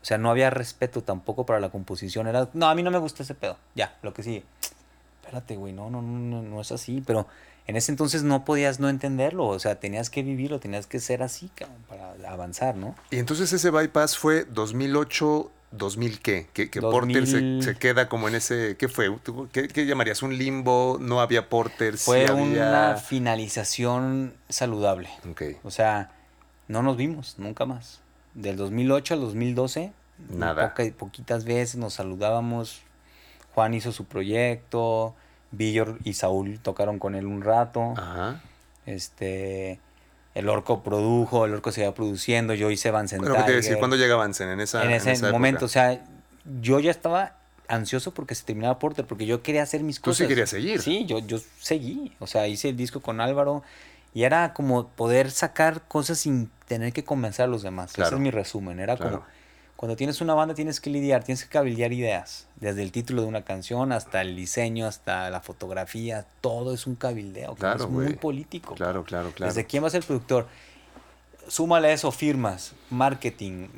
O 0.01 0.05
sea, 0.05 0.16
no 0.16 0.30
había 0.30 0.49
respeto 0.49 1.03
tampoco 1.03 1.44
para 1.44 1.61
la 1.61 1.70
composición. 1.70 2.26
Era, 2.26 2.49
no, 2.55 2.68
a 2.68 2.74
mí 2.74 2.82
no 2.82 2.90
me 2.90 2.99
gusta 2.99 3.22
ese 3.22 3.34
pedo. 3.34 3.59
Ya, 3.74 3.99
lo 4.03 4.14
que 4.14 4.22
sigue. 4.22 4.44
espérate, 5.20 5.57
güey, 5.57 5.72
no, 5.72 5.90
no, 5.90 6.01
no, 6.01 6.42
no 6.42 6.61
es 6.61 6.72
así. 6.72 7.03
Pero 7.07 7.26
en 7.66 7.76
ese 7.76 7.92
entonces 7.92 8.22
no 8.22 8.46
podías 8.46 8.80
no 8.80 8.88
entenderlo, 8.88 9.46
o 9.46 9.59
sea, 9.59 9.78
tenías 9.78 10.09
que 10.09 10.22
vivirlo, 10.22 10.59
tenías 10.59 10.86
que 10.86 11.01
ser 11.01 11.22
así, 11.22 11.51
cabrón, 11.55 11.84
para 11.86 12.32
avanzar, 12.32 12.74
¿no? 12.74 12.94
Y 13.11 13.18
entonces 13.18 13.53
ese 13.53 13.68
bypass 13.68 14.16
fue 14.16 14.46
2008, 14.46 15.51
2000 15.70 16.20
qué? 16.20 16.46
Que, 16.52 16.70
que 16.70 16.80
2000. 16.80 16.90
Porter 17.22 17.26
se, 17.26 17.62
se 17.62 17.78
queda 17.78 18.08
como 18.08 18.28
en 18.28 18.34
ese... 18.34 18.76
¿Qué 18.78 18.88
fue? 18.88 19.10
¿Tú- 19.22 19.48
¿Qué, 19.52 19.68
qué 19.68 19.84
llamarías? 19.86 20.22
¿Un 20.22 20.36
limbo? 20.38 20.96
¿No 21.00 21.20
había 21.20 21.48
Porter? 21.48 21.98
sí 21.98 22.04
Fue 22.06 22.26
había- 22.26 22.42
una 22.42 22.96
finalización 22.96 24.34
saludable. 24.48 25.08
Ok. 25.30 25.42
O 25.64 25.70
sea, 25.70 26.10
no 26.68 26.82
nos 26.82 26.96
vimos 26.96 27.34
nunca 27.38 27.66
más. 27.66 28.00
Del 28.34 28.56
2008 28.56 29.14
al 29.14 29.20
2012, 29.20 29.92
Nada. 30.30 30.70
poca- 30.74 30.90
poquitas 30.96 31.44
veces 31.44 31.76
nos 31.76 31.94
saludábamos. 31.94 32.82
Juan 33.54 33.74
hizo 33.74 33.92
su 33.92 34.04
proyecto, 34.04 35.14
Villor 35.50 35.98
y 36.04 36.14
Saúl 36.14 36.60
tocaron 36.60 36.98
con 36.98 37.14
él 37.14 37.26
un 37.26 37.42
rato. 37.42 37.94
Ajá. 37.96 38.40
Este, 38.86 39.80
el 40.35 40.49
Orco 40.49 40.83
produjo, 40.83 41.45
el 41.47 41.55
Orco 41.55 41.72
seguía 41.72 41.95
produciendo, 41.95 42.55
yo 42.55 42.70
hice 42.70 42.91
Van 42.91 43.07
Bueno, 43.07 43.35
¿qué 43.35 43.41
iba 43.41 43.47
decir? 43.51 43.76
¿Cuándo 43.79 43.97
llega 43.97 44.14
Vansen? 44.16 44.49
En 44.51 44.61
esa 44.61 44.85
en 44.85 44.91
ese 44.93 45.12
esa 45.12 45.31
momento, 45.33 45.64
o 45.64 45.68
sea, 45.68 46.01
yo 46.61 46.81
ya 46.81 46.91
estaba 46.91 47.37
ansioso 47.66 48.14
porque 48.14 48.35
se 48.35 48.45
terminaba 48.45 48.79
Porter, 48.79 49.05
porque 49.07 49.26
yo 49.26 49.43
quería 49.43 49.62
hacer 49.62 49.83
mis 49.83 49.97
Tú 50.01 50.12
sí 50.14 50.22
cosas. 50.22 50.29
querías 50.29 50.51
seguir. 50.51 50.81
Sí, 50.81 51.05
yo, 51.07 51.18
yo 51.18 51.39
seguí, 51.61 52.14
o 52.18 52.26
sea, 52.26 52.47
hice 52.49 52.70
el 52.70 52.76
disco 52.76 53.01
con 53.01 53.20
Álvaro 53.20 53.62
y 54.14 54.22
era 54.22 54.55
como 54.55 54.89
poder 54.89 55.31
sacar 55.31 55.83
cosas 55.87 56.18
sin 56.18 56.51
tener 56.66 56.93
que 56.93 57.05
convencer 57.05 57.45
a 57.45 57.49
los 57.49 57.62
demás. 57.62 57.93
Claro. 57.93 58.09
Ese 58.09 58.14
es 58.16 58.20
mi 58.22 58.31
resumen, 58.31 58.81
era 58.81 58.97
Claro. 58.97 59.20
como, 59.20 59.26
cuando 59.79 59.95
tienes 59.95 60.20
una 60.20 60.35
banda 60.35 60.57
tienes 60.57 60.81
que 60.81 60.91
lidiar, 60.91 61.22
tienes 61.22 61.45
que 61.45 61.51
cabildear 61.51 61.93
ideas, 61.93 62.49
desde 62.57 62.83
el 62.83 62.91
título 62.91 63.22
de 63.22 63.29
una 63.29 63.45
canción 63.45 63.93
hasta 63.93 64.22
el 64.22 64.35
diseño, 64.35 64.89
hasta 64.89 65.31
la 65.31 65.41
fotografía, 65.41 66.26
todo 66.41 66.74
es 66.74 66.89
un 66.89 66.97
cabildeo, 66.97 67.55
que 67.55 67.61
Claro, 67.61 67.85
es 67.85 67.89
muy 67.89 68.14
político. 68.14 68.74
Claro, 68.74 69.05
claro, 69.05 69.31
claro. 69.31 69.53
Desde 69.53 69.66
quién 69.66 69.85
va 69.85 69.87
a 69.87 69.91
ser 69.91 70.01
el 70.01 70.07
productor. 70.09 70.49
Súmale 71.47 71.87
a 71.87 71.93
eso 71.93 72.11
firmas, 72.11 72.72
marketing, 72.91 73.68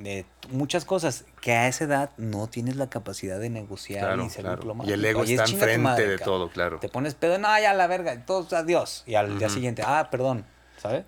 muchas 0.49 0.87
cosas 0.87 1.27
que 1.43 1.53
a 1.53 1.69
esa 1.69 1.85
edad 1.85 2.11
no 2.17 2.47
tienes 2.47 2.77
la 2.77 2.89
capacidad 2.89 3.39
de 3.39 3.51
negociar 3.51 4.07
Claro, 4.07 4.25
y 4.25 4.31
ser 4.31 4.41
claro. 4.45 4.57
diplomático. 4.57 4.91
Y 4.91 4.95
el 4.95 5.05
ego 5.05 5.23
es 5.25 5.31
está 5.33 5.45
enfrente 5.45 6.09
de 6.09 6.17
todo, 6.17 6.49
claro. 6.49 6.79
Te 6.79 6.89
pones 6.89 7.13
pedo, 7.15 7.37
no, 7.37 7.49
ya 7.61 7.75
la 7.75 7.87
verga, 7.87 8.25
todos 8.25 8.51
adiós. 8.55 9.05
Y 9.07 9.17
al 9.17 9.39
día 9.39 9.51
siguiente, 9.51 9.83
ah, 9.85 10.09
perdón, 10.11 10.47
¿sabes? 10.79 11.05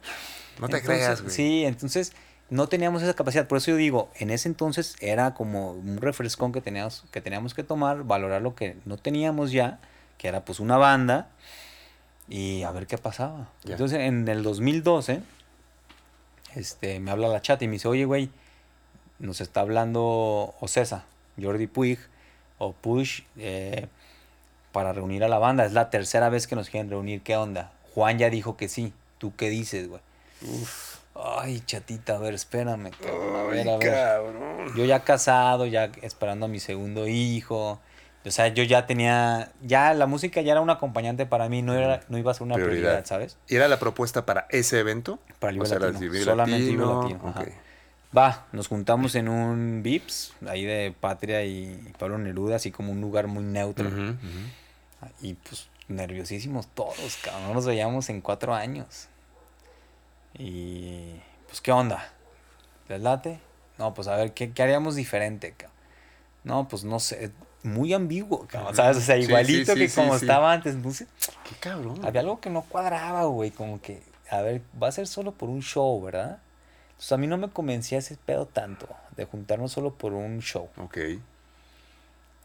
No 0.60 0.68
te 0.68 0.76
Entonces, 0.76 0.82
creas, 0.84 1.22
güey. 1.22 1.34
Sí, 1.34 1.64
entonces 1.64 2.12
no 2.52 2.66
teníamos 2.66 3.02
esa 3.02 3.14
capacidad. 3.14 3.48
Por 3.48 3.58
eso 3.58 3.70
yo 3.70 3.76
digo, 3.78 4.10
en 4.14 4.30
ese 4.30 4.46
entonces 4.46 4.94
era 5.00 5.32
como 5.32 5.72
un 5.72 5.96
refrescón 5.96 6.52
que 6.52 6.60
teníamos 6.60 7.02
que, 7.10 7.22
teníamos 7.22 7.54
que 7.54 7.64
tomar, 7.64 8.04
valorar 8.04 8.42
lo 8.42 8.54
que 8.54 8.76
no 8.84 8.98
teníamos 8.98 9.52
ya, 9.52 9.80
que 10.18 10.28
era 10.28 10.44
pues 10.44 10.60
una 10.60 10.76
banda, 10.76 11.30
y 12.28 12.62
a 12.62 12.70
ver 12.70 12.86
qué 12.86 12.98
pasaba. 12.98 13.48
Entonces 13.64 14.00
en 14.00 14.28
el 14.28 14.42
2012, 14.42 15.22
este, 16.54 17.00
me 17.00 17.10
habla 17.10 17.28
la 17.28 17.40
chat 17.40 17.60
y 17.62 17.68
me 17.68 17.74
dice, 17.74 17.88
oye, 17.88 18.04
güey, 18.04 18.28
nos 19.18 19.40
está 19.40 19.60
hablando 19.60 20.54
Ocesa, 20.60 21.06
Jordi 21.40 21.68
Puig, 21.68 22.00
o 22.58 22.72
Push, 22.74 23.22
eh, 23.38 23.86
para 24.72 24.92
reunir 24.92 25.24
a 25.24 25.28
la 25.28 25.38
banda. 25.38 25.64
Es 25.64 25.72
la 25.72 25.88
tercera 25.88 26.28
vez 26.28 26.46
que 26.46 26.54
nos 26.54 26.68
quieren 26.68 26.90
reunir. 26.90 27.22
¿Qué 27.22 27.34
onda? 27.34 27.72
Juan 27.94 28.18
ya 28.18 28.28
dijo 28.28 28.58
que 28.58 28.68
sí. 28.68 28.92
¿Tú 29.16 29.34
qué 29.36 29.48
dices, 29.48 29.88
güey? 29.88 30.02
Ay, 31.14 31.60
chatita, 31.66 32.16
a 32.16 32.18
ver, 32.18 32.34
espérame. 32.34 32.90
cabrón, 32.90 33.36
A 33.36 33.42
ver, 33.44 33.68
a 33.68 33.76
ver. 33.76 33.90
cabrón. 33.90 34.76
Yo 34.76 34.84
ya 34.84 35.00
casado, 35.04 35.66
ya 35.66 35.90
esperando 36.02 36.46
a 36.46 36.48
mi 36.48 36.58
segundo 36.60 37.06
hijo. 37.06 37.80
O 38.24 38.30
sea, 38.30 38.48
yo 38.48 38.62
ya 38.62 38.86
tenía, 38.86 39.50
ya 39.62 39.92
la 39.94 40.06
música 40.06 40.40
ya 40.42 40.52
era 40.52 40.60
un 40.60 40.70
acompañante 40.70 41.26
para 41.26 41.48
mí, 41.48 41.60
no, 41.60 41.74
era, 41.74 42.02
no 42.08 42.18
iba 42.18 42.30
a 42.30 42.34
ser 42.34 42.44
una 42.44 42.54
prioridad, 42.54 42.80
Prioridad. 42.80 43.04
¿sabes? 43.04 43.36
¿Y 43.48 43.56
era 43.56 43.66
la 43.66 43.80
propuesta 43.80 44.24
para 44.24 44.46
ese 44.50 44.78
evento? 44.78 45.18
Para 45.40 45.50
el 45.52 45.58
Vive 45.58 45.68
Latino, 45.78 46.24
solamente 46.24 46.64
Vive 46.70 46.76
Latino, 46.86 47.02
Latino, 47.02 47.28
ajá. 47.28 47.44
Va, 48.16 48.46
nos 48.52 48.68
juntamos 48.68 49.14
en 49.16 49.28
un 49.28 49.82
Vips, 49.82 50.34
ahí 50.46 50.64
de 50.64 50.94
Patria 50.98 51.44
y 51.44 51.92
Pablo 51.98 52.16
Neruda, 52.18 52.56
así 52.56 52.70
como 52.70 52.92
un 52.92 53.00
lugar 53.00 53.26
muy 53.26 53.42
neutro. 53.42 53.90
Y 55.20 55.34
pues 55.34 55.66
nerviosísimos 55.88 56.68
todos, 56.68 57.18
cabrón. 57.24 57.48
No 57.48 57.54
nos 57.54 57.66
veíamos 57.66 58.08
en 58.08 58.20
cuatro 58.20 58.54
años. 58.54 59.08
Y 60.38 61.20
pues, 61.46 61.60
¿qué 61.60 61.72
onda? 61.72 62.12
¿Les 62.88 63.00
late? 63.00 63.40
No, 63.78 63.94
pues 63.94 64.08
a 64.08 64.16
ver, 64.16 64.32
¿qué, 64.32 64.52
qué 64.52 64.62
haríamos 64.62 64.94
diferente, 64.94 65.52
cabrón? 65.56 65.76
No, 66.44 66.68
pues 66.68 66.84
no 66.84 66.98
sé, 67.00 67.30
muy 67.62 67.92
ambiguo, 67.92 68.46
cabrón. 68.48 68.74
¿Sabes? 68.74 68.96
O 68.98 69.00
sea, 69.00 69.16
Sí, 69.16 69.22
sí, 69.22 69.28
igualito 69.28 69.74
sí, 69.74 69.78
que 69.78 69.90
como 69.92 70.16
estaba 70.16 70.52
antes. 70.52 70.74
No 70.76 70.90
sé, 70.92 71.06
Qué 71.48 71.54
cabrón. 71.60 72.04
había 72.04 72.20
algo 72.20 72.40
que 72.40 72.50
no 72.50 72.62
cuadraba, 72.62 73.24
güey. 73.24 73.50
Como 73.50 73.80
que, 73.80 74.02
a 74.30 74.40
ver, 74.42 74.62
va 74.80 74.88
a 74.88 74.92
ser 74.92 75.06
solo 75.06 75.32
por 75.32 75.48
un 75.48 75.62
show, 75.62 76.00
¿verdad? 76.02 76.38
Entonces 76.90 77.12
a 77.12 77.16
mí 77.16 77.26
no 77.26 77.36
me 77.38 77.48
convencía 77.50 77.98
ese 77.98 78.16
pedo 78.16 78.46
tanto, 78.46 78.88
de 79.16 79.24
juntarnos 79.24 79.72
solo 79.72 79.94
por 79.94 80.12
un 80.12 80.40
show. 80.40 80.68
Ok. 80.78 80.98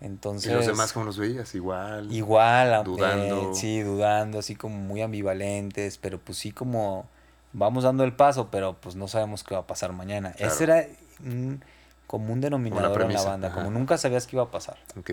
Entonces. 0.02 0.52
¿Y 0.52 0.54
los 0.56 0.66
demás 0.68 0.94
cómo 0.94 1.06
los 1.06 1.18
veías? 1.18 1.54
Igual. 1.56 2.12
Igual, 2.12 2.84
Dudando. 2.84 3.52
eh, 3.52 3.56
sí, 3.56 3.82
dudando, 3.82 4.40
así 4.40 4.56
como 4.56 4.78
muy 4.78 5.02
ambivalentes, 5.02 5.98
pero 5.98 6.20
pues 6.20 6.38
sí 6.38 6.52
como 6.52 7.08
vamos 7.54 7.84
dando 7.84 8.04
el 8.04 8.14
paso, 8.14 8.50
pero 8.52 8.78
pues 8.80 8.96
no 8.96 9.08
sabemos 9.08 9.44
qué 9.44 9.56
va 9.56 9.62
a 9.62 9.68
pasar 9.68 9.94
mañana. 9.94 10.32
Claro. 10.34 10.54
Ese 10.54 10.64
era 10.64 10.88
un, 11.24 11.64
como 12.06 12.34
un 12.34 12.42
denominador 12.42 13.02
en 13.04 13.14
la 13.14 13.24
banda, 13.24 13.48
ajá. 13.48 13.58
como 13.58 13.72
nunca 13.72 13.98
sabías 13.98 14.28
qué 14.28 14.36
iba 14.36 14.44
a 14.44 14.52
pasar. 14.52 14.78
Ok. 14.98 15.12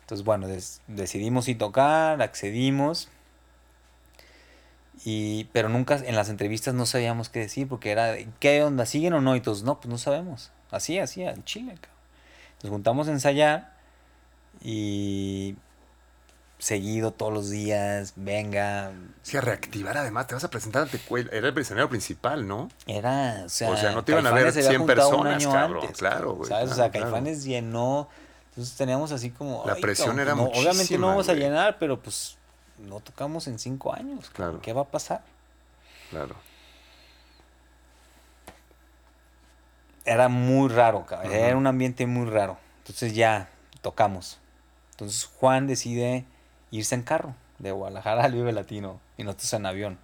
Entonces, 0.00 0.24
bueno, 0.24 0.46
decidimos 0.86 1.48
ir 1.48 1.58
tocar, 1.58 2.22
accedimos, 2.22 3.08
y, 5.04 5.44
pero 5.52 5.68
nunca 5.68 5.96
en 5.96 6.14
las 6.14 6.28
entrevistas 6.28 6.74
no 6.74 6.86
sabíamos 6.86 7.28
qué 7.28 7.40
decir, 7.40 7.68
porque 7.68 7.90
era, 7.90 8.16
¿qué 8.40 8.62
onda? 8.62 8.86
¿Siguen 8.86 9.12
o 9.12 9.20
no? 9.20 9.36
Y 9.36 9.40
todos, 9.40 9.62
no, 9.62 9.78
pues 9.78 9.88
no 9.88 9.98
sabemos. 9.98 10.52
Así, 10.70 10.98
así, 10.98 11.22
en 11.22 11.44
Chile, 11.44 11.74
cabrón. 11.74 11.96
Nos 12.62 12.70
juntamos 12.70 13.08
a 13.08 13.12
ensayar 13.12 13.74
y 14.60 15.56
seguido 16.58 17.12
todos 17.12 17.32
los 17.32 17.50
días, 17.50 18.14
venga. 18.16 18.92
Sí, 19.22 19.36
a 19.36 19.40
reactivar 19.40 19.96
además, 19.98 20.26
te 20.26 20.34
vas 20.34 20.44
a 20.44 20.50
presentar 20.50 20.82
ante. 20.82 21.00
Era 21.32 21.48
el 21.48 21.58
escenario 21.58 21.88
principal, 21.88 22.46
¿no? 22.46 22.68
Era, 22.86 23.42
o 23.44 23.48
sea, 23.48 23.70
O 23.70 23.76
sea, 23.76 23.92
no 23.92 24.04
te 24.04 24.12
iban 24.12 24.26
a 24.26 24.30
ver 24.30 24.44
Caifanes 24.44 24.54
se 24.54 24.60
había 24.60 24.70
100 24.70 24.80
juntado 24.80 25.08
un 25.18 25.22
personas, 25.24 25.54
cabrón, 25.54 25.86
claro, 25.92 26.34
güey, 26.34 26.48
¿Sabes? 26.48 26.72
o 26.72 26.74
claro, 26.74 26.82
sea, 26.82 26.90
claro. 26.90 27.06
Caifanes 27.12 27.44
llenó. 27.44 28.08
Entonces 28.50 28.74
teníamos 28.76 29.12
así 29.12 29.30
como. 29.30 29.64
La 29.66 29.74
"Ay, 29.74 29.82
presión 29.82 30.18
era 30.18 30.32
pues 30.34 30.44
no, 30.44 30.50
Obviamente 30.50 30.74
muchísima, 30.76 31.00
no 31.00 31.06
vamos 31.08 31.28
a 31.28 31.34
llenar, 31.34 31.78
pero 31.78 32.00
pues 32.00 32.38
no 32.78 33.00
tocamos 33.00 33.46
en 33.48 33.58
cinco 33.58 33.92
años. 33.92 34.30
Claro. 34.30 34.60
¿Qué 34.62 34.72
va 34.72 34.82
a 34.82 34.86
pasar? 34.86 35.22
Claro. 36.10 36.36
Era 40.04 40.28
muy 40.28 40.68
raro, 40.68 41.04
cabrón. 41.04 41.32
Era 41.32 41.56
un 41.56 41.66
ambiente 41.66 42.06
muy 42.06 42.30
raro. 42.30 42.58
Entonces 42.78 43.14
ya 43.14 43.48
tocamos. 43.82 44.38
Entonces 44.92 45.24
Juan 45.38 45.66
decide 45.66 46.24
irse 46.70 46.94
en 46.94 47.02
carro 47.02 47.34
de 47.58 47.72
Guadalajara 47.72 48.24
al 48.24 48.32
Vive 48.32 48.52
Latino 48.52 49.00
y 49.16 49.24
nosotros 49.24 49.52
en 49.54 49.66
avión. 49.66 49.98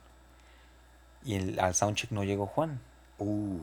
Y 1.24 1.36
el, 1.36 1.60
al 1.60 1.74
soundcheck 1.74 2.10
no 2.10 2.24
llegó 2.24 2.46
Juan. 2.46 2.80
Uh. 3.18 3.58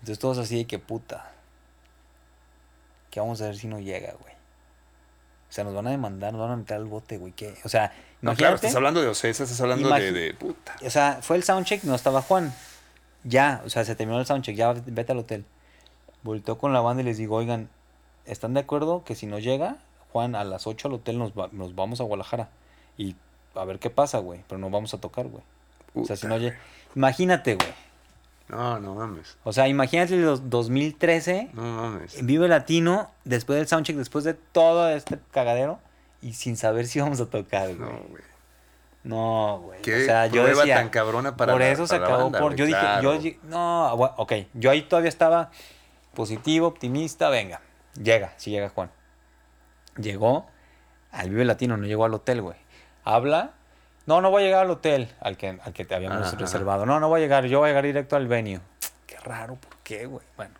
Entonces 0.00 0.18
todos 0.18 0.38
así 0.38 0.58
de 0.58 0.66
que 0.66 0.78
puta. 0.78 1.30
¿Qué 3.10 3.20
vamos 3.20 3.40
a 3.40 3.46
ver 3.46 3.56
si 3.56 3.66
no 3.66 3.78
llega, 3.78 4.12
güey? 4.20 4.34
O 5.48 5.52
sea, 5.52 5.64
nos 5.64 5.74
van 5.74 5.86
a 5.86 5.90
demandar, 5.90 6.32
nos 6.32 6.42
van 6.42 6.50
a 6.50 6.56
meter 6.56 6.76
al 6.76 6.84
bote, 6.84 7.16
güey. 7.16 7.32
¿qué? 7.32 7.56
O 7.64 7.68
sea, 7.68 7.92
No, 8.20 8.34
claro, 8.34 8.56
estás 8.56 8.74
hablando 8.74 9.00
de 9.00 9.08
Ocesa, 9.08 9.44
estás 9.44 9.60
hablando 9.60 9.88
de, 9.88 10.12
de 10.12 10.34
puta. 10.34 10.76
O 10.84 10.90
sea, 10.90 11.20
fue 11.22 11.36
el 11.36 11.42
soundcheck, 11.42 11.84
no 11.84 11.94
estaba 11.94 12.20
Juan. 12.20 12.52
Ya, 13.24 13.62
o 13.64 13.70
sea, 13.70 13.84
se 13.84 13.96
terminó 13.96 14.20
el 14.20 14.26
soundcheck, 14.26 14.54
ya 14.54 14.72
vete 14.72 15.12
al 15.12 15.18
hotel. 15.18 15.44
Volteó 16.22 16.58
con 16.58 16.72
la 16.72 16.80
banda 16.80 17.02
y 17.02 17.06
les 17.06 17.16
digo, 17.16 17.36
oigan, 17.36 17.70
¿están 18.26 18.54
de 18.54 18.60
acuerdo 18.60 19.04
que 19.04 19.14
si 19.14 19.26
no 19.26 19.38
llega, 19.38 19.78
Juan, 20.12 20.34
a 20.34 20.44
las 20.44 20.66
8 20.66 20.88
al 20.88 20.94
hotel 20.94 21.18
nos, 21.18 21.32
va- 21.32 21.48
nos 21.52 21.74
vamos 21.74 22.00
a 22.00 22.04
Guadalajara? 22.04 22.48
Y 22.96 23.14
a 23.54 23.64
ver 23.64 23.78
qué 23.78 23.90
pasa, 23.90 24.18
güey, 24.18 24.40
pero 24.48 24.58
no 24.58 24.70
vamos 24.70 24.94
a 24.94 24.98
tocar, 24.98 25.26
güey. 25.26 25.42
O 25.94 26.04
sea, 26.04 26.16
si 26.16 26.26
no 26.26 26.36
llega... 26.38 26.56
Imagínate, 26.94 27.54
güey. 27.56 27.68
No, 28.48 28.78
no 28.80 28.94
mames. 28.94 29.36
O 29.44 29.52
sea, 29.52 29.68
imagínate 29.68 30.16
los 30.16 30.48
2013, 30.48 31.50
No 31.52 31.62
mames. 31.62 32.24
Vive 32.24 32.48
Latino, 32.48 33.10
después 33.24 33.58
del 33.58 33.68
soundcheck, 33.68 33.96
después 33.96 34.24
de 34.24 34.34
todo 34.34 34.88
este 34.90 35.18
cagadero, 35.32 35.78
y 36.22 36.32
sin 36.32 36.56
saber 36.56 36.86
si 36.86 36.98
íbamos 36.98 37.20
a 37.20 37.26
tocar, 37.26 37.74
güey. 37.74 37.78
No, 37.78 37.98
güey. 38.08 38.22
No, 39.04 39.60
güey. 39.64 39.82
Qué 39.82 40.02
o 40.02 40.04
sea, 40.06 40.26
yo 40.26 40.44
decía, 40.46 40.76
tan 40.76 40.88
cabrona 40.88 41.36
para 41.36 41.52
por 41.52 41.62
eso 41.62 41.86
se 41.86 41.94
para 41.96 42.06
acabó 42.06 42.24
banda, 42.24 42.38
por. 42.40 42.54
Yo 42.56 42.66
dije, 42.66 42.80
yo 43.02 43.18
no, 43.44 43.92
ok. 43.94 44.32
Yo 44.54 44.70
ahí 44.70 44.82
todavía 44.82 45.08
estaba 45.08 45.50
positivo, 46.14 46.66
optimista, 46.66 47.28
venga. 47.30 47.60
Llega, 48.02 48.32
sí 48.36 48.50
llega 48.50 48.68
Juan. 48.70 48.90
Llegó 50.00 50.46
al 51.10 51.30
Vive 51.30 51.44
Latino, 51.44 51.76
no 51.76 51.86
llegó 51.86 52.04
al 52.04 52.14
hotel, 52.14 52.42
güey. 52.42 52.56
Habla. 53.04 53.52
No, 54.06 54.20
no 54.22 54.30
voy 54.30 54.42
a 54.42 54.46
llegar 54.46 54.64
al 54.64 54.70
hotel 54.70 55.14
al 55.20 55.36
que, 55.36 55.48
al 55.62 55.72
que 55.72 55.84
te 55.84 55.94
habíamos 55.94 56.28
Ajá, 56.28 56.36
reservado. 56.36 56.86
No, 56.86 56.98
no 56.98 57.08
voy 57.08 57.20
a 57.20 57.22
llegar, 57.22 57.44
yo 57.44 57.58
voy 57.58 57.66
a 57.66 57.70
llegar 57.70 57.84
directo 57.84 58.16
al 58.16 58.26
venue. 58.26 58.60
Qué 59.06 59.18
raro, 59.18 59.56
¿por 59.56 59.76
qué, 59.84 60.06
güey? 60.06 60.24
Bueno, 60.36 60.54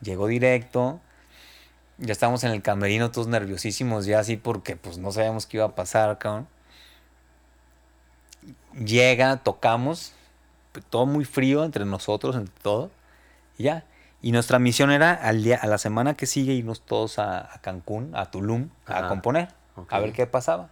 llegó 0.00 0.26
directo. 0.26 1.00
Ya 1.98 2.12
estábamos 2.12 2.44
en 2.44 2.52
el 2.52 2.62
camerino 2.62 3.10
todos 3.10 3.26
nerviosísimos 3.26 4.06
ya 4.06 4.20
así 4.20 4.36
porque 4.36 4.76
pues 4.76 4.98
no 4.98 5.10
sabíamos 5.10 5.46
qué 5.46 5.56
iba 5.58 5.66
a 5.66 5.74
pasar, 5.74 6.16
cabrón. 6.18 6.46
Llega, 8.72 9.36
tocamos, 9.38 10.12
todo 10.88 11.06
muy 11.06 11.24
frío 11.24 11.64
entre 11.64 11.84
nosotros, 11.84 12.36
entre 12.36 12.54
todo. 12.62 12.90
Y 13.58 13.64
ya. 13.64 13.84
Y 14.20 14.32
nuestra 14.32 14.58
misión 14.58 14.90
era 14.90 15.12
al 15.14 15.44
día, 15.44 15.58
a 15.62 15.66
la 15.66 15.78
semana 15.78 16.14
que 16.14 16.26
sigue 16.26 16.52
irnos 16.52 16.80
todos 16.80 17.18
a, 17.18 17.38
a 17.54 17.60
Cancún, 17.60 18.14
a 18.16 18.30
Tulum, 18.30 18.68
a 18.86 18.98
Ajá. 18.98 19.08
componer, 19.08 19.48
Ok. 19.76 19.92
a 19.92 20.00
ver 20.00 20.12
qué 20.12 20.26
pasaba. 20.26 20.68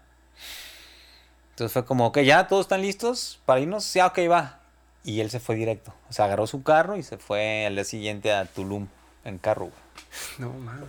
Entonces 1.51 1.73
fue 1.73 1.85
como, 1.85 2.07
ok, 2.07 2.19
ya 2.21 2.49
todos 2.49 2.63
están 2.67 2.83
listos 2.83 3.41
para 3.47 3.61
irnos, 3.61 3.93
ya, 3.95 4.07
ok, 4.07 4.19
va. 4.31 4.61
Y 5.05 5.21
él 5.21 5.31
se 5.31 5.39
fue 5.41 5.55
directo. 5.55 5.95
O 6.11 6.13
sea, 6.13 6.25
agarró 6.27 6.47
su 6.47 6.63
carro 6.63 6.97
y 6.97 7.03
se 7.03 7.17
fue 7.19 7.65
al 7.67 7.77
día 7.77 7.85
siguiente 7.85 8.33
a 8.33 8.45
Tulum 8.47 8.89
en 9.25 9.39
carro, 9.39 9.67
güey. 9.67 9.77
No 10.39 10.51
mames. 10.53 10.89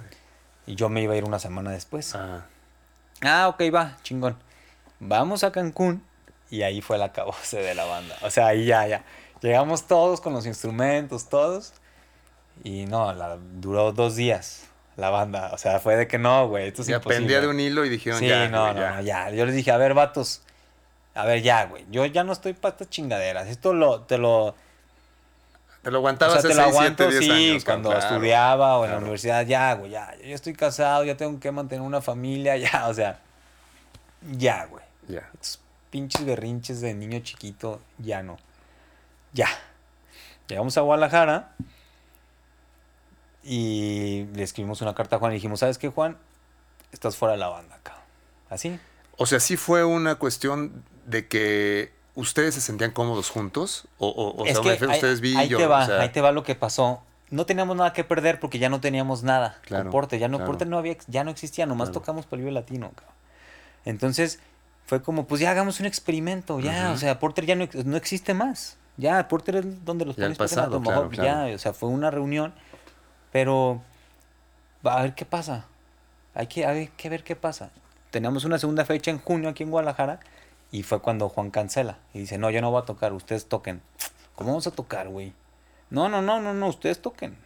Y 0.65 0.75
yo 0.75 0.89
me 0.89 1.01
iba 1.01 1.13
a 1.13 1.17
ir 1.17 1.23
una 1.23 1.39
semana 1.39 1.71
después. 1.71 2.13
Ah, 2.15 2.45
Ah, 3.21 3.47
ok, 3.47 3.61
va, 3.73 3.97
chingón. 4.03 4.38
Vamos 4.99 5.43
a 5.43 5.51
Cancún. 5.51 6.03
Y 6.49 6.61
ahí 6.63 6.81
fue 6.81 6.97
el 6.97 7.01
acabose 7.03 7.57
de 7.57 7.73
la 7.75 7.85
banda. 7.85 8.15
O 8.21 8.29
sea, 8.29 8.47
ahí 8.47 8.65
ya, 8.65 8.85
ya. 8.88 9.03
Llegamos 9.41 9.88
todos 9.88 10.21
con 10.21 10.34
los 10.34 10.45
instrumentos, 10.45 11.27
todos. 11.29 11.73
Y 12.63 12.85
no, 12.85 13.13
la, 13.13 13.38
duró 13.59 13.91
dos 13.91 14.15
días 14.15 14.67
la 14.97 15.09
banda. 15.11 15.51
O 15.53 15.57
sea, 15.57 15.79
fue 15.79 15.95
de 15.95 16.07
que 16.07 16.17
no, 16.17 16.49
güey. 16.49 16.67
Esto 16.67 16.81
es 16.81 16.88
ya 16.89 16.95
imposible. 16.97 17.19
pendía 17.19 17.41
de 17.41 17.47
un 17.47 17.59
hilo 17.59 17.85
y 17.85 17.89
dijeron 17.89 18.19
Sí, 18.19 18.27
ya. 18.27 18.49
no, 18.49 18.73
no, 18.73 18.79
ya. 18.79 18.95
no, 18.95 19.01
ya. 19.01 19.29
Yo 19.29 19.45
les 19.45 19.55
dije, 19.55 19.71
a 19.71 19.77
ver, 19.77 19.93
vatos. 19.93 20.41
A 21.13 21.25
ver, 21.25 21.41
ya, 21.41 21.65
güey. 21.65 21.85
Yo 21.89 22.05
ya 22.05 22.23
no 22.23 22.34
estoy 22.34 22.53
para 22.53 22.73
estas 22.73 22.89
chingaderas. 22.89 23.47
Esto 23.47 23.73
lo, 23.73 24.01
te 24.01 24.17
lo. 24.17 24.55
Te 25.84 25.91
lo 25.91 25.97
O 25.97 26.01
aguantabas 26.01 26.41
sea, 26.41 26.49
te 26.49 26.55
lo 26.55 26.63
6, 26.63 26.65
7, 26.65 26.77
aguanto, 26.77 27.09
10 27.09 27.23
sí, 27.23 27.31
años. 27.31 27.65
cuando 27.65 27.89
claro, 27.89 28.05
estudiaba 28.05 28.77
o 28.77 28.85
en 28.85 28.91
la 28.91 28.97
universidad, 28.97 29.45
ya, 29.45 29.73
güey, 29.75 29.91
ya. 29.91 30.13
Yo 30.17 30.35
estoy 30.35 30.53
casado, 30.53 31.03
ya 31.05 31.15
tengo 31.15 31.39
que 31.39 31.51
mantener 31.51 31.85
una 31.85 32.01
familia, 32.01 32.57
ya, 32.57 32.88
o 32.88 32.93
sea. 32.93 33.19
Ya, 34.31 34.65
güey. 34.65 34.84
Ya. 35.07 35.29
Estos 35.35 35.61
pinches 35.91 36.25
berrinches 36.25 36.81
de 36.81 36.93
niño 36.93 37.19
chiquito, 37.19 37.79
ya 37.99 38.23
no. 38.23 38.38
Ya. 39.31 39.47
Llegamos 40.47 40.77
a 40.77 40.81
Guadalajara 40.81 41.51
y 43.47 44.25
le 44.33 44.43
escribimos 44.43 44.81
una 44.81 44.93
carta 44.93 45.15
a 45.15 45.19
Juan 45.19 45.31
y 45.31 45.35
dijimos, 45.35 45.59
¿sabes 45.61 45.77
qué, 45.77 45.89
Juan? 45.89 46.17
Estás 46.91 47.15
fuera 47.15 47.33
de 47.33 47.39
la 47.39 47.47
banda, 47.47 47.79
cabrón. 47.83 48.03
Así. 48.49 48.79
O 49.17 49.25
sea, 49.25 49.39
sí 49.39 49.57
fue 49.57 49.83
una 49.83 50.15
cuestión 50.15 50.83
de 51.05 51.27
que 51.27 51.93
ustedes 52.15 52.55
se 52.55 52.61
sentían 52.61 52.91
cómodos 52.91 53.29
juntos. 53.29 53.87
O, 53.97 54.07
o, 54.09 54.41
o 54.41 54.45
es 54.45 54.53
sea, 54.53 54.61
que 54.61 54.67
me 54.67 54.71
refiero 54.73 54.91
a 54.91 54.93
ahí, 54.93 54.99
ustedes 54.99 55.21
vi 55.21 55.35
ahí 55.37 55.47
yo. 55.47 55.57
te 55.57 55.67
va, 55.67 55.83
o 55.83 55.85
sea, 55.85 56.01
ahí 56.01 56.09
te 56.09 56.21
va 56.21 56.31
lo 56.31 56.43
que 56.43 56.55
pasó. 56.55 57.01
No 57.29 57.45
teníamos 57.45 57.75
nada 57.75 57.93
que 57.93 58.03
perder 58.03 58.39
porque 58.39 58.59
ya 58.59 58.69
no 58.69 58.79
teníamos 58.79 59.23
nada. 59.23 59.59
Claro, 59.63 59.85
ya 60.11 60.27
no, 60.27 60.37
claro. 60.37 60.65
No 60.65 60.77
había, 60.77 60.95
ya 61.07 61.23
no 61.23 61.31
existía, 61.31 61.65
nomás 61.65 61.89
Claro. 61.89 61.99
tocamos 62.01 62.25
Polivio 62.25 62.51
Latino, 62.51 62.91
cabrón. 62.95 63.15
Entonces, 63.85 64.39
fue 64.85 65.01
como, 65.01 65.27
pues 65.27 65.41
ya 65.41 65.51
hagamos 65.51 65.79
un 65.79 65.85
experimento, 65.85 66.59
ya, 66.59 66.91
o 66.91 66.97
sea, 66.97 67.19
Porter 67.19 67.45
ya 67.45 67.55
no, 67.55 67.67
no 67.85 67.97
existe 67.97 68.33
más. 68.33 68.77
Ya, 68.95 69.27
Porter 69.27 69.57
es 69.57 69.85
donde 69.85 70.05
los 70.05 70.15
Ya 70.15 70.23
pones 70.23 70.37
pasado, 70.37 70.81
claro, 70.81 71.09
claro. 71.09 71.47
ya, 71.49 71.55
o 71.55 71.57
sea, 71.57 71.73
fue 71.73 71.89
una 71.89 72.09
reunión, 72.09 72.53
pero 73.38 73.80
va 74.84 74.97
a 74.97 75.01
ver 75.03 75.14
qué 75.14 75.23
pasa. 75.23 75.65
Hay 76.34 76.47
que, 76.47 76.65
hay 76.65 76.88
que 76.88 77.07
ver 77.07 77.23
qué 77.23 77.35
pasa. 77.35 77.69
Teníamos 78.09 78.45
una 78.45 78.57
segunda 78.57 78.84
fecha 78.84 79.11
en 79.11 79.19
junio 79.19 79.47
aquí 79.49 79.61
en 79.61 79.69
Guadalajara 79.69 80.19
y 80.72 80.81
fue 80.81 81.01
cuando 81.01 81.30
Juan 81.30 81.51
cancela 81.51 81.99
y 82.15 82.19
dice, 82.22 82.39
no, 82.39 82.49
yo 82.49 82.61
no 82.61 82.72
voy 82.72 82.81
a 82.81 82.85
tocar, 82.85 83.14
ustedes 83.14 83.47
toquen. 83.47 83.84
¿Cómo 84.34 84.49
vamos 84.49 84.65
a 84.65 84.72
tocar, 84.72 85.07
güey? 85.09 85.34
No, 85.91 86.09
no, 86.09 86.23
no, 86.23 86.41
no, 86.41 86.55
no, 86.55 86.68
ustedes 86.68 86.99
toquen. 86.99 87.38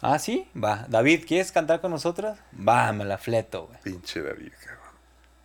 Ah, 0.00 0.18
sí, 0.18 0.48
va. 0.56 0.86
David, 0.88 1.24
¿quieres 1.28 1.52
cantar 1.52 1.82
con 1.82 1.90
nosotros? 1.90 2.38
Va, 2.66 2.90
me 2.94 3.04
la 3.04 3.18
fleto, 3.18 3.66
güey. 3.66 3.78
Pinche 3.82 4.22
David, 4.22 4.52
cabrón. 4.58 4.94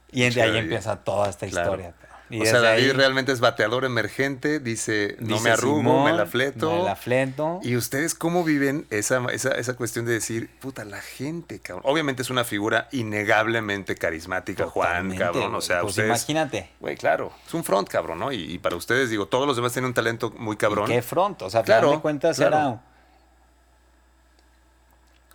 Y 0.10 0.22
de 0.22 0.41
ahí 0.41 0.49
David. 0.51 0.60
empieza 0.64 0.95
toda 1.03 1.27
esta 1.30 1.47
Claro. 1.47 1.72
historia. 1.72 1.93
Y 2.30 2.41
o 2.41 2.45
sea, 2.45 2.61
David 2.61 2.84
ahí 2.84 2.91
realmente 2.91 3.31
es 3.31 3.39
bateador 3.39 3.85
emergente. 3.85 4.60
Dice, 4.60 5.15
no 5.19 5.35
dice 5.35 5.43
me 5.43 5.49
arrugo, 5.51 5.77
Simón, 5.77 6.06
me 6.06 6.18
la 6.18 6.26
fleto. 6.26 6.77
Me 6.77 6.84
la 6.84 6.95
fleto. 6.95 7.60
¿Y 7.64 7.76
ustedes 7.76 8.15
cómo 8.15 8.43
viven 8.43 8.85
esa, 8.89 9.26
esa, 9.31 9.51
esa 9.51 9.76
cuestión 9.76 10.06
de 10.06 10.14
decir, 10.14 10.49
puta, 10.60 10.85
la 10.85 11.01
gente, 11.01 11.60
cabrón? 11.60 11.84
Obviamente 11.85 12.22
es 12.22 12.30
una 12.30 12.43
figura 12.43 12.88
innegablemente 12.91 13.95
carismática, 13.95 14.68
Juan, 14.68 15.15
cabrón. 15.15 15.56
O 15.56 15.61
sea, 15.61 15.81
pues 15.81 15.91
ustedes. 15.91 16.10
imagínate. 16.10 16.69
Güey, 16.80 16.95
claro, 16.95 17.31
es 17.47 17.53
un 17.53 17.64
front, 17.64 17.88
cabrón, 17.88 18.19
¿no? 18.19 18.31
Y, 18.31 18.53
y 18.53 18.60
para 18.60 18.76
ustedes, 18.76 19.10
digo, 19.10 19.27
todos 19.27 19.47
los 19.47 19.56
demás 19.56 19.73
tienen 19.73 19.88
un 19.88 19.93
talento 19.93 20.31
muy 20.38 20.57
cabrón. 20.57 20.88
¿Qué 20.88 21.01
front? 21.01 21.41
O 21.41 21.49
sea, 21.49 21.64
claro, 21.64 21.91
de 21.91 21.99
cuentas 21.99 22.38
claro. 22.38 22.57
era. 22.57 22.81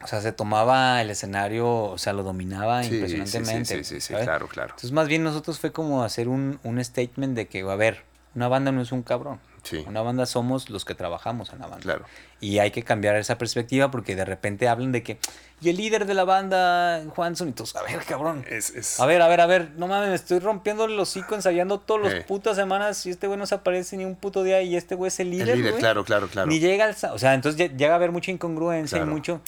O 0.04 0.06
sea, 0.06 0.20
se 0.20 0.32
tomaba 0.32 1.00
el 1.00 1.10
escenario, 1.10 1.66
o 1.84 1.98
sea, 1.98 2.12
lo 2.12 2.22
dominaba 2.22 2.82
Sí, 2.82 2.90
sí, 2.90 2.94
sí, 2.94 3.00
impresionantemente. 3.16 3.76
sí, 3.78 3.84
sí, 3.84 4.00
sí, 4.02 4.12
¿sabes? 4.12 4.24
claro, 4.26 4.46
claro. 4.48 4.68
Entonces, 4.70 4.92
más 4.92 5.08
bien 5.08 5.24
nosotros 5.24 5.58
fue 5.58 5.72
como 5.72 6.04
hacer 6.04 6.28
un, 6.28 6.60
un 6.62 6.84
statement 6.84 7.34
de 7.34 7.46
que, 7.48 7.60
a 7.62 7.74
ver, 7.74 8.02
una 8.34 8.48
banda 8.48 8.70
no 8.70 8.82
es 8.82 8.92
un 8.92 9.02
cabrón. 9.02 9.40
Sí, 9.62 9.82
Una 9.88 10.02
banda 10.02 10.26
somos 10.26 10.68
los 10.68 10.84
que 10.84 10.94
trabajamos 10.94 11.50
en 11.54 11.60
la 11.60 11.66
banda. 11.68 11.82
claro. 11.82 12.04
Y 12.38 12.58
hay 12.58 12.70
que 12.70 12.82
cambiar 12.82 13.16
esa 13.16 13.38
perspectiva 13.38 13.90
porque 13.90 14.14
de 14.14 14.26
repente 14.26 14.68
hablan 14.68 14.92
de 14.92 15.02
que, 15.02 15.16
y 15.62 15.70
el 15.70 15.78
líder 15.78 16.04
de 16.04 16.12
la 16.12 16.24
banda, 16.24 17.02
Juanson, 17.16 17.48
y 17.48 17.52
todos, 17.52 17.74
a 17.74 17.82
ver, 17.82 17.98
cabrón. 18.06 18.44
Es, 18.46 18.68
es- 18.68 19.00
A 19.00 19.06
ver, 19.06 19.22
a 19.22 19.28
ver, 19.28 19.40
a 19.40 19.46
ver, 19.46 19.70
no 19.78 19.88
mames, 19.88 20.10
me 20.10 20.14
estoy 20.16 20.38
rompiendo 20.40 20.84
el 20.84 21.00
hocico 21.00 21.34
ensayando 21.34 21.80
todos 21.80 22.02
los 22.02 22.12
Eh. 22.12 22.24
putas 22.28 22.56
semanas 22.56 23.06
y 23.06 23.10
este 23.10 23.26
güey 23.26 23.38
no 23.38 23.46
se 23.46 23.54
aparece 23.54 23.96
ni 23.96 24.04
un 24.04 24.16
puto 24.16 24.42
día 24.42 24.60
y 24.60 24.76
este 24.76 24.96
güey 24.96 25.08
es 25.08 25.18
el 25.20 25.30
líder, 25.30 25.48
el 25.48 25.56
líder, 25.60 25.70
güey. 25.72 25.80
claro, 25.80 26.04
claro, 26.04 26.28
claro. 26.28 26.46
Ni 26.50 26.58
llega 26.60 26.84
al... 26.84 26.94
O 27.14 27.18
sea, 27.18 27.32
entonces 27.32 27.58
lle- 27.58 27.74
llega 27.74 27.94
a 27.94 27.96
haber 27.96 28.12
mucha 28.12 28.30
incongruencia 28.30 28.98
Claro. 28.98 29.10
y 29.10 29.14
mucho... 29.14 29.40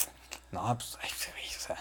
No, 0.51 0.61
pues, 0.77 0.97
ay, 1.01 1.09
o 1.09 1.59
sea... 1.59 1.77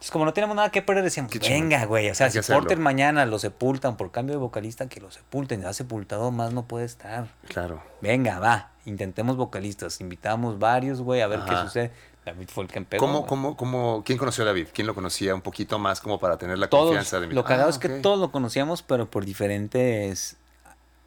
Es 0.00 0.12
como 0.12 0.24
no 0.24 0.32
tenemos 0.32 0.54
nada 0.54 0.70
que 0.70 0.80
perder, 0.80 1.02
decíamos, 1.02 1.32
Qué 1.32 1.40
venga, 1.40 1.84
güey. 1.84 2.08
O 2.08 2.14
sea, 2.14 2.28
si 2.28 2.34
que 2.34 2.38
hacerlo. 2.38 2.60
Porter 2.62 2.78
mañana 2.78 3.26
lo 3.26 3.38
sepultan 3.40 3.96
por 3.96 4.12
cambio 4.12 4.36
de 4.36 4.38
vocalista, 4.38 4.88
que 4.88 5.00
lo 5.00 5.10
sepulten. 5.10 5.62
Ya 5.62 5.72
sepultado 5.72 6.30
más 6.30 6.52
no 6.52 6.66
puede 6.66 6.84
estar. 6.84 7.26
Claro. 7.48 7.82
Venga, 8.00 8.38
va, 8.38 8.70
intentemos 8.84 9.36
vocalistas. 9.36 10.00
Invitamos 10.00 10.60
varios, 10.60 11.00
güey, 11.02 11.20
a 11.20 11.26
ver 11.26 11.40
Ajá. 11.40 11.48
qué 11.48 11.56
sucede. 11.56 11.90
David 12.24 12.48
fue 12.48 12.64
el 12.64 12.70
que 12.70 12.78
empezó. 12.78 13.00
¿Cómo, 13.04 13.26
cómo, 13.26 13.56
cómo, 13.56 14.02
¿Quién 14.06 14.18
conoció 14.18 14.44
a 14.44 14.46
David? 14.46 14.68
¿Quién 14.72 14.86
lo 14.86 14.94
conocía 14.94 15.34
un 15.34 15.40
poquito 15.42 15.80
más 15.80 16.00
como 16.00 16.20
para 16.20 16.38
tener 16.38 16.58
la 16.58 16.68
Todos, 16.68 16.86
confianza 16.90 17.18
de 17.18 17.26
mi 17.26 17.34
lo 17.34 17.42
cagado 17.42 17.66
Ah, 17.66 17.70
es 17.70 17.78
que 17.78 17.88
ok. 17.96 18.00
todos 18.02 18.20
lo 18.20 18.30
conocíamos, 18.30 18.82
pero 18.82 19.10
por 19.10 19.24
diferentes 19.24 20.36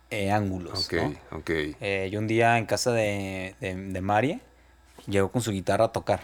eh, 0.10 0.31
ángulos, 0.31 0.85
Ok, 0.88 0.93
¿no? 1.02 1.38
ok. 1.38 1.49
Eh, 1.80 2.10
yo 2.11 2.19
un 2.19 2.27
día 2.27 2.57
en 2.57 2.65
casa 2.65 2.91
de, 2.91 3.56
de, 3.61 3.73
de 3.73 4.02
Marie, 4.02 4.41
llegó 5.07 5.31
con 5.31 5.41
su 5.41 5.52
guitarra 5.52 5.85
a 5.85 5.91
tocar. 5.93 6.19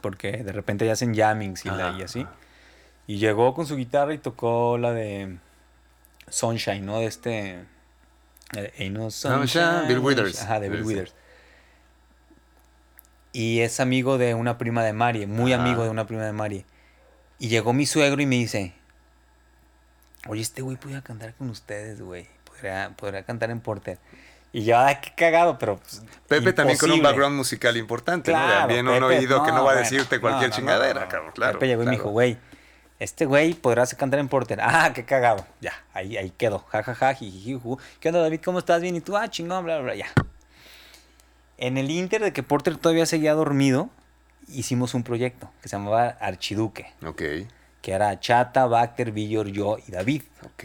Porque 0.00 0.32
de 0.44 0.52
repente 0.52 0.86
ya 0.86 0.92
hacen 0.92 1.14
jammings 1.14 1.64
y, 1.64 1.68
la- 1.68 1.88
Ajá, 1.90 1.98
y 1.98 2.02
así. 2.02 2.26
Y 3.06 3.18
llegó 3.18 3.54
con 3.54 3.66
su 3.66 3.76
guitarra 3.76 4.14
y 4.14 4.18
tocó 4.18 4.78
la 4.78 4.92
de 4.92 5.38
Sunshine, 6.28 6.84
¿no? 6.84 6.98
De 7.00 7.06
este... 7.06 7.64
eh, 8.54 8.72
Ain't 8.78 8.96
no 8.96 9.10
Sunshine, 9.10 9.88
Bill 9.88 9.98
Withers. 9.98 10.42
Ajá, 10.42 10.60
de 10.60 10.68
Bill. 10.68 10.82
Withers. 10.82 11.14
Y 13.32 13.60
es 13.60 13.80
amigo 13.80 14.18
de 14.18 14.34
una 14.34 14.58
prima 14.58 14.82
de 14.84 14.92
Marie, 14.92 15.26
muy 15.26 15.52
Ajá. 15.52 15.62
amigo 15.62 15.84
de 15.84 15.90
una 15.90 16.06
prima 16.06 16.24
de 16.24 16.32
Marie. 16.32 16.64
Y 17.38 17.48
llegó 17.48 17.72
mi 17.72 17.86
suegro 17.86 18.20
y 18.20 18.26
me 18.26 18.36
dice, 18.36 18.74
oye, 20.26 20.42
este 20.42 20.62
güey 20.62 20.76
podría 20.76 21.02
cantar 21.02 21.34
con 21.34 21.50
ustedes, 21.50 22.00
güey. 22.00 22.26
Podría, 22.44 22.94
podría 22.96 23.22
cantar 23.22 23.50
en 23.50 23.60
Porter. 23.60 23.98
Y 24.52 24.64
yo, 24.64 24.78
ay, 24.78 24.96
qué 25.02 25.12
cagado, 25.14 25.58
pero... 25.58 25.76
pues, 25.76 26.02
Pepe 26.26 26.52
también 26.52 26.78
con 26.78 26.90
un 26.90 27.02
background 27.02 27.36
musical 27.36 27.76
importante, 27.76 28.32
¿no? 28.32 28.38
Claro, 28.38 28.58
También 28.60 28.88
un 28.88 29.02
oído 29.02 29.42
que 29.44 29.50
no 29.50 29.56
va 29.56 29.60
a 29.60 29.74
bueno, 29.74 29.80
decirte 29.80 30.20
cualquier 30.20 30.50
no, 30.50 30.54
no, 30.54 30.56
chingadera, 30.56 31.00
no, 31.00 31.06
no. 31.06 31.08
cabrón, 31.08 31.32
claro. 31.34 31.52
Pepe 31.58 31.66
llegó 31.68 31.82
y 31.82 31.86
me 31.86 31.92
dijo, 31.92 32.10
güey, 32.10 32.38
este 32.98 33.26
güey 33.26 33.54
podrá 33.54 33.86
cantar 33.86 34.20
en 34.20 34.28
Porter. 34.28 34.58
Ah, 34.62 34.92
qué 34.94 35.04
cagado. 35.04 35.46
Ya, 35.60 35.72
ahí, 35.92 36.16
ahí 36.16 36.30
quedó. 36.30 36.60
Ja, 36.68 36.82
ja, 36.82 36.94
ja, 36.94 37.14
juju. 37.14 37.78
¿Qué 38.00 38.08
onda, 38.08 38.20
David? 38.20 38.40
¿Cómo 38.44 38.58
estás? 38.58 38.80
Bien. 38.80 38.96
¿Y 38.96 39.00
tú? 39.00 39.16
Ah, 39.16 39.28
chingón, 39.28 39.64
bla, 39.64 39.76
bla, 39.78 39.84
bla. 39.84 39.94
Ya. 39.94 40.06
En 41.58 41.76
el 41.76 41.90
Inter 41.90 42.22
de 42.22 42.32
que 42.32 42.42
Porter 42.42 42.76
todavía 42.76 43.04
seguía 43.06 43.34
dormido, 43.34 43.90
hicimos 44.48 44.94
un 44.94 45.02
proyecto 45.02 45.50
que 45.62 45.68
se 45.68 45.76
llamaba 45.76 46.16
Archiduque, 46.20 46.92
Ok, 47.04 47.22
que 47.82 47.92
era 47.92 48.18
Chata, 48.20 48.66
Bacter, 48.66 49.12
Villor, 49.12 49.48
yo 49.48 49.76
y 49.86 49.90
David. 49.90 50.22
ok. 50.44 50.64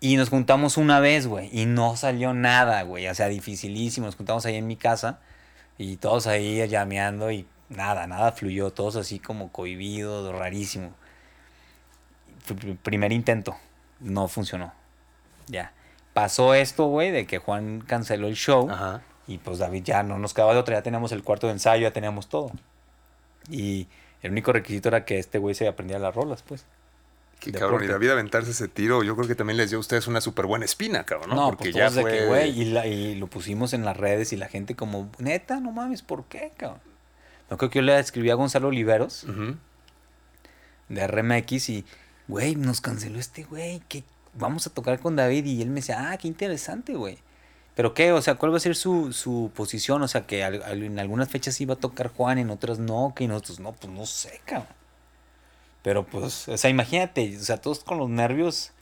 Y 0.00 0.16
nos 0.16 0.28
juntamos 0.28 0.76
una 0.76 1.00
vez, 1.00 1.26
güey, 1.26 1.50
y 1.52 1.66
no 1.66 1.96
salió 1.96 2.32
nada, 2.32 2.82
güey. 2.82 3.08
O 3.08 3.14
sea, 3.14 3.28
dificilísimo. 3.28 4.06
Nos 4.06 4.16
juntamos 4.16 4.46
ahí 4.46 4.54
en 4.56 4.66
mi 4.66 4.76
casa 4.76 5.18
y 5.76 5.96
todos 5.96 6.26
ahí 6.26 6.66
llameando 6.68 7.30
y 7.32 7.46
nada, 7.68 8.06
nada 8.06 8.32
fluyó. 8.32 8.70
Todos 8.70 8.96
así 8.96 9.18
como 9.18 9.50
cohibidos, 9.50 10.32
rarísimo. 10.34 10.92
Primer 12.82 13.12
intento, 13.12 13.56
no 14.00 14.28
funcionó. 14.28 14.72
Ya. 15.48 15.72
Pasó 16.14 16.54
esto, 16.54 16.86
güey, 16.86 17.10
de 17.10 17.26
que 17.26 17.38
Juan 17.38 17.80
canceló 17.80 18.28
el 18.28 18.34
show 18.34 18.70
Ajá. 18.70 19.02
y 19.26 19.38
pues 19.38 19.58
David 19.58 19.84
ya 19.84 20.02
no 20.02 20.18
nos 20.18 20.32
quedaba 20.32 20.54
de 20.54 20.60
otra. 20.60 20.76
Ya 20.76 20.82
teníamos 20.82 21.12
el 21.12 21.24
cuarto 21.24 21.48
de 21.48 21.54
ensayo, 21.54 21.82
ya 21.82 21.92
teníamos 21.92 22.28
todo. 22.28 22.52
Y 23.50 23.88
el 24.22 24.30
único 24.32 24.52
requisito 24.52 24.88
era 24.88 25.04
que 25.04 25.18
este 25.18 25.38
güey 25.38 25.54
se 25.54 25.66
aprendiera 25.68 26.00
las 26.00 26.14
rolas, 26.14 26.42
pues. 26.42 26.66
Qué 27.40 27.52
de 27.52 27.58
cabrón, 27.58 27.84
y. 27.84 27.86
David 27.86 28.10
aventarse 28.10 28.50
ese 28.50 28.68
tiro, 28.68 29.02
yo 29.02 29.14
creo 29.16 29.28
que 29.28 29.34
también 29.34 29.56
les 29.56 29.70
dio 29.70 29.78
a 29.78 29.80
ustedes 29.80 30.06
una 30.06 30.20
súper 30.20 30.46
buena 30.46 30.64
espina, 30.64 31.04
cabrón, 31.04 31.30
¿no? 31.30 31.36
No, 31.36 31.48
Porque 31.50 31.64
pues 31.70 31.74
ya 31.74 31.90
de 31.90 32.02
fue... 32.02 32.12
que, 32.12 32.26
güey, 32.26 32.60
y, 32.60 32.64
la- 32.66 32.86
y 32.86 33.14
lo 33.14 33.26
pusimos 33.28 33.72
en 33.74 33.84
las 33.84 33.96
redes 33.96 34.32
y 34.32 34.36
la 34.36 34.48
gente 34.48 34.74
como, 34.74 35.10
neta, 35.18 35.60
no 35.60 35.70
mames, 35.72 36.02
¿por 36.02 36.24
qué, 36.24 36.52
cabrón? 36.56 36.80
No 37.50 37.56
creo 37.56 37.70
que 37.70 37.76
yo 37.78 37.82
le 37.82 37.98
escribí 37.98 38.30
a 38.30 38.34
Gonzalo 38.34 38.68
Oliveros 38.68 39.24
de 40.88 41.06
RMX 41.06 41.68
y, 41.68 41.84
güey, 42.28 42.56
nos 42.56 42.80
canceló 42.80 43.18
este 43.18 43.44
güey, 43.44 43.80
que 43.88 44.04
vamos 44.34 44.66
a 44.66 44.70
tocar 44.70 44.98
con 45.00 45.16
David 45.16 45.44
y 45.46 45.62
él 45.62 45.68
me 45.68 45.76
decía, 45.76 46.10
ah, 46.10 46.16
qué 46.16 46.28
interesante, 46.28 46.94
güey. 46.94 47.18
¿Pero 47.74 47.94
qué? 47.94 48.12
O 48.12 48.20
sea, 48.22 48.34
¿cuál 48.34 48.52
va 48.52 48.56
a 48.56 48.60
ser 48.60 48.74
su, 48.74 49.12
su 49.12 49.52
posición? 49.54 50.02
O 50.02 50.08
sea, 50.08 50.26
que 50.26 50.42
al- 50.42 50.62
al- 50.62 50.82
en 50.82 50.98
algunas 50.98 51.28
fechas 51.28 51.56
va 51.68 51.74
a 51.74 51.76
tocar 51.76 52.08
Juan, 52.08 52.38
en 52.38 52.50
otras 52.50 52.78
no, 52.78 53.12
que 53.14 53.28
nosotros 53.28 53.60
no, 53.60 53.72
pues 53.72 53.92
no 53.92 54.04
sé, 54.06 54.40
cabrón. 54.44 54.66
Pero 55.82 56.04
pues, 56.04 56.48
o 56.48 56.56
sea, 56.58 56.70
imagínate, 56.70 57.36
o 57.36 57.40
sea, 57.42 57.58
todos 57.60 57.80
con 57.80 57.98
los 57.98 58.08
nervios 58.08 58.72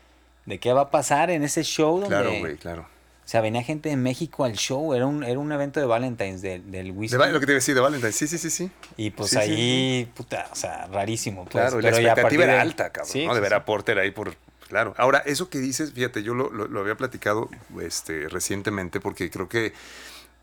de 0.46 0.58
qué 0.58 0.72
va 0.72 0.82
a 0.82 0.90
pasar 0.90 1.30
en 1.30 1.42
ese 1.44 1.62
show 1.62 1.92
donde... 2.00 2.08
Claro, 2.08 2.32
güey, 2.38 2.56
claro. 2.56 2.82
O 2.82 3.28
sea, 3.28 3.40
venía 3.40 3.62
gente 3.64 3.88
de 3.88 3.96
México 3.96 4.44
al 4.44 4.52
show, 4.54 4.94
era 4.94 5.04
un, 5.04 5.24
era 5.24 5.38
un 5.40 5.50
evento 5.50 5.80
de 5.80 5.86
Valentine's 5.86 6.42
del, 6.42 6.70
del 6.70 6.92
whisky. 6.92 7.16
De 7.18 7.32
lo 7.32 7.40
que 7.40 7.46
te 7.46 7.52
iba 7.52 7.56
a 7.56 7.60
decir 7.60 7.74
de 7.74 7.80
Valentine, 7.80 8.12
sí, 8.12 8.28
sí, 8.28 8.38
sí, 8.38 8.50
sí. 8.50 8.70
Y 8.96 9.10
pues 9.10 9.30
Sí, 9.30 9.36
sí, 9.36 9.42
ahí, 9.42 10.12
puta, 10.14 10.48
o 10.52 10.54
sea, 10.54 10.86
rarísimo. 10.86 11.42
Pues, 11.44 11.50
Claro, 11.52 11.80
y 11.80 11.82
la 11.82 11.90
pero 11.90 12.00
ya 12.02 12.08
a 12.08 12.12
expectativa 12.12 12.44
era 12.44 12.52
de- 12.54 12.60
alta, 12.60 12.90
cabrón, 12.92 13.12
Sí, 13.12 13.26
¿no? 13.26 13.34
De 13.34 13.40
ver 13.40 13.54
a 13.54 13.64
Porter 13.64 13.98
ahí 13.98 14.12
por... 14.12 14.36
Claro. 14.68 14.94
Ahora, 14.96 15.18
eso 15.26 15.50
que 15.50 15.58
dices, 15.58 15.92
fíjate, 15.92 16.22
yo 16.22 16.34
lo, 16.34 16.50
lo- 16.52 16.68
lo 16.68 16.80
había 16.80 16.96
platicado 16.96 17.48
este, 17.82 18.28
recientemente 18.28 19.00
porque 19.00 19.28
creo 19.30 19.48
que 19.48 19.72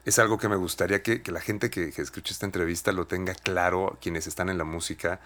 es 0.06 0.20
algo 0.20 0.38
que 0.38 0.50
me 0.50 0.58
gustaría 0.58 1.02
que, 1.02 1.22
que 1.22 1.32
la 1.32 1.40
gente 1.40 1.70
que, 1.70 1.92
que 1.94 2.02
escuche 2.02 2.34
esta 2.34 2.46
entrevista 2.46 2.92
lo 2.92 3.08
tenga 3.08 3.34
claro, 3.34 3.98
quienes 4.02 4.28
están 4.28 4.50
en 4.50 4.58
la 4.58 4.66
música. 4.66 5.22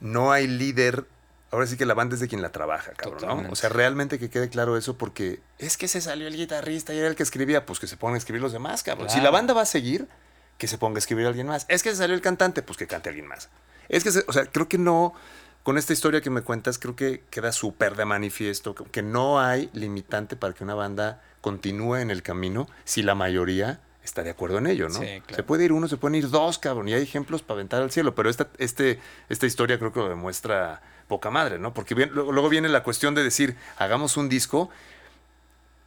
No 0.00 0.32
hay 0.32 0.46
líder... 0.46 1.06
Ahora 1.52 1.66
sí 1.68 1.76
que 1.76 1.86
la 1.86 1.94
banda 1.94 2.14
es 2.14 2.20
de 2.20 2.26
quien 2.28 2.42
la 2.42 2.50
trabaja, 2.50 2.90
cabrón, 2.92 3.20
¿no? 3.44 3.52
O 3.52 3.56
sea, 3.56 3.68
realmente 3.70 4.18
que 4.18 4.28
quede 4.28 4.48
claro 4.48 4.76
eso 4.76 4.98
porque 4.98 5.40
es 5.58 5.76
que 5.76 5.86
se 5.86 6.00
salió 6.00 6.26
el 6.26 6.36
guitarrista 6.36 6.92
y 6.92 6.98
era 6.98 7.06
el 7.08 7.14
que 7.14 7.22
escribía, 7.22 7.64
pues 7.64 7.78
que 7.78 7.86
se 7.86 7.96
pongan 7.96 8.16
a 8.16 8.18
escribir 8.18 8.42
los 8.42 8.52
demás, 8.52 8.82
cabrón. 8.82 9.08
Si 9.08 9.20
la 9.20 9.30
banda 9.30 9.54
va 9.54 9.62
a 9.62 9.66
seguir, 9.66 10.08
que 10.58 10.66
se 10.66 10.76
ponga 10.76 10.96
a 10.96 10.98
escribir 10.98 11.24
alguien 11.26 11.46
más. 11.46 11.64
Es 11.68 11.82
que 11.84 11.90
se 11.90 11.96
salió 11.96 12.14
el 12.16 12.20
cantante, 12.20 12.62
pues 12.62 12.76
que 12.76 12.86
cante 12.88 13.10
alguien 13.10 13.28
más. 13.28 13.48
Es 13.88 14.02
que, 14.02 14.10
se- 14.10 14.24
o 14.26 14.32
sea, 14.32 14.46
creo 14.46 14.68
que 14.68 14.76
no, 14.76 15.14
con 15.62 15.78
esta 15.78 15.92
historia 15.92 16.20
que 16.20 16.30
me 16.30 16.42
cuentas, 16.42 16.78
creo 16.78 16.96
que 16.96 17.22
queda 17.30 17.52
súper 17.52 17.94
de 17.94 18.04
manifiesto 18.04 18.74
que 18.74 19.02
no 19.02 19.40
hay 19.40 19.70
limitante 19.72 20.34
para 20.34 20.52
que 20.52 20.64
una 20.64 20.74
banda 20.74 21.22
continúe 21.40 21.96
en 21.96 22.10
el 22.10 22.22
camino 22.24 22.68
si 22.84 23.02
la 23.04 23.14
mayoría 23.14 23.80
está 24.06 24.22
de 24.22 24.30
acuerdo 24.30 24.56
en 24.58 24.66
ello, 24.66 24.88
¿no? 24.88 24.94
Sí, 25.00 25.04
claro. 25.26 25.34
Se 25.36 25.42
puede 25.42 25.64
ir 25.66 25.72
uno, 25.72 25.86
se 25.88 25.96
pueden 25.98 26.14
ir 26.14 26.30
dos, 26.30 26.58
cabrón, 26.58 26.88
y 26.88 26.94
hay 26.94 27.02
ejemplos 27.02 27.42
para 27.42 27.56
aventar 27.56 27.82
al 27.82 27.90
cielo, 27.90 28.14
pero 28.14 28.30
esta, 28.30 28.48
este, 28.58 28.98
esta 29.28 29.44
historia 29.46 29.78
creo 29.78 29.92
que 29.92 30.00
lo 30.00 30.08
demuestra 30.08 30.80
poca 31.08 31.30
madre, 31.30 31.58
¿no? 31.58 31.74
Porque 31.74 31.94
bien- 31.94 32.10
luego, 32.14 32.48
viene 32.48 32.68
la 32.68 32.82
cuestión 32.82 33.14
de 33.14 33.22
decir, 33.22 33.56
hagamos 33.76 34.16
un 34.16 34.28
disco 34.28 34.70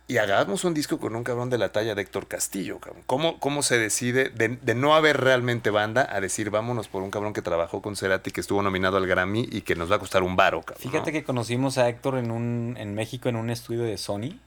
y 0.07 0.17
hagamos 0.17 0.63
un 0.63 0.73
disco 0.73 0.97
con 0.97 1.15
un 1.15 1.23
cabrón 1.23 1.51
de 1.51 1.59
la 1.59 1.71
talla 1.71 1.93
de 1.93 2.01
Héctor 2.01 2.27
Castillo, 2.27 2.79
cabrón. 2.79 3.03
¿Cómo, 3.05 3.39
cómo 3.39 3.61
se 3.61 3.77
decide 3.77 4.29
de, 4.29 4.57
de 4.59 4.73
no 4.75 4.95
haber 4.95 5.17
realmente 5.21 5.69
banda 5.69 6.07
a 6.09 6.19
decir 6.19 6.49
vámonos 6.49 6.87
por 6.87 7.03
un 7.03 7.11
cabrón 7.11 7.31
que 7.33 7.43
trabajó 7.43 7.81
con 7.83 7.95
Cerati, 7.95 8.31
que 8.31 8.41
estuvo 8.41 8.61
nominado 8.63 8.97
al 8.97 9.05
Grammy 9.05 9.47
y 9.51 9.61
que 9.61 9.75
nos 9.75 9.91
va 9.91 9.97
a 9.97 9.99
costar 9.99 10.23
un 10.23 10.35
varo, 10.35 10.63
cabrón? 10.63 10.81
Fíjate 10.81 11.11
¿no? 11.11 11.13
que 11.13 11.23
conocimos 11.23 11.77
a 11.77 11.87
Héctor 11.89 12.17
en, 12.17 12.31
un, 12.31 12.75
en 12.79 12.95
México 12.95 13.29
en 13.29 13.35
un 13.35 13.49
estudio 13.51 13.83
de 13.83 13.97
Sony. 13.99 14.39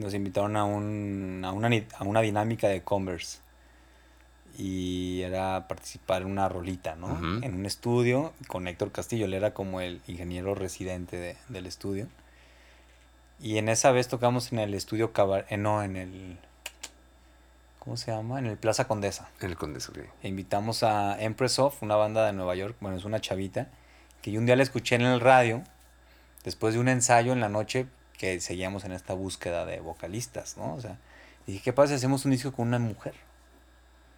Nos 0.00 0.14
invitaron 0.14 0.56
a, 0.56 0.64
un, 0.64 1.42
a, 1.44 1.52
una, 1.52 1.68
a 1.98 2.04
una 2.04 2.20
dinámica 2.22 2.68
de 2.68 2.82
Converse. 2.82 3.38
Y 4.58 5.22
era 5.22 5.68
participar 5.68 6.22
en 6.22 6.28
una 6.28 6.48
rolita, 6.48 6.96
¿no? 6.96 7.16
En 7.42 7.54
un 7.54 7.66
estudio 7.66 8.32
con 8.48 8.66
Héctor 8.66 8.92
Castillo. 8.92 9.26
Él 9.26 9.34
era 9.34 9.54
como 9.54 9.80
el 9.80 10.00
ingeniero 10.06 10.54
residente 10.54 11.16
de- 11.16 11.36
del 11.48 11.66
estudio. 11.66 12.08
Y 13.40 13.58
en 13.58 13.68
esa 13.68 13.90
vez 13.92 14.08
tocamos 14.08 14.52
en 14.52 14.58
el 14.58 14.74
estudio 14.74 15.12
Cabar... 15.12 15.46
eh, 15.50 15.56
no, 15.56 15.82
en 15.82 15.96
el... 15.96 16.38
¿Cómo 17.78 17.96
se 17.96 18.10
llama? 18.10 18.38
En 18.38 18.46
el 18.46 18.58
Plaza 18.58 18.86
Condesa. 18.86 19.30
En 19.40 19.50
el 19.50 19.56
Condeso, 19.56 19.92
ok. 19.92 19.98
E 20.22 20.28
invitamos 20.28 20.82
a 20.82 21.18
Empress 21.22 21.58
of, 21.58 21.82
una 21.82 21.96
banda 21.96 22.26
de 22.26 22.32
Nueva 22.34 22.54
York, 22.54 22.76
bueno, 22.80 22.96
es 22.98 23.04
una 23.06 23.20
chavita, 23.20 23.68
que 24.20 24.30
yo 24.32 24.40
un 24.40 24.44
día 24.46 24.56
la 24.56 24.62
escuché 24.62 24.96
en 24.96 25.02
el 25.02 25.20
radio, 25.20 25.62
después 26.44 26.74
de 26.74 26.80
un 26.80 26.88
ensayo 26.88 27.32
en 27.32 27.40
la 27.40 27.48
noche, 27.48 27.86
que 28.20 28.38
seguíamos 28.40 28.84
en 28.84 28.92
esta 28.92 29.14
búsqueda 29.14 29.64
de 29.64 29.80
vocalistas, 29.80 30.58
¿no? 30.58 30.74
O 30.74 30.80
sea, 30.82 30.98
dije, 31.46 31.62
¿qué 31.64 31.72
pasa 31.72 31.88
si 31.88 31.94
hacemos 31.94 32.26
un 32.26 32.32
disco 32.32 32.52
con 32.52 32.68
una 32.68 32.78
mujer? 32.78 33.14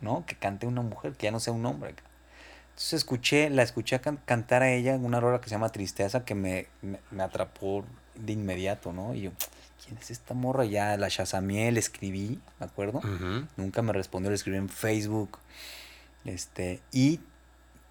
¿No? 0.01 0.27
Que 0.27 0.35
cante 0.35 0.67
una 0.67 0.83
mujer, 0.83 1.13
que 1.13 1.27
ya 1.27 1.31
no 1.31 1.39
sea 1.39 1.53
un 1.53 1.65
hombre. 1.65 1.95
Entonces 2.71 2.95
escuché, 2.95 3.49
la 3.49 3.63
escuché 3.63 4.01
can- 4.01 4.19
cantar 4.25 4.65
a 4.65 4.73
ella 4.73 4.95
en 4.97 5.05
una 5.05 5.21
rola 5.21 5.41
que 5.41 5.45
se 5.49 5.55
llama 5.55 5.69
Tristeza, 5.69 6.25
que 6.25 6.35
me, 6.35 6.67
me, 6.81 6.99
me 7.13 7.23
atrapó 7.23 7.85
de 8.17 8.33
inmediato, 8.33 8.93
¿no? 8.93 9.15
Y 9.15 9.21
yo, 9.21 9.31
¿quién 9.85 9.97
es 9.99 10.11
esta 10.11 10.35
morra? 10.35 10.65
Ya 10.65 10.97
la 10.97 11.09
chasameé, 11.09 11.71
le 11.71 11.79
escribí, 11.79 12.41
¿me 12.59 12.67
acuerdo? 12.67 12.99
Nunca 13.57 13.83
me 13.83 13.93
respondió, 13.93 14.31
le 14.31 14.35
escribí 14.35 14.57
en 14.57 14.69
Facebook. 14.69 15.39
Este, 16.25 16.81
y 16.91 17.21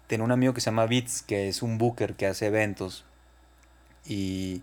tenía 0.08 0.24
un 0.26 0.32
amigo 0.32 0.52
que 0.52 0.60
se 0.60 0.66
llama 0.66 0.84
Beats, 0.84 1.22
que 1.22 1.48
es 1.48 1.62
un 1.62 1.78
booker 1.78 2.16
que 2.16 2.26
hace 2.26 2.48
eventos. 2.48 3.06
Y, 4.06 4.62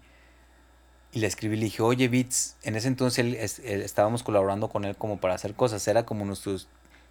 y 1.12 1.20
le 1.20 1.28
escribí, 1.28 1.56
le 1.56 1.66
dije, 1.66 1.82
oye 1.82 2.08
Beats, 2.08 2.56
en 2.64 2.76
ese 2.76 2.88
entonces 2.88 3.20
él 3.20 3.36
él- 3.66 3.82
estábamos 3.82 4.22
colaborando 4.24 4.70
con 4.70 4.86
él 4.86 4.96
como 4.96 5.18
para 5.20 5.34
hacer 5.36 5.54
cosas. 5.56 5.88
Era 5.88 6.06
como 6.06 6.24
nuestro 6.26 6.56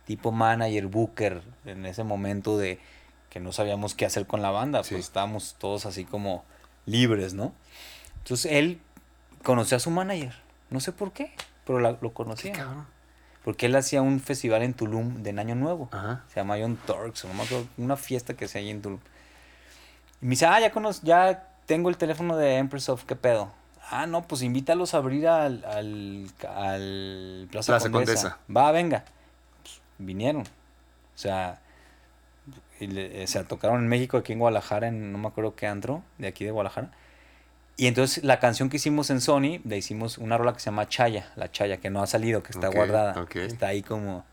tipo 0.06 0.30
manager, 0.32 0.86
booker, 0.86 1.42
en 1.64 1.84
ese 1.86 2.04
momento 2.04 2.56
de 2.58 2.78
que 3.30 3.40
no 3.40 3.52
sabíamos 3.52 3.94
qué 3.94 4.06
hacer 4.06 4.26
con 4.26 4.40
la 4.40 4.50
banda. 4.50 4.82
Sí. 4.84 4.94
Pues 4.94 5.06
estábamos 5.06 5.56
todos 5.58 5.84
así 5.86 6.04
como 6.04 6.44
libres, 6.86 7.34
¿no? 7.34 7.52
Entonces 8.18 8.52
él 8.52 8.80
conoció 9.42 9.76
a 9.76 9.80
su 9.80 9.90
manager. 9.90 10.32
No 10.70 10.80
sé 10.80 10.92
por 10.92 11.12
qué, 11.12 11.32
pero 11.66 11.80
la- 11.80 11.92
lo 11.92 11.98
Qué 12.00 12.12
conocía. 12.14 12.52
cabrón. 12.52 12.86
Porque 13.44 13.66
él 13.66 13.76
hacía 13.76 14.02
un 14.02 14.20
festival 14.20 14.62
en 14.62 14.74
Tulum 14.74 15.22
de 15.22 15.30
Año 15.30 15.54
Nuevo. 15.54 15.88
Ajá. 15.92 16.24
Se 16.28 16.36
llama 16.36 16.56
John 16.60 16.78
Turks, 16.86 17.24
o 17.24 17.28
no 17.28 17.34
me 17.34 17.42
acuerdo, 17.44 17.66
una 17.78 17.96
fiesta 17.96 18.34
que 18.34 18.46
se 18.48 18.58
ahí 18.58 18.68
en 18.70 18.82
Tulum. 18.82 19.00
Y 20.20 20.24
me 20.26 20.30
dice, 20.30 20.46
ah, 20.46 20.60
ya, 20.60 20.70
conoz- 20.72 21.00
ya 21.02 21.48
tengo 21.66 21.88
el 21.88 21.96
teléfono 21.96 22.36
de 22.36 22.56
Empress 22.56 22.88
of, 22.88 23.04
¿qué 23.04 23.16
pedo? 23.16 23.50
Ah, 23.90 24.06
no, 24.06 24.22
pues 24.22 24.42
invítalos 24.42 24.94
a 24.94 24.98
abrir 24.98 25.26
al, 25.28 25.64
al, 25.64 26.26
al 26.46 27.48
Plaza, 27.50 27.72
Plaza 27.72 27.90
Condesa. 27.90 28.22
Condesa. 28.22 28.38
Va, 28.54 28.70
venga. 28.72 29.04
Pues, 29.62 29.80
vinieron. 29.98 30.42
O 30.42 31.20
sea, 31.20 31.60
o 32.80 33.26
sea, 33.26 33.44
tocaron 33.44 33.82
en 33.82 33.88
México, 33.88 34.16
aquí 34.18 34.32
en 34.32 34.38
Guadalajara, 34.38 34.88
en 34.88 35.10
no 35.12 35.18
me 35.18 35.28
acuerdo 35.28 35.54
qué 35.56 35.66
antro, 35.66 36.02
de 36.18 36.28
aquí 36.28 36.44
de 36.44 36.50
Guadalajara. 36.50 36.90
Y 37.76 37.86
entonces 37.86 38.24
la 38.24 38.40
canción 38.40 38.68
que 38.70 38.76
hicimos 38.76 39.10
en 39.10 39.20
Sony, 39.20 39.60
le 39.64 39.76
hicimos 39.76 40.18
una 40.18 40.36
rola 40.36 40.52
que 40.52 40.60
se 40.60 40.66
llama 40.66 40.88
Chaya, 40.88 41.30
la 41.36 41.50
Chaya, 41.50 41.78
que 41.78 41.90
no 41.90 42.02
ha 42.02 42.06
salido, 42.06 42.42
que 42.42 42.50
está 42.52 42.68
guardada. 42.68 43.20
ok. 43.22 43.36
Está 43.36 43.68
ahí 43.68 43.82
como 43.82 44.24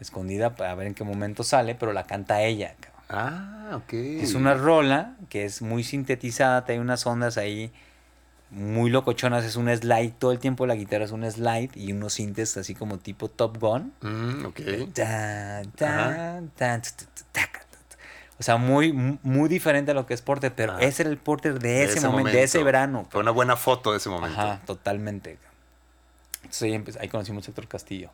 escondida 0.00 0.54
para 0.54 0.74
ver 0.74 0.86
en 0.86 0.94
qué 0.94 1.04
momento 1.04 1.44
sale, 1.44 1.74
pero 1.74 1.92
la 1.92 2.04
canta 2.04 2.42
ella. 2.42 2.74
cabrón. 2.80 3.02
Ah, 3.10 3.76
ok. 3.76 3.92
Es 3.92 4.34
una 4.34 4.54
rola 4.54 5.16
que 5.28 5.44
es 5.44 5.60
muy 5.62 5.84
sintetizada, 5.84 6.64
hay 6.66 6.78
unas 6.78 7.06
ondas 7.06 7.36
ahí 7.36 7.72
muy 8.50 8.90
locochonas, 8.90 9.44
es 9.44 9.56
un 9.56 9.68
slide, 9.68 10.14
todo 10.18 10.32
el 10.32 10.38
tiempo 10.38 10.66
la 10.66 10.74
guitarra 10.74 11.04
es 11.04 11.10
un 11.10 11.30
slide 11.30 11.70
y 11.74 11.92
unos 11.92 12.14
sintes 12.14 12.56
así 12.56 12.74
como 12.74 12.98
tipo 12.98 13.28
Top 13.28 13.58
Gun. 13.58 13.92
Mm, 14.00 14.46
ok. 14.46 14.60
Tan, 14.94 15.70
tan, 15.72 16.48
tan. 16.50 16.82
O 18.38 18.42
sea, 18.42 18.56
muy, 18.56 18.92
muy 18.92 19.48
diferente 19.48 19.90
a 19.90 19.94
lo 19.94 20.06
que 20.06 20.14
es 20.14 20.22
Porter, 20.22 20.54
pero 20.54 20.72
Ajá. 20.72 20.82
ese 20.82 21.02
era 21.02 21.10
el 21.10 21.18
Porter 21.18 21.58
de 21.58 21.82
ese, 21.84 22.00
momento, 22.00 22.30
de 22.30 22.42
ese 22.44 22.62
verano. 22.62 23.06
Fue 23.10 23.20
una 23.20 23.32
buena 23.32 23.56
foto 23.56 23.90
de 23.90 23.98
ese 23.98 24.08
momento. 24.08 24.40
Ajá, 24.40 24.60
totalmente. 24.64 25.38
Entonces 26.36 26.62
ahí, 26.62 26.84
ahí 27.00 27.08
conocimos 27.08 27.46
a 27.46 27.50
Héctor 27.50 27.66
Castillo. 27.66 28.10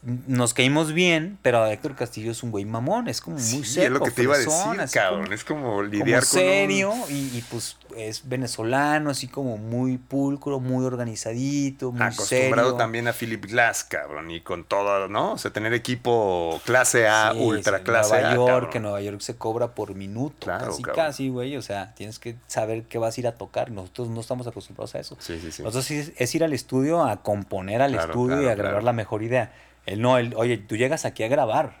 Nos 0.00 0.54
caímos 0.54 0.92
bien, 0.92 1.38
pero 1.42 1.66
Héctor 1.66 1.96
Castillo 1.96 2.30
es 2.30 2.44
un 2.44 2.52
güey 2.52 2.64
mamón, 2.64 3.08
es 3.08 3.20
como 3.20 3.34
muy 3.36 3.44
Sí, 3.44 3.64
seco. 3.64 3.86
es 3.86 3.90
lo 3.92 4.00
que 4.00 4.10
te 4.12 4.22
iba 4.22 4.36
a 4.36 4.38
decir, 4.38 4.52
cabrón. 4.92 5.22
como- 5.24 5.34
es 5.34 5.44
como 5.44 5.60
como 5.64 5.82
lidiar 5.82 6.20
con 6.24 6.38
un- 6.38 6.44
serio 6.46 6.94
y, 7.10 7.14
y, 7.36 7.44
pues 7.50 7.76
es 7.96 8.28
venezolano, 8.28 9.10
así 9.10 9.26
como 9.26 9.56
muy 9.58 9.98
pulcro, 9.98 10.60
muy 10.60 10.84
organizadito, 10.84 11.90
muy 11.90 12.00
acostumbrado 12.02 12.68
serio. 12.68 12.74
también 12.76 13.08
a 13.08 13.12
Philip 13.12 13.44
Glass, 13.46 13.82
cabrón, 13.84 14.30
y 14.30 14.40
con 14.40 14.62
todo, 14.64 15.08
¿no? 15.08 15.32
O 15.32 15.38
sea, 15.38 15.50
tener 15.52 15.74
equipo 15.74 16.60
clase 16.64 17.08
A, 17.08 17.32
Sí, 17.32 17.40
ultra 17.40 17.78
sí, 17.78 17.84
clase 17.84 18.12
Nueva 18.14 18.28
A. 18.30 18.34
York, 18.34 18.48
cabrón. 18.50 18.70
que 18.70 18.80
Nueva 18.80 19.00
York 19.00 19.20
se 19.20 19.36
cobra 19.36 19.74
por 19.74 19.96
minuto, 19.96 20.44
Claro, 20.46 20.66
casi 20.66 20.82
cabrón. 20.82 21.06
casi, 21.06 21.28
güey, 21.28 21.56
o 21.56 21.62
sea, 21.62 21.92
tienes 21.96 22.20
que 22.20 22.36
saber 22.46 22.84
qué 22.84 22.98
vas 22.98 23.16
a 23.16 23.20
ir 23.20 23.26
a 23.26 23.32
tocar, 23.32 23.72
nosotros 23.72 24.08
no 24.08 24.20
estamos 24.20 24.46
acostumbrados 24.46 24.94
a 24.94 25.00
eso. 25.00 25.16
Sí, 25.18 25.40
sí, 25.40 25.50
sí. 25.50 25.62
Nosotros 25.64 25.90
es, 25.90 26.12
es 26.16 26.34
ir 26.36 26.44
al 26.44 26.52
estudio 26.52 27.02
a 27.04 27.22
componer 27.22 27.82
al 27.82 27.92
Claro, 27.92 28.12
estudio 28.12 28.42
y 28.42 28.46
a 28.46 28.54
grabar 28.54 28.84
la 28.84 28.92
mejor 28.92 29.22
idea. 29.24 29.52
Él 29.88 30.00
no, 30.02 30.18
él, 30.18 30.34
oye, 30.36 30.58
tú 30.58 30.76
llegas 30.76 31.04
aquí 31.04 31.22
a 31.22 31.28
grabar. 31.28 31.76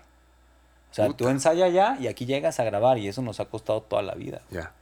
O 0.90 0.94
sea, 0.94 1.06
tú 1.08 1.16
Puta. 1.18 1.30
ensaya 1.30 1.66
allá 1.66 1.96
y 2.00 2.06
aquí 2.06 2.24
llegas 2.26 2.58
a 2.60 2.64
grabar 2.64 2.98
y 2.98 3.08
eso 3.08 3.20
nos 3.22 3.40
ha 3.40 3.44
costado 3.46 3.82
toda 3.82 4.02
la 4.02 4.14
vida. 4.14 4.40
Ya. 4.50 4.72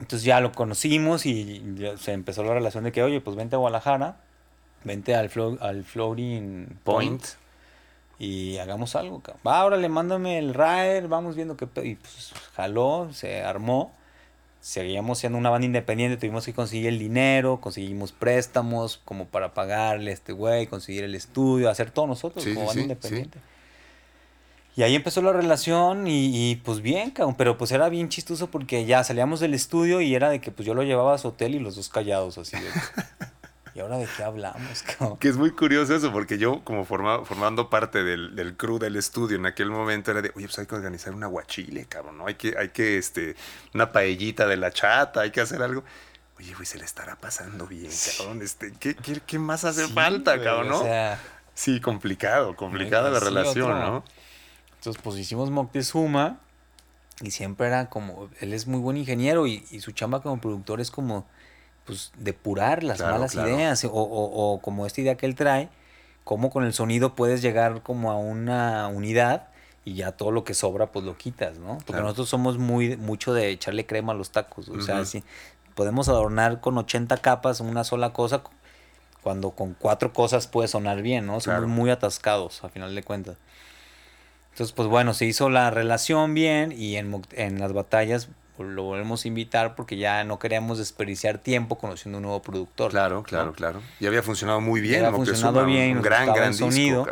Entonces 0.00 0.24
ya 0.24 0.40
lo 0.40 0.52
conocimos 0.52 1.26
y 1.26 1.62
ya 1.76 1.96
se 1.96 2.12
empezó 2.12 2.42
la 2.44 2.54
relación 2.54 2.84
de 2.84 2.92
que, 2.92 3.02
oye, 3.02 3.20
pues 3.20 3.36
vente 3.36 3.56
a 3.56 3.58
Guadalajara, 3.58 4.16
vente 4.84 5.14
al, 5.14 5.28
Flo- 5.28 5.58
al 5.60 5.84
Floating 5.84 6.78
Point, 6.84 7.20
Point. 7.20 7.24
y 8.18 8.58
hagamos 8.58 8.94
algo. 8.96 9.20
cabrón. 9.20 9.42
Va, 9.46 9.64
órale, 9.64 9.88
mándame 9.88 10.38
el 10.38 10.54
rider, 10.54 11.08
vamos 11.08 11.34
viendo 11.36 11.56
qué 11.56 11.66
pedo. 11.66 11.84
Y 11.84 11.96
pues 11.96 12.32
jaló, 12.54 13.08
se 13.12 13.42
armó. 13.42 13.92
Seguíamos 14.60 15.18
siendo 15.18 15.38
una 15.38 15.50
banda 15.50 15.66
independiente, 15.66 16.16
tuvimos 16.16 16.44
que 16.44 16.52
conseguir 16.52 16.88
el 16.88 16.98
dinero, 16.98 17.60
conseguimos 17.60 18.12
préstamos 18.12 19.00
como 19.04 19.26
para 19.26 19.54
pagarle 19.54 20.10
a 20.10 20.14
este 20.14 20.32
güey, 20.32 20.66
conseguir 20.66 21.04
el 21.04 21.14
estudio, 21.14 21.70
hacer 21.70 21.90
todo 21.90 22.06
nosotros 22.08 22.42
Sí, 22.42 22.54
como 22.54 22.62
sí, 22.62 22.66
banda 22.66 22.74
sí, 22.74 22.82
independiente. 22.82 23.38
Y 24.78 24.84
ahí 24.84 24.94
empezó 24.94 25.22
la 25.22 25.32
relación 25.32 26.04
y, 26.06 26.54
pues 26.64 26.82
bien, 26.82 27.12
pero 27.36 27.58
pues 27.58 27.72
era 27.72 27.88
bien 27.88 28.08
chistoso 28.08 28.48
porque 28.48 28.84
ya 28.84 29.02
salíamos 29.02 29.40
del 29.40 29.54
estudio 29.54 30.00
y 30.00 30.14
era 30.14 30.30
de 30.30 30.40
que 30.40 30.52
pues 30.52 30.66
yo 30.66 30.72
lo 30.72 30.84
llevaba 30.84 31.14
a 31.14 31.18
su 31.18 31.26
hotel 31.26 31.56
y 31.56 31.58
los 31.58 31.74
dos 31.74 31.88
callados 31.88 32.38
así. 32.38 32.56
De, 32.56 32.62
¿Y 33.78 33.80
ahora 33.80 33.98
de 33.98 34.08
qué 34.16 34.24
hablamos, 34.24 34.82
cabrón? 34.98 35.18
Que 35.18 35.28
es 35.28 35.36
muy 35.36 35.52
curioso 35.52 35.94
eso, 35.94 36.10
porque 36.10 36.36
yo 36.36 36.64
como 36.64 36.84
formando 36.84 37.70
parte 37.70 38.02
del, 38.02 38.34
del, 38.34 38.56
crew 38.56 38.80
del 38.80 38.96
estudio 38.96 39.36
en 39.36 39.46
aquel 39.46 39.70
momento 39.70 40.10
era 40.10 40.20
de, 40.20 40.32
oye, 40.34 40.46
pues 40.46 40.58
hay 40.58 40.66
que 40.66 40.74
organizar 40.74 41.14
una 41.14 41.28
guachile, 41.28 41.84
cabrón, 41.84 42.18
¿no? 42.18 42.26
Hay 42.26 42.34
que, 42.34 42.56
hay 42.58 42.70
que, 42.70 42.98
este, 42.98 43.36
una 43.74 43.92
paellita 43.92 44.48
de 44.48 44.56
la 44.56 44.72
chata, 44.72 45.20
hay 45.20 45.30
que 45.30 45.40
hacer 45.40 45.62
algo. 45.62 45.84
Oye, 46.40 46.52
güey, 46.54 46.66
se 46.66 46.76
le 46.76 46.84
estará 46.84 47.14
pasando 47.20 47.68
bien, 47.68 47.92
cabrón. 48.18 48.42
Este, 48.42 48.72
¿qué, 48.80 48.96
qué, 48.96 49.20
qué 49.24 49.38
más 49.38 49.64
hace 49.64 49.86
falta, 49.86 50.42
cabrón, 50.42 50.70
no? 50.70 50.80
O 50.80 50.82
sea, 50.82 51.20
sí, 51.54 51.80
complicado, 51.80 52.56
complicada 52.56 53.10
la 53.10 53.20
relación, 53.20 53.70
¿no? 53.70 54.04
Entonces, 54.74 55.00
pues 55.00 55.16
hicimos 55.18 55.50
Moctezuma 55.50 56.40
y 57.20 57.30
siempre 57.30 57.68
era 57.68 57.88
como, 57.88 58.28
él 58.40 58.52
es 58.52 58.66
muy 58.66 58.80
buen 58.80 58.96
ingeniero 58.96 59.46
y, 59.46 59.60
su 59.78 59.92
chamba 59.92 60.20
como 60.20 60.40
productor 60.40 60.80
es 60.80 60.90
como, 60.90 61.28
pues, 61.88 62.12
depurar 62.18 62.84
las 62.84 63.00
malas 63.00 63.34
ideas 63.34 63.82
o, 63.84 63.90
o, 63.90 64.60
como 64.60 64.84
esta 64.84 65.00
idea 65.00 65.16
que 65.16 65.24
él 65.24 65.34
trae, 65.34 65.70
cómo 66.22 66.50
con 66.50 66.64
el 66.64 66.74
sonido 66.74 67.14
puedes 67.14 67.40
llegar 67.40 67.82
como 67.82 68.12
a 68.12 68.16
una 68.16 68.88
unidad 68.88 69.48
y 69.86 69.94
ya 69.94 70.12
todo 70.12 70.30
lo 70.30 70.44
que 70.44 70.52
sobra 70.52 70.92
pues 70.92 71.06
lo 71.06 71.16
quitas, 71.16 71.56
¿no? 71.58 71.78
Porque 71.86 72.02
nosotros 72.02 72.28
somos 72.28 72.58
muy 72.58 72.98
mucho 72.98 73.32
de 73.32 73.48
echarle 73.48 73.86
crema 73.86 74.12
a 74.12 74.14
los 74.14 74.30
tacos, 74.30 74.68
o 74.68 74.82
sea, 74.82 75.06
si 75.06 75.24
podemos 75.74 76.10
adornar 76.10 76.60
con 76.60 76.76
80 76.76 77.16
capas 77.16 77.60
una 77.60 77.84
sola 77.84 78.12
cosa 78.12 78.42
cuando 79.22 79.52
con 79.52 79.72
cuatro 79.72 80.12
cosas 80.12 80.46
puede 80.46 80.68
sonar 80.68 81.00
bien, 81.00 81.26
¿no? 81.26 81.40
Somos 81.40 81.66
muy 81.66 81.88
atascados 81.88 82.62
a 82.64 82.68
final 82.68 82.94
de 82.94 83.02
cuentas. 83.02 83.38
Entonces, 84.52 84.74
pues 84.74 84.88
bueno, 84.88 85.14
se 85.14 85.24
hizo 85.24 85.48
la 85.48 85.70
relación 85.70 86.34
bien 86.34 86.70
y 86.72 86.96
en, 86.96 87.24
en 87.32 87.60
las 87.60 87.72
batallas 87.72 88.28
lo 88.66 88.82
volvemos 88.82 89.24
a 89.24 89.28
invitar 89.28 89.74
porque 89.74 89.96
ya 89.96 90.24
no 90.24 90.38
queríamos 90.38 90.78
desperdiciar 90.78 91.38
tiempo 91.38 91.78
conociendo 91.78 92.18
un 92.18 92.22
nuevo 92.22 92.42
productor. 92.42 92.90
Claro, 92.90 93.22
claro, 93.22 93.52
claro. 93.52 93.80
Y 94.00 94.06
había 94.06 94.22
funcionado 94.22 94.60
muy 94.60 94.80
bien. 94.80 95.04
había 95.04 95.16
funcionado 95.16 95.64
bien, 95.64 95.98
un 95.98 96.02
gran, 96.02 96.32
gran 96.32 96.54
sonido. 96.54 97.06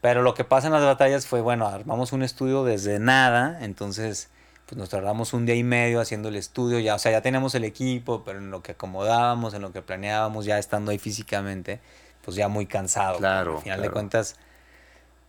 Pero 0.00 0.22
lo 0.22 0.34
que 0.34 0.42
pasa 0.42 0.66
en 0.66 0.72
las 0.72 0.84
batallas 0.84 1.26
fue, 1.26 1.40
bueno, 1.40 1.68
armamos 1.68 2.12
un 2.12 2.24
estudio 2.24 2.64
desde 2.64 2.98
nada, 2.98 3.58
entonces 3.62 4.30
pues 4.66 4.76
nos 4.76 4.88
tardamos 4.88 5.32
un 5.32 5.46
día 5.46 5.54
y 5.54 5.62
medio 5.62 6.00
haciendo 6.00 6.28
el 6.28 6.36
estudio, 6.36 6.78
ya, 6.78 6.94
o 6.94 6.98
sea, 6.98 7.12
ya 7.12 7.20
teníamos 7.20 7.54
el 7.54 7.64
equipo, 7.64 8.24
pero 8.24 8.38
en 8.38 8.50
lo 8.50 8.62
que 8.62 8.72
acomodábamos, 8.72 9.54
en 9.54 9.62
lo 9.62 9.72
que 9.72 9.82
planeábamos, 9.82 10.44
ya 10.44 10.58
estando 10.58 10.90
ahí 10.90 10.98
físicamente, 10.98 11.80
pues 12.24 12.36
ya 12.36 12.48
muy 12.48 12.66
cansado. 12.66 13.18
Claro. 13.18 13.56
Al 13.56 13.62
final 13.62 13.82
de 13.82 13.90
cuentas, 13.90 14.36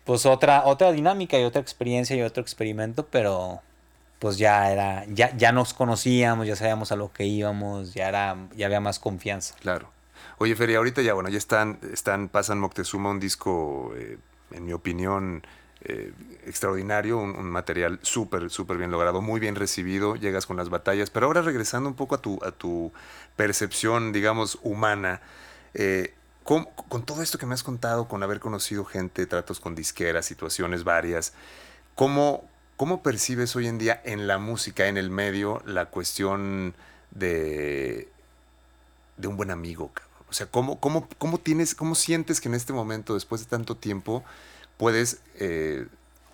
pues 0.05 0.25
otra, 0.25 0.65
otra 0.65 0.91
dinámica 0.91 1.37
y 1.39 1.43
otra 1.43 1.61
experiencia 1.61 2.15
y 2.15 2.21
otro 2.21 2.41
experimento, 2.41 3.07
pero 3.07 3.61
pues 4.23 4.37
ya 4.37 4.71
era, 4.71 5.03
ya, 5.09 5.35
ya 5.35 5.51
nos 5.51 5.73
conocíamos, 5.73 6.47
ya 6.47 6.55
sabíamos 6.55 6.93
a 6.93 6.95
lo 6.95 7.11
que 7.11 7.25
íbamos, 7.25 7.93
ya 7.93 8.07
era, 8.07 8.37
ya 8.55 8.67
había 8.67 8.79
más 8.79 8.97
confianza. 8.97 9.53
Claro. 9.59 9.89
Oye, 10.37 10.55
Feria, 10.55 10.77
ahorita 10.77 11.01
ya, 11.01 11.13
bueno, 11.13 11.27
ya 11.27 11.37
están, 11.37 11.77
están, 11.91 12.29
pasan 12.29 12.57
Moctezuma 12.57 13.09
un 13.09 13.19
disco, 13.19 13.91
eh, 13.97 14.17
en 14.51 14.65
mi 14.65 14.71
opinión, 14.71 15.45
eh, 15.81 16.13
extraordinario, 16.45 17.17
un, 17.17 17.49
material 17.49 17.99
súper, 18.01 18.49
súper 18.49 18.77
bien 18.77 18.91
logrado, 18.91 19.21
muy 19.21 19.41
bien 19.41 19.55
recibido, 19.55 20.15
llegas 20.15 20.45
con 20.45 20.55
las 20.55 20.69
batallas, 20.69 21.09
pero 21.09 21.25
ahora 21.25 21.41
regresando 21.41 21.89
un 21.89 21.95
poco 21.95 22.15
a 22.15 22.19
tu, 22.19 22.39
a 22.45 22.51
tu 22.51 22.93
percepción, 23.35 24.13
digamos, 24.13 24.57
humana, 24.63 25.19
eh, 25.73 26.13
con, 26.45 26.65
todo 27.03 27.21
esto 27.21 27.37
que 27.37 27.45
me 27.45 27.55
has 27.55 27.63
contado, 27.63 28.07
con 28.07 28.23
haber 28.23 28.39
conocido 28.39 28.85
gente, 28.85 29.25
tratos 29.25 29.59
con 29.59 29.75
disqueras, 29.75 30.25
situaciones 30.25 30.85
varias, 30.85 31.33
¿cómo, 31.93 32.49
¿cómo 32.77 33.03
percibes 33.03 33.55
hoy 33.55 33.67
en 33.67 33.77
día 33.77 34.01
en 34.03 34.27
la 34.27 34.37
música, 34.37 34.87
en 34.87 34.97
el 34.97 35.09
medio, 35.09 35.61
la 35.65 35.85
cuestión 35.85 36.73
de, 37.11 38.09
de 39.17 39.27
un 39.27 39.37
buen 39.37 39.51
amigo? 39.51 39.91
O 40.29 40.33
sea, 40.33 40.47
¿cómo, 40.47 40.79
cómo, 40.79 41.07
cómo, 41.17 41.37
tienes, 41.37 41.75
¿cómo 41.75 41.95
sientes 41.95 42.41
que 42.41 42.49
en 42.49 42.55
este 42.55 42.73
momento, 42.73 43.13
después 43.13 43.41
de 43.41 43.47
tanto 43.47 43.77
tiempo, 43.77 44.23
puedes, 44.77 45.21
eh, 45.35 45.87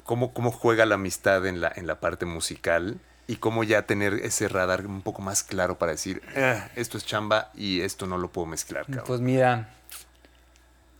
cómo, 0.04 0.34
cómo 0.34 0.52
juega 0.52 0.86
la 0.86 0.96
amistad 0.96 1.46
en 1.46 1.60
la, 1.62 1.72
en 1.76 1.86
la 1.86 2.00
parte 2.00 2.26
musical 2.26 3.00
y 3.28 3.36
cómo 3.36 3.64
ya 3.64 3.86
tener 3.86 4.14
ese 4.14 4.48
radar 4.48 4.88
un 4.88 5.02
poco 5.04 5.22
más 5.22 5.44
claro 5.44 5.78
para 5.78 5.92
decir, 5.92 6.24
ah, 6.36 6.70
esto 6.76 6.98
es 6.98 7.06
chamba 7.06 7.52
y 7.54 7.82
esto 7.82 8.08
no 8.08 8.18
lo 8.18 8.32
puedo 8.32 8.48
mezclar. 8.48 8.88
Pues 9.06 9.20
mira, 9.20 9.70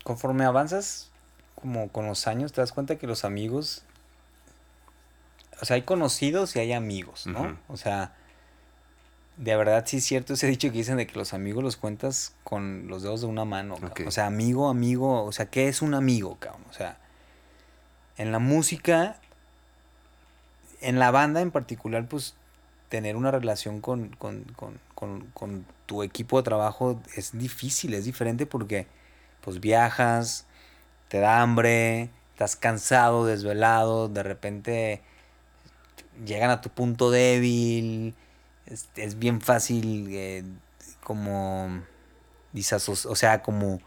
conforme 0.04 0.46
avanzas 0.46 1.10
como 1.56 1.90
con 1.90 2.06
los 2.06 2.28
años, 2.28 2.54
te 2.54 2.62
das 2.62 2.72
cuenta 2.72 2.98
que 2.98 3.08
los 3.08 3.26
amigos, 3.26 3.84
o 5.62 5.66
sea, 5.66 5.76
hay 5.76 5.82
conocidos 5.82 6.56
y 6.56 6.60
hay 6.60 6.74
amigos, 6.74 7.28
¿no? 7.28 7.58
O 7.68 7.78
sea, 7.78 8.14
de 9.38 9.56
verdad 9.56 9.84
sí 9.88 9.98
es 9.98 10.06
cierto 10.06 10.34
ese 10.34 10.48
dicho 10.48 10.70
que 10.72 10.78
dicen 10.78 10.98
de 10.98 11.08
que 11.08 11.18
los 11.18 11.34
amigos 11.34 11.64
los 11.64 11.78
cuentas 11.78 12.36
con 12.44 12.88
los 12.88 13.04
dedos 13.04 13.22
de 13.22 13.28
una 13.28 13.46
mano. 13.46 13.78
O 14.06 14.12
sea, 14.12 14.28
amigo, 14.28 14.70
amigo, 14.70 15.24
o 15.24 15.32
sea, 15.32 15.48
¿qué 15.48 15.68
es 15.68 15.82
un 15.82 15.94
amigo, 15.94 16.38
cabrón? 16.40 16.64
O 16.70 16.74
sea, 16.74 16.98
en 18.18 18.32
la 18.32 18.40
música, 18.40 19.18
en 20.82 21.00
la 21.00 21.12
banda 21.12 21.42
en 21.42 21.52
particular, 21.52 22.08
pues 22.08 22.36
tener 22.90 23.16
una 23.16 23.32
relación 23.32 23.82
con, 23.82 24.12
tu 25.86 26.04
equipo 26.04 26.38
de 26.38 26.44
trabajo 26.44 27.02
es 27.16 27.38
difícil, 27.38 27.94
es 27.94 28.06
diferente 28.06 28.46
porque 28.46 28.88
pues 29.42 29.60
viajas, 29.60 30.46
te 31.08 31.20
da 31.20 31.42
hambre, 31.42 32.10
estás 32.34 32.56
cansado, 32.56 33.26
desvelado, 33.26 34.10
de 34.10 34.24
repente 34.24 35.02
llegan 36.26 36.50
a 36.50 36.62
tu 36.62 36.70
punto 36.70 37.12
débil, 37.12 38.14
es, 38.66 39.20
bien 39.20 39.42
fácil 39.42 40.08
eh, 40.12 40.44
como 41.04 41.82
o 42.54 43.16
sea, 43.16 43.42
como 43.42 43.80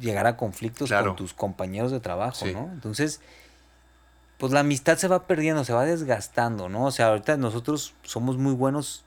llegar 0.00 0.26
a 0.26 0.36
conflictos 0.36 0.90
con 0.90 1.16
tus 1.16 1.34
compañeros 1.34 1.90
de 1.90 2.00
trabajo, 2.00 2.46
¿no? 2.46 2.70
Entonces, 2.72 3.20
pues 4.38 4.52
la 4.52 4.60
amistad 4.60 4.98
se 4.98 5.08
va 5.08 5.26
perdiendo, 5.26 5.64
se 5.64 5.72
va 5.72 5.84
desgastando, 5.84 6.68
¿no? 6.68 6.86
O 6.86 6.90
sea, 6.90 7.08
ahorita 7.08 7.36
nosotros 7.36 7.94
somos 8.02 8.36
muy 8.36 8.52
buenos 8.52 9.04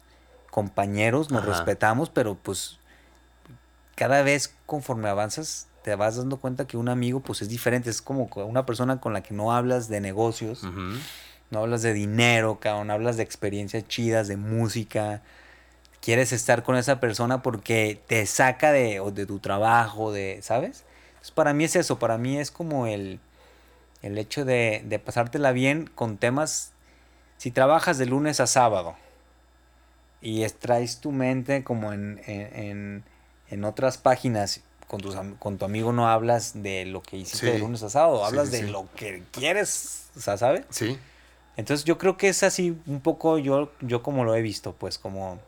compañeros, 0.50 1.32
nos 1.32 1.46
respetamos, 1.46 2.10
pero 2.10 2.36
pues 2.36 2.80
cada 3.96 4.24
vez 4.24 4.56
conforme 4.66 5.10
avanzas 5.10 5.68
te 5.84 5.96
vas 5.96 6.18
dando 6.18 6.38
cuenta 6.38 6.68
que 6.68 6.78
un 6.78 6.90
amigo 6.90 7.20
pues 7.20 7.42
es 7.42 7.50
diferente, 7.50 7.90
es 7.90 8.02
como 8.02 8.30
una 8.36 8.66
persona 8.66 9.00
con 9.00 9.14
la 9.14 9.22
que 9.22 9.34
no 9.34 9.54
hablas 9.54 9.88
de 9.88 10.02
negocios, 10.02 10.64
no 11.50 11.60
hablas 11.60 11.82
de 11.82 11.94
dinero, 11.94 12.60
cabrón, 12.60 12.92
hablas 12.92 13.18
de 13.18 13.24
experiencias 13.24 13.88
chidas, 13.88 14.28
de 14.28 14.38
música, 14.38 15.22
quieres 16.02 16.32
estar 16.32 16.64
con 16.64 16.76
esa 16.76 17.00
persona 17.00 17.42
porque 17.42 18.02
te 18.08 18.26
saca 18.26 18.72
de, 18.72 19.02
de 19.14 19.26
tu 19.26 19.40
trabajo, 19.40 20.12
de, 20.12 20.40
¿sabes? 20.42 20.86
Entonces, 21.10 21.32
para 21.32 21.54
mí 21.54 21.64
es 21.64 21.76
eso, 21.76 22.00
para 22.00 22.18
mí 22.18 22.38
es 22.38 22.52
como 22.52 22.88
el, 22.88 23.20
el 24.02 24.18
hecho 24.18 24.46
de, 24.46 24.84
de 24.86 25.00
pasártela 25.00 25.52
bien 25.52 25.90
con 25.94 26.18
temas, 26.18 26.72
si 27.38 27.52
trabajas 27.52 27.98
de 27.98 28.06
lunes 28.06 28.40
a 28.40 28.48
sábado 28.48 28.96
y 30.22 30.44
extraes 30.44 31.00
tu 31.00 31.12
mente 31.12 31.64
como 31.64 31.94
en, 31.94 32.22
en, 32.26 33.04
en 33.50 33.64
otras 33.64 33.98
páginas, 33.98 34.62
con, 34.88 35.02
tus, 35.02 35.16
con 35.40 35.58
tu 35.58 35.66
amigo 35.66 35.94
no 35.94 36.10
hablas 36.10 36.62
de 36.62 36.86
lo 36.86 37.02
que 37.02 37.18
hiciste 37.18 37.52
de 37.52 37.60
lunes 37.60 37.84
a 37.84 37.90
sábado, 37.90 38.26
hablas 38.26 38.52
de 38.52 38.64
lo 38.64 38.88
que 38.96 39.24
quieres, 39.32 40.08
o 40.18 40.20
sea, 40.20 40.38
¿sabes? 40.38 40.66
Sí. 40.70 40.98
Entonces 41.58 41.86
yo 41.86 41.98
creo 41.98 42.18
que 42.18 42.30
es 42.30 42.44
así 42.44 42.78
un 42.86 43.02
poco 43.02 43.38
yo, 43.38 43.72
yo 43.82 44.02
como 44.02 44.24
lo 44.24 44.36
he 44.36 44.42
visto, 44.42 44.74
pues 44.74 44.98
como 44.98 45.40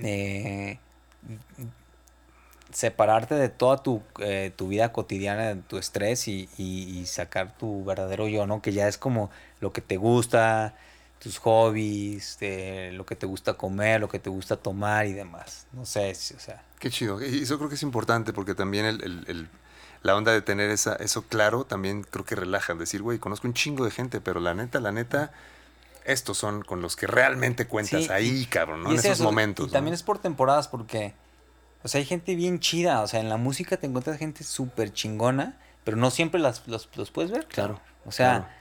eh, 0.00 0.78
separarte 2.72 3.34
de 3.34 3.48
toda 3.48 3.78
tu, 3.78 4.02
eh, 4.20 4.52
tu, 4.54 4.68
vida 4.68 4.92
cotidiana, 4.92 5.60
tu 5.62 5.78
estrés 5.78 6.28
y, 6.28 6.48
y, 6.56 7.06
sacar 7.06 7.56
tu 7.56 7.84
verdadero 7.84 8.28
yo, 8.28 8.46
¿no? 8.46 8.62
Que 8.62 8.72
ya 8.72 8.88
es 8.88 8.98
como 8.98 9.30
lo 9.60 9.72
que 9.72 9.80
te 9.80 9.96
gusta, 9.96 10.74
tus 11.20 11.38
hobbies, 11.38 12.38
lo 12.92 13.04
que 13.06 13.14
te 13.14 13.26
gusta 13.26 13.54
comer, 13.54 14.00
lo 14.00 14.08
que 14.08 14.18
te 14.18 14.30
gusta 14.30 14.56
tomar 14.56 15.06
y 15.06 15.12
demás. 15.12 15.66
No 15.72 15.84
sé, 15.84 16.10
o 16.10 16.40
sea. 16.40 16.64
Qué 16.78 16.90
chido. 16.90 17.20
Eso 17.20 17.58
creo 17.58 17.68
que 17.68 17.74
es 17.74 17.82
importante 17.82 18.32
porque 18.32 18.54
también 18.54 18.86
el, 18.86 19.48
la 20.02 20.16
onda 20.16 20.32
de 20.32 20.42
tener 20.42 20.70
esa, 20.70 20.94
eso 20.96 21.22
claro 21.22 21.64
también 21.64 22.02
creo 22.02 22.24
que 22.24 22.34
relaja. 22.34 22.74
Decir, 22.74 23.02
güey, 23.02 23.18
conozco 23.18 23.46
un 23.46 23.54
chingo 23.54 23.84
de 23.84 23.90
gente, 23.90 24.20
pero 24.20 24.40
la 24.40 24.54
neta, 24.54 24.80
la 24.80 24.92
neta 24.92 25.32
estos 26.04 26.38
son 26.38 26.62
con 26.62 26.82
los 26.82 26.96
que 26.96 27.06
realmente 27.06 27.66
cuentas 27.66 28.10
ahí, 28.10 28.46
cabrón, 28.46 28.82
¿no? 28.82 28.90
En 28.90 28.98
esos 28.98 29.20
momentos. 29.20 29.68
Y 29.68 29.70
también 29.70 29.94
es 29.94 30.02
por 30.02 30.18
temporadas 30.18 30.68
porque, 30.68 31.14
o 31.82 31.88
sea, 31.88 31.98
hay 31.98 32.04
gente 32.04 32.34
bien 32.34 32.60
chida, 32.60 33.02
o 33.02 33.06
sea, 33.06 33.20
en 33.20 33.28
la 33.28 33.36
música 33.36 33.76
te 33.76 33.86
encuentras 33.86 34.18
gente 34.18 34.44
súper 34.44 34.92
chingona, 34.92 35.58
pero 35.84 35.96
no 35.96 36.10
siempre 36.10 36.40
las, 36.40 36.66
los, 36.66 36.86
puedes 37.10 37.30
ver. 37.30 37.46
Claro. 37.46 37.80
O 38.06 38.12
sea, 38.12 38.56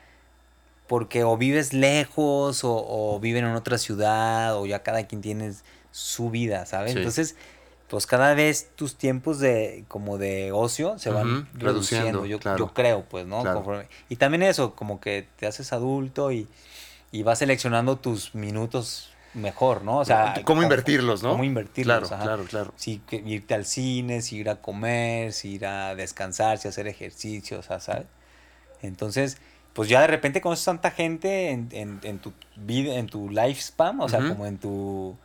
porque 0.87 1.23
o 1.23 1.37
vives 1.37 1.73
lejos 1.73 2.61
o, 2.63 3.19
viven 3.21 3.45
en 3.45 3.55
otra 3.55 3.77
ciudad 3.77 4.57
o 4.57 4.65
ya 4.65 4.83
cada 4.83 5.07
quien 5.07 5.21
tiene 5.21 5.53
su 5.91 6.29
vida, 6.29 6.65
¿sabes? 6.65 6.95
Entonces, 6.95 7.35
pues 7.89 8.05
cada 8.05 8.35
vez 8.35 8.69
tus 8.75 8.95
tiempos 8.95 9.39
de 9.39 9.83
como 9.87 10.17
de 10.17 10.51
ocio 10.51 10.99
se 10.99 11.09
van 11.09 11.49
reduciendo, 11.53 12.25
yo, 12.25 12.39
yo, 12.39 12.67
creo, 12.73 13.03
pues, 13.09 13.25
¿no? 13.25 13.43
y 14.09 14.15
también 14.17 14.43
eso, 14.43 14.75
como 14.75 14.99
que 14.99 15.27
te 15.37 15.47
haces 15.47 15.73
adulto 15.73 16.31
y, 16.31 16.47
y 17.11 17.23
vas 17.23 17.39
seleccionando 17.39 17.97
tus 17.97 18.35
minutos 18.35 19.09
mejor, 19.33 19.83
¿no? 19.83 19.97
O 19.97 20.05
sea, 20.05 20.35
cómo 20.43 20.61
invertirlos, 20.61 21.23
¿no? 21.23 21.31
Cómo 21.31 21.43
invertirlos, 21.43 22.09
claro, 22.09 22.23
claro, 22.23 22.43
claro. 22.43 22.73
Sí, 22.75 23.01
irte 23.25 23.55
al 23.55 23.65
cine, 23.65 24.21
si 24.21 24.37
ir 24.37 24.49
a 24.49 24.57
comer, 24.57 25.33
si 25.33 25.53
ir 25.53 25.65
a 25.65 25.95
descansar, 25.95 26.59
si 26.59 26.67
hacer 26.67 26.87
ejercicio, 26.87 27.59
o 27.59 27.63
sea, 27.63 27.79
¿sabes? 27.79 28.05
Entonces, 28.83 29.37
pues 29.73 29.89
ya 29.89 30.01
de 30.01 30.07
repente 30.07 30.41
conoces 30.41 30.65
tanta 30.65 30.91
gente 30.91 31.49
en, 31.49 31.69
en, 31.71 31.99
en 32.03 32.19
tu 32.19 32.33
vida, 32.55 32.95
en 32.95 33.07
tu 33.07 33.29
lifespan, 33.29 33.99
o 33.99 34.07
sea, 34.09 34.19
como 34.19 34.45
en 34.45 34.57
tu... 34.59 35.17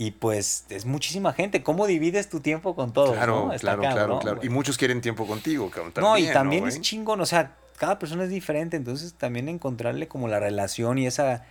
Y 0.00 0.12
pues 0.12 0.64
es 0.70 0.86
muchísima 0.86 1.34
gente. 1.34 1.62
¿Cómo 1.62 1.86
divides 1.86 2.30
tu 2.30 2.40
tiempo 2.40 2.74
con 2.74 2.94
todos? 2.94 3.12
Claro, 3.12 3.50
claro, 3.60 3.82
claro, 3.82 4.18
claro. 4.18 4.40
Y 4.42 4.48
muchos 4.48 4.78
quieren 4.78 5.02
tiempo 5.02 5.26
contigo, 5.26 5.70
cabrón. 5.70 5.92
no, 6.00 6.16
y 6.16 6.26
también 6.32 6.66
es 6.66 6.80
chingón, 6.80 7.20
o 7.20 7.26
sea, 7.26 7.52
cada 7.76 7.98
persona 7.98 8.24
es 8.24 8.30
diferente, 8.30 8.78
entonces 8.78 9.12
también 9.12 9.50
encontrarle 9.50 10.08
como 10.08 10.26
la 10.26 10.40
relación 10.40 10.96
y 10.96 11.06
esa 11.06 11.44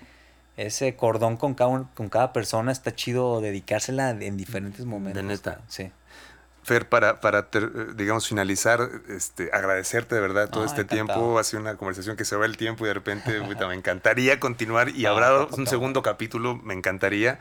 ese 0.58 0.96
cordón 0.96 1.38
con 1.38 1.54
cada, 1.54 1.92
con 1.94 2.10
cada 2.10 2.34
persona 2.34 2.72
está 2.72 2.96
chido 2.96 3.40
dedicársela 3.40 4.10
en 4.10 4.36
diferentes 4.36 4.84
momentos. 4.84 5.22
De 5.22 5.30
neta. 5.30 5.62
Sí. 5.68 5.92
Fer, 6.64 6.90
para, 6.90 7.22
para 7.22 7.50
digamos, 7.96 8.28
finalizar, 8.28 8.90
este, 9.10 9.52
agradecerte 9.54 10.16
de 10.16 10.22
verdad 10.22 10.50
todo 10.50 10.66
este 10.66 10.86
tiempo. 10.86 11.38
Ha 11.38 11.44
sido 11.44 11.62
una 11.62 11.76
conversación 11.76 12.18
que 12.18 12.26
se 12.26 12.36
va 12.36 12.48
el 12.48 12.58
tiempo 12.58 12.84
y 12.86 12.88
de 12.88 12.96
repente 12.96 13.40
me 13.68 13.76
encantaría 13.76 14.40
continuar 14.40 14.90
y 14.90 15.06
habrá 15.06 15.46
un 15.46 15.68
segundo 15.68 16.02
capítulo, 16.02 16.56
me 16.56 16.74
encantaría. 16.74 17.40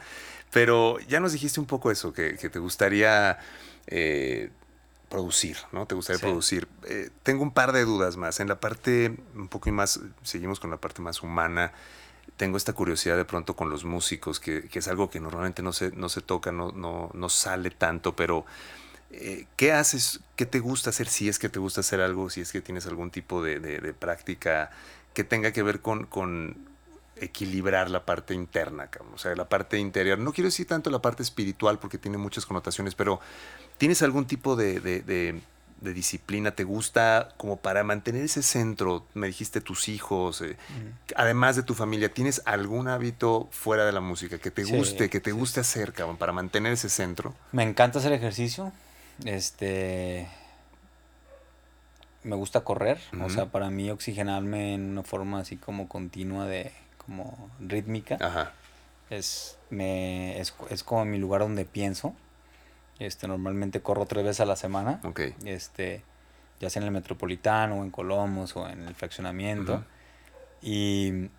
Pero 0.52 0.98
ya 1.00 1.20
nos 1.20 1.32
dijiste 1.32 1.60
un 1.60 1.66
poco 1.66 1.90
eso, 1.90 2.12
que, 2.12 2.32
te 2.32 2.58
gustaría 2.58 3.38
eh, 3.86 4.50
producir, 5.08 5.56
¿no? 5.72 5.86
Te 5.86 5.94
gustaría 5.94 6.20
producir. 6.20 6.68
Eh, 6.84 7.10
tengo 7.22 7.42
un 7.42 7.52
par 7.52 7.72
de 7.72 7.84
dudas 7.84 8.16
más. 8.16 8.40
En 8.40 8.48
la 8.48 8.60
parte, 8.60 9.14
un 9.34 9.48
poco 9.48 9.70
más, 9.72 10.00
seguimos 10.22 10.60
con 10.60 10.70
la 10.70 10.78
parte 10.78 11.02
más 11.02 11.22
humana 11.22 11.72
tengo 12.38 12.56
esta 12.56 12.72
curiosidad 12.72 13.16
de 13.16 13.24
pronto 13.24 13.56
con 13.56 13.68
los 13.68 13.84
músicos, 13.84 14.38
que, 14.38 14.68
es 14.72 14.88
algo 14.88 15.10
que 15.10 15.18
normalmente 15.18 15.60
no 15.60 15.72
se, 15.72 15.90
no 15.90 16.08
se 16.08 16.20
toca, 16.20 16.52
no, 16.52 16.70
no, 16.70 17.10
no 17.12 17.28
sale 17.28 17.70
tanto, 17.70 18.14
pero 18.14 18.46
eh, 19.10 19.46
¿qué 19.56 19.72
haces? 19.72 20.20
¿Qué 20.36 20.46
te 20.46 20.60
gusta 20.60 20.90
hacer 20.90 21.08
si 21.08 21.28
es 21.28 21.38
que 21.38 21.48
te 21.48 21.58
gusta 21.58 21.80
hacer 21.80 22.00
algo, 22.00 22.30
si 22.30 22.40
es 22.40 22.52
que 22.52 22.60
tienes 22.60 22.86
algún 22.86 23.10
tipo 23.10 23.42
de, 23.42 23.58
práctica 23.98 24.70
que 25.14 25.24
tenga 25.24 25.52
que 25.52 25.64
ver 25.64 25.80
con, 25.80 26.06
con 26.06 26.67
equilibrar 27.20 27.90
la 27.90 28.04
parte 28.04 28.34
interna, 28.34 28.88
o 29.14 29.18
sea, 29.18 29.34
la 29.34 29.48
parte 29.48 29.78
interior. 29.78 30.18
No 30.18 30.32
quiero 30.32 30.48
decir 30.48 30.66
tanto 30.66 30.90
la 30.90 31.00
parte 31.00 31.22
espiritual 31.22 31.78
porque 31.78 31.98
tiene 31.98 32.18
muchas 32.18 32.46
connotaciones, 32.46 32.94
pero 32.94 33.20
¿tienes 33.78 34.02
algún 34.02 34.26
tipo 34.26 34.56
de 34.56 34.80
de 35.80 35.94
disciplina 35.94 36.52
te 36.52 36.64
gusta 36.64 37.30
como 37.36 37.56
para 37.56 37.84
mantener 37.84 38.24
ese 38.24 38.42
centro? 38.42 39.06
Me 39.14 39.26
dijiste 39.28 39.60
tus 39.60 39.88
hijos, 39.88 40.42
eh, 40.42 40.56
además 41.16 41.56
de 41.56 41.62
tu 41.62 41.74
familia, 41.74 42.12
¿tienes 42.12 42.42
algún 42.44 42.88
hábito 42.88 43.48
fuera 43.50 43.84
de 43.84 43.92
la 43.92 44.00
música 44.00 44.38
que 44.38 44.50
te 44.50 44.64
guste, 44.64 45.08
que 45.08 45.20
te 45.20 45.32
guste 45.32 45.60
hacer, 45.60 45.92
cabrón, 45.92 46.16
para 46.16 46.32
mantener 46.32 46.72
ese 46.72 46.88
centro? 46.88 47.34
Me 47.52 47.62
encanta 47.62 47.98
hacer 47.98 48.12
ejercicio. 48.12 48.72
Este. 49.24 50.28
Me 52.24 52.36
gusta 52.36 52.60
correr. 52.60 53.00
O 53.20 53.30
sea, 53.30 53.46
para 53.46 53.70
mí 53.70 53.90
oxigenarme 53.90 54.74
en 54.74 54.90
una 54.90 55.02
forma 55.02 55.40
así 55.40 55.56
como 55.56 55.88
continua 55.88 56.46
de. 56.46 56.72
Como 57.08 57.50
rítmica. 57.58 58.18
Ajá. 58.20 58.52
Es, 59.08 59.58
me, 59.70 60.38
es, 60.38 60.54
es 60.68 60.84
como 60.84 61.06
mi 61.06 61.18
lugar 61.18 61.40
donde 61.40 61.64
pienso. 61.64 62.14
Este, 62.98 63.26
normalmente 63.26 63.80
corro 63.80 64.04
tres 64.04 64.24
veces 64.24 64.40
a 64.40 64.44
la 64.44 64.56
semana. 64.56 65.00
Este, 65.44 66.04
ya 66.60 66.68
sea 66.68 66.80
en 66.82 66.88
el 66.88 66.92
Metropolitano, 66.92 67.80
o 67.80 67.84
en 67.84 67.90
Colomos, 67.90 68.54
o 68.56 68.68
en 68.68 68.86
el 68.86 68.94
fraccionamiento. 68.94 69.84
y, 70.60 71.30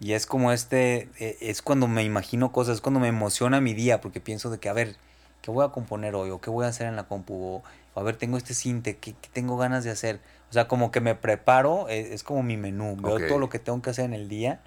y, 0.00 0.14
es 0.14 0.26
como 0.26 0.50
este, 0.50 1.08
e, 1.18 1.38
es 1.40 1.62
cuando 1.62 1.86
me 1.86 2.02
imagino 2.02 2.50
cosas, 2.50 2.76
es 2.76 2.80
cuando 2.80 2.98
me 2.98 3.08
emociona 3.08 3.60
mi 3.60 3.72
día, 3.72 4.00
porque 4.00 4.20
pienso 4.20 4.50
de 4.50 4.58
que, 4.58 4.68
a 4.68 4.72
ver, 4.72 4.96
¿qué 5.42 5.52
voy 5.52 5.64
a 5.64 5.68
componer 5.68 6.16
hoy? 6.16 6.30
¿O 6.30 6.40
qué 6.40 6.50
voy 6.50 6.64
a 6.64 6.68
hacer 6.68 6.88
en 6.88 6.96
la 6.96 7.04
compu? 7.04 7.62
O, 7.94 8.00
a 8.00 8.02
ver, 8.02 8.16
tengo 8.16 8.36
este 8.36 8.54
cinte, 8.54 8.96
¿qué, 8.96 9.14
tengo 9.32 9.56
ganas 9.56 9.84
de 9.84 9.90
hacer? 9.90 10.18
O 10.50 10.52
sea, 10.52 10.66
como 10.66 10.90
que 10.90 11.00
me 11.00 11.14
preparo, 11.14 11.88
e, 11.88 12.14
es, 12.14 12.24
como 12.24 12.42
mi 12.42 12.56
menú, 12.56 12.96
veo 12.96 13.24
todo 13.28 13.38
lo 13.38 13.48
que 13.48 13.60
tengo 13.60 13.80
que 13.82 13.90
hacer 13.90 14.06
en 14.06 14.14
el 14.14 14.28
día. 14.28 14.60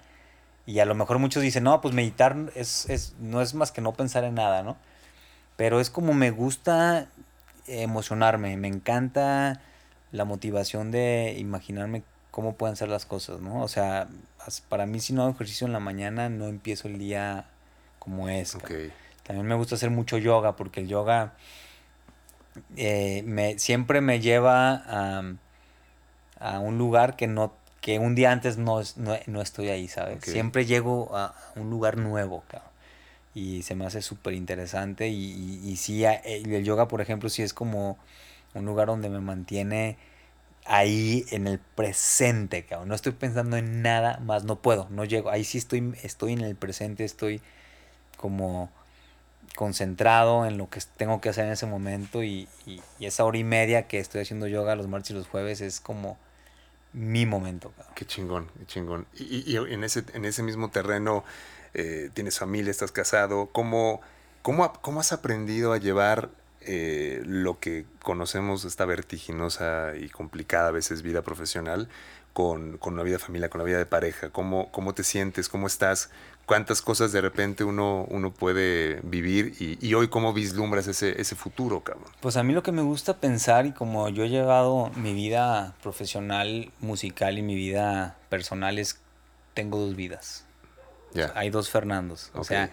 Y 0.68 0.80
a 0.80 0.84
lo 0.84 0.94
mejor 0.94 1.18
muchos 1.18 1.42
dicen, 1.42 1.64
no, 1.64 1.80
pues 1.80 1.94
meditar 1.94 2.36
es, 2.54 2.90
es, 2.90 3.16
no 3.18 3.40
es 3.40 3.54
más 3.54 3.72
que 3.72 3.80
no 3.80 3.94
pensar 3.94 4.24
en 4.24 4.34
nada, 4.34 4.62
¿no? 4.62 4.76
Pero 5.56 5.80
es 5.80 5.88
como 5.88 6.12
me 6.12 6.30
gusta 6.30 7.08
emocionarme, 7.66 8.54
me 8.58 8.68
encanta 8.68 9.62
la 10.12 10.26
motivación 10.26 10.90
de 10.90 11.34
imaginarme 11.38 12.02
cómo 12.30 12.54
pueden 12.56 12.76
ser 12.76 12.90
las 12.90 13.06
cosas, 13.06 13.40
¿no? 13.40 13.62
O 13.62 13.68
sea, 13.68 14.08
para 14.68 14.84
mí 14.84 15.00
si 15.00 15.14
no 15.14 15.22
hago 15.22 15.30
ejercicio 15.30 15.66
en 15.66 15.72
la 15.72 15.80
mañana 15.80 16.28
no 16.28 16.48
empiezo 16.48 16.86
el 16.86 16.98
día 16.98 17.46
como 17.98 18.28
es. 18.28 18.54
También 19.22 19.46
me 19.46 19.54
gusta 19.54 19.76
hacer 19.76 19.88
mucho 19.88 20.18
yoga 20.18 20.54
porque 20.54 20.80
el 20.80 20.88
yoga 20.88 21.32
eh, 22.76 23.22
me, 23.24 23.58
siempre 23.58 24.02
me 24.02 24.20
lleva 24.20 24.82
a, 24.86 25.22
a, 26.40 26.60
un 26.60 26.76
lugar 26.76 27.16
que 27.16 27.26
no 27.26 27.54
que 27.80 27.98
un 27.98 28.14
día 28.14 28.32
antes 28.32 28.58
no, 28.58 28.80
no, 28.96 29.42
estoy 29.42 29.68
ahí, 29.68 29.88
¿sabes? 29.88 30.24
Siempre 30.24 30.66
llego 30.66 31.16
a 31.16 31.34
un 31.56 31.70
lugar 31.70 31.96
nuevo, 31.96 32.44
cabrón 32.48 32.68
y 33.38 33.62
se 33.62 33.74
me 33.74 33.86
hace 33.86 34.02
súper 34.02 34.34
interesante 34.34 35.08
y, 35.08 35.60
y, 35.64 35.76
sí, 35.76 36.04
el 36.04 36.64
yoga, 36.64 36.88
por 36.88 37.00
ejemplo, 37.00 37.28
sí 37.28 37.42
es 37.42 37.54
como 37.54 37.96
un 38.54 38.64
lugar 38.64 38.88
donde 38.88 39.08
me 39.08 39.20
mantiene 39.20 39.96
ahí 40.64 41.24
en 41.30 41.46
el 41.46 41.58
presente, 41.58 42.64
cabrón. 42.64 42.88
No 42.88 42.94
estoy 42.94 43.12
pensando 43.12 43.56
en 43.56 43.82
nada 43.82 44.18
más, 44.18 44.44
no 44.44 44.56
puedo, 44.56 44.88
no 44.90 45.04
llego. 45.04 45.30
Ahí 45.30 45.44
sí 45.44 45.58
estoy, 45.58 45.94
estoy 46.02 46.32
en 46.32 46.40
el 46.40 46.56
presente, 46.56 47.04
estoy 47.04 47.40
como 48.16 48.70
concentrado 49.54 50.46
en 50.46 50.58
lo 50.58 50.68
que 50.68 50.80
tengo 50.96 51.20
que 51.20 51.28
hacer 51.28 51.46
en 51.46 51.52
ese 51.52 51.66
momento 51.66 52.22
y, 52.22 52.48
y, 52.66 52.82
esa 53.00 53.24
hora 53.24 53.38
y 53.38 53.44
media 53.44 53.86
que 53.86 53.98
estoy 53.98 54.22
haciendo 54.22 54.46
yoga 54.46 54.74
los 54.74 54.88
martes 54.88 55.10
y 55.12 55.14
los 55.14 55.28
jueves 55.28 55.60
es 55.60 55.80
como 55.80 56.18
mi 56.92 57.26
momento. 57.26 57.70
Cabrón. 57.76 57.94
Qué 57.94 58.04
chingón, 58.04 58.50
qué 58.58 58.66
chingón. 58.66 59.06
Y, 59.14 59.52
y, 59.52 59.56
en, 59.56 59.84
ese, 59.84 60.04
en 60.14 60.24
ese 60.24 60.42
mismo 60.42 60.70
terreno 60.70 61.24
eh, 61.74 62.10
tienes 62.14 62.38
familia, 62.38 62.70
estás 62.70 62.92
casado, 62.92 63.50
¿cómo, 63.52 64.00
cómo, 64.42 64.72
cómo 64.80 65.00
has 65.00 65.12
aprendido 65.12 65.72
a 65.72 65.78
llevar 65.78 66.30
eh, 66.60 67.22
lo 67.24 67.60
que 67.60 67.84
conocemos, 68.02 68.64
esta 68.64 68.84
vertiginosa 68.84 69.92
y 69.96 70.08
complicada 70.08 70.68
a 70.68 70.72
veces 70.72 71.02
vida 71.02 71.22
profesional, 71.22 71.88
con, 72.32 72.78
con, 72.78 72.94
una 72.94 73.02
vida 73.02 73.16
de 73.16 73.24
familia, 73.24 73.50
con 73.50 73.58
la 73.58 73.64
vida 73.64 73.78
de 73.78 73.86
pareja? 73.86 74.30
¿Cómo, 74.30 74.70
¿Cómo 74.72 74.94
te 74.94 75.04
sientes? 75.04 75.48
¿Cómo 75.48 75.66
estás? 75.66 76.10
¿Cuántas 76.48 76.80
cosas 76.80 77.12
de 77.12 77.20
repente 77.20 77.62
uno, 77.62 78.06
uno 78.08 78.32
puede 78.32 79.00
vivir? 79.02 79.54
Y, 79.60 79.86
y 79.86 79.92
hoy, 79.92 80.08
¿cómo 80.08 80.32
vislumbras 80.32 80.86
ese, 80.86 81.20
ese 81.20 81.36
futuro, 81.36 81.80
cabrón? 81.80 82.10
Pues 82.20 82.38
a 82.38 82.42
mí 82.42 82.54
lo 82.54 82.62
que 82.62 82.72
me 82.72 82.80
gusta 82.80 83.18
pensar 83.18 83.66
y 83.66 83.72
como 83.72 84.08
yo 84.08 84.24
he 84.24 84.30
llevado 84.30 84.90
mi 84.96 85.12
vida 85.12 85.74
profesional, 85.82 86.72
musical 86.80 87.36
y 87.36 87.42
mi 87.42 87.54
vida 87.54 88.16
personal 88.30 88.78
es, 88.78 88.98
tengo 89.52 89.78
dos 89.78 89.94
vidas. 89.94 90.46
Hay 91.34 91.50
dos 91.50 91.68
Fernandos. 91.68 92.30
O 92.32 92.44
sea, 92.44 92.70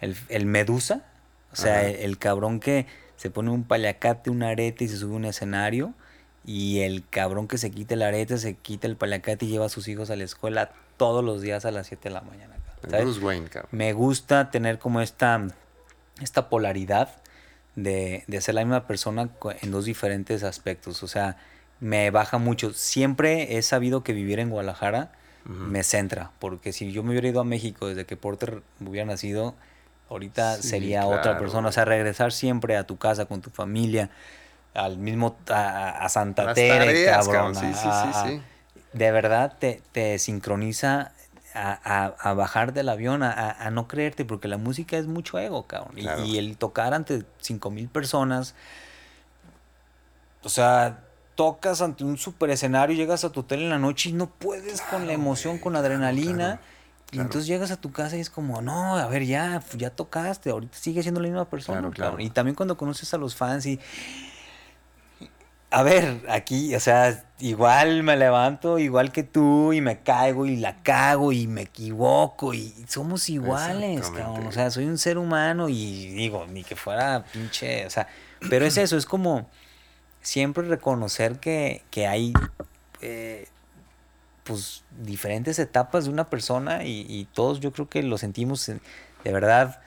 el, 0.00 0.46
Medusa, 0.46 1.04
o 1.52 1.56
sea, 1.56 1.88
el, 1.88 2.18
cabrón 2.18 2.58
que 2.58 2.86
se 3.14 3.30
pone 3.30 3.50
un 3.50 3.62
paliacate, 3.62 4.30
un 4.30 4.42
arete 4.42 4.82
y 4.82 4.88
se 4.88 4.96
sube 4.96 5.12
a 5.12 5.16
un 5.18 5.26
escenario. 5.26 5.94
Y 6.44 6.80
el 6.80 7.06
cabrón 7.08 7.46
que 7.46 7.56
se 7.56 7.70
quita 7.70 7.94
el 7.94 8.02
arete, 8.02 8.36
se 8.38 8.54
quita 8.56 8.88
el 8.88 8.96
paliacate 8.96 9.46
y 9.46 9.48
lleva 9.48 9.66
a 9.66 9.68
sus 9.68 9.86
hijos 9.86 10.10
a 10.10 10.16
la 10.16 10.24
escuela 10.24 10.72
todos 10.96 11.24
los 11.24 11.40
días 11.40 11.64
a 11.64 11.70
las 11.70 11.86
7 11.86 12.08
de 12.08 12.14
la 12.14 12.22
mañana. 12.22 12.51
Me 13.70 13.92
gusta 13.92 14.50
tener 14.50 14.78
como 14.78 15.00
esta, 15.00 15.46
esta 16.20 16.48
polaridad 16.48 17.08
de, 17.76 18.24
de 18.26 18.40
ser 18.40 18.56
la 18.56 18.64
misma 18.64 18.86
persona 18.86 19.30
en 19.60 19.70
dos 19.70 19.84
diferentes 19.84 20.42
aspectos. 20.42 21.02
O 21.02 21.08
sea, 21.08 21.36
me 21.80 22.10
baja 22.10 22.38
mucho. 22.38 22.72
Siempre 22.72 23.56
he 23.56 23.62
sabido 23.62 24.04
que 24.04 24.12
vivir 24.12 24.38
en 24.38 24.50
Guadalajara 24.50 25.12
me 25.44 25.82
centra, 25.82 26.30
porque 26.38 26.72
si 26.72 26.92
yo 26.92 27.02
me 27.02 27.10
hubiera 27.10 27.26
ido 27.26 27.40
a 27.40 27.44
México 27.44 27.88
desde 27.88 28.06
que 28.06 28.16
Porter 28.16 28.62
hubiera 28.80 29.04
nacido, 29.04 29.56
ahorita 30.08 30.62
sería 30.62 31.06
otra 31.06 31.36
persona, 31.36 31.68
o 31.68 31.72
sea, 31.72 31.84
regresar 31.84 32.32
siempre 32.32 32.76
a 32.76 32.86
tu 32.86 32.96
casa 32.96 33.24
con 33.24 33.40
tu 33.40 33.50
familia, 33.50 34.10
al 34.72 34.98
mismo, 34.98 35.36
a, 35.48 36.08
Santa 36.08 36.54
Tere, 36.54 37.06
cabrón, 37.06 37.56
sí, 37.56 37.72
sí, 37.74 37.88
sí, 38.24 38.42
de 38.92 39.10
verdad 39.10 39.56
te, 39.58 39.82
te 39.90 40.18
sincroniza 40.18 41.12
a, 41.54 42.14
a, 42.18 42.34
bajar 42.34 42.72
del 42.72 42.88
avión, 42.88 43.22
a, 43.22 43.70
no 43.70 43.88
creerte, 43.88 44.24
porque 44.24 44.48
la 44.48 44.58
música 44.58 44.96
es 44.96 45.06
mucho 45.06 45.38
ego, 45.38 45.66
cabrón. 45.66 45.98
Y, 45.98 46.06
y, 46.22 46.38
el 46.38 46.56
tocar 46.56 46.94
ante 46.94 47.24
cinco 47.38 47.70
mil 47.70 47.88
personas, 47.88 48.54
o 50.42 50.48
sea, 50.48 51.00
tocas 51.34 51.82
ante 51.82 52.04
un 52.04 52.18
super 52.18 52.50
escenario, 52.50 52.96
llegas 52.96 53.24
a 53.24 53.30
tu 53.30 53.40
hotel 53.40 53.62
en 53.62 53.70
la 53.70 53.78
noche 53.78 54.10
y 54.10 54.12
no 54.12 54.28
puedes 54.28 54.80
con 54.82 55.06
la 55.06 55.12
emoción, 55.12 55.58
con 55.58 55.72
la 55.72 55.80
adrenalina. 55.80 56.60
Y 57.10 57.18
entonces 57.18 57.46
llegas 57.46 57.70
a 57.70 57.76
tu 57.76 57.92
casa 57.92 58.16
y 58.16 58.20
es 58.20 58.30
como, 58.30 58.62
no, 58.62 58.96
a 58.96 59.06
ver, 59.06 59.26
ya, 59.26 59.62
ya 59.76 59.90
tocaste, 59.90 60.48
ahorita 60.48 60.78
sigue 60.78 61.02
siendo 61.02 61.20
la 61.20 61.28
misma 61.28 61.44
persona. 61.44 61.78
Claro, 61.78 61.92
claro. 61.92 62.10
cabrón. 62.12 62.26
Y 62.26 62.30
también 62.30 62.54
cuando 62.54 62.78
conoces 62.78 63.12
a 63.12 63.18
los 63.18 63.36
fans 63.36 63.66
y... 63.66 63.78
A 65.74 65.82
ver, 65.82 66.22
aquí, 66.28 66.74
o 66.74 66.80
sea, 66.80 67.24
igual 67.38 68.02
me 68.02 68.16
levanto, 68.16 68.78
igual 68.78 69.10
que 69.10 69.22
tú, 69.22 69.72
y 69.72 69.80
me 69.80 70.00
caigo 70.00 70.44
y 70.44 70.56
la 70.56 70.82
cago 70.82 71.32
y 71.32 71.46
me 71.46 71.62
equivoco 71.62 72.52
y 72.52 72.74
somos 72.88 73.28
iguales, 73.30 74.02
cabrón. 74.02 74.46
O 74.48 74.52
sea, 74.52 74.70
soy 74.70 74.84
un 74.84 74.98
ser 74.98 75.16
humano 75.16 75.70
y 75.70 76.08
digo, 76.08 76.46
ni 76.46 76.62
que 76.62 76.76
fuera 76.76 77.24
pinche, 77.32 77.86
o 77.86 77.90
sea, 77.90 78.06
pero 78.50 78.66
es 78.66 78.76
eso, 78.76 78.98
es 78.98 79.06
como 79.06 79.48
siempre 80.20 80.62
reconocer 80.68 81.38
que, 81.40 81.82
que 81.90 82.06
hay 82.06 82.34
eh, 83.00 83.48
pues 84.44 84.84
diferentes 85.00 85.58
etapas 85.58 86.04
de 86.04 86.10
una 86.10 86.28
persona 86.28 86.84
y, 86.84 87.06
y 87.08 87.24
todos 87.32 87.60
yo 87.60 87.72
creo 87.72 87.88
que 87.88 88.02
lo 88.02 88.18
sentimos 88.18 88.68
en- 88.68 88.80
de 89.24 89.32
verdad, 89.32 89.80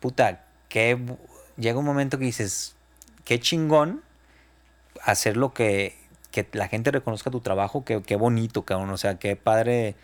puta, 0.00 0.44
que 0.68 0.98
llega 1.56 1.78
un 1.78 1.84
momento 1.86 2.18
que 2.18 2.26
dices, 2.26 2.74
qué 3.24 3.40
chingón 3.40 4.02
hacer 5.04 5.36
lo 5.36 5.52
que, 5.52 5.94
que 6.30 6.46
la 6.52 6.68
gente 6.68 6.90
reconozca 6.90 7.30
tu 7.30 7.40
trabajo, 7.40 7.84
qué, 7.84 8.02
qué 8.02 8.16
bonito, 8.16 8.62
cabrón, 8.62 8.90
o 8.90 8.96
sea, 8.96 9.18
qué 9.18 9.36
padre 9.36 9.94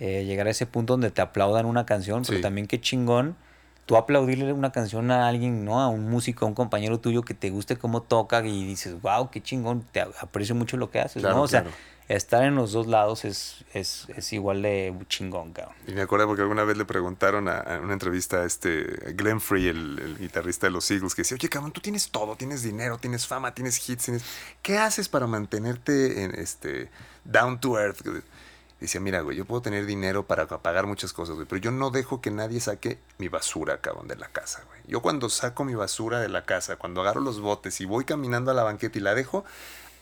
eh, 0.00 0.24
llegar 0.24 0.46
a 0.46 0.50
ese 0.50 0.66
punto 0.66 0.94
donde 0.94 1.10
te 1.10 1.22
aplaudan 1.22 1.66
una 1.66 1.86
canción, 1.86 2.22
pero 2.26 2.40
también 2.40 2.66
qué 2.66 2.80
chingón 2.80 3.36
tú 3.86 3.96
aplaudirle 3.96 4.52
una 4.52 4.72
canción 4.72 5.10
a 5.10 5.28
alguien, 5.28 5.64
¿no? 5.64 5.80
A 5.80 5.88
un 5.88 6.08
músico, 6.08 6.44
a 6.44 6.48
un 6.48 6.54
compañero 6.54 7.00
tuyo 7.00 7.22
que 7.22 7.34
te 7.34 7.50
guste 7.50 7.76
cómo 7.76 8.02
toca 8.02 8.44
y 8.44 8.64
dices, 8.64 9.00
wow, 9.02 9.30
qué 9.30 9.42
chingón, 9.42 9.84
te 9.92 10.00
aprecio 10.00 10.54
mucho 10.54 10.76
lo 10.76 10.90
que 10.90 11.00
haces, 11.00 11.22
Claro, 11.22 11.36
¿no? 11.36 11.42
O 11.42 11.48
sea, 11.48 11.64
estar 12.08 12.44
en 12.44 12.54
los 12.54 12.72
dos 12.72 12.86
lados 12.86 13.24
es, 13.24 13.64
es, 13.72 14.06
es 14.14 14.32
igual 14.32 14.62
de 14.62 14.94
chingón, 15.08 15.52
cabrón. 15.52 15.74
Y 15.86 15.92
me 15.92 16.02
acuerdo 16.02 16.26
porque 16.26 16.42
alguna 16.42 16.64
vez 16.64 16.76
le 16.76 16.84
preguntaron 16.84 17.48
a, 17.48 17.58
a 17.58 17.80
una 17.80 17.92
entrevista 17.92 18.38
a 18.38 18.44
este 18.44 18.84
Glenn 19.14 19.40
Free, 19.40 19.68
el, 19.68 19.98
el 19.98 20.18
guitarrista 20.18 20.66
de 20.66 20.70
los 20.72 20.90
Eagles, 20.90 21.14
que 21.14 21.22
decía, 21.22 21.36
oye, 21.38 21.48
cabrón, 21.48 21.72
tú 21.72 21.80
tienes 21.80 22.10
todo, 22.10 22.36
tienes 22.36 22.62
dinero, 22.62 22.98
tienes 22.98 23.26
fama, 23.26 23.54
tienes 23.54 23.88
hits, 23.88 24.04
tienes... 24.04 24.24
¿qué 24.62 24.78
haces 24.78 25.08
para 25.08 25.26
mantenerte 25.26 26.24
en 26.24 26.34
este 26.34 26.90
down 27.24 27.58
to 27.60 27.78
earth? 27.78 28.02
Decía, 28.80 29.00
mira, 29.00 29.20
güey, 29.22 29.36
yo 29.36 29.44
puedo 29.46 29.62
tener 29.62 29.86
dinero 29.86 30.26
para 30.26 30.46
pagar 30.46 30.86
muchas 30.86 31.12
cosas, 31.12 31.36
güey, 31.36 31.46
pero 31.48 31.60
yo 31.60 31.70
no 31.70 31.90
dejo 31.90 32.20
que 32.20 32.30
nadie 32.30 32.60
saque 32.60 32.98
mi 33.18 33.28
basura, 33.28 33.80
cabrón, 33.80 34.08
de 34.08 34.16
la 34.16 34.28
casa, 34.28 34.62
güey. 34.66 34.80
Yo 34.86 35.00
cuando 35.00 35.28
saco 35.30 35.64
mi 35.64 35.74
basura 35.74 36.20
de 36.20 36.28
la 36.28 36.44
casa, 36.44 36.76
cuando 36.76 37.00
agarro 37.00 37.20
los 37.20 37.40
botes 37.40 37.80
y 37.80 37.86
voy 37.86 38.04
caminando 38.04 38.50
a 38.50 38.54
la 38.54 38.62
banqueta 38.62 38.98
y 38.98 39.00
la 39.00 39.14
dejo, 39.14 39.44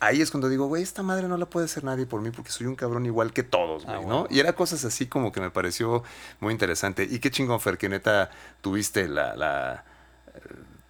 ahí 0.00 0.20
es 0.20 0.32
cuando 0.32 0.48
digo, 0.48 0.66
güey, 0.66 0.82
esta 0.82 1.04
madre 1.04 1.28
no 1.28 1.36
la 1.36 1.46
puede 1.46 1.66
hacer 1.66 1.84
nadie 1.84 2.06
por 2.06 2.22
mí 2.22 2.30
porque 2.32 2.50
soy 2.50 2.66
un 2.66 2.74
cabrón 2.74 3.06
igual 3.06 3.32
que 3.32 3.44
todos, 3.44 3.84
güey, 3.84 3.96
Ah, 3.96 4.00
¿no? 4.00 4.06
huevo. 4.22 4.26
Y 4.30 4.40
era 4.40 4.54
cosas 4.54 4.84
así 4.84 5.06
como 5.06 5.30
que 5.30 5.40
me 5.40 5.50
pareció 5.50 6.02
muy 6.40 6.52
interesante. 6.52 7.06
Y 7.08 7.20
qué 7.20 7.30
chingón, 7.30 7.60
Fer, 7.60 7.78
que 7.78 7.88
neta 7.88 8.30
tuviste 8.62 9.06
la, 9.06 9.36
la, 9.36 9.84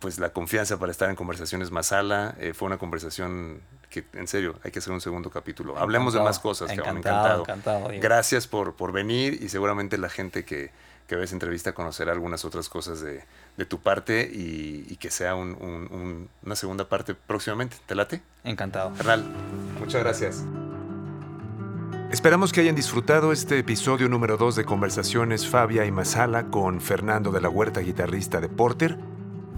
pues 0.03 0.19
la 0.19 0.31
confianza 0.35 0.79
para 0.79 0.93
estar 0.93 1.09
en 1.09 1.17
conversaciones 1.17 1.71
más 1.71 1.93
ala. 1.93 2.35
Eh, 2.39 2.53
fue 2.53 2.67
una 2.67 2.77
conversación 2.77 3.61
que, 3.89 4.05
en 4.13 4.27
serio, 4.29 4.57
hay 4.65 4.71
que 4.73 4.81
hacer 4.81 4.93
un 4.93 5.01
segundo 5.01 5.31
capítulo. 5.31 5.79
Hablemos 5.79 6.13
de 6.13 6.21
más 6.21 6.39
cosas, 6.39 6.69
cabrón, 6.69 6.99
encantado, 6.99 7.41
encantado. 7.43 7.79
encantado. 7.79 8.01
Gracias 8.03 8.47
por, 8.47 8.75
por 8.75 8.93
venir 8.93 9.39
y 9.43 9.49
seguramente 9.49 9.97
la 9.97 10.09
gente 10.11 10.45
que, 10.45 10.71
que 11.07 11.17
ve 11.17 11.25
esa 11.25 11.35
entrevista 11.35 11.73
conocerá 11.73 12.13
algunas 12.13 12.45
otras 12.45 12.69
cosas 12.69 13.01
de, 13.01 13.25
de 13.57 13.65
tu 13.65 13.79
parte 13.81 14.29
y, 14.33 14.87
y 14.91 14.97
que 14.97 15.11
sea 15.11 15.35
un- 15.37 15.57
un- 15.61 15.89
un- 15.93 16.29
una 16.45 16.57
segunda 16.57 16.89
parte 16.89 17.15
próximamente. 17.15 17.77
¿Te 17.87 17.95
late? 17.95 18.21
Encantado. 18.45 18.93
Carnal, 18.97 19.25
muchas 19.79 20.03
gracias. 20.03 20.43
Esperamos 22.11 22.53
que 22.53 22.61
hayan 22.61 22.75
disfrutado 22.75 23.33
este 23.33 23.59
episodio 23.59 24.09
número 24.09 24.37
2 24.37 24.57
de 24.57 24.65
Conversaciones 24.67 25.49
Fabia 25.49 25.87
y 25.87 25.91
Masala 25.91 26.45
con 26.51 26.81
Fernando 26.83 27.31
de 27.33 27.41
la 27.41 27.49
Huerta, 27.49 27.81
guitarrista 27.81 28.39
de 28.41 28.51
Porter. 28.51 28.99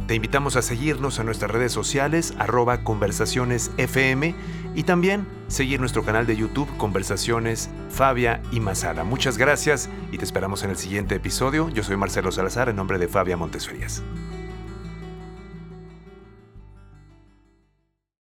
Te 0.07 0.15
invitamos 0.15 0.57
a 0.57 0.63
seguirnos 0.63 1.19
en 1.19 1.27
nuestras 1.27 1.51
redes 1.51 1.73
sociales, 1.73 2.35
arroba 2.39 2.85
conversaciones 2.85 3.71
FM, 3.79 4.35
y 4.75 4.83
también 4.83 5.27
seguir 5.49 5.81
nuestro 5.81 6.05
canal 6.05 6.27
de 6.27 6.37
YouTube, 6.37 6.69
Conversaciones 6.77 7.71
Fabia 7.89 8.43
y 8.53 8.61
Masala. 8.61 9.05
Muchas 9.05 9.39
gracias 9.39 9.89
y 10.13 10.19
te 10.19 10.25
esperamos 10.25 10.63
en 10.63 10.71
el 10.71 10.77
siguiente 10.77 11.15
episodio. 11.15 11.69
Yo 11.71 11.83
soy 11.83 11.97
Marcelo 11.97 12.33
Salazar 12.33 12.69
en 12.69 12.77
nombre 12.77 12.99
de 12.99 13.09
Fabia 13.09 13.37
Montesferias. 13.37 14.03